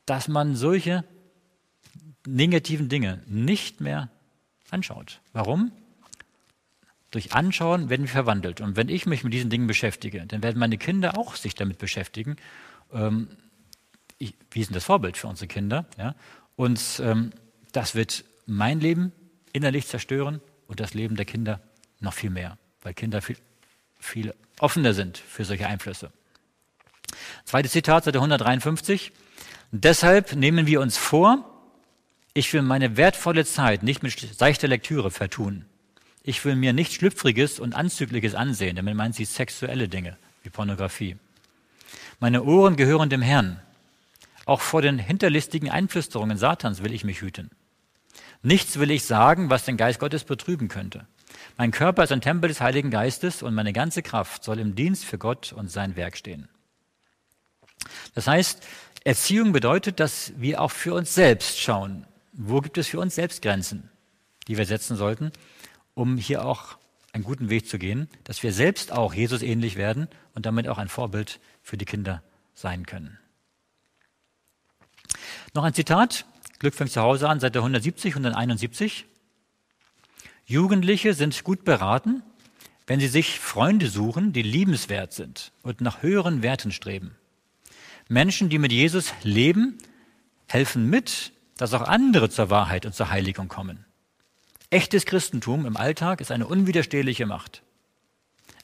dass 0.06 0.28
man 0.28 0.54
solche 0.54 1.02
negativen 2.24 2.88
Dinge 2.88 3.24
nicht 3.26 3.80
mehr 3.80 4.08
anschaut. 4.70 5.20
Warum? 5.32 5.72
Durch 7.10 7.32
Anschauen 7.32 7.90
werden 7.90 8.02
wir 8.02 8.08
verwandelt. 8.08 8.60
Und 8.60 8.76
wenn 8.76 8.88
ich 8.88 9.06
mich 9.06 9.24
mit 9.24 9.32
diesen 9.32 9.50
Dingen 9.50 9.66
beschäftige, 9.66 10.24
dann 10.26 10.44
werden 10.44 10.60
meine 10.60 10.78
Kinder 10.78 11.18
auch 11.18 11.34
sich 11.34 11.56
damit 11.56 11.78
beschäftigen. 11.78 12.36
Ähm, 12.92 13.26
ich, 14.18 14.34
wir 14.52 14.64
sind 14.64 14.76
das 14.76 14.84
Vorbild 14.84 15.16
für 15.16 15.26
unsere 15.26 15.48
Kinder. 15.48 15.86
Ja? 15.98 16.14
Und 16.54 17.02
ähm, 17.02 17.32
das 17.72 17.96
wird 17.96 18.24
mein 18.46 18.78
Leben 18.78 19.10
innerlich 19.52 19.88
zerstören 19.88 20.40
und 20.68 20.78
das 20.78 20.94
Leben 20.94 21.16
der 21.16 21.26
Kinder 21.26 21.60
noch 21.98 22.12
viel 22.12 22.30
mehr, 22.30 22.58
weil 22.82 22.94
Kinder 22.94 23.22
viel, 23.22 23.38
viel 23.98 24.32
offener 24.60 24.94
sind 24.94 25.18
für 25.18 25.44
solche 25.44 25.66
Einflüsse. 25.66 26.10
Zweites 27.44 27.72
Zitat, 27.72 28.04
Seite 28.04 28.18
153. 28.18 29.12
Deshalb 29.70 30.34
nehmen 30.34 30.66
wir 30.66 30.80
uns 30.80 30.96
vor, 30.96 31.44
ich 32.34 32.52
will 32.52 32.62
meine 32.62 32.96
wertvolle 32.96 33.44
Zeit 33.44 33.82
nicht 33.82 34.02
mit 34.02 34.18
seichter 34.36 34.68
Lektüre 34.68 35.10
vertun. 35.10 35.64
Ich 36.22 36.44
will 36.44 36.56
mir 36.56 36.72
nichts 36.72 36.94
Schlüpfriges 36.94 37.60
und 37.60 37.74
Anzügliches 37.74 38.34
ansehen, 38.34 38.76
damit 38.76 38.96
meint 38.96 39.14
sie 39.14 39.24
sexuelle 39.24 39.88
Dinge 39.88 40.16
wie 40.42 40.50
Pornografie. 40.50 41.16
Meine 42.20 42.42
Ohren 42.44 42.76
gehören 42.76 43.10
dem 43.10 43.22
Herrn. 43.22 43.60
Auch 44.44 44.60
vor 44.60 44.82
den 44.82 44.98
hinterlistigen 44.98 45.70
Einflüsterungen 45.70 46.38
Satans 46.38 46.82
will 46.82 46.92
ich 46.92 47.04
mich 47.04 47.20
hüten. 47.20 47.50
Nichts 48.42 48.78
will 48.78 48.90
ich 48.90 49.04
sagen, 49.04 49.50
was 49.50 49.64
den 49.64 49.76
Geist 49.76 49.98
Gottes 49.98 50.24
betrüben 50.24 50.68
könnte. 50.68 51.06
Mein 51.56 51.70
Körper 51.70 52.04
ist 52.04 52.12
ein 52.12 52.20
Tempel 52.20 52.48
des 52.48 52.60
Heiligen 52.60 52.90
Geistes 52.90 53.42
und 53.42 53.54
meine 53.54 53.72
ganze 53.72 54.02
Kraft 54.02 54.44
soll 54.44 54.58
im 54.58 54.74
Dienst 54.74 55.04
für 55.04 55.18
Gott 55.18 55.52
und 55.52 55.70
sein 55.70 55.96
Werk 55.96 56.16
stehen. 56.16 56.48
Das 58.14 58.26
heißt, 58.26 58.66
Erziehung 59.04 59.52
bedeutet, 59.52 60.00
dass 60.00 60.32
wir 60.36 60.60
auch 60.60 60.70
für 60.70 60.94
uns 60.94 61.14
selbst 61.14 61.58
schauen, 61.58 62.06
wo 62.32 62.60
gibt 62.60 62.76
es 62.76 62.88
für 62.88 63.00
uns 63.00 63.14
selbst 63.14 63.40
Grenzen, 63.40 63.90
die 64.48 64.58
wir 64.58 64.66
setzen 64.66 64.96
sollten, 64.96 65.32
um 65.94 66.18
hier 66.18 66.44
auch 66.44 66.76
einen 67.12 67.24
guten 67.24 67.48
Weg 67.48 67.68
zu 67.68 67.78
gehen, 67.78 68.08
dass 68.24 68.42
wir 68.42 68.52
selbst 68.52 68.92
auch 68.92 69.14
Jesus 69.14 69.42
ähnlich 69.42 69.76
werden 69.76 70.08
und 70.34 70.44
damit 70.44 70.68
auch 70.68 70.78
ein 70.78 70.88
Vorbild 70.88 71.40
für 71.62 71.78
die 71.78 71.86
Kinder 71.86 72.22
sein 72.54 72.84
können. 72.84 73.18
Noch 75.54 75.64
ein 75.64 75.72
Zitat 75.72 76.26
Glück 76.58 76.74
fängt 76.74 76.90
zu 76.90 77.02
Hause 77.02 77.28
an, 77.28 77.40
Seite 77.40 77.58
170, 77.58 78.12
171. 78.14 79.06
Jugendliche 80.46 81.12
sind 81.12 81.42
gut 81.42 81.64
beraten, 81.64 82.22
wenn 82.86 83.00
sie 83.00 83.08
sich 83.08 83.40
Freunde 83.40 83.88
suchen, 83.88 84.32
die 84.32 84.42
liebenswert 84.42 85.12
sind 85.12 85.50
und 85.62 85.80
nach 85.80 86.02
höheren 86.02 86.42
Werten 86.42 86.70
streben. 86.70 87.16
Menschen, 88.08 88.48
die 88.48 88.60
mit 88.60 88.70
Jesus 88.70 89.12
leben, 89.24 89.76
helfen 90.46 90.88
mit, 90.88 91.32
dass 91.56 91.74
auch 91.74 91.82
andere 91.82 92.30
zur 92.30 92.48
Wahrheit 92.48 92.86
und 92.86 92.94
zur 92.94 93.10
Heiligung 93.10 93.48
kommen. 93.48 93.84
Echtes 94.70 95.04
Christentum 95.04 95.66
im 95.66 95.76
Alltag 95.76 96.20
ist 96.20 96.30
eine 96.30 96.46
unwiderstehliche 96.46 97.26
Macht. 97.26 97.62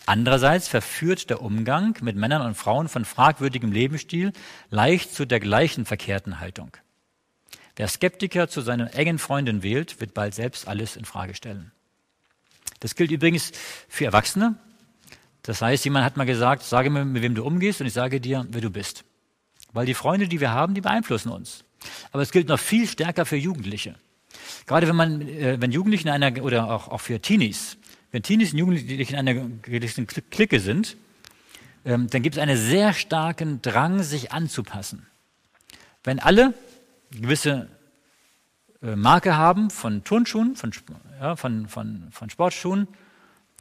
Andererseits 0.07 0.69
verführt 0.69 1.31
der 1.31 1.43
Umgang 1.43 1.97
mit 2.03 2.17
Männern 2.17 2.43
und 2.43 2.57
Frauen 2.57 2.89
von 2.89 3.05
fragwürdigem 3.05 3.73
Lebensstil 3.73 4.33
leicht 4.71 5.13
zu 5.13 5.25
der 5.25 5.41
gleichen 5.41 5.85
verkehrten 5.85 6.39
Haltung. 6.39 6.77
Wer 7.77 7.89
Skeptiker 7.89 8.49
zu 8.49 8.61
seiner 8.61 8.95
engen 8.95 9.19
Freundin 9.19 9.63
wählt, 9.63 10.01
wird 10.01 10.13
bald 10.13 10.35
selbst 10.35 10.69
alles 10.69 10.97
in 10.97 11.05
Frage 11.05 11.35
stellen. 11.35 11.73
Das 12.83 12.97
gilt 12.97 13.13
übrigens 13.13 13.53
für 13.89 14.07
Erwachsene. 14.07 14.57
Das 15.43 15.63
heißt, 15.63 15.85
jemand 15.85 16.05
hat 16.05 16.17
mal 16.17 16.25
gesagt, 16.25 16.65
sage 16.65 16.91
mir, 16.91 17.05
mit 17.05 17.23
wem 17.23 17.37
du 17.37 17.45
umgehst 17.45 17.81
und 17.81 17.87
ich 17.87 17.93
sage 17.93 18.21
dir, 18.21 18.45
wer 18.51 18.61
du 18.61 18.71
bist. 18.71 19.05
Weil 19.73 19.87
die 19.87 19.95
Freunde, 19.95 20.27
die 20.27 20.41
wir 20.41 20.51
haben, 20.51 20.75
die 20.75 20.81
beeinflussen 20.81 21.31
uns. 21.31 21.65
Aber 22.11 22.23
es 22.23 22.33
gilt 22.33 22.49
noch 22.49 22.59
viel 22.59 22.89
stärker 22.89 23.25
für 23.25 23.37
Jugendliche. 23.37 23.95
Gerade 24.67 24.89
wenn 24.89 24.97
man, 24.97 25.21
äh, 25.23 25.61
wenn 25.61 25.71
Jugendliche 25.71 26.09
in 26.09 26.11
einer, 26.11 26.43
oder 26.43 26.73
auch, 26.73 26.89
auch 26.89 27.01
für 27.01 27.21
Teenies, 27.21 27.79
wenn 28.11 28.25
Teenies 28.25 28.53
und 28.53 28.59
Jugendliche 28.59 29.13
in 29.13 29.19
einer 29.19 29.35
gewissen 29.63 30.09
Clique 30.09 30.59
sind, 30.59 30.97
ähm, 31.85 32.09
dann 32.09 32.23
gibt 32.23 32.35
es 32.35 32.43
einen 32.43 32.57
sehr 32.57 32.95
starken 32.95 33.63
Drang, 33.63 34.03
sich 34.03 34.33
anzupassen. 34.33 35.07
Wenn 36.03 36.19
alle 36.19 36.55
gewisse 37.13 37.69
Marke 38.83 39.37
haben 39.37 39.71
von 39.71 40.03
Turnschuhen, 40.05 40.57
von, 40.57 40.73
ja, 41.21 41.37
von, 41.37 41.69
von, 41.69 42.09
von 42.11 42.31
Sportschuhen, 42.31 42.89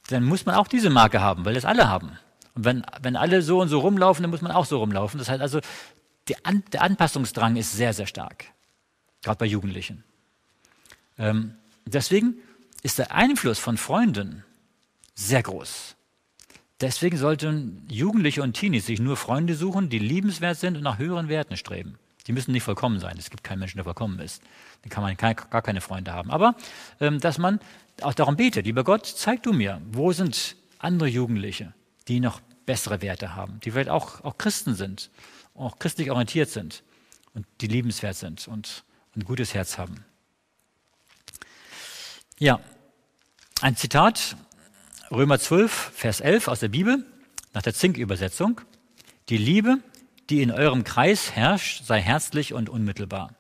dann 0.10 0.24
muss 0.24 0.46
man 0.46 0.56
auch 0.56 0.68
diese 0.68 0.90
Marke 0.90 1.22
haben, 1.22 1.46
weil 1.46 1.54
das 1.54 1.66
alle 1.66 1.88
haben. 1.88 2.18
Und 2.56 2.66
wenn, 2.66 2.84
wenn 3.02 3.16
alle 3.16 3.42
so 3.42 3.62
und 3.62 3.68
so 3.68 3.80
rumlaufen, 3.80 4.24
dann 4.24 4.32
muss 4.32 4.42
man 4.42 4.52
auch 4.52 4.66
so 4.66 4.80
rumlaufen. 4.80 5.20
Das 5.20 5.30
heißt 5.30 5.42
also, 5.42 5.62
An, 6.44 6.64
der 6.74 6.82
Anpassungsdrang 6.82 7.56
ist 7.56 7.72
sehr, 7.72 7.94
sehr 7.94 8.08
stark, 8.08 8.46
gerade 9.22 9.38
bei 9.38 9.46
Jugendlichen. 9.46 10.04
Ähm, 11.18 11.56
deswegen 11.86 12.36
ist 12.82 12.98
der 12.98 13.14
Einfluss 13.14 13.60
von 13.60 13.78
Freunden 13.78 14.44
sehr 15.14 15.44
groß. 15.44 15.96
Deswegen 16.82 17.18
sollten 17.18 17.86
Jugendliche 17.92 18.42
und 18.42 18.54
Teenies 18.54 18.88
sich 18.88 19.00
nur 19.00 19.18
Freunde 19.18 19.54
suchen, 19.54 19.90
die 19.90 20.00
liebenswert 20.00 20.58
sind 20.58 20.78
und 20.78 20.84
nach 20.84 20.98
höheren 20.98 21.30
Werten 21.30 21.58
streben. 21.58 22.00
Die 22.28 22.34
müssen 22.34 22.52
nicht 22.52 22.64
vollkommen 22.64 23.00
sein. 23.00 23.16
Es 23.18 23.30
gibt 23.30 23.44
keinen 23.44 23.60
Menschen, 23.60 23.78
der 23.78 23.84
vollkommen 23.84 24.20
ist. 24.20 24.44
Dann 24.84 24.90
kann 24.90 25.04
man 25.04 25.18
gar 25.18 25.62
keine 25.62 25.82
Freunde 25.82 26.14
haben. 26.14 26.32
Aber 26.32 26.56
ähm, 27.00 27.20
dass 27.20 27.38
man 27.38 27.60
auch 28.02 28.14
darum 28.14 28.36
betet, 28.36 28.66
lieber 28.66 28.84
Gott, 28.84 29.06
zeig 29.06 29.44
du 29.44 29.54
mir, 29.54 29.82
wo 29.92 30.12
sind 30.12 30.56
andere 30.80 31.10
Jugendliche, 31.10 31.74
die 32.08 32.20
noch 32.20 32.40
bessere 32.66 33.02
Werte 33.02 33.36
haben, 33.36 33.60
die 33.62 33.72
vielleicht 33.72 33.90
auch, 33.90 34.24
auch 34.24 34.38
Christen 34.38 34.76
sind, 34.76 35.10
auch 35.56 35.80
christlich 35.80 36.12
orientiert 36.12 36.50
sind 36.50 36.84
und 37.34 37.46
die 37.60 37.68
liebenswert 37.68 38.16
sind 38.16 38.48
und 38.48 38.84
ein 39.16 39.24
gutes 39.24 39.54
Herz 39.54 39.78
haben. 39.78 40.06
Ja, 42.40 42.60
ein 43.62 43.76
Zitat, 43.76 44.36
Römer 45.12 45.40
12, 45.40 45.72
Vers 45.94 46.22
11 46.22 46.48
aus 46.48 46.60
der 46.60 46.70
Bibel. 46.70 47.06
nach 47.54 47.62
der 47.62 47.74
Zink-Übersetzung, 47.74 48.62
die 49.28 49.38
Liebe, 49.38 49.80
die 50.32 50.42
in 50.42 50.52
eurem 50.52 50.84
Kreis 50.84 51.34
herrscht, 51.34 51.84
sei 51.84 52.00
herzlich 52.00 52.54
und 52.54 52.70
unmittelbar. 52.70 53.36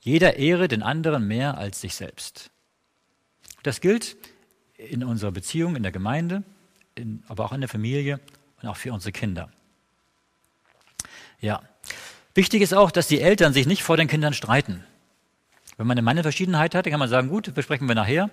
Jeder 0.00 0.36
ehre 0.36 0.68
den 0.68 0.82
anderen 0.82 1.26
mehr 1.26 1.58
als 1.58 1.80
sich 1.80 1.94
selbst. 1.94 2.50
Das 3.62 3.80
gilt 3.80 4.16
in 4.76 5.04
unserer 5.04 5.32
Beziehung, 5.32 5.76
in 5.76 5.82
der 5.82 5.92
Gemeinde, 5.92 6.42
in, 6.94 7.22
aber 7.28 7.44
auch 7.44 7.52
in 7.52 7.60
der 7.60 7.68
Familie 7.68 8.20
und 8.60 8.68
auch 8.68 8.76
für 8.76 8.92
unsere 8.92 9.12
Kinder. 9.12 9.50
Ja. 11.40 11.62
Wichtig 12.34 12.62
ist 12.62 12.72
auch, 12.72 12.90
dass 12.90 13.08
die 13.08 13.20
Eltern 13.20 13.52
sich 13.52 13.66
nicht 13.66 13.82
vor 13.82 13.96
den 13.96 14.08
Kindern 14.08 14.32
streiten. 14.32 14.84
Wenn 15.76 15.86
man 15.86 15.96
eine 15.96 16.02
Meinungsverschiedenheit 16.02 16.74
hat, 16.74 16.86
dann 16.86 16.92
kann 16.92 17.00
man 17.00 17.08
sagen, 17.08 17.28
gut, 17.28 17.52
besprechen 17.54 17.88
wir 17.88 17.94
nachher, 17.94 18.30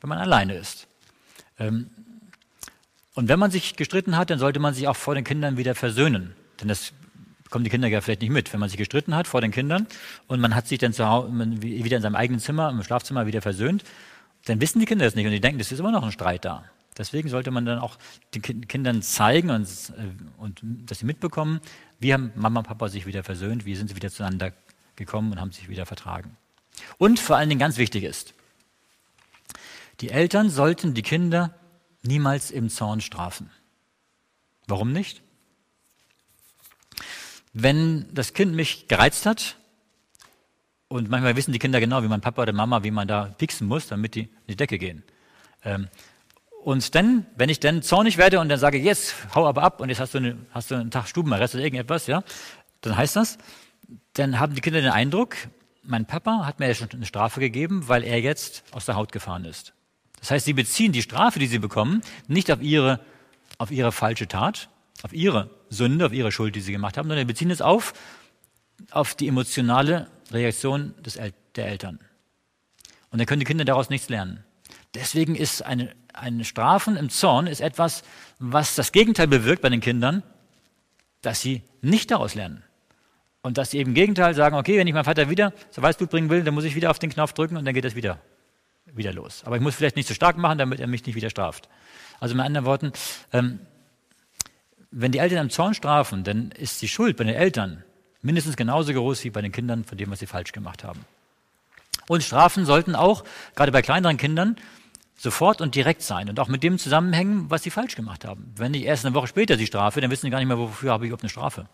wenn 0.00 0.08
man 0.08 0.18
alleine 0.18 0.54
ist. 0.54 0.86
Ähm, 1.58 1.90
und 3.14 3.28
wenn 3.28 3.38
man 3.38 3.50
sich 3.50 3.76
gestritten 3.76 4.16
hat, 4.16 4.30
dann 4.30 4.38
sollte 4.38 4.60
man 4.60 4.74
sich 4.74 4.86
auch 4.88 4.96
vor 4.96 5.14
den 5.14 5.24
Kindern 5.24 5.56
wieder 5.56 5.74
versöhnen. 5.74 6.34
Denn 6.60 6.68
das 6.68 6.92
bekommen 7.50 7.64
die 7.64 7.70
Kinder 7.70 7.88
ja 7.88 8.00
vielleicht 8.00 8.22
nicht 8.22 8.30
mit. 8.30 8.52
Wenn 8.52 8.60
man 8.60 8.68
sich 8.68 8.78
gestritten 8.78 9.14
hat 9.14 9.26
vor 9.26 9.40
den 9.40 9.50
Kindern 9.50 9.88
und 10.28 10.40
man 10.40 10.54
hat 10.54 10.68
sich 10.68 10.78
dann 10.78 10.92
zu 10.92 11.06
Hause, 11.06 11.32
wieder 11.60 11.96
in 11.96 12.02
seinem 12.02 12.14
eigenen 12.14 12.40
Zimmer, 12.40 12.70
im 12.70 12.82
Schlafzimmer 12.82 13.26
wieder 13.26 13.42
versöhnt, 13.42 13.82
dann 14.44 14.60
wissen 14.60 14.78
die 14.78 14.86
Kinder 14.86 15.04
das 15.04 15.16
nicht 15.16 15.26
und 15.26 15.32
die 15.32 15.40
denken, 15.40 15.60
es 15.60 15.72
ist 15.72 15.80
immer 15.80 15.90
noch 15.90 16.04
ein 16.04 16.12
Streit 16.12 16.44
da. 16.44 16.64
Deswegen 16.96 17.28
sollte 17.28 17.50
man 17.50 17.64
dann 17.64 17.78
auch 17.80 17.98
den 18.34 18.42
Kindern 18.68 19.02
zeigen 19.02 19.50
und, 19.50 19.66
äh, 19.66 20.38
und 20.38 20.60
dass 20.62 21.00
sie 21.00 21.06
mitbekommen, 21.06 21.60
wie 21.98 22.12
haben 22.14 22.32
Mama 22.36 22.60
und 22.60 22.66
Papa 22.66 22.88
sich 22.88 23.06
wieder 23.06 23.24
versöhnt, 23.24 23.64
wie 23.64 23.74
sind 23.74 23.88
sie 23.88 23.96
wieder 23.96 24.10
zueinander 24.10 24.52
gekommen 24.96 25.32
und 25.32 25.40
haben 25.40 25.52
sich 25.52 25.68
wieder 25.68 25.86
vertragen. 25.86 26.36
Und 26.98 27.18
vor 27.18 27.36
allen 27.36 27.48
Dingen 27.48 27.58
ganz 27.58 27.78
wichtig 27.78 28.04
ist, 28.04 28.34
die 30.00 30.10
Eltern 30.10 30.50
sollten 30.50 30.94
die 30.94 31.02
Kinder 31.02 31.54
niemals 32.02 32.50
im 32.50 32.70
Zorn 32.70 33.00
strafen. 33.00 33.50
Warum 34.66 34.92
nicht? 34.92 35.22
Wenn 37.52 38.06
das 38.12 38.32
Kind 38.32 38.54
mich 38.54 38.88
gereizt 38.88 39.26
hat, 39.26 39.56
und 40.88 41.08
manchmal 41.08 41.36
wissen 41.36 41.52
die 41.52 41.60
Kinder 41.60 41.78
genau, 41.78 42.02
wie 42.02 42.08
man 42.08 42.20
Papa 42.20 42.42
oder 42.42 42.52
Mama, 42.52 42.82
wie 42.82 42.90
man 42.90 43.06
da 43.06 43.26
pieksen 43.38 43.68
muss, 43.68 43.86
damit 43.86 44.16
die 44.16 44.22
in 44.22 44.46
die 44.48 44.56
Decke 44.56 44.76
gehen. 44.76 45.04
Ähm, 45.64 45.88
und 46.64 46.94
dann, 46.94 47.26
wenn 47.36 47.48
ich 47.48 47.60
dann 47.60 47.82
zornig 47.82 48.18
werde 48.18 48.40
und 48.40 48.48
dann 48.48 48.58
sage, 48.58 48.78
jetzt 48.78 49.14
hau 49.34 49.46
aber 49.46 49.62
ab 49.62 49.80
und 49.80 49.88
jetzt 49.88 50.00
hast 50.00 50.14
du, 50.14 50.18
eine, 50.18 50.36
hast 50.50 50.70
du 50.70 50.74
einen 50.74 50.90
Tag 50.90 51.06
Stubenarrest 51.06 51.54
oder 51.54 51.62
irgendetwas, 51.62 52.06
ja, 52.06 52.22
dann 52.80 52.96
heißt 52.96 53.16
das, 53.16 53.38
dann 54.14 54.40
haben 54.40 54.54
die 54.54 54.60
Kinder 54.60 54.80
den 54.80 54.90
Eindruck, 54.90 55.36
mein 55.82 56.06
Papa 56.06 56.44
hat 56.44 56.58
mir 56.58 56.68
ja 56.68 56.74
schon 56.74 56.90
eine 56.90 57.06
Strafe 57.06 57.40
gegeben, 57.40 57.88
weil 57.88 58.04
er 58.04 58.20
jetzt 58.20 58.64
aus 58.72 58.84
der 58.84 58.96
Haut 58.96 59.12
gefahren 59.12 59.44
ist. 59.44 59.72
Das 60.18 60.32
heißt, 60.32 60.44
sie 60.44 60.52
beziehen 60.52 60.92
die 60.92 61.02
Strafe, 61.02 61.38
die 61.38 61.46
sie 61.46 61.58
bekommen, 61.58 62.02
nicht 62.26 62.50
auf 62.50 62.60
ihre, 62.60 63.00
auf 63.58 63.70
ihre 63.70 63.92
falsche 63.92 64.28
Tat, 64.28 64.68
auf 65.02 65.12
ihre 65.12 65.50
Sünde, 65.68 66.06
auf 66.06 66.12
ihre 66.12 66.32
Schuld, 66.32 66.54
die 66.54 66.60
sie 66.60 66.72
gemacht 66.72 66.96
haben, 66.96 67.08
sondern 67.08 67.26
beziehen 67.26 67.50
es 67.50 67.62
auf, 67.62 67.92
auf 68.90 69.14
die 69.14 69.28
emotionale 69.28 70.08
Reaktion 70.30 70.94
des 71.02 71.16
El 71.16 71.32
der 71.56 71.66
Eltern. 71.66 71.98
Und 73.10 73.18
dann 73.18 73.26
können 73.26 73.40
die 73.40 73.46
Kinder 73.46 73.64
daraus 73.64 73.90
nichts 73.90 74.08
lernen. 74.08 74.44
Deswegen 74.94 75.34
ist 75.34 75.62
eine, 75.62 75.92
eine 76.12 76.44
Strafen 76.44 76.96
im 76.96 77.10
Zorn 77.10 77.48
ist 77.48 77.60
etwas, 77.60 78.02
was 78.38 78.76
das 78.76 78.92
Gegenteil 78.92 79.26
bewirkt 79.26 79.62
bei 79.62 79.68
den 79.68 79.80
Kindern, 79.80 80.22
dass 81.20 81.40
sie 81.40 81.62
nicht 81.80 82.10
daraus 82.10 82.34
lernen. 82.34 82.62
Und 83.42 83.58
dass 83.58 83.72
sie 83.72 83.78
eben 83.78 83.90
im 83.90 83.94
Gegenteil 83.94 84.34
sagen, 84.34 84.54
okay, 84.54 84.78
wenn 84.78 84.86
ich 84.86 84.94
meinen 84.94 85.04
Vater 85.04 85.28
wieder 85.28 85.52
zur 85.70 85.82
Weißblut 85.82 86.10
bringen 86.10 86.30
will, 86.30 86.44
dann 86.44 86.54
muss 86.54 86.64
ich 86.64 86.76
wieder 86.76 86.90
auf 86.90 86.98
den 86.98 87.10
Knopf 87.10 87.32
drücken 87.32 87.56
und 87.56 87.64
dann 87.64 87.74
geht 87.74 87.84
es 87.84 87.96
wieder 87.96 88.20
wieder 88.96 89.12
los. 89.12 89.42
Aber 89.44 89.56
ich 89.56 89.62
muss 89.62 89.74
vielleicht 89.74 89.96
nicht 89.96 90.08
so 90.08 90.14
stark 90.14 90.36
machen, 90.36 90.58
damit 90.58 90.80
er 90.80 90.86
mich 90.86 91.04
nicht 91.06 91.14
wieder 91.14 91.30
straft. 91.30 91.68
Also 92.18 92.34
mit 92.34 92.44
anderen 92.44 92.66
Worten, 92.66 92.92
ähm, 93.32 93.60
wenn 94.90 95.12
die 95.12 95.18
Eltern 95.18 95.38
am 95.38 95.50
Zorn 95.50 95.74
strafen, 95.74 96.24
dann 96.24 96.50
ist 96.50 96.82
die 96.82 96.88
Schuld 96.88 97.16
bei 97.16 97.24
den 97.24 97.34
Eltern 97.34 97.84
mindestens 98.22 98.56
genauso 98.56 98.92
groß 98.92 99.24
wie 99.24 99.30
bei 99.30 99.40
den 99.40 99.52
Kindern 99.52 99.84
von 99.84 99.96
dem, 99.96 100.10
was 100.10 100.18
sie 100.18 100.26
falsch 100.26 100.52
gemacht 100.52 100.84
haben. 100.84 101.04
Und 102.08 102.22
Strafen 102.22 102.66
sollten 102.66 102.94
auch, 102.94 103.24
gerade 103.54 103.72
bei 103.72 103.82
kleineren 103.82 104.16
Kindern, 104.16 104.56
sofort 105.16 105.60
und 105.60 105.74
direkt 105.74 106.02
sein 106.02 106.28
und 106.28 106.40
auch 106.40 106.48
mit 106.48 106.62
dem 106.62 106.78
zusammenhängen, 106.78 107.50
was 107.50 107.62
sie 107.62 107.70
falsch 107.70 107.94
gemacht 107.94 108.24
haben. 108.24 108.52
Wenn 108.56 108.74
ich 108.74 108.84
erst 108.84 109.04
eine 109.04 109.14
Woche 109.14 109.26
später 109.26 109.56
sie 109.56 109.66
strafe, 109.66 110.00
dann 110.00 110.10
wissen 110.10 110.22
sie 110.22 110.30
gar 110.30 110.38
nicht 110.38 110.48
mehr, 110.48 110.58
wofür 110.58 110.92
habe 110.92 111.04
ich 111.04 111.08
überhaupt 111.08 111.22
eine 111.22 111.30
Strafe. 111.30 111.66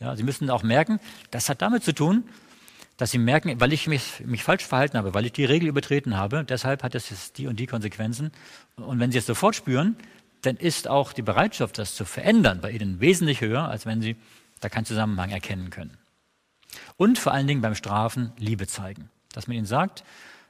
Ja, 0.00 0.16
sie 0.16 0.22
müssen 0.22 0.48
auch 0.50 0.62
merken, 0.62 0.98
das 1.30 1.48
hat 1.48 1.62
damit 1.62 1.84
zu 1.84 1.94
tun, 1.94 2.24
dass 2.96 3.10
sie 3.10 3.18
merken, 3.18 3.60
weil 3.60 3.72
ich 3.72 3.86
mich, 3.86 4.22
mich 4.24 4.44
falsch 4.44 4.64
verhalten 4.64 4.96
habe, 4.96 5.14
weil 5.14 5.26
ich 5.26 5.32
die 5.32 5.44
Regel 5.44 5.68
übertreten 5.68 6.16
habe, 6.16 6.44
deshalb 6.44 6.82
hat 6.82 6.94
es 6.94 7.32
die 7.32 7.48
und 7.48 7.58
die 7.58 7.66
Konsequenzen. 7.66 8.30
Und 8.76 9.00
wenn 9.00 9.10
sie 9.10 9.18
es 9.18 9.26
sofort 9.26 9.56
spüren, 9.56 9.96
dann 10.42 10.56
ist 10.56 10.88
auch 10.88 11.12
die 11.12 11.22
Bereitschaft, 11.22 11.78
das 11.78 11.94
zu 11.94 12.04
verändern, 12.04 12.60
bei 12.60 12.70
ihnen 12.70 13.00
wesentlich 13.00 13.40
höher, 13.40 13.68
als 13.68 13.86
wenn 13.86 14.02
sie 14.02 14.16
da 14.60 14.68
keinen 14.68 14.84
Zusammenhang 14.84 15.30
erkennen 15.30 15.70
können. 15.70 15.96
Und 16.96 17.18
vor 17.18 17.32
allen 17.32 17.46
Dingen 17.46 17.60
beim 17.60 17.74
Strafen 17.74 18.32
Liebe 18.38 18.66
zeigen. 18.66 19.10
Dass 19.32 19.46
man 19.46 19.56
ihnen 19.56 19.66
sagt, 19.66 20.04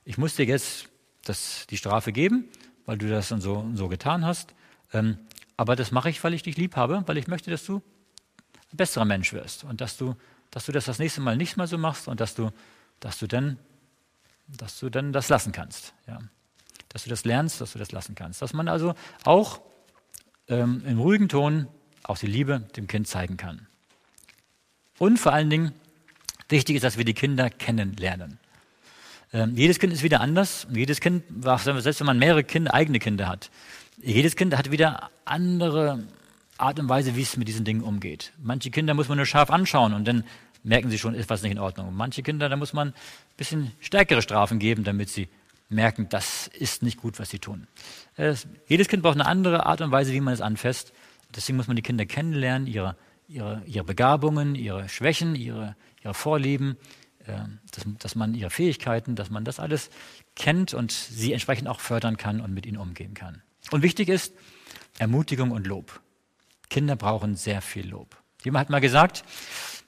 ich 0.05 0.19
muss 0.19 0.36
dir 0.36 0.47
jetzt 0.47 0.89
das, 1.24 1.66
die 1.69 1.77
Strafe 1.77 2.12
geben, 2.12 2.48
weil 2.86 2.98
du 2.98 3.09
das 3.09 3.32
und 3.32 3.40
so, 3.40 3.55
und 3.55 3.77
so 3.77 3.89
getan 3.89 4.24
hast. 4.24 4.55
Ähm, 4.93 5.19
aber 5.56 5.77
das 5.77 5.93
mache 5.93 6.10
ich, 6.10 6.23
weil 6.24 6.35
ich 6.35 6.43
dich 6.43 6.56
lieb 6.56 6.77
habe, 6.77 7.02
weil 7.06 7.16
ich 7.16 7.28
möchte, 7.28 7.51
dass 7.51 7.64
du 7.64 7.77
ein 8.73 8.77
besserer 8.77 9.05
Mensch 9.05 9.32
wirst 9.32 9.64
und 9.64 9.81
dass 9.81 9.97
du 9.97 10.16
dass 10.52 10.66
du 10.66 10.73
das 10.73 10.85
das 10.85 11.01
nächste 11.01 11.20
Mal 11.20 11.36
nicht 11.36 11.56
mehr 11.56 11.66
so 11.66 11.77
machst 11.78 12.06
und 12.06 12.20
dass 12.20 12.35
du, 12.35 12.51
dass 13.01 13.19
du 13.19 13.27
dann, 13.27 13.59
dass 14.47 14.78
du 14.78 14.90
dann 14.90 15.12
das 15.12 15.28
lassen 15.28 15.51
kannst. 15.51 15.94
Ja. 16.06 16.20
Dass 16.90 17.05
du 17.05 17.10
das 17.10 17.24
lernst, 17.24 17.60
dass 17.60 17.73
du 17.73 17.78
das 17.78 17.90
lassen 17.90 18.14
kannst. 18.14 18.43
Dass 18.43 18.52
man 18.52 18.69
also 18.69 18.94
auch 19.24 19.60
ähm, 20.48 20.82
im 20.86 20.98
ruhigen 20.98 21.28
Ton 21.28 21.66
auch 22.02 22.19
die 22.19 22.27
Liebe 22.27 22.60
dem 22.77 22.86
Kind 22.86 23.06
zeigen 23.09 23.36
kann. 23.36 23.66
Und 24.98 25.19
vor 25.19 25.32
allen 25.32 25.51
Dingen, 25.51 25.73
wichtig 26.48 26.77
ist, 26.77 26.82
dass 26.82 26.98
wir 26.98 27.05
die 27.05 27.14
Kinder 27.14 27.51
kennenlernen. 27.51 28.39
Ähm, 29.32 29.56
jedes 29.56 29.78
Kind 29.78 29.93
ist 29.93 30.02
wieder 30.02 30.20
anders. 30.20 30.66
Und 30.66 30.77
jedes 30.77 31.01
Kind, 31.01 31.24
selbst 31.43 32.01
wenn 32.01 32.06
man 32.06 32.19
mehrere 32.19 32.44
Kinder, 32.44 32.74
eigene 32.74 32.98
Kinder 32.98 33.28
hat, 33.28 33.51
jedes 33.98 34.36
Kind 34.36 34.56
hat 34.56 34.70
wieder 34.70 35.10
andere 35.24 36.05
Art 36.59 36.78
und 36.78 36.89
Weise, 36.89 37.16
wie 37.16 37.23
es 37.23 37.36
mit 37.36 37.48
diesen 37.48 37.64
Dingen 37.64 37.82
umgeht. 37.82 38.32
Manche 38.43 38.70
Kinder 38.70 38.94
muss 38.94 39.09
man 39.09 39.16
nur 39.16 39.27
scharf 39.27 39.51
anschauen 39.51 39.94
und 39.94 40.06
dann 40.06 40.24
merken 40.62 40.90
sie 40.90 40.98
schon, 40.98 41.14
ist 41.14 41.31
was 41.31 41.43
nicht 41.43 41.52
in 41.52 41.59
Ordnung. 41.59 41.89
Und 41.89 41.97
manche 41.97 42.23
Kinder, 42.23 42.48
da 42.48 42.56
muss 42.56 42.73
man 42.73 42.89
ein 42.89 42.94
bisschen 43.36 43.73
stärkere 43.81 44.23
Strafen 44.23 44.59
geben, 44.59 44.85
damit 44.85 45.09
sie 45.09 45.28
merken, 45.73 46.09
das 46.09 46.49
ist 46.49 46.82
nicht 46.82 46.99
gut, 46.99 47.19
was 47.19 47.31
sie 47.31 47.39
tun. 47.39 47.66
Äh, 48.16 48.35
jedes 48.66 48.89
Kind 48.89 49.03
braucht 49.03 49.15
eine 49.15 49.27
andere 49.27 49.66
Art 49.66 49.81
und 49.81 49.90
Weise, 49.90 50.12
wie 50.12 50.20
man 50.20 50.35
es 50.35 50.40
anfasst. 50.40 50.93
Deswegen 51.35 51.57
muss 51.57 51.66
man 51.66 51.77
die 51.77 51.82
Kinder 51.82 52.07
kennenlernen, 52.07 52.66
ihre, 52.66 52.97
ihre, 53.28 53.62
ihre 53.66 53.85
Begabungen, 53.85 54.55
ihre 54.55 54.89
Schwächen, 54.89 55.35
ihre, 55.35 55.77
ihre 56.03 56.15
Vorlieben, 56.15 56.77
äh, 57.27 57.39
dass, 57.73 57.85
dass 57.99 58.15
man 58.15 58.35
ihre 58.35 58.51
Fähigkeiten, 58.51 59.15
dass 59.16 59.31
man 59.31 59.44
das 59.44 59.61
alles 59.61 59.90
kennt 60.36 60.74
und 60.74 60.93
sie 60.93 61.32
entsprechend 61.32 61.69
auch 61.69 61.81
fördern 61.81 62.16
kann 62.16 62.40
und 62.40 62.53
mit 62.53 62.66
ihnen 62.66 62.78
umgehen 62.78 63.15
kann. 63.15 63.43
Und 63.70 63.82
wichtig 63.82 64.09
ist 64.09 64.35
Ermutigung 64.99 65.51
und 65.51 65.66
Lob. 65.66 66.01
Kinder 66.69 66.97
brauchen 66.97 67.36
sehr 67.36 67.62
viel 67.62 67.89
Lob. 67.89 68.16
Jemand 68.44 68.66
hat 68.66 68.70
mal 68.70 68.81
gesagt, 68.81 69.24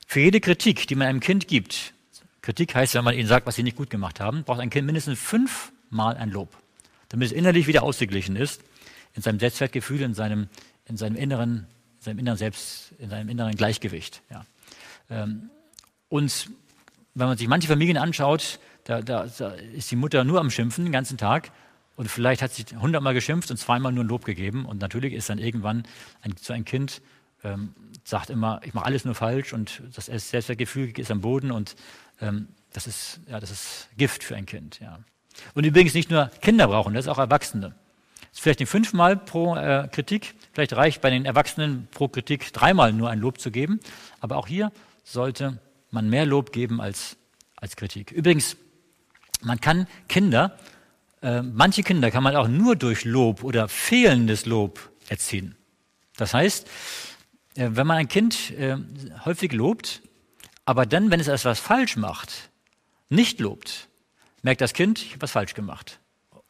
für 0.07 0.21
jede 0.21 0.41
Kritik, 0.41 0.87
die 0.87 0.95
man 0.95 1.09
einem 1.09 1.21
Kind 1.21 1.49
gibt, 1.49 1.95
Kritik 2.45 2.75
heißt, 2.75 2.95
wenn 2.95 3.05
man 3.05 3.15
ihnen 3.15 3.27
sagt, 3.27 3.47
was 3.47 3.57
sie 3.57 3.63
nicht 3.63 3.77
gut 3.77 3.89
gemacht 3.89 4.21
haben, 4.21 4.45
braucht 4.45 4.61
ein 4.61 4.69
Kind 4.69 4.85
mindestens 4.85 5.19
fünfmal 5.95 6.17
ein 6.17 6.31
Lob, 6.31 6.49
damit 7.09 7.27
es 7.27 7.33
innerlich 7.33 7.69
wieder 7.69 7.85
ausgeglichen 7.85 8.35
ist, 8.35 8.61
in 9.15 9.23
seinem 9.23 9.39
Selbstwertgefühl, 9.39 10.03
in 10.03 10.15
seinem, 10.15 10.49
in 10.87 10.97
seinem 10.97 11.17
inneren, 11.17 11.69
in 11.99 12.03
seinem 12.03 12.19
inneren 12.19 12.37
Selbst, 12.37 12.93
in 12.99 13.11
seinem 13.11 13.29
inneren 13.29 13.55
Gleichgewicht. 13.55 14.21
Ja. 14.29 14.45
Ähm, 15.09 15.51
und 16.09 16.51
wenn 17.15 17.29
man 17.29 17.39
sich 17.39 17.47
manche 17.47 17.69
Familien 17.69 17.97
anschaut, 17.97 18.59
da, 18.85 19.03
da, 19.03 19.27
da 19.27 19.51
ist 19.51 19.91
die 19.93 19.97
Mutter 19.97 20.25
nur 20.25 20.41
am 20.41 20.51
Schimpfen 20.51 20.85
den 20.85 20.93
ganzen 20.93 21.17
Tag 21.17 21.53
und 21.95 22.11
vielleicht 22.11 22.43
hat 22.43 22.53
sie 22.53 22.65
hundertmal 22.77 23.15
geschimpft 23.15 23.53
und 23.53 23.57
zweimal 23.57 23.93
nur 23.93 24.03
ein 24.03 24.09
Lob 24.09 24.25
gegeben. 24.25 24.67
Und 24.67 24.81
natürlich 24.81 25.13
ist 25.13 25.31
dann 25.31 25.39
irgendwann 25.39 25.85
ein, 26.23 26.35
so 26.41 26.53
ein 26.53 26.65
Kind, 26.65 27.03
ähm, 27.45 27.73
sagt 28.03 28.31
immer, 28.31 28.61
ich 28.65 28.75
mache 28.75 28.87
alles 28.87 29.05
nur 29.05 29.15
falsch 29.15 29.53
und 29.53 29.81
das 29.95 30.07
Selbstwertgefühl 30.07 30.99
ist 30.99 31.13
am 31.13 31.21
Boden 31.21 31.53
und 31.53 31.77
ähm, 32.21 32.49
das, 32.73 32.89
ist, 32.89 33.21
ja, 33.29 33.39
das 33.39 33.53
ist 33.53 33.89
Gift 33.97 34.25
für 34.25 34.35
ein 34.35 34.45
Kind. 34.45 34.81
Ja. 34.81 34.99
Und 35.55 35.65
übrigens 35.65 35.95
nicht 35.95 36.11
nur 36.11 36.31
Kinder 36.41 36.69
brauchen 36.69 36.95
das, 36.95 37.09
auch 37.09 37.19
Erwachsene. 37.19 37.75
Das 38.21 38.39
ist 38.39 38.41
vielleicht 38.41 38.61
nicht 38.61 38.69
fünfmal 38.69 39.17
pro 39.17 39.57
äh, 39.57 39.89
Kritik, 39.91 40.35
vielleicht 40.53 40.75
reicht 40.75 41.01
bei 41.01 41.11
den 41.11 41.25
Erwachsenen 41.25 41.89
pro 41.91 42.09
Kritik 42.09 42.53
dreimal 42.53 42.93
nur 42.93 43.11
ein 43.11 43.21
Lob 43.21 43.41
zu 43.41 43.51
geben. 43.51 43.81
Aber 44.21 44.37
auch 44.37 44.47
hier 44.47 44.73
sollte 45.05 45.61
man 45.91 46.11
mehr 46.11 46.27
Lob 46.27 46.53
geben 46.53 46.81
als, 46.81 47.17
als 47.57 47.77
Kritik. 47.77 48.11
Übrigens, 48.11 48.57
man 49.43 49.61
kann 49.61 49.87
Kinder 50.09 50.57
äh, 51.25 51.41
manche 51.41 51.83
Kinder 51.83 52.11
kann 52.11 52.23
man 52.23 52.37
auch 52.37 52.49
nur 52.49 52.77
durch 52.77 53.07
Lob 53.07 53.45
oder 53.45 53.67
fehlendes 53.67 54.45
Lob 54.45 54.91
erziehen. 55.09 55.57
Das 56.19 56.35
heißt, 56.35 56.69
äh, 57.55 57.71
wenn 57.73 57.87
man 57.87 57.97
ein 57.97 58.09
Kind 58.09 58.51
äh, 58.51 58.77
häufig 59.25 59.53
lobt, 59.53 60.03
aber 60.67 60.85
dann, 60.85 61.11
wenn 61.11 61.21
es 61.21 61.29
etwas 61.29 61.61
falsch 61.61 61.97
macht, 61.97 62.51
nicht 63.09 63.41
lobt, 63.41 63.89
merkt 64.45 64.61
das 64.61 64.73
Kind, 64.73 65.03
ich 65.03 65.11
habe 65.13 65.23
was 65.23 65.33
falsch 65.33 65.55
gemacht 65.55 65.99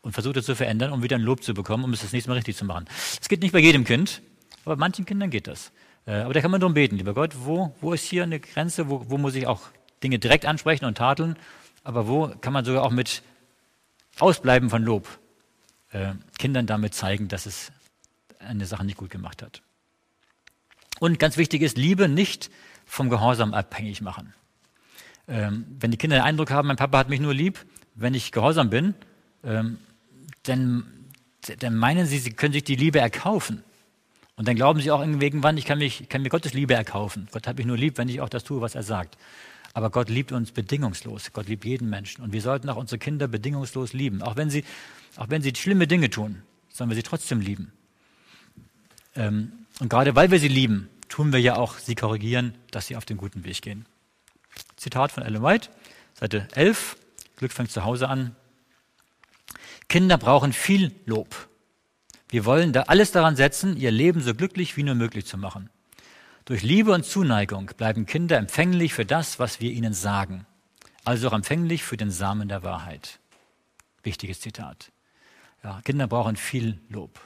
und 0.02 0.12
versucht 0.12 0.36
es 0.36 0.44
zu 0.44 0.54
verändern, 0.54 0.92
um 0.92 1.02
wieder 1.02 1.16
ein 1.16 1.22
Lob 1.22 1.42
zu 1.42 1.54
bekommen, 1.54 1.84
um 1.84 1.92
es 1.92 2.02
das 2.02 2.12
nächste 2.12 2.30
Mal 2.30 2.36
richtig 2.36 2.56
zu 2.56 2.64
machen. 2.64 2.86
Das 3.18 3.28
geht 3.28 3.40
nicht 3.40 3.52
bei 3.52 3.60
jedem 3.60 3.84
Kind, 3.84 4.20
Aber 4.64 4.76
manchen 4.76 5.04
Kindern 5.04 5.30
geht 5.30 5.46
das. 5.46 5.72
Äh, 6.06 6.16
aber 6.16 6.34
da 6.34 6.40
kann 6.40 6.50
man 6.50 6.60
darum 6.60 6.74
beten, 6.74 6.96
lieber 6.96 7.14
Gott, 7.14 7.34
wo, 7.38 7.74
wo 7.80 7.92
ist 7.92 8.04
hier 8.04 8.22
eine 8.22 8.40
Grenze, 8.40 8.88
wo, 8.88 9.08
wo 9.08 9.18
muss 9.18 9.34
ich 9.34 9.46
auch 9.46 9.62
Dinge 10.02 10.18
direkt 10.18 10.44
ansprechen 10.44 10.84
und 10.84 10.98
tadeln, 10.98 11.36
aber 11.82 12.08
wo 12.08 12.28
kann 12.40 12.52
man 12.52 12.64
sogar 12.64 12.82
auch 12.82 12.90
mit 12.90 13.22
Ausbleiben 14.18 14.70
von 14.70 14.82
Lob 14.82 15.08
äh, 15.92 16.12
Kindern 16.38 16.66
damit 16.66 16.94
zeigen, 16.94 17.28
dass 17.28 17.46
es 17.46 17.72
eine 18.38 18.66
Sache 18.66 18.84
nicht 18.84 18.98
gut 18.98 19.10
gemacht 19.10 19.42
hat. 19.42 19.62
Und 21.00 21.18
ganz 21.18 21.36
wichtig 21.36 21.62
ist, 21.62 21.76
Liebe 21.76 22.08
nicht 22.08 22.50
vom 22.84 23.08
Gehorsam 23.08 23.54
abhängig 23.54 24.00
machen. 24.02 24.34
Ähm, 25.26 25.66
wenn 25.80 25.90
die 25.90 25.96
Kinder 25.96 26.16
den 26.16 26.24
Eindruck 26.24 26.50
haben, 26.50 26.68
mein 26.68 26.76
Papa 26.76 26.98
hat 26.98 27.08
mich 27.08 27.20
nur 27.20 27.32
lieb, 27.32 27.64
wenn 27.94 28.14
ich 28.14 28.32
gehorsam 28.32 28.70
bin, 28.70 28.94
ähm, 29.44 29.78
dann, 30.44 30.84
dann 31.58 31.76
meinen 31.76 32.06
sie, 32.06 32.18
sie 32.18 32.32
können 32.32 32.52
sich 32.52 32.64
die 32.64 32.76
Liebe 32.76 32.98
erkaufen. 32.98 33.62
Und 34.36 34.48
dann 34.48 34.56
glauben 34.56 34.80
sie 34.80 34.90
auch 34.90 35.00
irgendwann, 35.00 35.56
ich 35.56 35.64
kann, 35.64 35.78
mich, 35.78 36.08
kann 36.08 36.22
mir 36.22 36.28
Gottes 36.28 36.54
Liebe 36.54 36.74
erkaufen. 36.74 37.28
Gott 37.30 37.46
hat 37.46 37.56
mich 37.56 37.66
nur 37.66 37.76
lieb, 37.76 37.98
wenn 37.98 38.08
ich 38.08 38.20
auch 38.20 38.28
das 38.28 38.42
tue, 38.42 38.60
was 38.60 38.74
er 38.74 38.82
sagt. 38.82 39.16
Aber 39.74 39.90
Gott 39.90 40.08
liebt 40.08 40.32
uns 40.32 40.52
bedingungslos. 40.52 41.32
Gott 41.32 41.48
liebt 41.48 41.64
jeden 41.64 41.88
Menschen. 41.88 42.22
Und 42.22 42.32
wir 42.32 42.42
sollten 42.42 42.68
auch 42.68 42.76
unsere 42.76 42.98
Kinder 42.98 43.28
bedingungslos 43.28 43.92
lieben. 43.92 44.22
Auch 44.22 44.36
wenn 44.36 44.50
sie, 44.50 44.64
auch 45.16 45.30
wenn 45.30 45.42
sie 45.42 45.52
schlimme 45.54 45.86
Dinge 45.86 46.10
tun, 46.10 46.42
sollen 46.68 46.90
wir 46.90 46.96
sie 46.96 47.02
trotzdem 47.02 47.40
lieben. 47.40 47.72
Ähm, 49.14 49.52
und 49.80 49.88
gerade 49.88 50.14
weil 50.16 50.30
wir 50.30 50.38
sie 50.38 50.48
lieben, 50.48 50.88
tun 51.08 51.32
wir 51.32 51.40
ja 51.40 51.56
auch 51.56 51.78
sie 51.78 51.94
korrigieren, 51.94 52.54
dass 52.70 52.86
sie 52.86 52.96
auf 52.96 53.04
den 53.04 53.16
guten 53.16 53.44
Weg 53.44 53.62
gehen. 53.62 53.86
Zitat 54.76 55.12
von 55.12 55.22
Ellen 55.22 55.42
White, 55.42 55.70
Seite 56.14 56.48
11. 56.54 56.96
Glück 57.36 57.52
fängt 57.52 57.70
zu 57.70 57.84
Hause 57.84 58.08
an. 58.08 58.36
Kinder 59.88 60.18
brauchen 60.18 60.52
viel 60.52 60.94
Lob. 61.04 61.48
Wir 62.28 62.44
wollen 62.44 62.72
da 62.72 62.82
alles 62.82 63.12
daran 63.12 63.36
setzen, 63.36 63.76
ihr 63.76 63.90
Leben 63.90 64.20
so 64.20 64.34
glücklich 64.34 64.76
wie 64.76 64.82
nur 64.82 64.94
möglich 64.94 65.26
zu 65.26 65.38
machen. 65.38 65.70
Durch 66.44 66.62
Liebe 66.62 66.92
und 66.92 67.04
Zuneigung 67.04 67.70
bleiben 67.76 68.06
Kinder 68.06 68.36
empfänglich 68.36 68.92
für 68.92 69.06
das, 69.06 69.38
was 69.38 69.60
wir 69.60 69.70
ihnen 69.70 69.94
sagen, 69.94 70.46
also 71.04 71.28
auch 71.28 71.32
empfänglich 71.32 71.84
für 71.84 71.96
den 71.96 72.10
Samen 72.10 72.48
der 72.48 72.62
Wahrheit. 72.62 73.18
Wichtiges 74.02 74.40
Zitat. 74.40 74.90
Ja, 75.62 75.80
Kinder 75.84 76.06
brauchen 76.06 76.36
viel 76.36 76.80
Lob. 76.88 77.20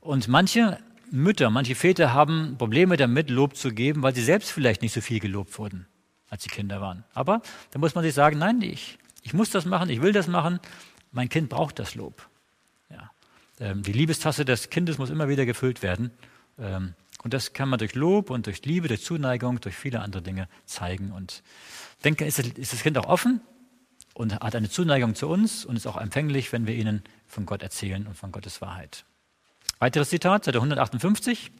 Und 0.00 0.28
manche 0.28 0.78
Mütter, 1.10 1.50
manche 1.50 1.74
Väter 1.74 2.12
haben 2.14 2.56
Probleme 2.58 2.96
damit, 2.96 3.30
Lob 3.30 3.56
zu 3.56 3.72
geben, 3.72 4.02
weil 4.02 4.14
sie 4.14 4.22
selbst 4.22 4.50
vielleicht 4.50 4.82
nicht 4.82 4.92
so 4.92 5.00
viel 5.00 5.20
gelobt 5.20 5.58
wurden, 5.58 5.86
als 6.30 6.42
sie 6.42 6.48
Kinder 6.48 6.80
waren. 6.80 7.04
Aber 7.12 7.42
da 7.70 7.78
muss 7.78 7.94
man 7.94 8.04
sich 8.04 8.14
sagen, 8.14 8.38
nein, 8.38 8.62
ich, 8.62 8.98
ich 9.28 9.34
muss 9.34 9.50
das 9.50 9.66
machen, 9.66 9.90
ich 9.90 10.00
will 10.00 10.14
das 10.14 10.26
machen, 10.26 10.58
mein 11.12 11.28
Kind 11.28 11.50
braucht 11.50 11.78
das 11.78 11.94
Lob. 11.94 12.26
Ja. 12.88 13.10
Ähm, 13.60 13.82
die 13.82 13.92
Liebestasse 13.92 14.46
des 14.46 14.70
Kindes 14.70 14.96
muss 14.96 15.10
immer 15.10 15.28
wieder 15.28 15.44
gefüllt 15.44 15.82
werden. 15.82 16.10
Ähm, 16.58 16.94
und 17.22 17.34
das 17.34 17.52
kann 17.52 17.68
man 17.68 17.78
durch 17.78 17.94
Lob 17.94 18.30
und 18.30 18.46
durch 18.46 18.64
Liebe, 18.64 18.88
durch 18.88 19.04
Zuneigung, 19.04 19.60
durch 19.60 19.76
viele 19.76 20.00
andere 20.00 20.22
Dinge 20.22 20.48
zeigen. 20.64 21.12
Und 21.12 21.42
denke, 22.04 22.24
ist 22.24 22.38
das 22.38 22.82
Kind 22.82 22.96
auch 22.96 23.04
offen 23.04 23.42
und 24.14 24.32
hat 24.32 24.56
eine 24.56 24.70
Zuneigung 24.70 25.14
zu 25.14 25.28
uns 25.28 25.66
und 25.66 25.76
ist 25.76 25.86
auch 25.86 25.98
empfänglich, 25.98 26.50
wenn 26.54 26.66
wir 26.66 26.74
ihnen 26.74 27.02
von 27.26 27.44
Gott 27.44 27.62
erzählen 27.62 28.06
und 28.06 28.16
von 28.16 28.32
Gottes 28.32 28.62
Wahrheit. 28.62 29.04
Weiteres 29.78 30.08
Zitat, 30.08 30.44
Seite 30.44 30.56
158. 30.56 31.52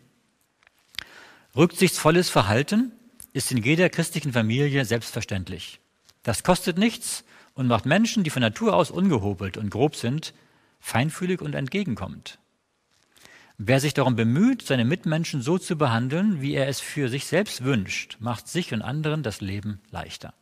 Rücksichtsvolles 1.54 2.30
Verhalten 2.30 2.92
ist 3.34 3.52
in 3.52 3.62
jeder 3.62 3.90
christlichen 3.90 4.32
Familie 4.32 4.86
selbstverständlich. 4.86 5.80
Das 6.22 6.42
kostet 6.42 6.78
nichts 6.78 7.24
und 7.58 7.66
macht 7.66 7.86
Menschen, 7.86 8.22
die 8.22 8.30
von 8.30 8.40
Natur 8.40 8.76
aus 8.76 8.92
ungehobelt 8.92 9.56
und 9.56 9.70
grob 9.70 9.96
sind, 9.96 10.32
feinfühlig 10.78 11.42
und 11.42 11.56
entgegenkommend. 11.56 12.38
Wer 13.56 13.80
sich 13.80 13.94
darum 13.94 14.14
bemüht, 14.14 14.62
seine 14.62 14.84
Mitmenschen 14.84 15.42
so 15.42 15.58
zu 15.58 15.76
behandeln, 15.76 16.40
wie 16.40 16.54
er 16.54 16.68
es 16.68 16.78
für 16.78 17.08
sich 17.08 17.26
selbst 17.26 17.64
wünscht, 17.64 18.16
macht 18.20 18.46
sich 18.46 18.72
und 18.72 18.80
anderen 18.80 19.24
das 19.24 19.40
Leben 19.40 19.80
leichter. 19.90 20.34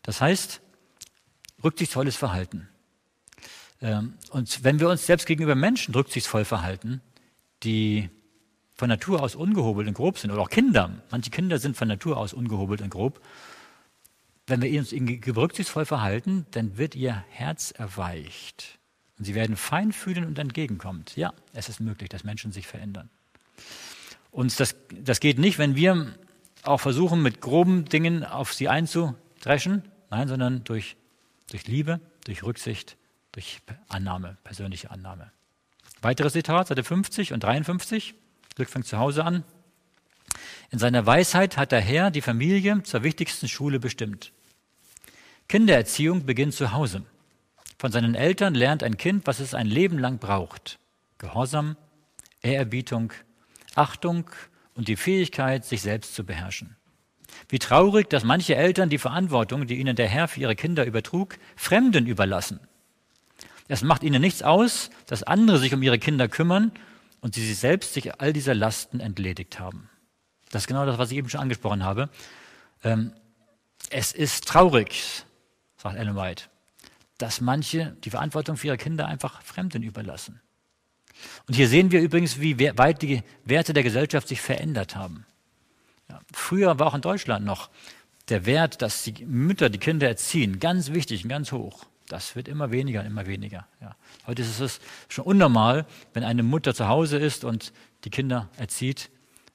Das 0.00 0.22
heißt, 0.22 0.62
rücksichtsvolles 1.62 2.16
Verhalten. 2.16 2.70
Ähm, 3.82 4.14
und 4.30 4.64
wenn 4.64 4.80
wir 4.80 4.88
uns 4.88 5.04
selbst 5.04 5.26
gegenüber 5.26 5.54
Menschen 5.54 5.92
rücksichtsvoll 5.94 6.46
verhalten, 6.46 7.02
die 7.62 8.08
von 8.74 8.88
Natur 8.88 9.22
aus 9.22 9.34
ungehobelt 9.34 9.86
und 9.86 9.92
grob 9.92 10.16
sind, 10.16 10.30
oder 10.30 10.40
auch 10.40 10.48
Kinder, 10.48 11.02
manche 11.10 11.28
Kinder 11.28 11.58
sind 11.58 11.76
von 11.76 11.88
Natur 11.88 12.16
aus 12.16 12.32
ungehobelt 12.32 12.80
und 12.80 12.88
grob, 12.88 13.20
wenn 14.48 14.62
wir 14.62 14.78
uns 14.78 14.92
rücksichtsvoll 14.92 15.84
verhalten, 15.84 16.46
dann 16.52 16.76
wird 16.78 16.94
ihr 16.94 17.24
Herz 17.30 17.70
erweicht. 17.70 18.78
Und 19.18 19.24
sie 19.24 19.34
werden 19.34 19.56
feinfühlen 19.56 20.24
und 20.24 20.38
entgegenkommt. 20.38 21.16
Ja, 21.16 21.32
es 21.52 21.68
ist 21.68 21.80
möglich, 21.80 22.08
dass 22.08 22.24
Menschen 22.24 22.52
sich 22.52 22.66
verändern. 22.66 23.10
Und 24.30 24.58
das, 24.60 24.76
das 25.02 25.20
geht 25.20 25.38
nicht, 25.38 25.58
wenn 25.58 25.74
wir 25.74 26.14
auch 26.62 26.80
versuchen, 26.80 27.22
mit 27.22 27.40
groben 27.40 27.86
Dingen 27.86 28.24
auf 28.24 28.54
sie 28.54 28.68
einzudreschen, 28.68 29.82
nein, 30.10 30.28
sondern 30.28 30.64
durch, 30.64 30.96
durch 31.50 31.66
Liebe, 31.66 32.00
durch 32.24 32.42
Rücksicht, 32.42 32.96
durch 33.32 33.60
Annahme, 33.88 34.36
persönliche 34.44 34.90
Annahme. 34.90 35.32
Weiteres 36.00 36.34
Zitat, 36.34 36.68
Seite 36.68 36.84
50 36.84 37.32
und 37.32 37.42
53. 37.42 38.14
Glück 38.54 38.70
fängt 38.70 38.86
zu 38.86 38.98
Hause 38.98 39.24
an. 39.24 39.44
In 40.70 40.78
seiner 40.78 41.06
Weisheit 41.06 41.56
hat 41.56 41.72
der 41.72 41.80
Herr 41.80 42.10
die 42.10 42.20
Familie 42.20 42.82
zur 42.82 43.02
wichtigsten 43.02 43.48
Schule 43.48 43.80
bestimmt. 43.80 44.32
Kindererziehung 45.48 46.26
beginnt 46.26 46.54
zu 46.54 46.72
Hause. 46.72 47.04
Von 47.78 47.90
seinen 47.90 48.14
Eltern 48.14 48.54
lernt 48.54 48.82
ein 48.82 48.98
Kind, 48.98 49.26
was 49.26 49.40
es 49.40 49.54
ein 49.54 49.66
Leben 49.66 49.98
lang 49.98 50.18
braucht. 50.18 50.78
Gehorsam, 51.16 51.76
Ehrerbietung, 52.42 53.12
Achtung 53.74 54.30
und 54.74 54.88
die 54.88 54.96
Fähigkeit, 54.96 55.64
sich 55.64 55.80
selbst 55.80 56.14
zu 56.14 56.24
beherrschen. 56.24 56.76
Wie 57.48 57.58
traurig, 57.58 58.10
dass 58.10 58.24
manche 58.24 58.56
Eltern 58.56 58.90
die 58.90 58.98
Verantwortung, 58.98 59.66
die 59.66 59.76
ihnen 59.76 59.96
der 59.96 60.08
Herr 60.08 60.28
für 60.28 60.40
ihre 60.40 60.56
Kinder 60.56 60.84
übertrug, 60.84 61.38
Fremden 61.56 62.06
überlassen. 62.06 62.60
Es 63.68 63.82
macht 63.82 64.02
ihnen 64.02 64.20
nichts 64.20 64.42
aus, 64.42 64.90
dass 65.06 65.22
andere 65.22 65.58
sich 65.58 65.72
um 65.72 65.82
ihre 65.82 65.98
Kinder 65.98 66.28
kümmern 66.28 66.72
und 67.20 67.34
sie 67.34 67.46
sich 67.46 67.58
selbst 67.58 67.94
sich 67.94 68.20
all 68.20 68.32
dieser 68.32 68.54
Lasten 68.54 69.00
entledigt 69.00 69.60
haben. 69.60 69.88
Das 70.50 70.62
ist 70.62 70.68
genau 70.68 70.84
das, 70.84 70.98
was 70.98 71.10
ich 71.10 71.18
eben 71.18 71.28
schon 71.28 71.40
angesprochen 71.40 71.84
habe. 71.84 72.08
Ähm, 72.82 73.12
es 73.90 74.12
ist 74.12 74.46
traurig, 74.46 75.24
sagt 75.78 75.96
Ellen 75.96 76.16
White, 76.16 76.44
dass 77.16 77.40
manche 77.40 77.96
die 78.04 78.10
Verantwortung 78.10 78.56
für 78.56 78.68
ihre 78.68 78.76
Kinder 78.76 79.06
einfach 79.06 79.42
Fremden 79.42 79.82
überlassen. 79.82 80.40
Und 81.46 81.54
hier 81.54 81.68
sehen 81.68 81.90
wir 81.90 82.00
übrigens, 82.00 82.40
wie 82.40 82.58
weit 82.58 83.02
die 83.02 83.22
Werte 83.44 83.72
der 83.72 83.82
Gesellschaft 83.82 84.28
sich 84.28 84.40
verändert 84.40 84.94
haben. 84.94 85.26
Ja, 86.08 86.20
früher 86.32 86.78
war 86.78 86.88
auch 86.88 86.94
in 86.94 87.00
Deutschland 87.00 87.44
noch 87.44 87.70
der 88.28 88.46
Wert, 88.46 88.82
dass 88.82 89.02
die 89.04 89.24
Mütter 89.24 89.70
die 89.70 89.78
Kinder 89.78 90.06
erziehen, 90.06 90.60
ganz 90.60 90.92
wichtig 90.92 91.26
ganz 91.28 91.52
hoch. 91.52 91.86
Das 92.08 92.36
wird 92.36 92.48
immer 92.48 92.70
weniger 92.70 93.00
und 93.00 93.06
immer 93.06 93.26
weniger. 93.26 93.66
Ja. 93.80 93.94
Heute 94.26 94.42
ist 94.42 94.60
es 94.60 94.80
schon 95.08 95.24
unnormal, 95.24 95.86
wenn 96.14 96.24
eine 96.24 96.42
Mutter 96.42 96.74
zu 96.74 96.88
Hause 96.88 97.18
ist 97.18 97.44
und 97.44 97.72
die 98.04 98.10
Kinder 98.10 98.48
erzieht 98.56 99.10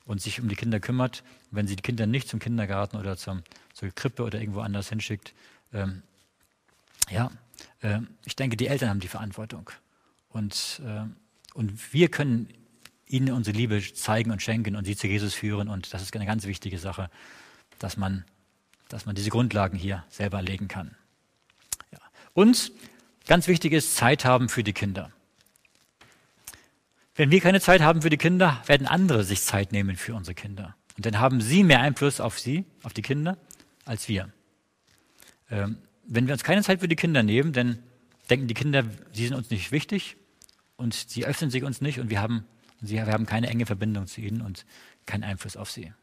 und 0.06 0.22
sich 0.22 0.40
um 0.40 0.50
die 0.50 0.56
Kinder 0.56 0.80
kümmert, 0.80 1.24
wenn 1.50 1.68
sie 1.68 1.76
die 1.76 1.82
Kinder 1.82 2.06
nicht 2.06 2.28
zum 2.28 2.40
Kindergarten 2.40 2.98
oder 2.98 3.18
zum, 3.18 3.44
zur 3.74 3.90
Krippe 3.90 4.24
oder 4.24 4.40
irgendwo 4.40 4.60
anders 4.60 4.90
hinschickt. 4.90 5.34
Ähm, 5.74 6.04
ja, 7.10 7.32
äh, 7.82 8.00
ich 8.26 8.36
denke, 8.36 8.58
die 8.58 8.68
Eltern 8.68 8.90
haben 8.90 9.00
die 9.00 9.08
Verantwortung. 9.08 9.70
Und, 10.30 10.82
äh, 10.86 11.06
und 11.54 11.94
wir 11.94 12.10
können 12.10 12.50
ihnen 13.08 13.32
unsere 13.32 13.56
Liebe 13.56 13.82
zeigen 13.94 14.32
und 14.32 14.42
schenken 14.42 14.76
und 14.76 14.86
sie 14.86 14.96
zu 14.96 15.08
Jesus 15.08 15.34
führen. 15.34 15.70
Und 15.70 15.94
das 15.94 16.02
ist 16.02 16.16
eine 16.16 16.26
ganz 16.26 16.46
wichtige 16.46 16.80
Sache, 16.80 17.10
dass 17.80 17.98
man, 17.98 18.26
dass 18.90 19.06
man 19.06 19.16
diese 19.16 19.30
Grundlagen 19.30 19.78
hier 19.78 20.04
selber 20.10 20.42
legen 20.42 20.68
kann. 20.68 20.96
Ja. 21.92 22.00
Und 22.34 22.72
ganz 23.28 23.48
wichtig 23.48 23.74
ist, 23.74 23.96
Zeit 23.96 24.26
haben 24.26 24.50
für 24.50 24.64
die 24.64 24.74
Kinder. 24.74 25.12
Wenn 27.16 27.30
wir 27.30 27.42
keine 27.42 27.62
Zeit 27.62 27.82
haben 27.82 28.02
für 28.02 28.10
die 28.10 28.18
Kinder, 28.18 28.64
werden 28.66 28.88
andere 28.88 29.24
sich 29.24 29.44
Zeit 29.44 29.72
nehmen 29.72 29.96
für 29.96 30.16
unsere 30.16 30.34
Kinder. 30.34 30.76
Und 30.98 31.06
dann 31.06 31.20
haben 31.20 31.42
sie 31.42 31.64
mehr 31.64 31.82
Einfluss 31.82 32.20
auf 32.20 32.40
sie, 32.40 32.66
auf 32.82 32.94
die 32.94 33.04
Kinder, 33.04 33.38
als 33.86 34.08
wir. 34.08 34.30
Ähm, 35.52 35.78
wenn 36.06 36.28
wir 36.28 36.34
uns 36.34 36.44
keine 36.44 36.64
Zeit 36.64 36.82
für 36.82 36.88
die 36.88 36.96
Kinder 36.96 37.24
nehmen, 37.24 37.54
dann 37.54 37.80
denken 38.30 38.48
die 38.48 38.54
Kinder, 38.54 38.86
sie 39.12 39.28
sind 39.28 39.36
uns 39.36 39.50
nicht 39.50 39.72
wichtig 39.72 40.18
und 40.76 40.94
sie 40.94 41.26
öffnen 41.26 41.50
sich 41.50 41.64
uns 41.64 41.82
nicht 41.82 42.00
und 42.00 42.10
wir 42.10 42.22
haben, 42.22 42.46
wir 42.80 43.06
haben 43.06 43.26
keine 43.26 43.48
enge 43.48 43.66
Verbindung 43.66 44.08
zu 44.08 44.22
ihnen 44.22 44.42
und 44.42 44.66
keinen 45.06 45.24
Einfluss 45.24 45.58
auf 45.58 45.72
sie. 45.72 45.94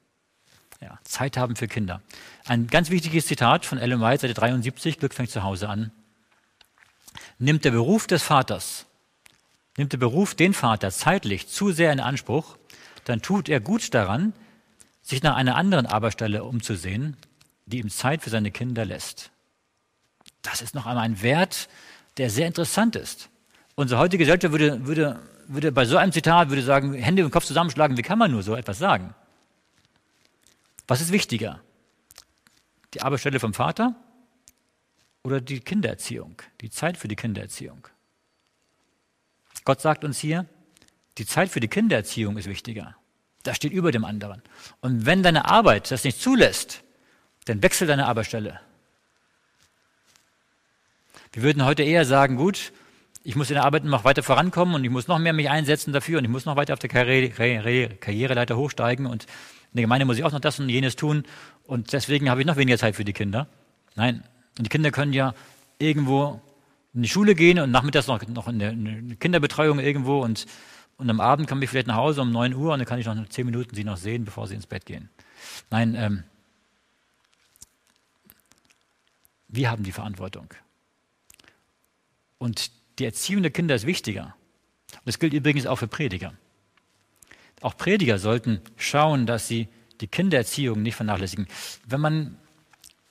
Ja, 0.81 0.99
Zeit 1.05 1.37
haben 1.37 1.57
für 1.57 1.69
Kinder. 1.69 2.01
Ein 2.47 2.67
ganz 2.67 2.89
wichtiges 2.89 3.27
Zitat 3.27 3.67
von 3.67 3.77
Ellen 3.77 4.01
White, 4.01 4.23
Seite 4.23 4.35
73, 4.35 4.99
Glück 4.99 5.13
fängt 5.13 5.31
zu 5.31 5.43
Hause 5.43 5.69
an. 5.69 5.93
Nimmt 7.39 7.65
der 7.65 7.73
Beruf 7.73 8.07
des 8.07 8.23
Vaters, 8.23 8.87
nimmt 9.77 9.93
der 9.93 9.99
Beruf 9.99 10.35
den 10.35 10.55
Vater 10.55 10.91
zeitlich 10.91 11.49
zu 11.49 11.73
sehr 11.73 11.93
in 11.93 12.01
Anspruch, 12.01 12.57
dann 13.05 13.21
tut 13.21 13.49
er 13.49 13.61
gut 13.61 13.93
daran, 13.93 14.33
sich 15.03 15.23
nach 15.23 15.37
einer 15.37 15.57
anderen 15.57 15.87
Arbeitsstelle 15.87 16.45
umzusehen, 16.45 17.17
die 17.67 17.79
ihm 17.79 17.91
Zeit 17.91 18.23
für 18.23 18.31
seine 18.31 18.51
Kinder 18.51 18.85
lässt. 18.85 19.31
Das 20.43 20.63
ist 20.63 20.75
noch 20.75 20.87
einmal 20.87 21.05
ein 21.05 21.23
Wert, 21.23 21.69
der 22.17 22.31
sehr 22.31 22.47
interessant 22.47 22.97
ist. 22.97 23.29
Unsere 23.75 24.01
heutige 24.01 24.25
Gesellschaft 24.25 24.53
würde, 24.53 24.87
würde, 24.87 25.21
würde 25.47 25.73
bei 25.73 25.85
so 25.85 25.97
einem 25.97 26.13
Zitat 26.13 26.49
würde 26.49 26.63
sagen, 26.63 26.95
Hände 26.95 27.23
im 27.23 27.31
Kopf 27.31 27.45
zusammenschlagen, 27.45 27.97
wie 27.97 28.03
kann 28.03 28.19
man 28.19 28.31
nur 28.31 28.43
so 28.43 28.55
etwas 28.55 28.79
sagen? 28.79 29.15
Was 30.87 31.01
ist 31.01 31.13
wichtiger? 31.13 31.61
Die 32.95 33.03
Arbeitsstelle 33.03 33.39
vom 33.39 33.55
Vater 33.55 33.95
oder 35.23 35.41
die 35.41 35.61
Kindererziehung, 35.61 36.43
die 36.61 36.71
Zeit 36.71 36.97
für 36.97 37.09
die 37.09 37.17
Kindererziehung? 37.17 37.87
Gott 39.65 39.81
sagt 39.81 40.05
uns 40.05 40.19
hier, 40.19 40.47
die 41.19 41.27
Zeit 41.27 41.51
für 41.51 41.61
die 41.61 41.69
Kindererziehung 41.69 42.37
ist 42.39 42.49
wichtiger. 42.49 42.97
Das 43.43 43.57
steht 43.57 43.73
über 43.73 43.93
dem 43.93 44.05
anderen. 44.05 44.43
Und 44.81 45.07
wenn 45.07 45.23
deine 45.23 45.47
Arbeit 45.47 45.91
das 45.91 46.05
nicht 46.05 46.21
zulässt, 46.21 46.83
dann 47.45 47.63
wechsel 47.63 47.87
deine 47.87 48.07
Arbeitsstelle. 48.07 48.61
Wir 51.33 51.43
würden 51.43 51.65
heute 51.65 51.85
eher 51.85 52.05
sagen, 52.05 52.37
gut, 52.37 52.73
ich 53.23 53.37
muss 53.37 53.51
in 53.51 53.55
der 53.55 53.65
Arbeit 53.65 53.85
noch 53.85 54.05
weiter 54.05 54.23
vorankommen 54.23 54.75
und 54.75 54.83
ich 54.83 54.91
muss 54.91 55.07
noch 55.07 55.19
mehr 55.19 55.33
mich 55.33 55.49
einsetzen 55.49 55.93
dafür 55.93 56.19
und 56.19 56.25
ich 56.25 56.31
muss 56.31 56.45
noch 56.45 56.57
weiter 56.57 56.73
auf 56.73 56.81
der 56.81 56.91
Karriere, 56.91 57.31
Karriereleiter 57.97 58.57
hochsteigen 58.57 59.07
und 59.07 59.25
in 59.25 59.77
der 59.77 59.83
Gemeinde 59.83 60.07
muss 60.07 60.19
ich 60.19 60.25
auch 60.25 60.33
noch 60.33 60.41
das 60.41 60.59
und 60.59 60.69
jenes 60.69 60.97
tun 60.97 61.25
und 61.65 61.93
deswegen 61.93 62.31
habe 62.31 62.41
ich 62.41 62.47
noch 62.47 62.57
weniger 62.57 62.79
Zeit 62.79 62.97
für 62.97 63.05
die 63.05 63.13
Kinder. 63.13 63.47
Nein, 63.95 64.25
und 64.59 64.65
die 64.65 64.69
Kinder 64.69 64.91
können 64.91 65.13
ja 65.13 65.35
irgendwo 65.79 66.41
in 66.95 67.03
die 67.03 67.09
Schule 67.09 67.37
gehen 67.37 67.61
und 67.61 67.71
nachmittags 67.71 68.09
noch, 68.09 68.27
noch 68.27 68.49
in 68.49 68.61
eine 68.61 69.17
Kinderbetreuung 69.17 69.79
irgendwo 69.79 70.21
und, 70.23 70.47
und 70.97 71.09
am 71.09 71.21
Abend 71.21 71.49
komme 71.49 71.63
ich 71.63 71.71
vielleicht 71.71 71.87
nach 71.87 71.97
Hause 71.97 72.23
um 72.23 72.33
9 72.33 72.55
Uhr 72.55 72.73
und 72.73 72.81
dann 72.81 72.89
kann 72.89 72.99
ich 72.99 73.07
noch 73.07 73.29
zehn 73.29 73.47
Minuten 73.47 73.77
sie 73.77 73.85
noch 73.85 73.99
sehen, 73.99 74.25
bevor 74.25 74.49
sie 74.49 74.57
ins 74.57 74.67
Bett 74.67 74.87
gehen. 74.87 75.11
Nein, 75.71 75.95
ähm, 75.95 76.25
wir 79.47 79.71
haben 79.71 79.85
die 79.85 79.93
Verantwortung. 79.93 80.49
Und 82.41 82.73
die 82.99 83.05
Erziehung 83.05 83.43
der 83.43 83.53
Kinder 83.53 83.75
ist 83.75 83.87
wichtiger. 83.87 84.35
Das 85.05 85.19
gilt 85.19 85.35
übrigens 85.35 85.67
auch 85.67 85.77
für 85.77 85.89
Prediger. 85.89 86.33
Auch 87.61 87.77
Prediger 87.77 88.19
sollten 88.19 88.63
schauen, 88.77 89.27
dass 89.27 89.47
sie 89.47 89.69
die 90.01 90.09
Kindererziehung 90.09 90.81
nicht 90.81 90.97
vernachlässigen. 90.97 91.47
Wenn 91.87 92.01
man 92.01 92.39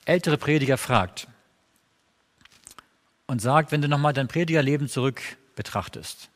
ältere 0.04 0.36
Prediger 0.36 0.76
fragt 0.76 1.28
und 3.28 3.40
sagt, 3.40 3.70
wenn 3.70 3.80
du 3.80 3.88
nochmal 3.88 4.12
dein 4.12 4.26
Predigerleben 4.26 4.88
zurück 4.88 5.22
betrachtest, 5.54 6.28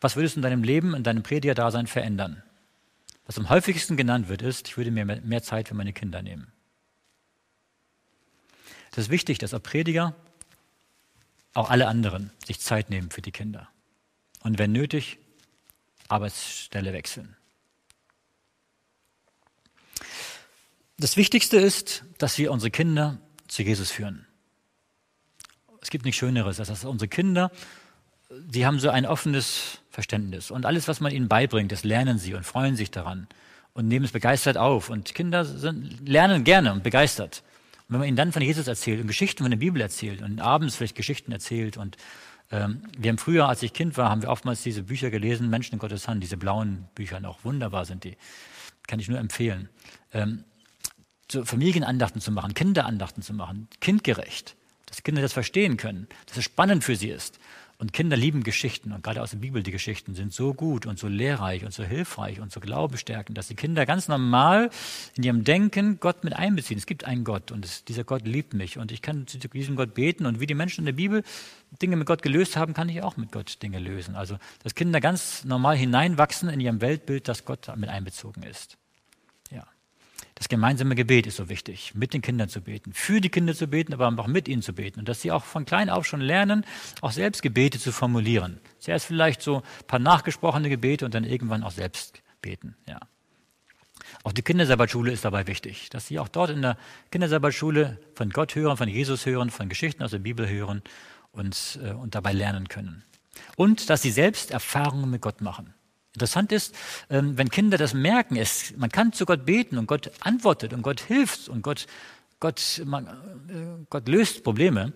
was 0.00 0.14
würdest 0.14 0.36
du 0.36 0.38
in 0.38 0.42
deinem 0.42 0.62
Leben, 0.62 0.94
in 0.94 1.02
deinem 1.02 1.24
Predigerdasein 1.24 1.88
verändern? 1.88 2.40
Was 3.26 3.36
am 3.36 3.48
häufigsten 3.48 3.96
genannt 3.96 4.28
wird, 4.28 4.42
ist, 4.42 4.68
ich 4.68 4.76
würde 4.76 4.92
mir 4.92 5.04
mehr 5.04 5.42
Zeit 5.42 5.66
für 5.66 5.74
meine 5.74 5.92
Kinder 5.92 6.22
nehmen. 6.22 6.52
Es 8.92 8.98
ist 8.98 9.10
wichtig, 9.10 9.38
dass 9.38 9.54
auch 9.54 9.62
Prediger 9.62 10.14
auch 11.54 11.70
alle 11.70 11.86
anderen 11.86 12.30
sich 12.46 12.60
Zeit 12.60 12.90
nehmen 12.90 13.10
für 13.10 13.22
die 13.22 13.32
Kinder. 13.32 13.68
Und 14.42 14.58
wenn 14.58 14.72
nötig, 14.72 15.18
Arbeitsstelle 16.08 16.92
wechseln. 16.92 17.36
Das 20.98 21.16
Wichtigste 21.16 21.56
ist, 21.56 22.04
dass 22.18 22.38
wir 22.38 22.52
unsere 22.52 22.70
Kinder 22.70 23.18
zu 23.48 23.62
Jesus 23.62 23.90
führen. 23.90 24.26
Es 25.80 25.90
gibt 25.90 26.04
nichts 26.04 26.18
Schöneres, 26.18 26.60
als 26.60 26.68
dass 26.68 26.84
unsere 26.84 27.08
Kinder, 27.08 27.50
die 28.30 28.66
haben 28.66 28.78
so 28.78 28.88
ein 28.88 29.04
offenes 29.04 29.80
Verständnis. 29.90 30.50
Und 30.50 30.64
alles, 30.64 30.86
was 30.88 31.00
man 31.00 31.12
ihnen 31.12 31.28
beibringt, 31.28 31.72
das 31.72 31.82
lernen 31.82 32.18
sie 32.18 32.34
und 32.34 32.44
freuen 32.44 32.76
sich 32.76 32.90
daran 32.90 33.26
und 33.74 33.88
nehmen 33.88 34.04
es 34.04 34.12
begeistert 34.12 34.56
auf. 34.56 34.90
Und 34.90 35.14
Kinder 35.14 35.44
sind, 35.44 36.08
lernen 36.08 36.44
gerne 36.44 36.72
und 36.72 36.82
begeistert. 36.82 37.42
Und 37.92 37.96
wenn 37.96 38.00
man 38.00 38.08
ihnen 38.08 38.16
dann 38.16 38.32
von 38.32 38.40
Jesus 38.40 38.68
erzählt 38.68 39.02
und 39.02 39.06
Geschichten 39.06 39.44
von 39.44 39.50
der 39.50 39.58
Bibel 39.58 39.78
erzählt 39.78 40.22
und 40.22 40.40
abends 40.40 40.76
vielleicht 40.76 40.96
Geschichten 40.96 41.30
erzählt 41.30 41.76
und 41.76 41.98
ähm, 42.50 42.84
wir 42.96 43.10
haben 43.10 43.18
früher, 43.18 43.46
als 43.46 43.62
ich 43.62 43.74
Kind 43.74 43.98
war, 43.98 44.08
haben 44.08 44.22
wir 44.22 44.30
oftmals 44.30 44.62
diese 44.62 44.84
Bücher 44.84 45.10
gelesen, 45.10 45.50
Menschen 45.50 45.74
in 45.74 45.78
Gottes 45.78 46.08
Hand, 46.08 46.22
diese 46.22 46.38
blauen 46.38 46.88
Bücher 46.94 47.20
noch, 47.20 47.44
wunderbar 47.44 47.84
sind 47.84 48.04
die, 48.04 48.16
kann 48.86 48.98
ich 48.98 49.08
nur 49.08 49.18
empfehlen. 49.18 49.68
Ähm, 50.10 50.44
so 51.30 51.44
Familienandachten 51.44 52.22
zu 52.22 52.32
machen, 52.32 52.54
Kinderandachten 52.54 53.22
zu 53.22 53.34
machen, 53.34 53.68
kindgerecht, 53.82 54.56
dass 54.86 55.02
Kinder 55.02 55.20
das 55.20 55.34
verstehen 55.34 55.76
können, 55.76 56.08
dass 56.24 56.38
es 56.38 56.44
spannend 56.44 56.84
für 56.84 56.96
sie 56.96 57.10
ist. 57.10 57.40
Und 57.82 57.92
Kinder 57.92 58.16
lieben 58.16 58.44
Geschichten 58.44 58.92
und 58.92 59.02
gerade 59.02 59.20
aus 59.20 59.32
der 59.32 59.38
Bibel 59.38 59.64
die 59.64 59.72
Geschichten 59.72 60.14
sind 60.14 60.32
so 60.32 60.54
gut 60.54 60.86
und 60.86 61.00
so 61.00 61.08
lehrreich 61.08 61.64
und 61.64 61.74
so 61.74 61.82
hilfreich 61.82 62.38
und 62.38 62.52
so 62.52 62.60
glaubestärkend, 62.60 63.36
dass 63.36 63.48
die 63.48 63.56
Kinder 63.56 63.86
ganz 63.86 64.06
normal 64.06 64.70
in 65.16 65.24
ihrem 65.24 65.42
Denken 65.42 65.98
Gott 65.98 66.22
mit 66.22 66.32
einbeziehen. 66.32 66.78
Es 66.78 66.86
gibt 66.86 67.02
einen 67.02 67.24
Gott 67.24 67.50
und 67.50 67.64
es, 67.64 67.84
dieser 67.84 68.04
Gott 68.04 68.24
liebt 68.24 68.54
mich 68.54 68.78
und 68.78 68.92
ich 68.92 69.02
kann 69.02 69.26
zu 69.26 69.36
diesem 69.36 69.74
Gott 69.74 69.94
beten 69.94 70.26
und 70.26 70.38
wie 70.38 70.46
die 70.46 70.54
Menschen 70.54 70.82
in 70.82 70.86
der 70.86 70.92
Bibel 70.92 71.24
Dinge 71.82 71.96
mit 71.96 72.06
Gott 72.06 72.22
gelöst 72.22 72.56
haben, 72.56 72.72
kann 72.72 72.88
ich 72.88 73.02
auch 73.02 73.16
mit 73.16 73.32
Gott 73.32 73.60
Dinge 73.64 73.80
lösen. 73.80 74.14
Also 74.14 74.38
dass 74.62 74.76
Kinder 74.76 75.00
ganz 75.00 75.42
normal 75.44 75.76
hineinwachsen 75.76 76.50
in 76.50 76.60
ihrem 76.60 76.80
Weltbild, 76.82 77.26
dass 77.26 77.44
Gott 77.44 77.76
mit 77.76 77.88
einbezogen 77.88 78.44
ist. 78.44 78.78
Das 80.42 80.48
gemeinsame 80.48 80.96
Gebet 80.96 81.28
ist 81.28 81.36
so 81.36 81.48
wichtig, 81.48 81.94
mit 81.94 82.14
den 82.14 82.20
Kindern 82.20 82.48
zu 82.48 82.62
beten, 82.62 82.92
für 82.92 83.20
die 83.20 83.28
Kinder 83.28 83.54
zu 83.54 83.68
beten, 83.68 83.94
aber 83.94 84.12
auch 84.20 84.26
mit 84.26 84.48
ihnen 84.48 84.60
zu 84.60 84.72
beten. 84.72 84.98
Und 84.98 85.08
dass 85.08 85.20
sie 85.20 85.30
auch 85.30 85.44
von 85.44 85.64
klein 85.64 85.88
auf 85.88 86.04
schon 86.04 86.20
lernen, 86.20 86.66
auch 87.00 87.12
selbst 87.12 87.42
Gebete 87.42 87.78
zu 87.78 87.92
formulieren. 87.92 88.58
Zuerst 88.80 89.06
vielleicht 89.06 89.40
so 89.40 89.58
ein 89.58 89.86
paar 89.86 90.00
nachgesprochene 90.00 90.68
Gebete 90.68 91.04
und 91.04 91.14
dann 91.14 91.22
irgendwann 91.22 91.62
auch 91.62 91.70
selbst 91.70 92.24
beten. 92.40 92.74
Ja. 92.88 92.98
Auch 94.24 94.32
die 94.32 94.42
Kindersabbatschule 94.42 95.12
ist 95.12 95.24
dabei 95.24 95.46
wichtig, 95.46 95.90
dass 95.90 96.08
sie 96.08 96.18
auch 96.18 96.26
dort 96.26 96.50
in 96.50 96.62
der 96.62 96.76
Kindersabbatschule 97.12 98.00
von 98.16 98.30
Gott 98.30 98.56
hören, 98.56 98.76
von 98.76 98.88
Jesus 98.88 99.26
hören, 99.26 99.48
von 99.48 99.68
Geschichten 99.68 100.02
aus 100.02 100.10
der 100.10 100.18
Bibel 100.18 100.48
hören 100.48 100.82
und, 101.30 101.78
äh, 101.84 101.92
und 101.92 102.16
dabei 102.16 102.32
lernen 102.32 102.66
können. 102.66 103.04
Und 103.54 103.90
dass 103.90 104.02
sie 104.02 104.10
selbst 104.10 104.50
Erfahrungen 104.50 105.08
mit 105.08 105.22
Gott 105.22 105.40
machen. 105.40 105.72
Interessant 106.14 106.52
ist, 106.52 106.74
ähm, 107.08 107.38
wenn 107.38 107.48
Kinder 107.48 107.78
das 107.78 107.94
merken, 107.94 108.36
es, 108.36 108.74
man 108.76 108.90
kann 108.90 109.12
zu 109.12 109.24
Gott 109.24 109.46
beten 109.46 109.78
und 109.78 109.86
Gott 109.86 110.10
antwortet 110.20 110.74
und 110.74 110.82
Gott 110.82 111.00
hilft 111.00 111.48
und 111.48 111.62
Gott, 111.62 111.86
Gott, 112.38 112.82
man, 112.84 113.06
äh, 113.06 113.84
Gott 113.88 114.08
löst 114.08 114.44
Probleme, 114.44 114.92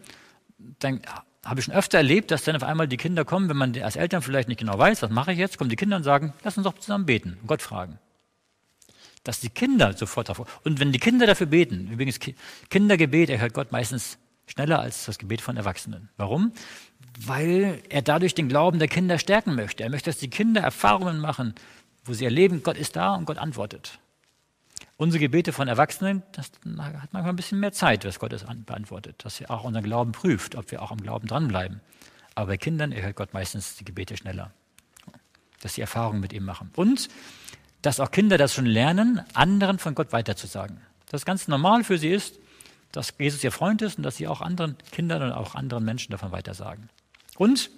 dann 0.79 1.01
habe 1.45 1.61
ich 1.61 1.67
schon 1.67 1.75
öfter 1.75 1.99
erlebt, 1.99 2.31
dass 2.31 2.45
dann 2.45 2.57
auf 2.57 2.63
einmal 2.63 2.89
die 2.89 2.99
Kinder 2.99 3.25
kommen, 3.25 3.49
wenn 3.49 3.57
man 3.57 3.81
als 3.81 3.97
Eltern 3.97 4.21
vielleicht 4.21 4.49
nicht 4.49 4.61
genau 4.61 4.79
weiß, 4.79 5.01
was 5.03 5.11
mache 5.11 5.33
ich 5.33 5.39
jetzt, 5.39 5.57
kommen 5.57 5.71
die 5.71 5.77
Kinder 5.77 5.97
und 5.97 6.03
sagen, 6.03 6.35
lass 6.45 6.59
uns 6.59 6.65
doch 6.65 6.79
zusammen 6.79 7.07
beten 7.07 7.39
und 7.41 7.47
Gott 7.47 7.63
fragen. 7.63 7.99
Dass 9.25 9.41
die 9.41 9.49
Kinder 9.49 9.95
sofort 9.95 10.29
davor, 10.29 10.47
und 10.65 10.81
wenn 10.81 10.93
die 10.93 10.99
Kinder 10.99 11.27
dafür 11.27 11.47
beten, 11.47 11.89
übrigens 11.91 12.21
Kindergebet 12.69 13.31
erhört 13.31 13.55
Gott 13.55 13.73
meistens 13.73 14.19
schneller 14.47 14.81
als 14.81 15.07
das 15.07 15.19
Gebet 15.19 15.41
von 15.41 15.57
Erwachsenen. 15.57 16.09
Warum? 16.17 16.53
Weil 17.19 17.83
er 17.89 18.03
dadurch 18.03 18.35
den 18.35 18.49
Glauben 18.49 18.79
der 18.79 18.89
Kinder 18.89 19.19
stärken 19.19 19.55
möchte. 19.55 19.83
Er 19.83 19.91
möchte, 19.91 20.11
dass 20.11 20.19
die 20.19 20.31
Kinder 20.31 20.61
Erfahrungen 20.61 21.19
machen, 21.19 21.55
wo 22.05 22.13
sie 22.13 22.25
erleben, 22.25 22.63
Gott 22.63 22.77
ist 22.77 22.97
da 22.97 23.15
und 23.15 23.25
Gott 23.25 23.39
antwortet. 23.39 23.99
Unsere 24.99 25.21
Gebete 25.21 25.53
von 25.53 25.69
Erwachsenen, 25.69 26.23
das 26.33 26.47
hat 26.47 27.13
manchmal 27.13 27.29
ein 27.29 27.37
bisschen 27.37 27.61
mehr 27.61 27.73
Zeit, 27.73 28.05
was 28.05 28.19
Gott 28.19 28.33
es 28.33 28.45
beantwortet, 28.45 29.25
dass 29.25 29.41
er 29.41 29.51
auch 29.51 29.65
unseren 29.65 29.85
Glauben 29.85 30.13
prüft, 30.13 30.55
ob 30.55 30.71
wir 30.71 30.83
auch 30.83 30.91
am 30.91 30.99
Glauben 30.99 31.27
dranbleiben. 31.27 31.81
Aber 32.35 32.49
bei 32.49 32.57
Kindern 32.57 32.93
erhört 32.93 33.17
Gott 33.17 33.35
meistens 33.35 33.77
die 33.77 33.85
Gebete 33.85 34.17
schneller, 34.17 34.53
dass 35.61 35.75
sie 35.75 35.81
Erfahrungen 35.81 36.21
mit 36.21 36.33
ihm 36.33 36.45
machen. 36.45 36.71
Und 36.77 37.09
dass 37.83 38.01
auch 38.01 38.11
Kinder 38.11 38.39
das 38.39 38.55
schon 38.55 38.67
lernen, 38.67 39.21
anderen 39.35 39.79
von 39.79 39.95
Gott 39.95 40.13
weiterzusagen. 40.13 40.81
Dass 41.11 41.23
es 41.23 41.25
ganz 41.25 41.47
normal 41.47 41.85
für 41.85 41.99
sie 41.99 42.11
ist, 42.11 42.39
dass 42.93 43.15
Jesus 43.19 43.45
ihr 43.45 43.53
Freund 43.53 43.83
ist 43.83 43.99
und 43.99 44.03
dass 44.03 44.17
sie 44.17 44.27
auch 44.27 44.41
anderen 44.41 44.77
Kindern 44.93 45.23
und 45.23 45.33
auch 45.33 45.55
anderen 45.55 45.85
Menschen 45.85 46.11
davon 46.11 46.33
weitersagen. 46.33 46.89
Und 47.37 47.71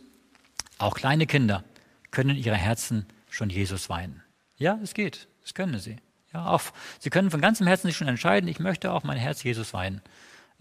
auch 0.79 0.95
kleine 0.95 1.27
Kinder 1.27 1.65
können 2.11 2.37
ihre 2.37 2.57
Herzen 2.57 3.07
schon 3.29 3.51
Jesus 3.51 3.89
weinen. 3.89 4.23
Ja, 4.57 4.79
es 4.83 4.95
geht. 4.95 5.29
Das 5.43 5.55
können 5.55 5.79
sie. 5.79 5.97
Ja, 6.33 6.47
auch, 6.47 6.63
sie 6.99 7.11
können 7.11 7.31
von 7.31 7.41
ganzem 7.41 7.67
Herzen 7.67 7.89
sich 7.89 7.97
schon 7.97 8.09
entscheiden, 8.09 8.49
ich 8.49 8.61
möchte 8.61 8.93
auch 8.93 9.03
mein 9.03 9.17
Herz 9.17 9.43
Jesus 9.43 9.73
weinen. 9.73 10.03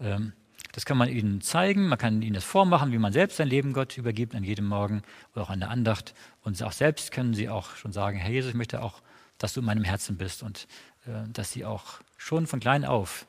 Ähm, 0.00 0.32
das 0.72 0.86
kann 0.86 0.96
man 0.96 1.08
ihnen 1.08 1.40
zeigen, 1.40 1.88
man 1.88 1.98
kann 1.98 2.22
ihnen 2.22 2.34
das 2.34 2.44
vormachen, 2.44 2.92
wie 2.92 2.98
man 2.98 3.12
selbst 3.12 3.36
sein 3.36 3.48
Leben 3.48 3.72
Gott 3.72 3.96
übergibt 3.98 4.34
an 4.34 4.44
jedem 4.44 4.66
Morgen 4.66 5.02
oder 5.32 5.42
auch 5.42 5.50
an 5.50 5.60
der 5.60 5.70
Andacht. 5.70 6.14
Und 6.42 6.62
auch 6.62 6.72
selbst 6.72 7.10
können 7.10 7.34
sie 7.34 7.48
auch 7.48 7.76
schon 7.76 7.92
sagen, 7.92 8.18
Herr 8.18 8.30
Jesus, 8.30 8.50
ich 8.50 8.56
möchte 8.56 8.82
auch, 8.82 9.02
dass 9.38 9.52
du 9.52 9.60
in 9.60 9.66
meinem 9.66 9.84
Herzen 9.84 10.16
bist 10.16 10.42
und 10.42 10.66
äh, 11.06 11.28
dass 11.32 11.52
sie 11.52 11.64
auch 11.64 12.00
schon 12.16 12.46
von 12.46 12.60
klein 12.60 12.84
auf 12.84 13.26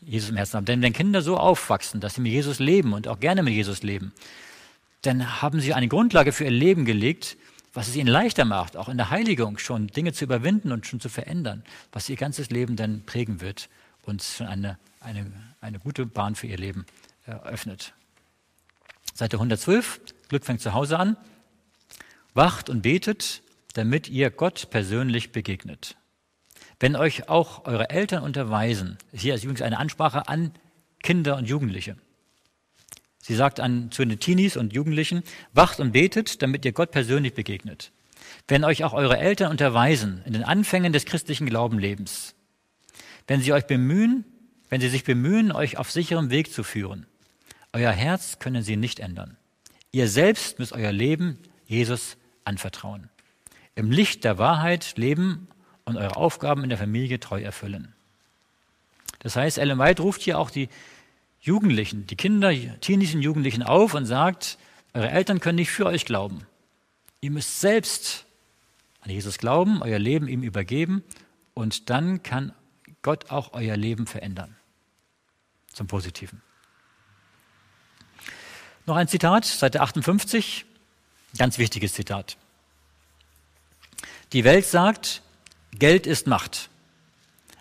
Jesus 0.00 0.30
im 0.30 0.36
Herzen 0.36 0.56
haben. 0.56 0.64
Denn 0.64 0.82
wenn 0.82 0.92
Kinder 0.92 1.22
so 1.22 1.36
aufwachsen, 1.36 2.00
dass 2.00 2.14
sie 2.14 2.20
mit 2.20 2.32
Jesus 2.32 2.58
leben 2.58 2.92
und 2.92 3.08
auch 3.08 3.20
gerne 3.20 3.42
mit 3.42 3.54
Jesus 3.54 3.82
leben, 3.82 4.12
dann 5.02 5.42
haben 5.42 5.60
sie 5.60 5.74
eine 5.74 5.88
Grundlage 5.88 6.32
für 6.32 6.44
ihr 6.44 6.50
Leben 6.50 6.84
gelegt, 6.84 7.36
was 7.74 7.88
es 7.88 7.96
ihnen 7.96 8.08
leichter 8.08 8.44
macht, 8.44 8.76
auch 8.76 8.88
in 8.88 8.96
der 8.96 9.10
Heiligung 9.10 9.58
schon 9.58 9.86
Dinge 9.88 10.12
zu 10.12 10.24
überwinden 10.24 10.72
und 10.72 10.86
schon 10.86 11.00
zu 11.00 11.08
verändern, 11.08 11.64
was 11.90 12.08
ihr 12.08 12.16
ganzes 12.16 12.50
Leben 12.50 12.76
dann 12.76 13.04
prägen 13.04 13.40
wird 13.40 13.68
und 14.02 14.22
schon 14.22 14.46
eine, 14.46 14.78
eine, 15.00 15.30
eine 15.60 15.78
gute 15.78 16.06
Bahn 16.06 16.34
für 16.34 16.46
ihr 16.46 16.58
Leben 16.58 16.86
eröffnet. 17.24 17.94
Seite 19.14 19.36
112, 19.36 20.00
Glück 20.28 20.44
fängt 20.44 20.60
zu 20.60 20.72
Hause 20.74 20.98
an. 20.98 21.16
Wacht 22.34 22.70
und 22.70 22.82
betet, 22.82 23.42
damit 23.74 24.08
ihr 24.08 24.30
Gott 24.30 24.70
persönlich 24.70 25.32
begegnet. 25.32 25.96
Wenn 26.80 26.96
euch 26.96 27.28
auch 27.28 27.64
eure 27.64 27.90
Eltern 27.90 28.22
unterweisen, 28.22 28.98
hier 29.12 29.34
ist 29.34 29.44
übrigens 29.44 29.62
eine 29.62 29.78
Ansprache 29.78 30.28
an 30.28 30.52
Kinder 31.02 31.36
und 31.36 31.48
Jugendliche, 31.48 31.96
Sie 33.22 33.36
sagt 33.36 33.60
an, 33.60 33.92
zu 33.92 34.04
den 34.04 34.18
Teenies 34.18 34.56
und 34.56 34.72
Jugendlichen, 34.72 35.22
wacht 35.52 35.78
und 35.78 35.92
betet, 35.92 36.42
damit 36.42 36.64
ihr 36.64 36.72
Gott 36.72 36.90
persönlich 36.90 37.34
begegnet. 37.34 37.92
Wenn 38.48 38.64
euch 38.64 38.82
auch 38.82 38.92
eure 38.92 39.16
Eltern 39.16 39.52
unterweisen 39.52 40.22
in 40.26 40.32
den 40.32 40.42
Anfängen 40.42 40.92
des 40.92 41.04
christlichen 41.04 41.46
Glaubenlebens, 41.46 42.34
wenn 43.28 43.40
sie 43.40 43.52
euch 43.52 43.66
bemühen, 43.66 44.24
wenn 44.68 44.80
sie 44.80 44.88
sich 44.88 45.04
bemühen, 45.04 45.52
euch 45.52 45.78
auf 45.78 45.90
sicherem 45.90 46.30
Weg 46.30 46.52
zu 46.52 46.64
führen, 46.64 47.06
euer 47.72 47.92
Herz 47.92 48.40
können 48.40 48.64
sie 48.64 48.76
nicht 48.76 48.98
ändern. 48.98 49.36
Ihr 49.92 50.08
selbst 50.08 50.58
müsst 50.58 50.72
euer 50.72 50.92
Leben 50.92 51.38
Jesus 51.66 52.16
anvertrauen. 52.44 53.08
Im 53.76 53.92
Licht 53.92 54.24
der 54.24 54.38
Wahrheit 54.38 54.94
leben 54.96 55.46
und 55.84 55.96
eure 55.96 56.16
Aufgaben 56.16 56.64
in 56.64 56.70
der 56.70 56.78
Familie 56.78 57.20
treu 57.20 57.40
erfüllen. 57.40 57.94
Das 59.20 59.36
heißt, 59.36 59.58
Ellen 59.58 59.78
White 59.78 60.02
ruft 60.02 60.22
hier 60.22 60.38
auch 60.40 60.50
die 60.50 60.68
Jugendlichen, 61.42 62.06
die 62.06 62.14
Kinder, 62.14 62.52
Teenies 62.80 63.14
und 63.14 63.22
Jugendlichen 63.22 63.64
auf 63.64 63.94
und 63.94 64.06
sagt, 64.06 64.58
eure 64.94 65.10
Eltern 65.10 65.40
können 65.40 65.56
nicht 65.56 65.72
für 65.72 65.86
euch 65.86 66.04
glauben. 66.04 66.46
Ihr 67.20 67.32
müsst 67.32 67.60
selbst 67.60 68.26
an 69.00 69.10
Jesus 69.10 69.38
glauben, 69.38 69.82
euer 69.82 69.98
Leben 69.98 70.28
ihm 70.28 70.44
übergeben 70.44 71.02
und 71.54 71.90
dann 71.90 72.22
kann 72.22 72.52
Gott 73.02 73.30
auch 73.30 73.54
euer 73.54 73.76
Leben 73.76 74.06
verändern. 74.06 74.56
Zum 75.72 75.88
Positiven. 75.88 76.40
Noch 78.86 78.94
ein 78.94 79.08
Zitat, 79.08 79.44
Seite 79.44 79.80
58, 79.80 80.64
ganz 81.36 81.58
wichtiges 81.58 81.94
Zitat. 81.94 82.36
Die 84.32 84.44
Welt 84.44 84.66
sagt, 84.66 85.22
Geld 85.72 86.06
ist 86.06 86.28
Macht. 86.28 86.70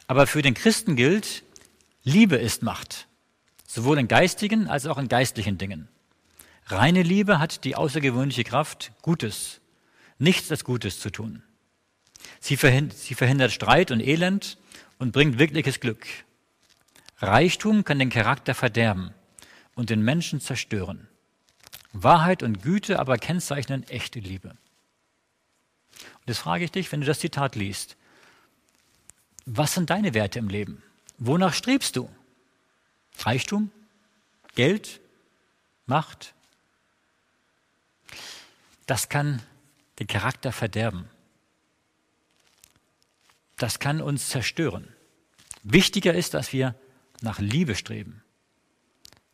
Aber 0.05 0.27
für 0.27 0.43
den 0.43 0.53
Christen 0.53 0.95
gilt, 0.95 1.43
Liebe 2.03 2.35
ist 2.35 2.61
Macht. 2.61 3.07
Sowohl 3.73 3.99
in 3.99 4.09
geistigen 4.09 4.67
als 4.67 4.85
auch 4.85 4.97
in 4.97 5.07
geistlichen 5.07 5.57
Dingen. 5.57 5.87
Reine 6.65 7.03
Liebe 7.03 7.39
hat 7.39 7.63
die 7.63 7.77
außergewöhnliche 7.77 8.43
Kraft, 8.43 8.91
Gutes, 9.01 9.61
nichts 10.19 10.51
als 10.51 10.65
Gutes 10.65 10.99
zu 10.99 11.09
tun. 11.09 11.41
Sie 12.41 12.57
verhindert, 12.57 12.97
sie 12.97 13.15
verhindert 13.15 13.53
Streit 13.53 13.91
und 13.91 14.01
Elend 14.01 14.57
und 14.99 15.13
bringt 15.13 15.39
wirkliches 15.39 15.79
Glück. 15.79 16.05
Reichtum 17.19 17.85
kann 17.85 17.97
den 17.97 18.09
Charakter 18.09 18.53
verderben 18.55 19.13
und 19.73 19.89
den 19.89 20.01
Menschen 20.01 20.41
zerstören. 20.41 21.07
Wahrheit 21.93 22.43
und 22.43 22.63
Güte 22.63 22.99
aber 22.99 23.17
kennzeichnen 23.17 23.83
echte 23.87 24.19
Liebe. 24.19 24.49
Und 24.49 26.27
jetzt 26.27 26.39
frage 26.39 26.65
ich 26.65 26.71
dich, 26.71 26.91
wenn 26.91 26.99
du 26.99 27.07
das 27.07 27.19
Zitat 27.19 27.55
liest, 27.55 27.95
was 29.45 29.73
sind 29.75 29.89
deine 29.89 30.13
Werte 30.13 30.39
im 30.39 30.49
Leben? 30.49 30.83
Wonach 31.19 31.53
strebst 31.53 31.95
du? 31.95 32.09
Reichtum? 33.25 33.71
Geld? 34.55 34.99
Macht? 35.85 36.33
Das 38.85 39.09
kann 39.09 39.41
den 39.99 40.07
Charakter 40.07 40.51
verderben. 40.51 41.09
Das 43.57 43.79
kann 43.79 44.01
uns 44.01 44.29
zerstören. 44.29 44.87
Wichtiger 45.63 46.13
ist, 46.13 46.33
dass 46.33 46.51
wir 46.51 46.75
nach 47.21 47.39
Liebe 47.39 47.75
streben, 47.75 48.23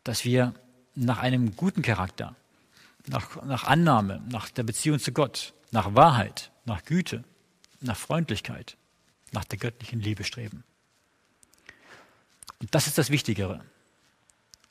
dass 0.04 0.24
wir 0.24 0.54
nach 0.94 1.18
einem 1.18 1.56
guten 1.56 1.82
Charakter, 1.82 2.36
nach, 3.06 3.42
nach 3.44 3.64
Annahme, 3.64 4.22
nach 4.30 4.50
der 4.50 4.64
Beziehung 4.64 4.98
zu 4.98 5.12
Gott, 5.12 5.54
nach 5.70 5.94
Wahrheit, 5.94 6.50
nach 6.66 6.84
Güte, 6.84 7.24
nach 7.80 7.96
Freundlichkeit, 7.96 8.76
nach 9.32 9.44
der 9.44 9.58
göttlichen 9.58 10.00
Liebe 10.00 10.24
streben. 10.24 10.64
Und 12.60 12.74
das 12.74 12.86
ist 12.86 12.98
das 12.98 13.10
Wichtigere. 13.10 13.64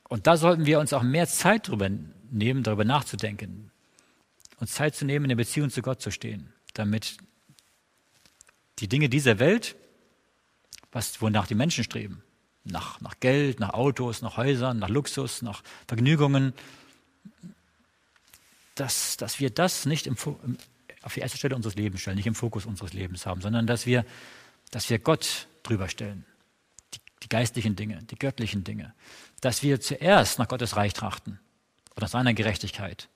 Und 0.10 0.28
da 0.28 0.38
sollten 0.38 0.66
wir 0.66 0.80
uns 0.80 0.94
auch 0.94 1.04
mehr 1.04 1.28
Zeit 1.28 1.68
darüber 1.68 1.90
nehmen, 2.32 2.64
darüber 2.64 2.86
nachzudenken. 2.86 3.72
Und 4.60 4.68
Zeit 4.68 4.96
zu 4.96 5.06
nehmen, 5.06 5.26
in 5.26 5.30
der 5.30 5.36
Beziehung 5.36 5.70
zu 5.70 5.82
Gott 5.82 6.02
zu 6.02 6.12
stehen, 6.12 6.54
damit 6.74 7.18
die 8.80 8.88
Dinge 8.88 9.10
dieser 9.10 9.40
Welt, 9.40 9.76
was, 10.92 11.22
wonach 11.22 11.48
die 11.48 11.56
Menschen 11.56 11.84
streben, 11.84 12.24
nach, 12.64 13.02
nach 13.02 13.20
Geld, 13.20 13.60
nach 13.60 13.74
Autos, 13.74 14.22
nach 14.22 14.38
Häusern, 14.38 14.80
nach 14.80 14.90
Luxus, 14.90 15.42
nach 15.42 15.64
Vergnügungen, 15.88 16.54
dass, 18.76 19.18
dass 19.18 19.40
wir 19.40 19.50
das 19.50 19.86
nicht 19.86 20.08
im, 20.08 20.16
auf 21.02 21.14
die 21.14 21.20
erste 21.20 21.38
Stelle 21.38 21.56
unseres 21.56 21.76
Lebens 21.76 22.02
stellen, 22.02 22.18
nicht 22.18 22.28
im 22.28 22.36
Fokus 22.36 22.66
unseres 22.66 22.94
Lebens 22.94 23.26
haben, 23.26 23.42
sondern 23.42 23.68
dass 23.68 23.86
wir, 23.86 24.06
dass 24.72 24.90
wir 24.90 25.00
Gott 25.00 25.48
drüber 25.64 25.90
stellen. 25.90 26.26
Die, 27.24 27.30
geistlichen 27.30 27.76
Dinge, 27.76 28.04
die 28.04 28.18
göttlichen 28.18 28.64
Dinge. 28.64 28.94
Dass 29.42 29.64
wir 29.64 29.82
zuerst 29.82 30.40
nach 30.40 30.48
Gottes 30.48 30.76
Reich 30.76 30.94
trachten 30.94 31.40
und 31.96 32.02
nach 32.02 32.10
seiner 32.10 32.34
Gerechtigkeit. 32.34 33.10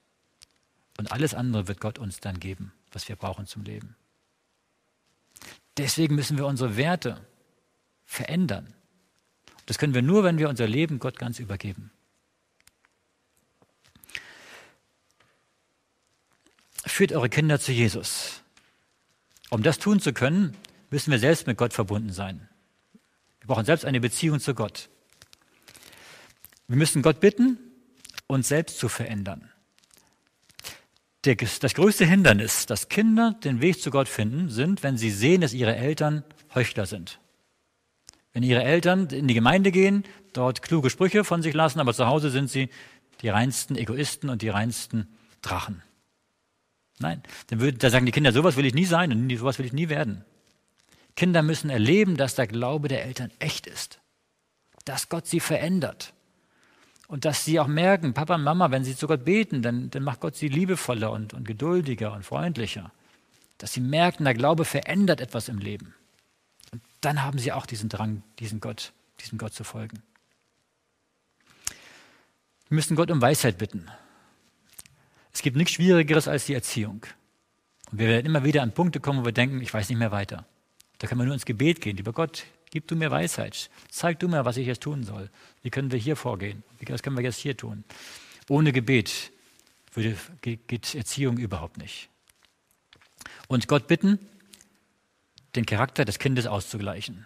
Und 0.97 1.11
alles 1.11 1.33
andere 1.33 1.67
wird 1.67 1.79
Gott 1.79 1.99
uns 1.99 2.19
dann 2.19 2.39
geben, 2.39 2.73
was 2.91 3.07
wir 3.07 3.15
brauchen 3.15 3.47
zum 3.47 3.63
Leben. 3.63 3.95
Deswegen 5.77 6.15
müssen 6.15 6.37
wir 6.37 6.45
unsere 6.45 6.77
Werte 6.77 7.25
verändern. 8.05 8.73
Das 9.65 9.77
können 9.77 9.93
wir 9.93 10.01
nur, 10.01 10.23
wenn 10.23 10.37
wir 10.37 10.49
unser 10.49 10.67
Leben 10.67 10.99
Gott 10.99 11.17
ganz 11.17 11.39
übergeben. 11.39 11.91
Führt 16.85 17.13
eure 17.13 17.29
Kinder 17.29 17.59
zu 17.59 17.71
Jesus. 17.71 18.41
Um 19.49 19.63
das 19.63 19.79
tun 19.79 19.99
zu 19.99 20.13
können, 20.13 20.57
müssen 20.89 21.11
wir 21.11 21.19
selbst 21.19 21.47
mit 21.47 21.57
Gott 21.57 21.73
verbunden 21.73 22.11
sein. 22.11 22.49
Wir 23.41 23.47
brauchen 23.47 23.65
selbst 23.65 23.85
eine 23.85 23.99
Beziehung 23.99 24.39
zu 24.39 24.53
Gott. 24.53 24.89
Wir 26.67 26.77
müssen 26.77 27.01
Gott 27.01 27.19
bitten, 27.19 27.57
uns 28.27 28.47
selbst 28.47 28.79
zu 28.79 28.87
verändern. 28.87 29.51
Das 31.23 31.73
größte 31.75 32.05
Hindernis, 32.05 32.65
dass 32.65 32.89
Kinder 32.89 33.35
den 33.43 33.61
Weg 33.61 33.81
zu 33.81 33.91
Gott 33.91 34.07
finden, 34.07 34.49
sind, 34.49 34.81
wenn 34.81 34.97
sie 34.97 35.11
sehen, 35.11 35.41
dass 35.41 35.53
ihre 35.53 35.75
Eltern 35.75 36.23
Heuchler 36.55 36.85
sind. 36.85 37.19
Wenn 38.33 38.43
ihre 38.43 38.63
Eltern 38.63 39.07
in 39.07 39.27
die 39.27 39.33
Gemeinde 39.33 39.71
gehen, 39.71 40.03
dort 40.33 40.61
kluge 40.61 40.89
Sprüche 40.89 41.23
von 41.23 41.41
sich 41.41 41.53
lassen, 41.53 41.79
aber 41.79 41.93
zu 41.93 42.07
Hause 42.07 42.29
sind 42.29 42.49
sie 42.49 42.69
die 43.21 43.29
reinsten 43.29 43.75
Egoisten 43.75 44.29
und 44.29 44.41
die 44.41 44.49
reinsten 44.49 45.07
Drachen. 45.41 45.83
Nein, 46.99 47.21
dann 47.47 47.59
würden, 47.59 47.79
da 47.79 47.89
sagen 47.89 48.05
die 48.05 48.11
Kinder, 48.11 48.31
sowas 48.31 48.55
will 48.55 48.65
ich 48.65 48.73
nie 48.73 48.85
sein 48.85 49.11
und 49.11 49.35
sowas 49.37 49.59
will 49.59 49.65
ich 49.65 49.73
nie 49.73 49.89
werden. 49.89 50.23
Kinder 51.21 51.43
müssen 51.43 51.69
erleben, 51.69 52.17
dass 52.17 52.33
der 52.33 52.47
Glaube 52.47 52.87
der 52.87 53.05
Eltern 53.05 53.29
echt 53.37 53.67
ist, 53.67 53.99
dass 54.85 55.07
Gott 55.07 55.27
sie 55.27 55.39
verändert 55.39 56.15
und 57.07 57.25
dass 57.25 57.45
sie 57.45 57.59
auch 57.59 57.67
merken, 57.67 58.15
Papa 58.15 58.33
und 58.33 58.43
Mama, 58.43 58.71
wenn 58.71 58.83
sie 58.83 58.95
zu 58.95 59.05
Gott 59.05 59.23
beten, 59.23 59.61
dann, 59.61 59.91
dann 59.91 60.01
macht 60.01 60.19
Gott 60.19 60.35
sie 60.35 60.47
liebevoller 60.47 61.11
und, 61.11 61.35
und 61.35 61.47
geduldiger 61.47 62.13
und 62.13 62.25
freundlicher. 62.25 62.91
Dass 63.59 63.71
sie 63.71 63.81
merken, 63.81 64.23
der 64.23 64.33
Glaube 64.33 64.65
verändert 64.65 65.21
etwas 65.21 65.47
im 65.47 65.59
Leben. 65.59 65.93
Und 66.71 66.81
dann 67.01 67.21
haben 67.21 67.37
sie 67.37 67.51
auch 67.51 67.67
diesen 67.67 67.87
Drang, 67.87 68.23
diesen 68.39 68.59
Gott, 68.59 68.91
diesem 69.19 69.37
Gott 69.37 69.53
zu 69.53 69.63
folgen. 69.63 70.01
Wir 72.67 72.75
müssen 72.77 72.95
Gott 72.95 73.11
um 73.11 73.21
Weisheit 73.21 73.59
bitten. 73.59 73.91
Es 75.31 75.43
gibt 75.43 75.55
nichts 75.55 75.73
Schwierigeres 75.73 76.27
als 76.27 76.47
die 76.47 76.55
Erziehung. 76.55 77.05
Und 77.91 77.99
wir 77.99 78.07
werden 78.07 78.25
immer 78.25 78.43
wieder 78.43 78.63
an 78.63 78.73
Punkte 78.73 78.99
kommen, 78.99 79.19
wo 79.19 79.25
wir 79.25 79.33
denken, 79.33 79.61
ich 79.61 79.71
weiß 79.71 79.87
nicht 79.87 79.99
mehr 79.99 80.11
weiter. 80.11 80.47
Da 81.01 81.07
können 81.07 81.19
wir 81.19 81.25
nur 81.25 81.33
ins 81.33 81.45
Gebet 81.45 81.81
gehen. 81.81 81.97
Lieber 81.97 82.13
Gott, 82.13 82.45
Gib 82.71 82.87
du 82.87 82.95
mir 82.95 83.11
Weisheit. 83.11 83.69
Zeig 83.89 84.19
du 84.19 84.29
mir, 84.29 84.45
was 84.45 84.55
ich 84.55 84.65
jetzt 84.65 84.81
tun 84.81 85.03
soll. 85.03 85.29
Wie 85.61 85.69
können 85.69 85.91
wir 85.91 85.99
hier 85.99 86.15
vorgehen? 86.15 86.63
Was 86.87 87.03
können 87.03 87.17
wir 87.17 87.23
jetzt 87.23 87.37
hier 87.37 87.55
tun? 87.55 87.83
Ohne 88.47 88.71
Gebet 88.71 89.31
würde, 89.93 90.15
geht 90.41 90.95
Erziehung 90.95 91.37
überhaupt 91.37 91.77
nicht. 91.77 92.09
Und 93.49 93.67
Gott 93.67 93.87
bitten, 93.87 94.19
den 95.55 95.65
Charakter 95.65 96.05
des 96.05 96.17
Kindes 96.17 96.47
auszugleichen. 96.47 97.25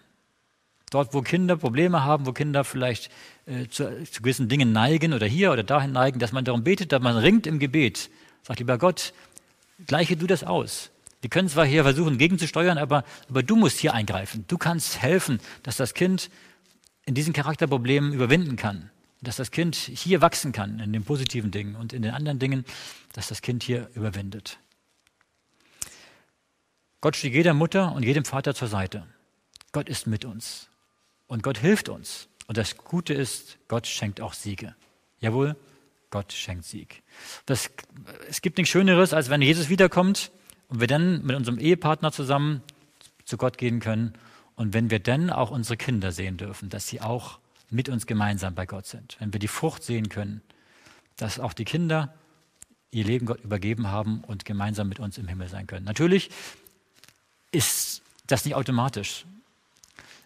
Dort, 0.90 1.14
wo 1.14 1.22
Kinder 1.22 1.58
Probleme 1.58 2.04
haben, 2.04 2.26
wo 2.26 2.34
Kinder 2.34 2.64
vielleicht 2.64 3.12
äh, 3.46 3.68
zu, 3.68 4.04
zu, 4.06 4.24
gewissen 4.24 4.50
Dingen 4.50 4.72
neigen 4.72 5.14
oder 5.14 5.28
hier 5.28 5.52
oder 5.52 5.64
dahin 5.64 5.92
neigen, 5.92 6.18
dass 6.18 6.32
man 6.32 6.44
darum 6.44 6.64
betet, 6.64 6.92
dass 6.92 7.02
man 7.02 7.18
ringt 7.18 7.46
im 7.46 7.60
Gebet. 7.60 8.10
Sagt, 8.42 8.60
lieber 8.60 8.80
Gott, 8.80 9.14
gleiche 9.86 10.18
du 10.18 10.26
das 10.26 10.44
aus. 10.44 10.90
Wir 11.26 11.30
können 11.32 11.50
zwar 11.50 11.66
hier 11.66 11.82
versuchen, 11.82 12.20
gegenzusteuern, 12.20 12.78
aber, 12.78 13.04
aber 13.28 13.42
du 13.42 13.56
musst 13.56 13.80
hier 13.80 13.96
eingreifen. 13.96 14.46
Du 14.48 14.60
kannst 14.60 15.02
helfen, 15.02 15.40
dass 15.64 15.76
das 15.76 15.96
Kind 15.96 16.30
in 17.04 17.16
diesen 17.16 17.34
Charakterproblemen 17.34 18.14
überwinden 18.14 18.58
kann. 18.58 18.92
Dass 19.24 19.38
das 19.38 19.50
Kind 19.50 19.76
hier 19.76 20.22
wachsen 20.22 20.52
kann 20.52 20.80
in 20.80 20.94
den 20.94 21.04
positiven 21.04 21.50
Dingen 21.50 21.76
und 21.78 21.94
in 21.94 22.04
den 22.04 22.12
anderen 22.12 22.38
Dingen, 22.38 22.64
dass 23.14 23.28
das 23.28 23.42
Kind 23.42 23.64
hier 23.64 23.90
überwindet. 23.96 24.60
Gott 27.02 27.16
steht 27.16 27.34
jeder 27.34 27.56
Mutter 27.56 27.94
und 27.94 28.04
jedem 28.04 28.24
Vater 28.24 28.54
zur 28.54 28.68
Seite. 28.68 29.08
Gott 29.72 29.90
ist 29.90 30.06
mit 30.06 30.26
uns. 30.26 30.70
Und 31.26 31.42
Gott 31.42 31.58
hilft 31.58 31.90
uns. 31.90 32.28
Und 32.46 32.58
das 32.58 32.78
Gute 32.78 33.16
ist, 33.16 33.58
Gott 33.68 33.88
schenkt 33.88 34.22
auch 34.22 34.34
Siege. 34.34 34.76
Jawohl, 35.22 35.56
Gott 36.12 36.34
schenkt 36.34 36.66
Sieg. 36.66 37.02
Das, 37.48 37.72
es 38.30 38.42
gibt 38.42 38.60
nichts 38.60 38.70
Schöneres, 38.70 39.12
als 39.12 39.32
wenn 39.32 39.42
Jesus 39.42 39.70
wiederkommt 39.70 40.30
und 40.68 40.80
wir 40.80 40.88
dann 40.88 41.26
mit 41.26 41.36
unserem 41.36 41.60
Ehepartner 41.60 42.12
zusammen 42.12 42.62
zu 43.26 43.38
Gott 43.38 43.58
gehen 43.58 43.80
können 43.80 44.14
und 44.56 44.74
wenn 44.74 44.90
wir 44.90 45.00
dann 45.00 45.30
auch 45.30 45.52
unsere 45.52 45.78
Kinder 45.78 46.12
sehen 46.12 46.38
dürfen, 46.38 46.70
dass 46.70 46.88
sie 46.88 47.02
auch 47.02 47.40
mit 47.70 47.90
uns 47.90 48.06
gemeinsam 48.06 48.56
bei 48.56 48.66
Gott 48.66 48.86
sind, 48.86 49.18
wenn 49.20 49.34
wir 49.34 49.40
die 49.40 49.48
Frucht 49.48 49.84
sehen 49.84 50.10
können, 50.10 50.42
dass 51.18 51.40
auch 51.40 51.54
die 51.54 51.66
Kinder 51.66 52.14
ihr 52.92 53.04
Leben 53.04 53.26
Gott 53.26 53.44
übergeben 53.44 53.88
haben 53.88 54.24
und 54.26 54.46
gemeinsam 54.46 54.88
mit 54.88 55.00
uns 55.00 55.18
im 55.18 55.28
Himmel 55.28 55.50
sein 55.50 55.68
können. 55.68 55.86
Natürlich 55.86 56.30
ist 57.52 58.02
das 58.28 58.46
nicht 58.46 58.56
automatisch. 58.56 59.26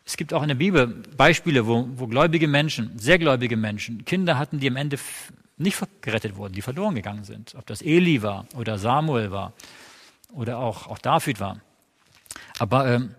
Es 0.06 0.18
gibt 0.18 0.34
auch 0.34 0.42
in 0.42 0.48
der 0.48 0.56
Bibel 0.56 0.88
Beispiele, 0.88 1.68
wo, 1.68 1.88
wo 1.96 2.08
gläubige 2.08 2.48
Menschen, 2.48 2.98
sehr 2.98 3.20
gläubige 3.20 3.58
Menschen, 3.58 4.06
Kinder 4.06 4.38
hatten, 4.38 4.60
die 4.60 4.68
am 4.68 4.76
Ende 4.76 4.98
nicht 5.58 5.80
gerettet 6.02 6.36
wurden, 6.36 6.54
die 6.54 6.62
verloren 6.62 6.96
gegangen 6.96 7.24
sind. 7.24 7.56
Ob 7.56 7.66
das 7.68 7.82
Eli 7.82 8.22
war 8.22 8.46
oder 8.56 8.78
Samuel 8.78 9.32
war 9.32 9.54
oder 10.32 10.60
auch, 10.60 10.88
auch 10.88 11.00
David 11.00 11.40
war. 11.40 11.60
Aber 12.58 12.88
ähm, 12.88 13.16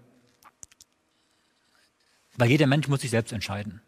weil 2.36 2.50
jeder 2.50 2.66
Mensch 2.66 2.88
muss 2.88 3.02
sich 3.02 3.10
selbst 3.10 3.32
entscheiden. 3.32 3.80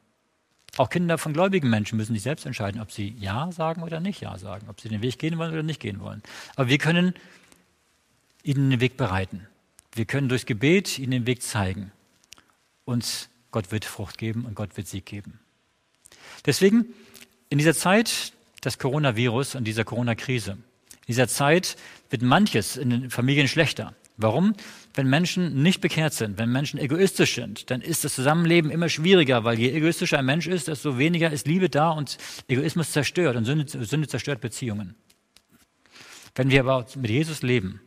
Auch 0.77 0.91
Kinder 0.91 1.19
von 1.19 1.33
gläubigen 1.33 1.69
Menschen 1.69 1.97
müssen 1.97 2.15
sich 2.15 2.23
selbst 2.23 2.47
entscheiden, 2.47 2.81
ob 2.81 2.91
sie 2.91 3.15
Ja 3.19 3.53
sagen 3.53 3.83
oder 3.83 4.01
nicht 4.01 4.21
Ja 4.21 4.39
sagen, 4.39 4.69
ob 4.69 4.81
sie 4.81 4.89
den 4.89 5.03
Weg 5.03 5.19
gehen 5.19 5.39
wollen 5.39 5.53
oder 5.53 5.63
nicht 5.63 5.81
gehen 5.81 6.01
wollen. 6.01 6.23
Aber 6.57 6.69
wir 6.69 6.79
können 6.79 7.15
ihnen 8.43 8.71
den 8.71 8.81
Weg 8.81 8.97
bereiten. 8.97 9.47
Wir 9.95 10.07
können 10.07 10.29
durchs 10.29 10.47
Gebet 10.47 10.99
ihnen 10.99 11.11
den 11.11 11.27
Weg 11.27 11.43
zeigen. 11.43 11.93
Und 12.85 13.29
Gott 13.51 13.71
wird 13.71 13.85
Frucht 13.85 14.19
geben 14.19 14.47
und 14.47 14.55
Gott 14.55 14.77
wird 14.77 14.89
Sieg 14.89 15.05
geben. 15.07 15.41
Deswegen, 16.47 16.87
in 17.51 17.59
dieser 17.59 17.75
Zeit 17.75 18.33
des 18.65 18.79
Coronavirus 18.79 19.55
und 19.55 19.65
dieser 19.65 19.85
Corona-Krise, 19.85 20.57
in 21.03 21.07
dieser 21.09 21.29
Zeit 21.29 21.77
wird 22.11 22.23
manches 22.23 22.77
in 22.77 22.91
den 22.91 23.11
Familien 23.11 23.49
schlechter. 23.49 23.95
Warum? 24.17 24.55
Wenn 24.95 25.09
Menschen 25.09 25.63
nicht 25.63 25.81
bekehrt 25.81 26.13
sind, 26.13 26.39
wenn 26.39 26.53
Menschen 26.53 26.79
egoistisch 26.79 27.35
sind, 27.35 27.71
dann 27.71 27.81
ist 27.81 28.05
das 28.05 28.15
Zusammenleben 28.15 28.71
immer 28.71 28.89
schwieriger, 28.89 29.43
weil 29.43 29.59
je 29.59 29.71
egoistischer 29.71 30.19
ein 30.19 30.27
Mensch 30.27 30.47
ist, 30.47 30.69
desto 30.69 30.99
weniger 30.99 31.31
ist 31.31 31.47
Liebe 31.47 31.69
da 31.69 31.91
und 31.91 32.19
Egoismus 32.47 32.93
zerstört 32.93 33.37
und 33.37 33.45
Sünde, 33.45 33.67
Sünde 33.85 34.07
zerstört 34.07 34.41
Beziehungen. 34.41 34.95
Wenn 36.35 36.51
wir 36.51 36.61
aber 36.61 36.87
mit 36.97 37.11
Jesus 37.11 37.43
leben, 37.43 37.81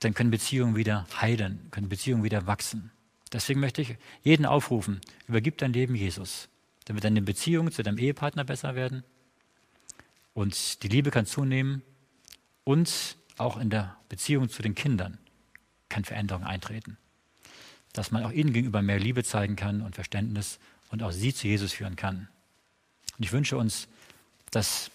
dann 0.00 0.14
können 0.14 0.30
Beziehungen 0.30 0.76
wieder 0.76 1.06
heilen, 1.20 1.68
können 1.70 1.88
Beziehungen 1.88 2.24
wieder 2.24 2.46
wachsen. 2.46 2.90
Deswegen 3.32 3.60
möchte 3.60 3.82
ich 3.82 3.96
jeden 4.22 4.46
aufrufen, 4.46 5.00
übergib 5.26 5.58
dein 5.58 5.72
Leben 5.72 5.94
Jesus, 5.94 6.48
damit 6.86 7.04
deine 7.04 7.20
Beziehungen 7.20 7.72
zu 7.72 7.82
deinem 7.82 7.98
Ehepartner 7.98 8.44
besser 8.44 8.74
werden 8.74 9.02
und 10.32 10.84
die 10.84 10.88
Liebe 10.88 11.10
kann 11.10 11.26
zunehmen 11.26 11.82
und 12.68 13.16
auch 13.38 13.56
in 13.56 13.70
der 13.70 13.96
Beziehung 14.10 14.50
zu 14.50 14.60
den 14.60 14.74
Kindern 14.74 15.16
kann 15.88 16.04
Veränderung 16.04 16.44
eintreten. 16.44 16.98
Dass 17.94 18.10
man 18.10 18.22
auch 18.24 18.30
ihnen 18.30 18.52
gegenüber 18.52 18.82
mehr 18.82 18.98
Liebe 18.98 19.24
zeigen 19.24 19.56
kann 19.56 19.80
und 19.80 19.94
Verständnis 19.94 20.58
und 20.90 21.02
auch 21.02 21.10
sie 21.10 21.32
zu 21.32 21.48
Jesus 21.48 21.72
führen 21.72 21.96
kann. 21.96 22.28
Und 23.16 23.24
ich 23.24 23.32
wünsche 23.32 23.56
uns, 23.56 23.88
dass 24.50 24.90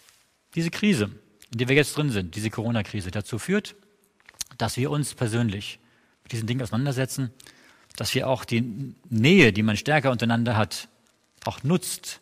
diese 0.54 0.70
Krise, 0.70 1.06
in 1.52 1.58
der 1.58 1.68
wir 1.68 1.76
jetzt 1.76 1.98
drin 1.98 2.12
sind, 2.12 2.36
diese 2.36 2.52
Corona-Krise, 2.52 3.10
dazu 3.10 3.40
führt, 3.40 3.74
dass 4.60 4.78
wir 4.78 4.92
uns 4.92 5.16
persönlich 5.16 5.80
mit 6.22 6.32
diesen 6.32 6.46
Dingen 6.46 6.62
auseinandersetzen, 6.62 7.32
dass 7.96 8.14
wir 8.14 8.30
auch 8.30 8.46
die 8.46 8.94
Nähe, 9.10 9.52
die 9.52 9.64
man 9.64 9.78
stärker 9.78 10.12
untereinander 10.12 10.56
hat, 10.56 10.90
auch 11.46 11.64
nutzt, 11.64 12.22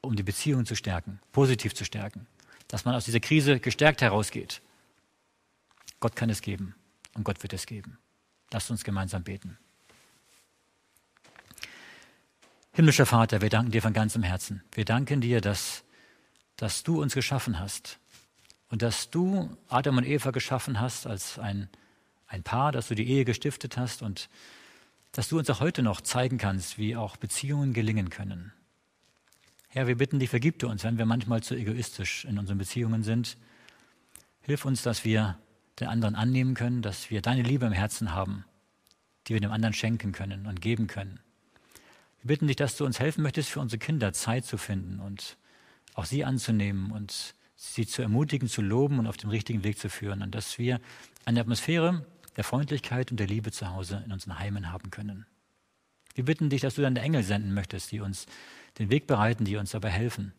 um 0.00 0.14
die 0.14 0.22
Beziehung 0.22 0.64
zu 0.64 0.76
stärken, 0.76 1.18
positiv 1.32 1.74
zu 1.74 1.84
stärken. 1.84 2.28
Dass 2.70 2.84
man 2.84 2.94
aus 2.94 3.04
dieser 3.04 3.20
Krise 3.20 3.58
gestärkt 3.58 4.00
herausgeht. 4.00 4.62
Gott 5.98 6.14
kann 6.16 6.30
es 6.30 6.40
geben 6.40 6.74
und 7.14 7.24
Gott 7.24 7.42
wird 7.42 7.52
es 7.52 7.66
geben. 7.66 7.98
Lasst 8.52 8.70
uns 8.70 8.84
gemeinsam 8.84 9.24
beten. 9.24 9.58
Himmlischer 12.72 13.06
Vater, 13.06 13.40
wir 13.40 13.50
danken 13.50 13.72
dir 13.72 13.82
von 13.82 13.92
ganzem 13.92 14.22
Herzen. 14.22 14.62
Wir 14.72 14.84
danken 14.84 15.20
dir, 15.20 15.40
dass, 15.40 15.82
dass 16.56 16.84
du 16.84 17.02
uns 17.02 17.14
geschaffen 17.14 17.58
hast 17.58 17.98
und 18.68 18.82
dass 18.82 19.10
du 19.10 19.56
Adam 19.68 19.98
und 19.98 20.06
Eva 20.06 20.30
geschaffen 20.30 20.80
hast 20.80 21.06
als 21.06 21.38
ein, 21.38 21.68
ein 22.28 22.44
Paar, 22.44 22.70
dass 22.70 22.88
du 22.88 22.94
die 22.94 23.08
Ehe 23.08 23.24
gestiftet 23.24 23.76
hast 23.76 24.02
und 24.02 24.30
dass 25.12 25.28
du 25.28 25.38
uns 25.38 25.50
auch 25.50 25.58
heute 25.58 25.82
noch 25.82 26.00
zeigen 26.00 26.38
kannst, 26.38 26.78
wie 26.78 26.94
auch 26.94 27.16
Beziehungen 27.16 27.72
gelingen 27.72 28.10
können. 28.10 28.52
Herr, 29.72 29.86
wir 29.86 29.96
bitten 29.96 30.18
dich, 30.18 30.30
vergib 30.30 30.58
du 30.58 30.68
uns, 30.68 30.82
wenn 30.82 30.98
wir 30.98 31.06
manchmal 31.06 31.44
zu 31.44 31.54
egoistisch 31.54 32.24
in 32.24 32.40
unseren 32.40 32.58
Beziehungen 32.58 33.04
sind. 33.04 33.36
Hilf 34.40 34.64
uns, 34.64 34.82
dass 34.82 35.04
wir 35.04 35.38
den 35.78 35.86
anderen 35.86 36.16
annehmen 36.16 36.54
können, 36.54 36.82
dass 36.82 37.08
wir 37.08 37.22
deine 37.22 37.42
Liebe 37.42 37.66
im 37.66 37.72
Herzen 37.72 38.12
haben, 38.12 38.44
die 39.28 39.34
wir 39.34 39.40
dem 39.40 39.52
anderen 39.52 39.72
schenken 39.72 40.10
können 40.10 40.46
und 40.46 40.60
geben 40.60 40.88
können. 40.88 41.20
Wir 42.20 42.26
bitten 42.26 42.48
dich, 42.48 42.56
dass 42.56 42.76
du 42.76 42.84
uns 42.84 42.98
helfen 42.98 43.22
möchtest, 43.22 43.48
für 43.48 43.60
unsere 43.60 43.78
Kinder 43.78 44.12
Zeit 44.12 44.44
zu 44.44 44.58
finden 44.58 44.98
und 44.98 45.38
auch 45.94 46.04
sie 46.04 46.24
anzunehmen 46.24 46.90
und 46.90 47.36
sie 47.54 47.86
zu 47.86 48.02
ermutigen, 48.02 48.48
zu 48.48 48.62
loben 48.62 48.98
und 48.98 49.06
auf 49.06 49.18
den 49.18 49.30
richtigen 49.30 49.62
Weg 49.62 49.78
zu 49.78 49.88
führen 49.88 50.22
und 50.22 50.34
dass 50.34 50.58
wir 50.58 50.80
eine 51.24 51.40
Atmosphäre 51.40 52.04
der 52.36 52.42
Freundlichkeit 52.42 53.12
und 53.12 53.20
der 53.20 53.28
Liebe 53.28 53.52
zu 53.52 53.70
Hause 53.70 54.02
in 54.04 54.10
unseren 54.10 54.40
Heimen 54.40 54.72
haben 54.72 54.90
können. 54.90 55.26
Wir 56.16 56.24
bitten 56.24 56.50
dich, 56.50 56.60
dass 56.60 56.74
du 56.74 56.82
deine 56.82 57.00
Engel 57.00 57.22
senden 57.22 57.54
möchtest, 57.54 57.92
die 57.92 58.00
uns 58.00 58.26
den 58.80 58.90
Weg 58.90 59.06
bereiten, 59.06 59.44
die 59.44 59.56
uns 59.56 59.72
dabei 59.72 59.90
helfen. 59.90 60.32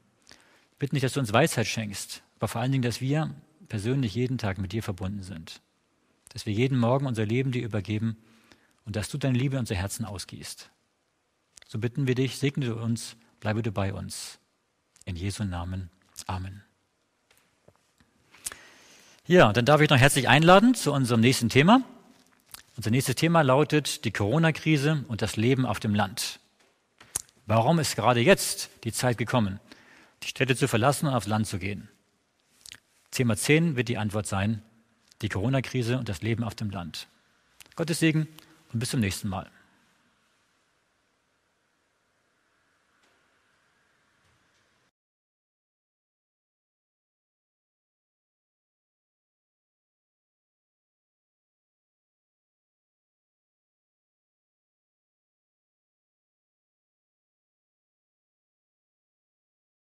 Wir 0.72 0.80
bitten 0.80 0.96
dich, 0.96 1.04
dass 1.04 1.14
du 1.14 1.20
uns 1.20 1.32
Weisheit 1.32 1.68
schenkst, 1.68 2.24
aber 2.38 2.48
vor 2.48 2.60
allen 2.60 2.72
Dingen, 2.72 2.82
dass 2.82 3.00
wir 3.00 3.34
persönlich 3.70 4.16
jeden 4.16 4.38
Tag 4.38 4.58
mit 4.58 4.74
dir 4.74 4.84
verbunden 4.84 5.22
sind. 5.22 5.62
Dass 6.30 6.46
wir 6.46 6.54
jeden 6.54 6.78
Morgen 6.78 7.06
unser 7.06 7.26
Leben 7.26 7.52
dir 7.52 7.64
übergeben 7.64 8.18
und 8.86 8.96
dass 8.96 9.10
du 9.10 9.18
deine 9.18 9.38
Liebe 9.38 9.56
in 9.56 9.62
unser 9.62 9.76
Herzen 9.76 10.06
ausgießt. 10.06 10.70
So 11.68 11.78
bitten 11.78 12.08
wir 12.08 12.16
dich, 12.16 12.38
segne 12.38 12.66
du 12.66 12.76
uns, 12.76 13.16
bleibe 13.40 13.62
du 13.62 13.72
bei 13.72 13.94
uns. 13.94 14.40
In 15.06 15.16
Jesu 15.16 15.44
Namen. 15.44 15.90
Amen. 16.26 16.64
Ja, 19.28 19.54
dann 19.54 19.66
darf 19.66 19.82
ich 19.82 19.90
noch 19.90 19.98
herzlich 19.98 20.28
einladen 20.28 20.74
zu 20.74 20.92
unserem 20.92 21.22
nächsten 21.22 21.50
Thema. 21.50 21.84
Unser 22.76 22.90
nächstes 22.90 23.16
Thema 23.16 23.42
lautet 23.44 24.04
die 24.04 24.12
Corona-Krise 24.12 25.06
und 25.08 25.22
das 25.22 25.38
Leben 25.38 25.66
auf 25.66 25.80
dem 25.80 25.94
Land. 25.94 26.41
Warum 27.46 27.80
ist 27.80 27.96
gerade 27.96 28.20
jetzt 28.20 28.70
die 28.84 28.94
Zeit 28.94 29.18
gekommen, 29.18 29.60
die 30.24 30.28
Städte 30.28 30.56
zu 30.56 30.68
verlassen 30.68 31.08
und 31.08 31.14
aufs 31.14 31.28
Land 31.28 31.48
zu 31.48 31.60
gehen? 31.60 31.90
Thema 33.12 33.36
10 33.36 33.76
wird 33.76 33.90
die 33.90 33.98
Antwort 33.98 34.28
sein, 34.28 34.62
die 35.22 35.30
Corona-Krise 35.30 35.98
und 35.98 36.08
das 36.08 36.22
Leben 36.22 36.44
auf 36.44 36.56
dem 36.56 36.70
Land. 36.70 37.08
Gottes 37.76 38.00
Segen 38.00 38.28
und 38.72 38.80
bis 38.80 38.92
zum 38.92 39.00
nächsten 39.00 39.28
Mal. 39.28 39.50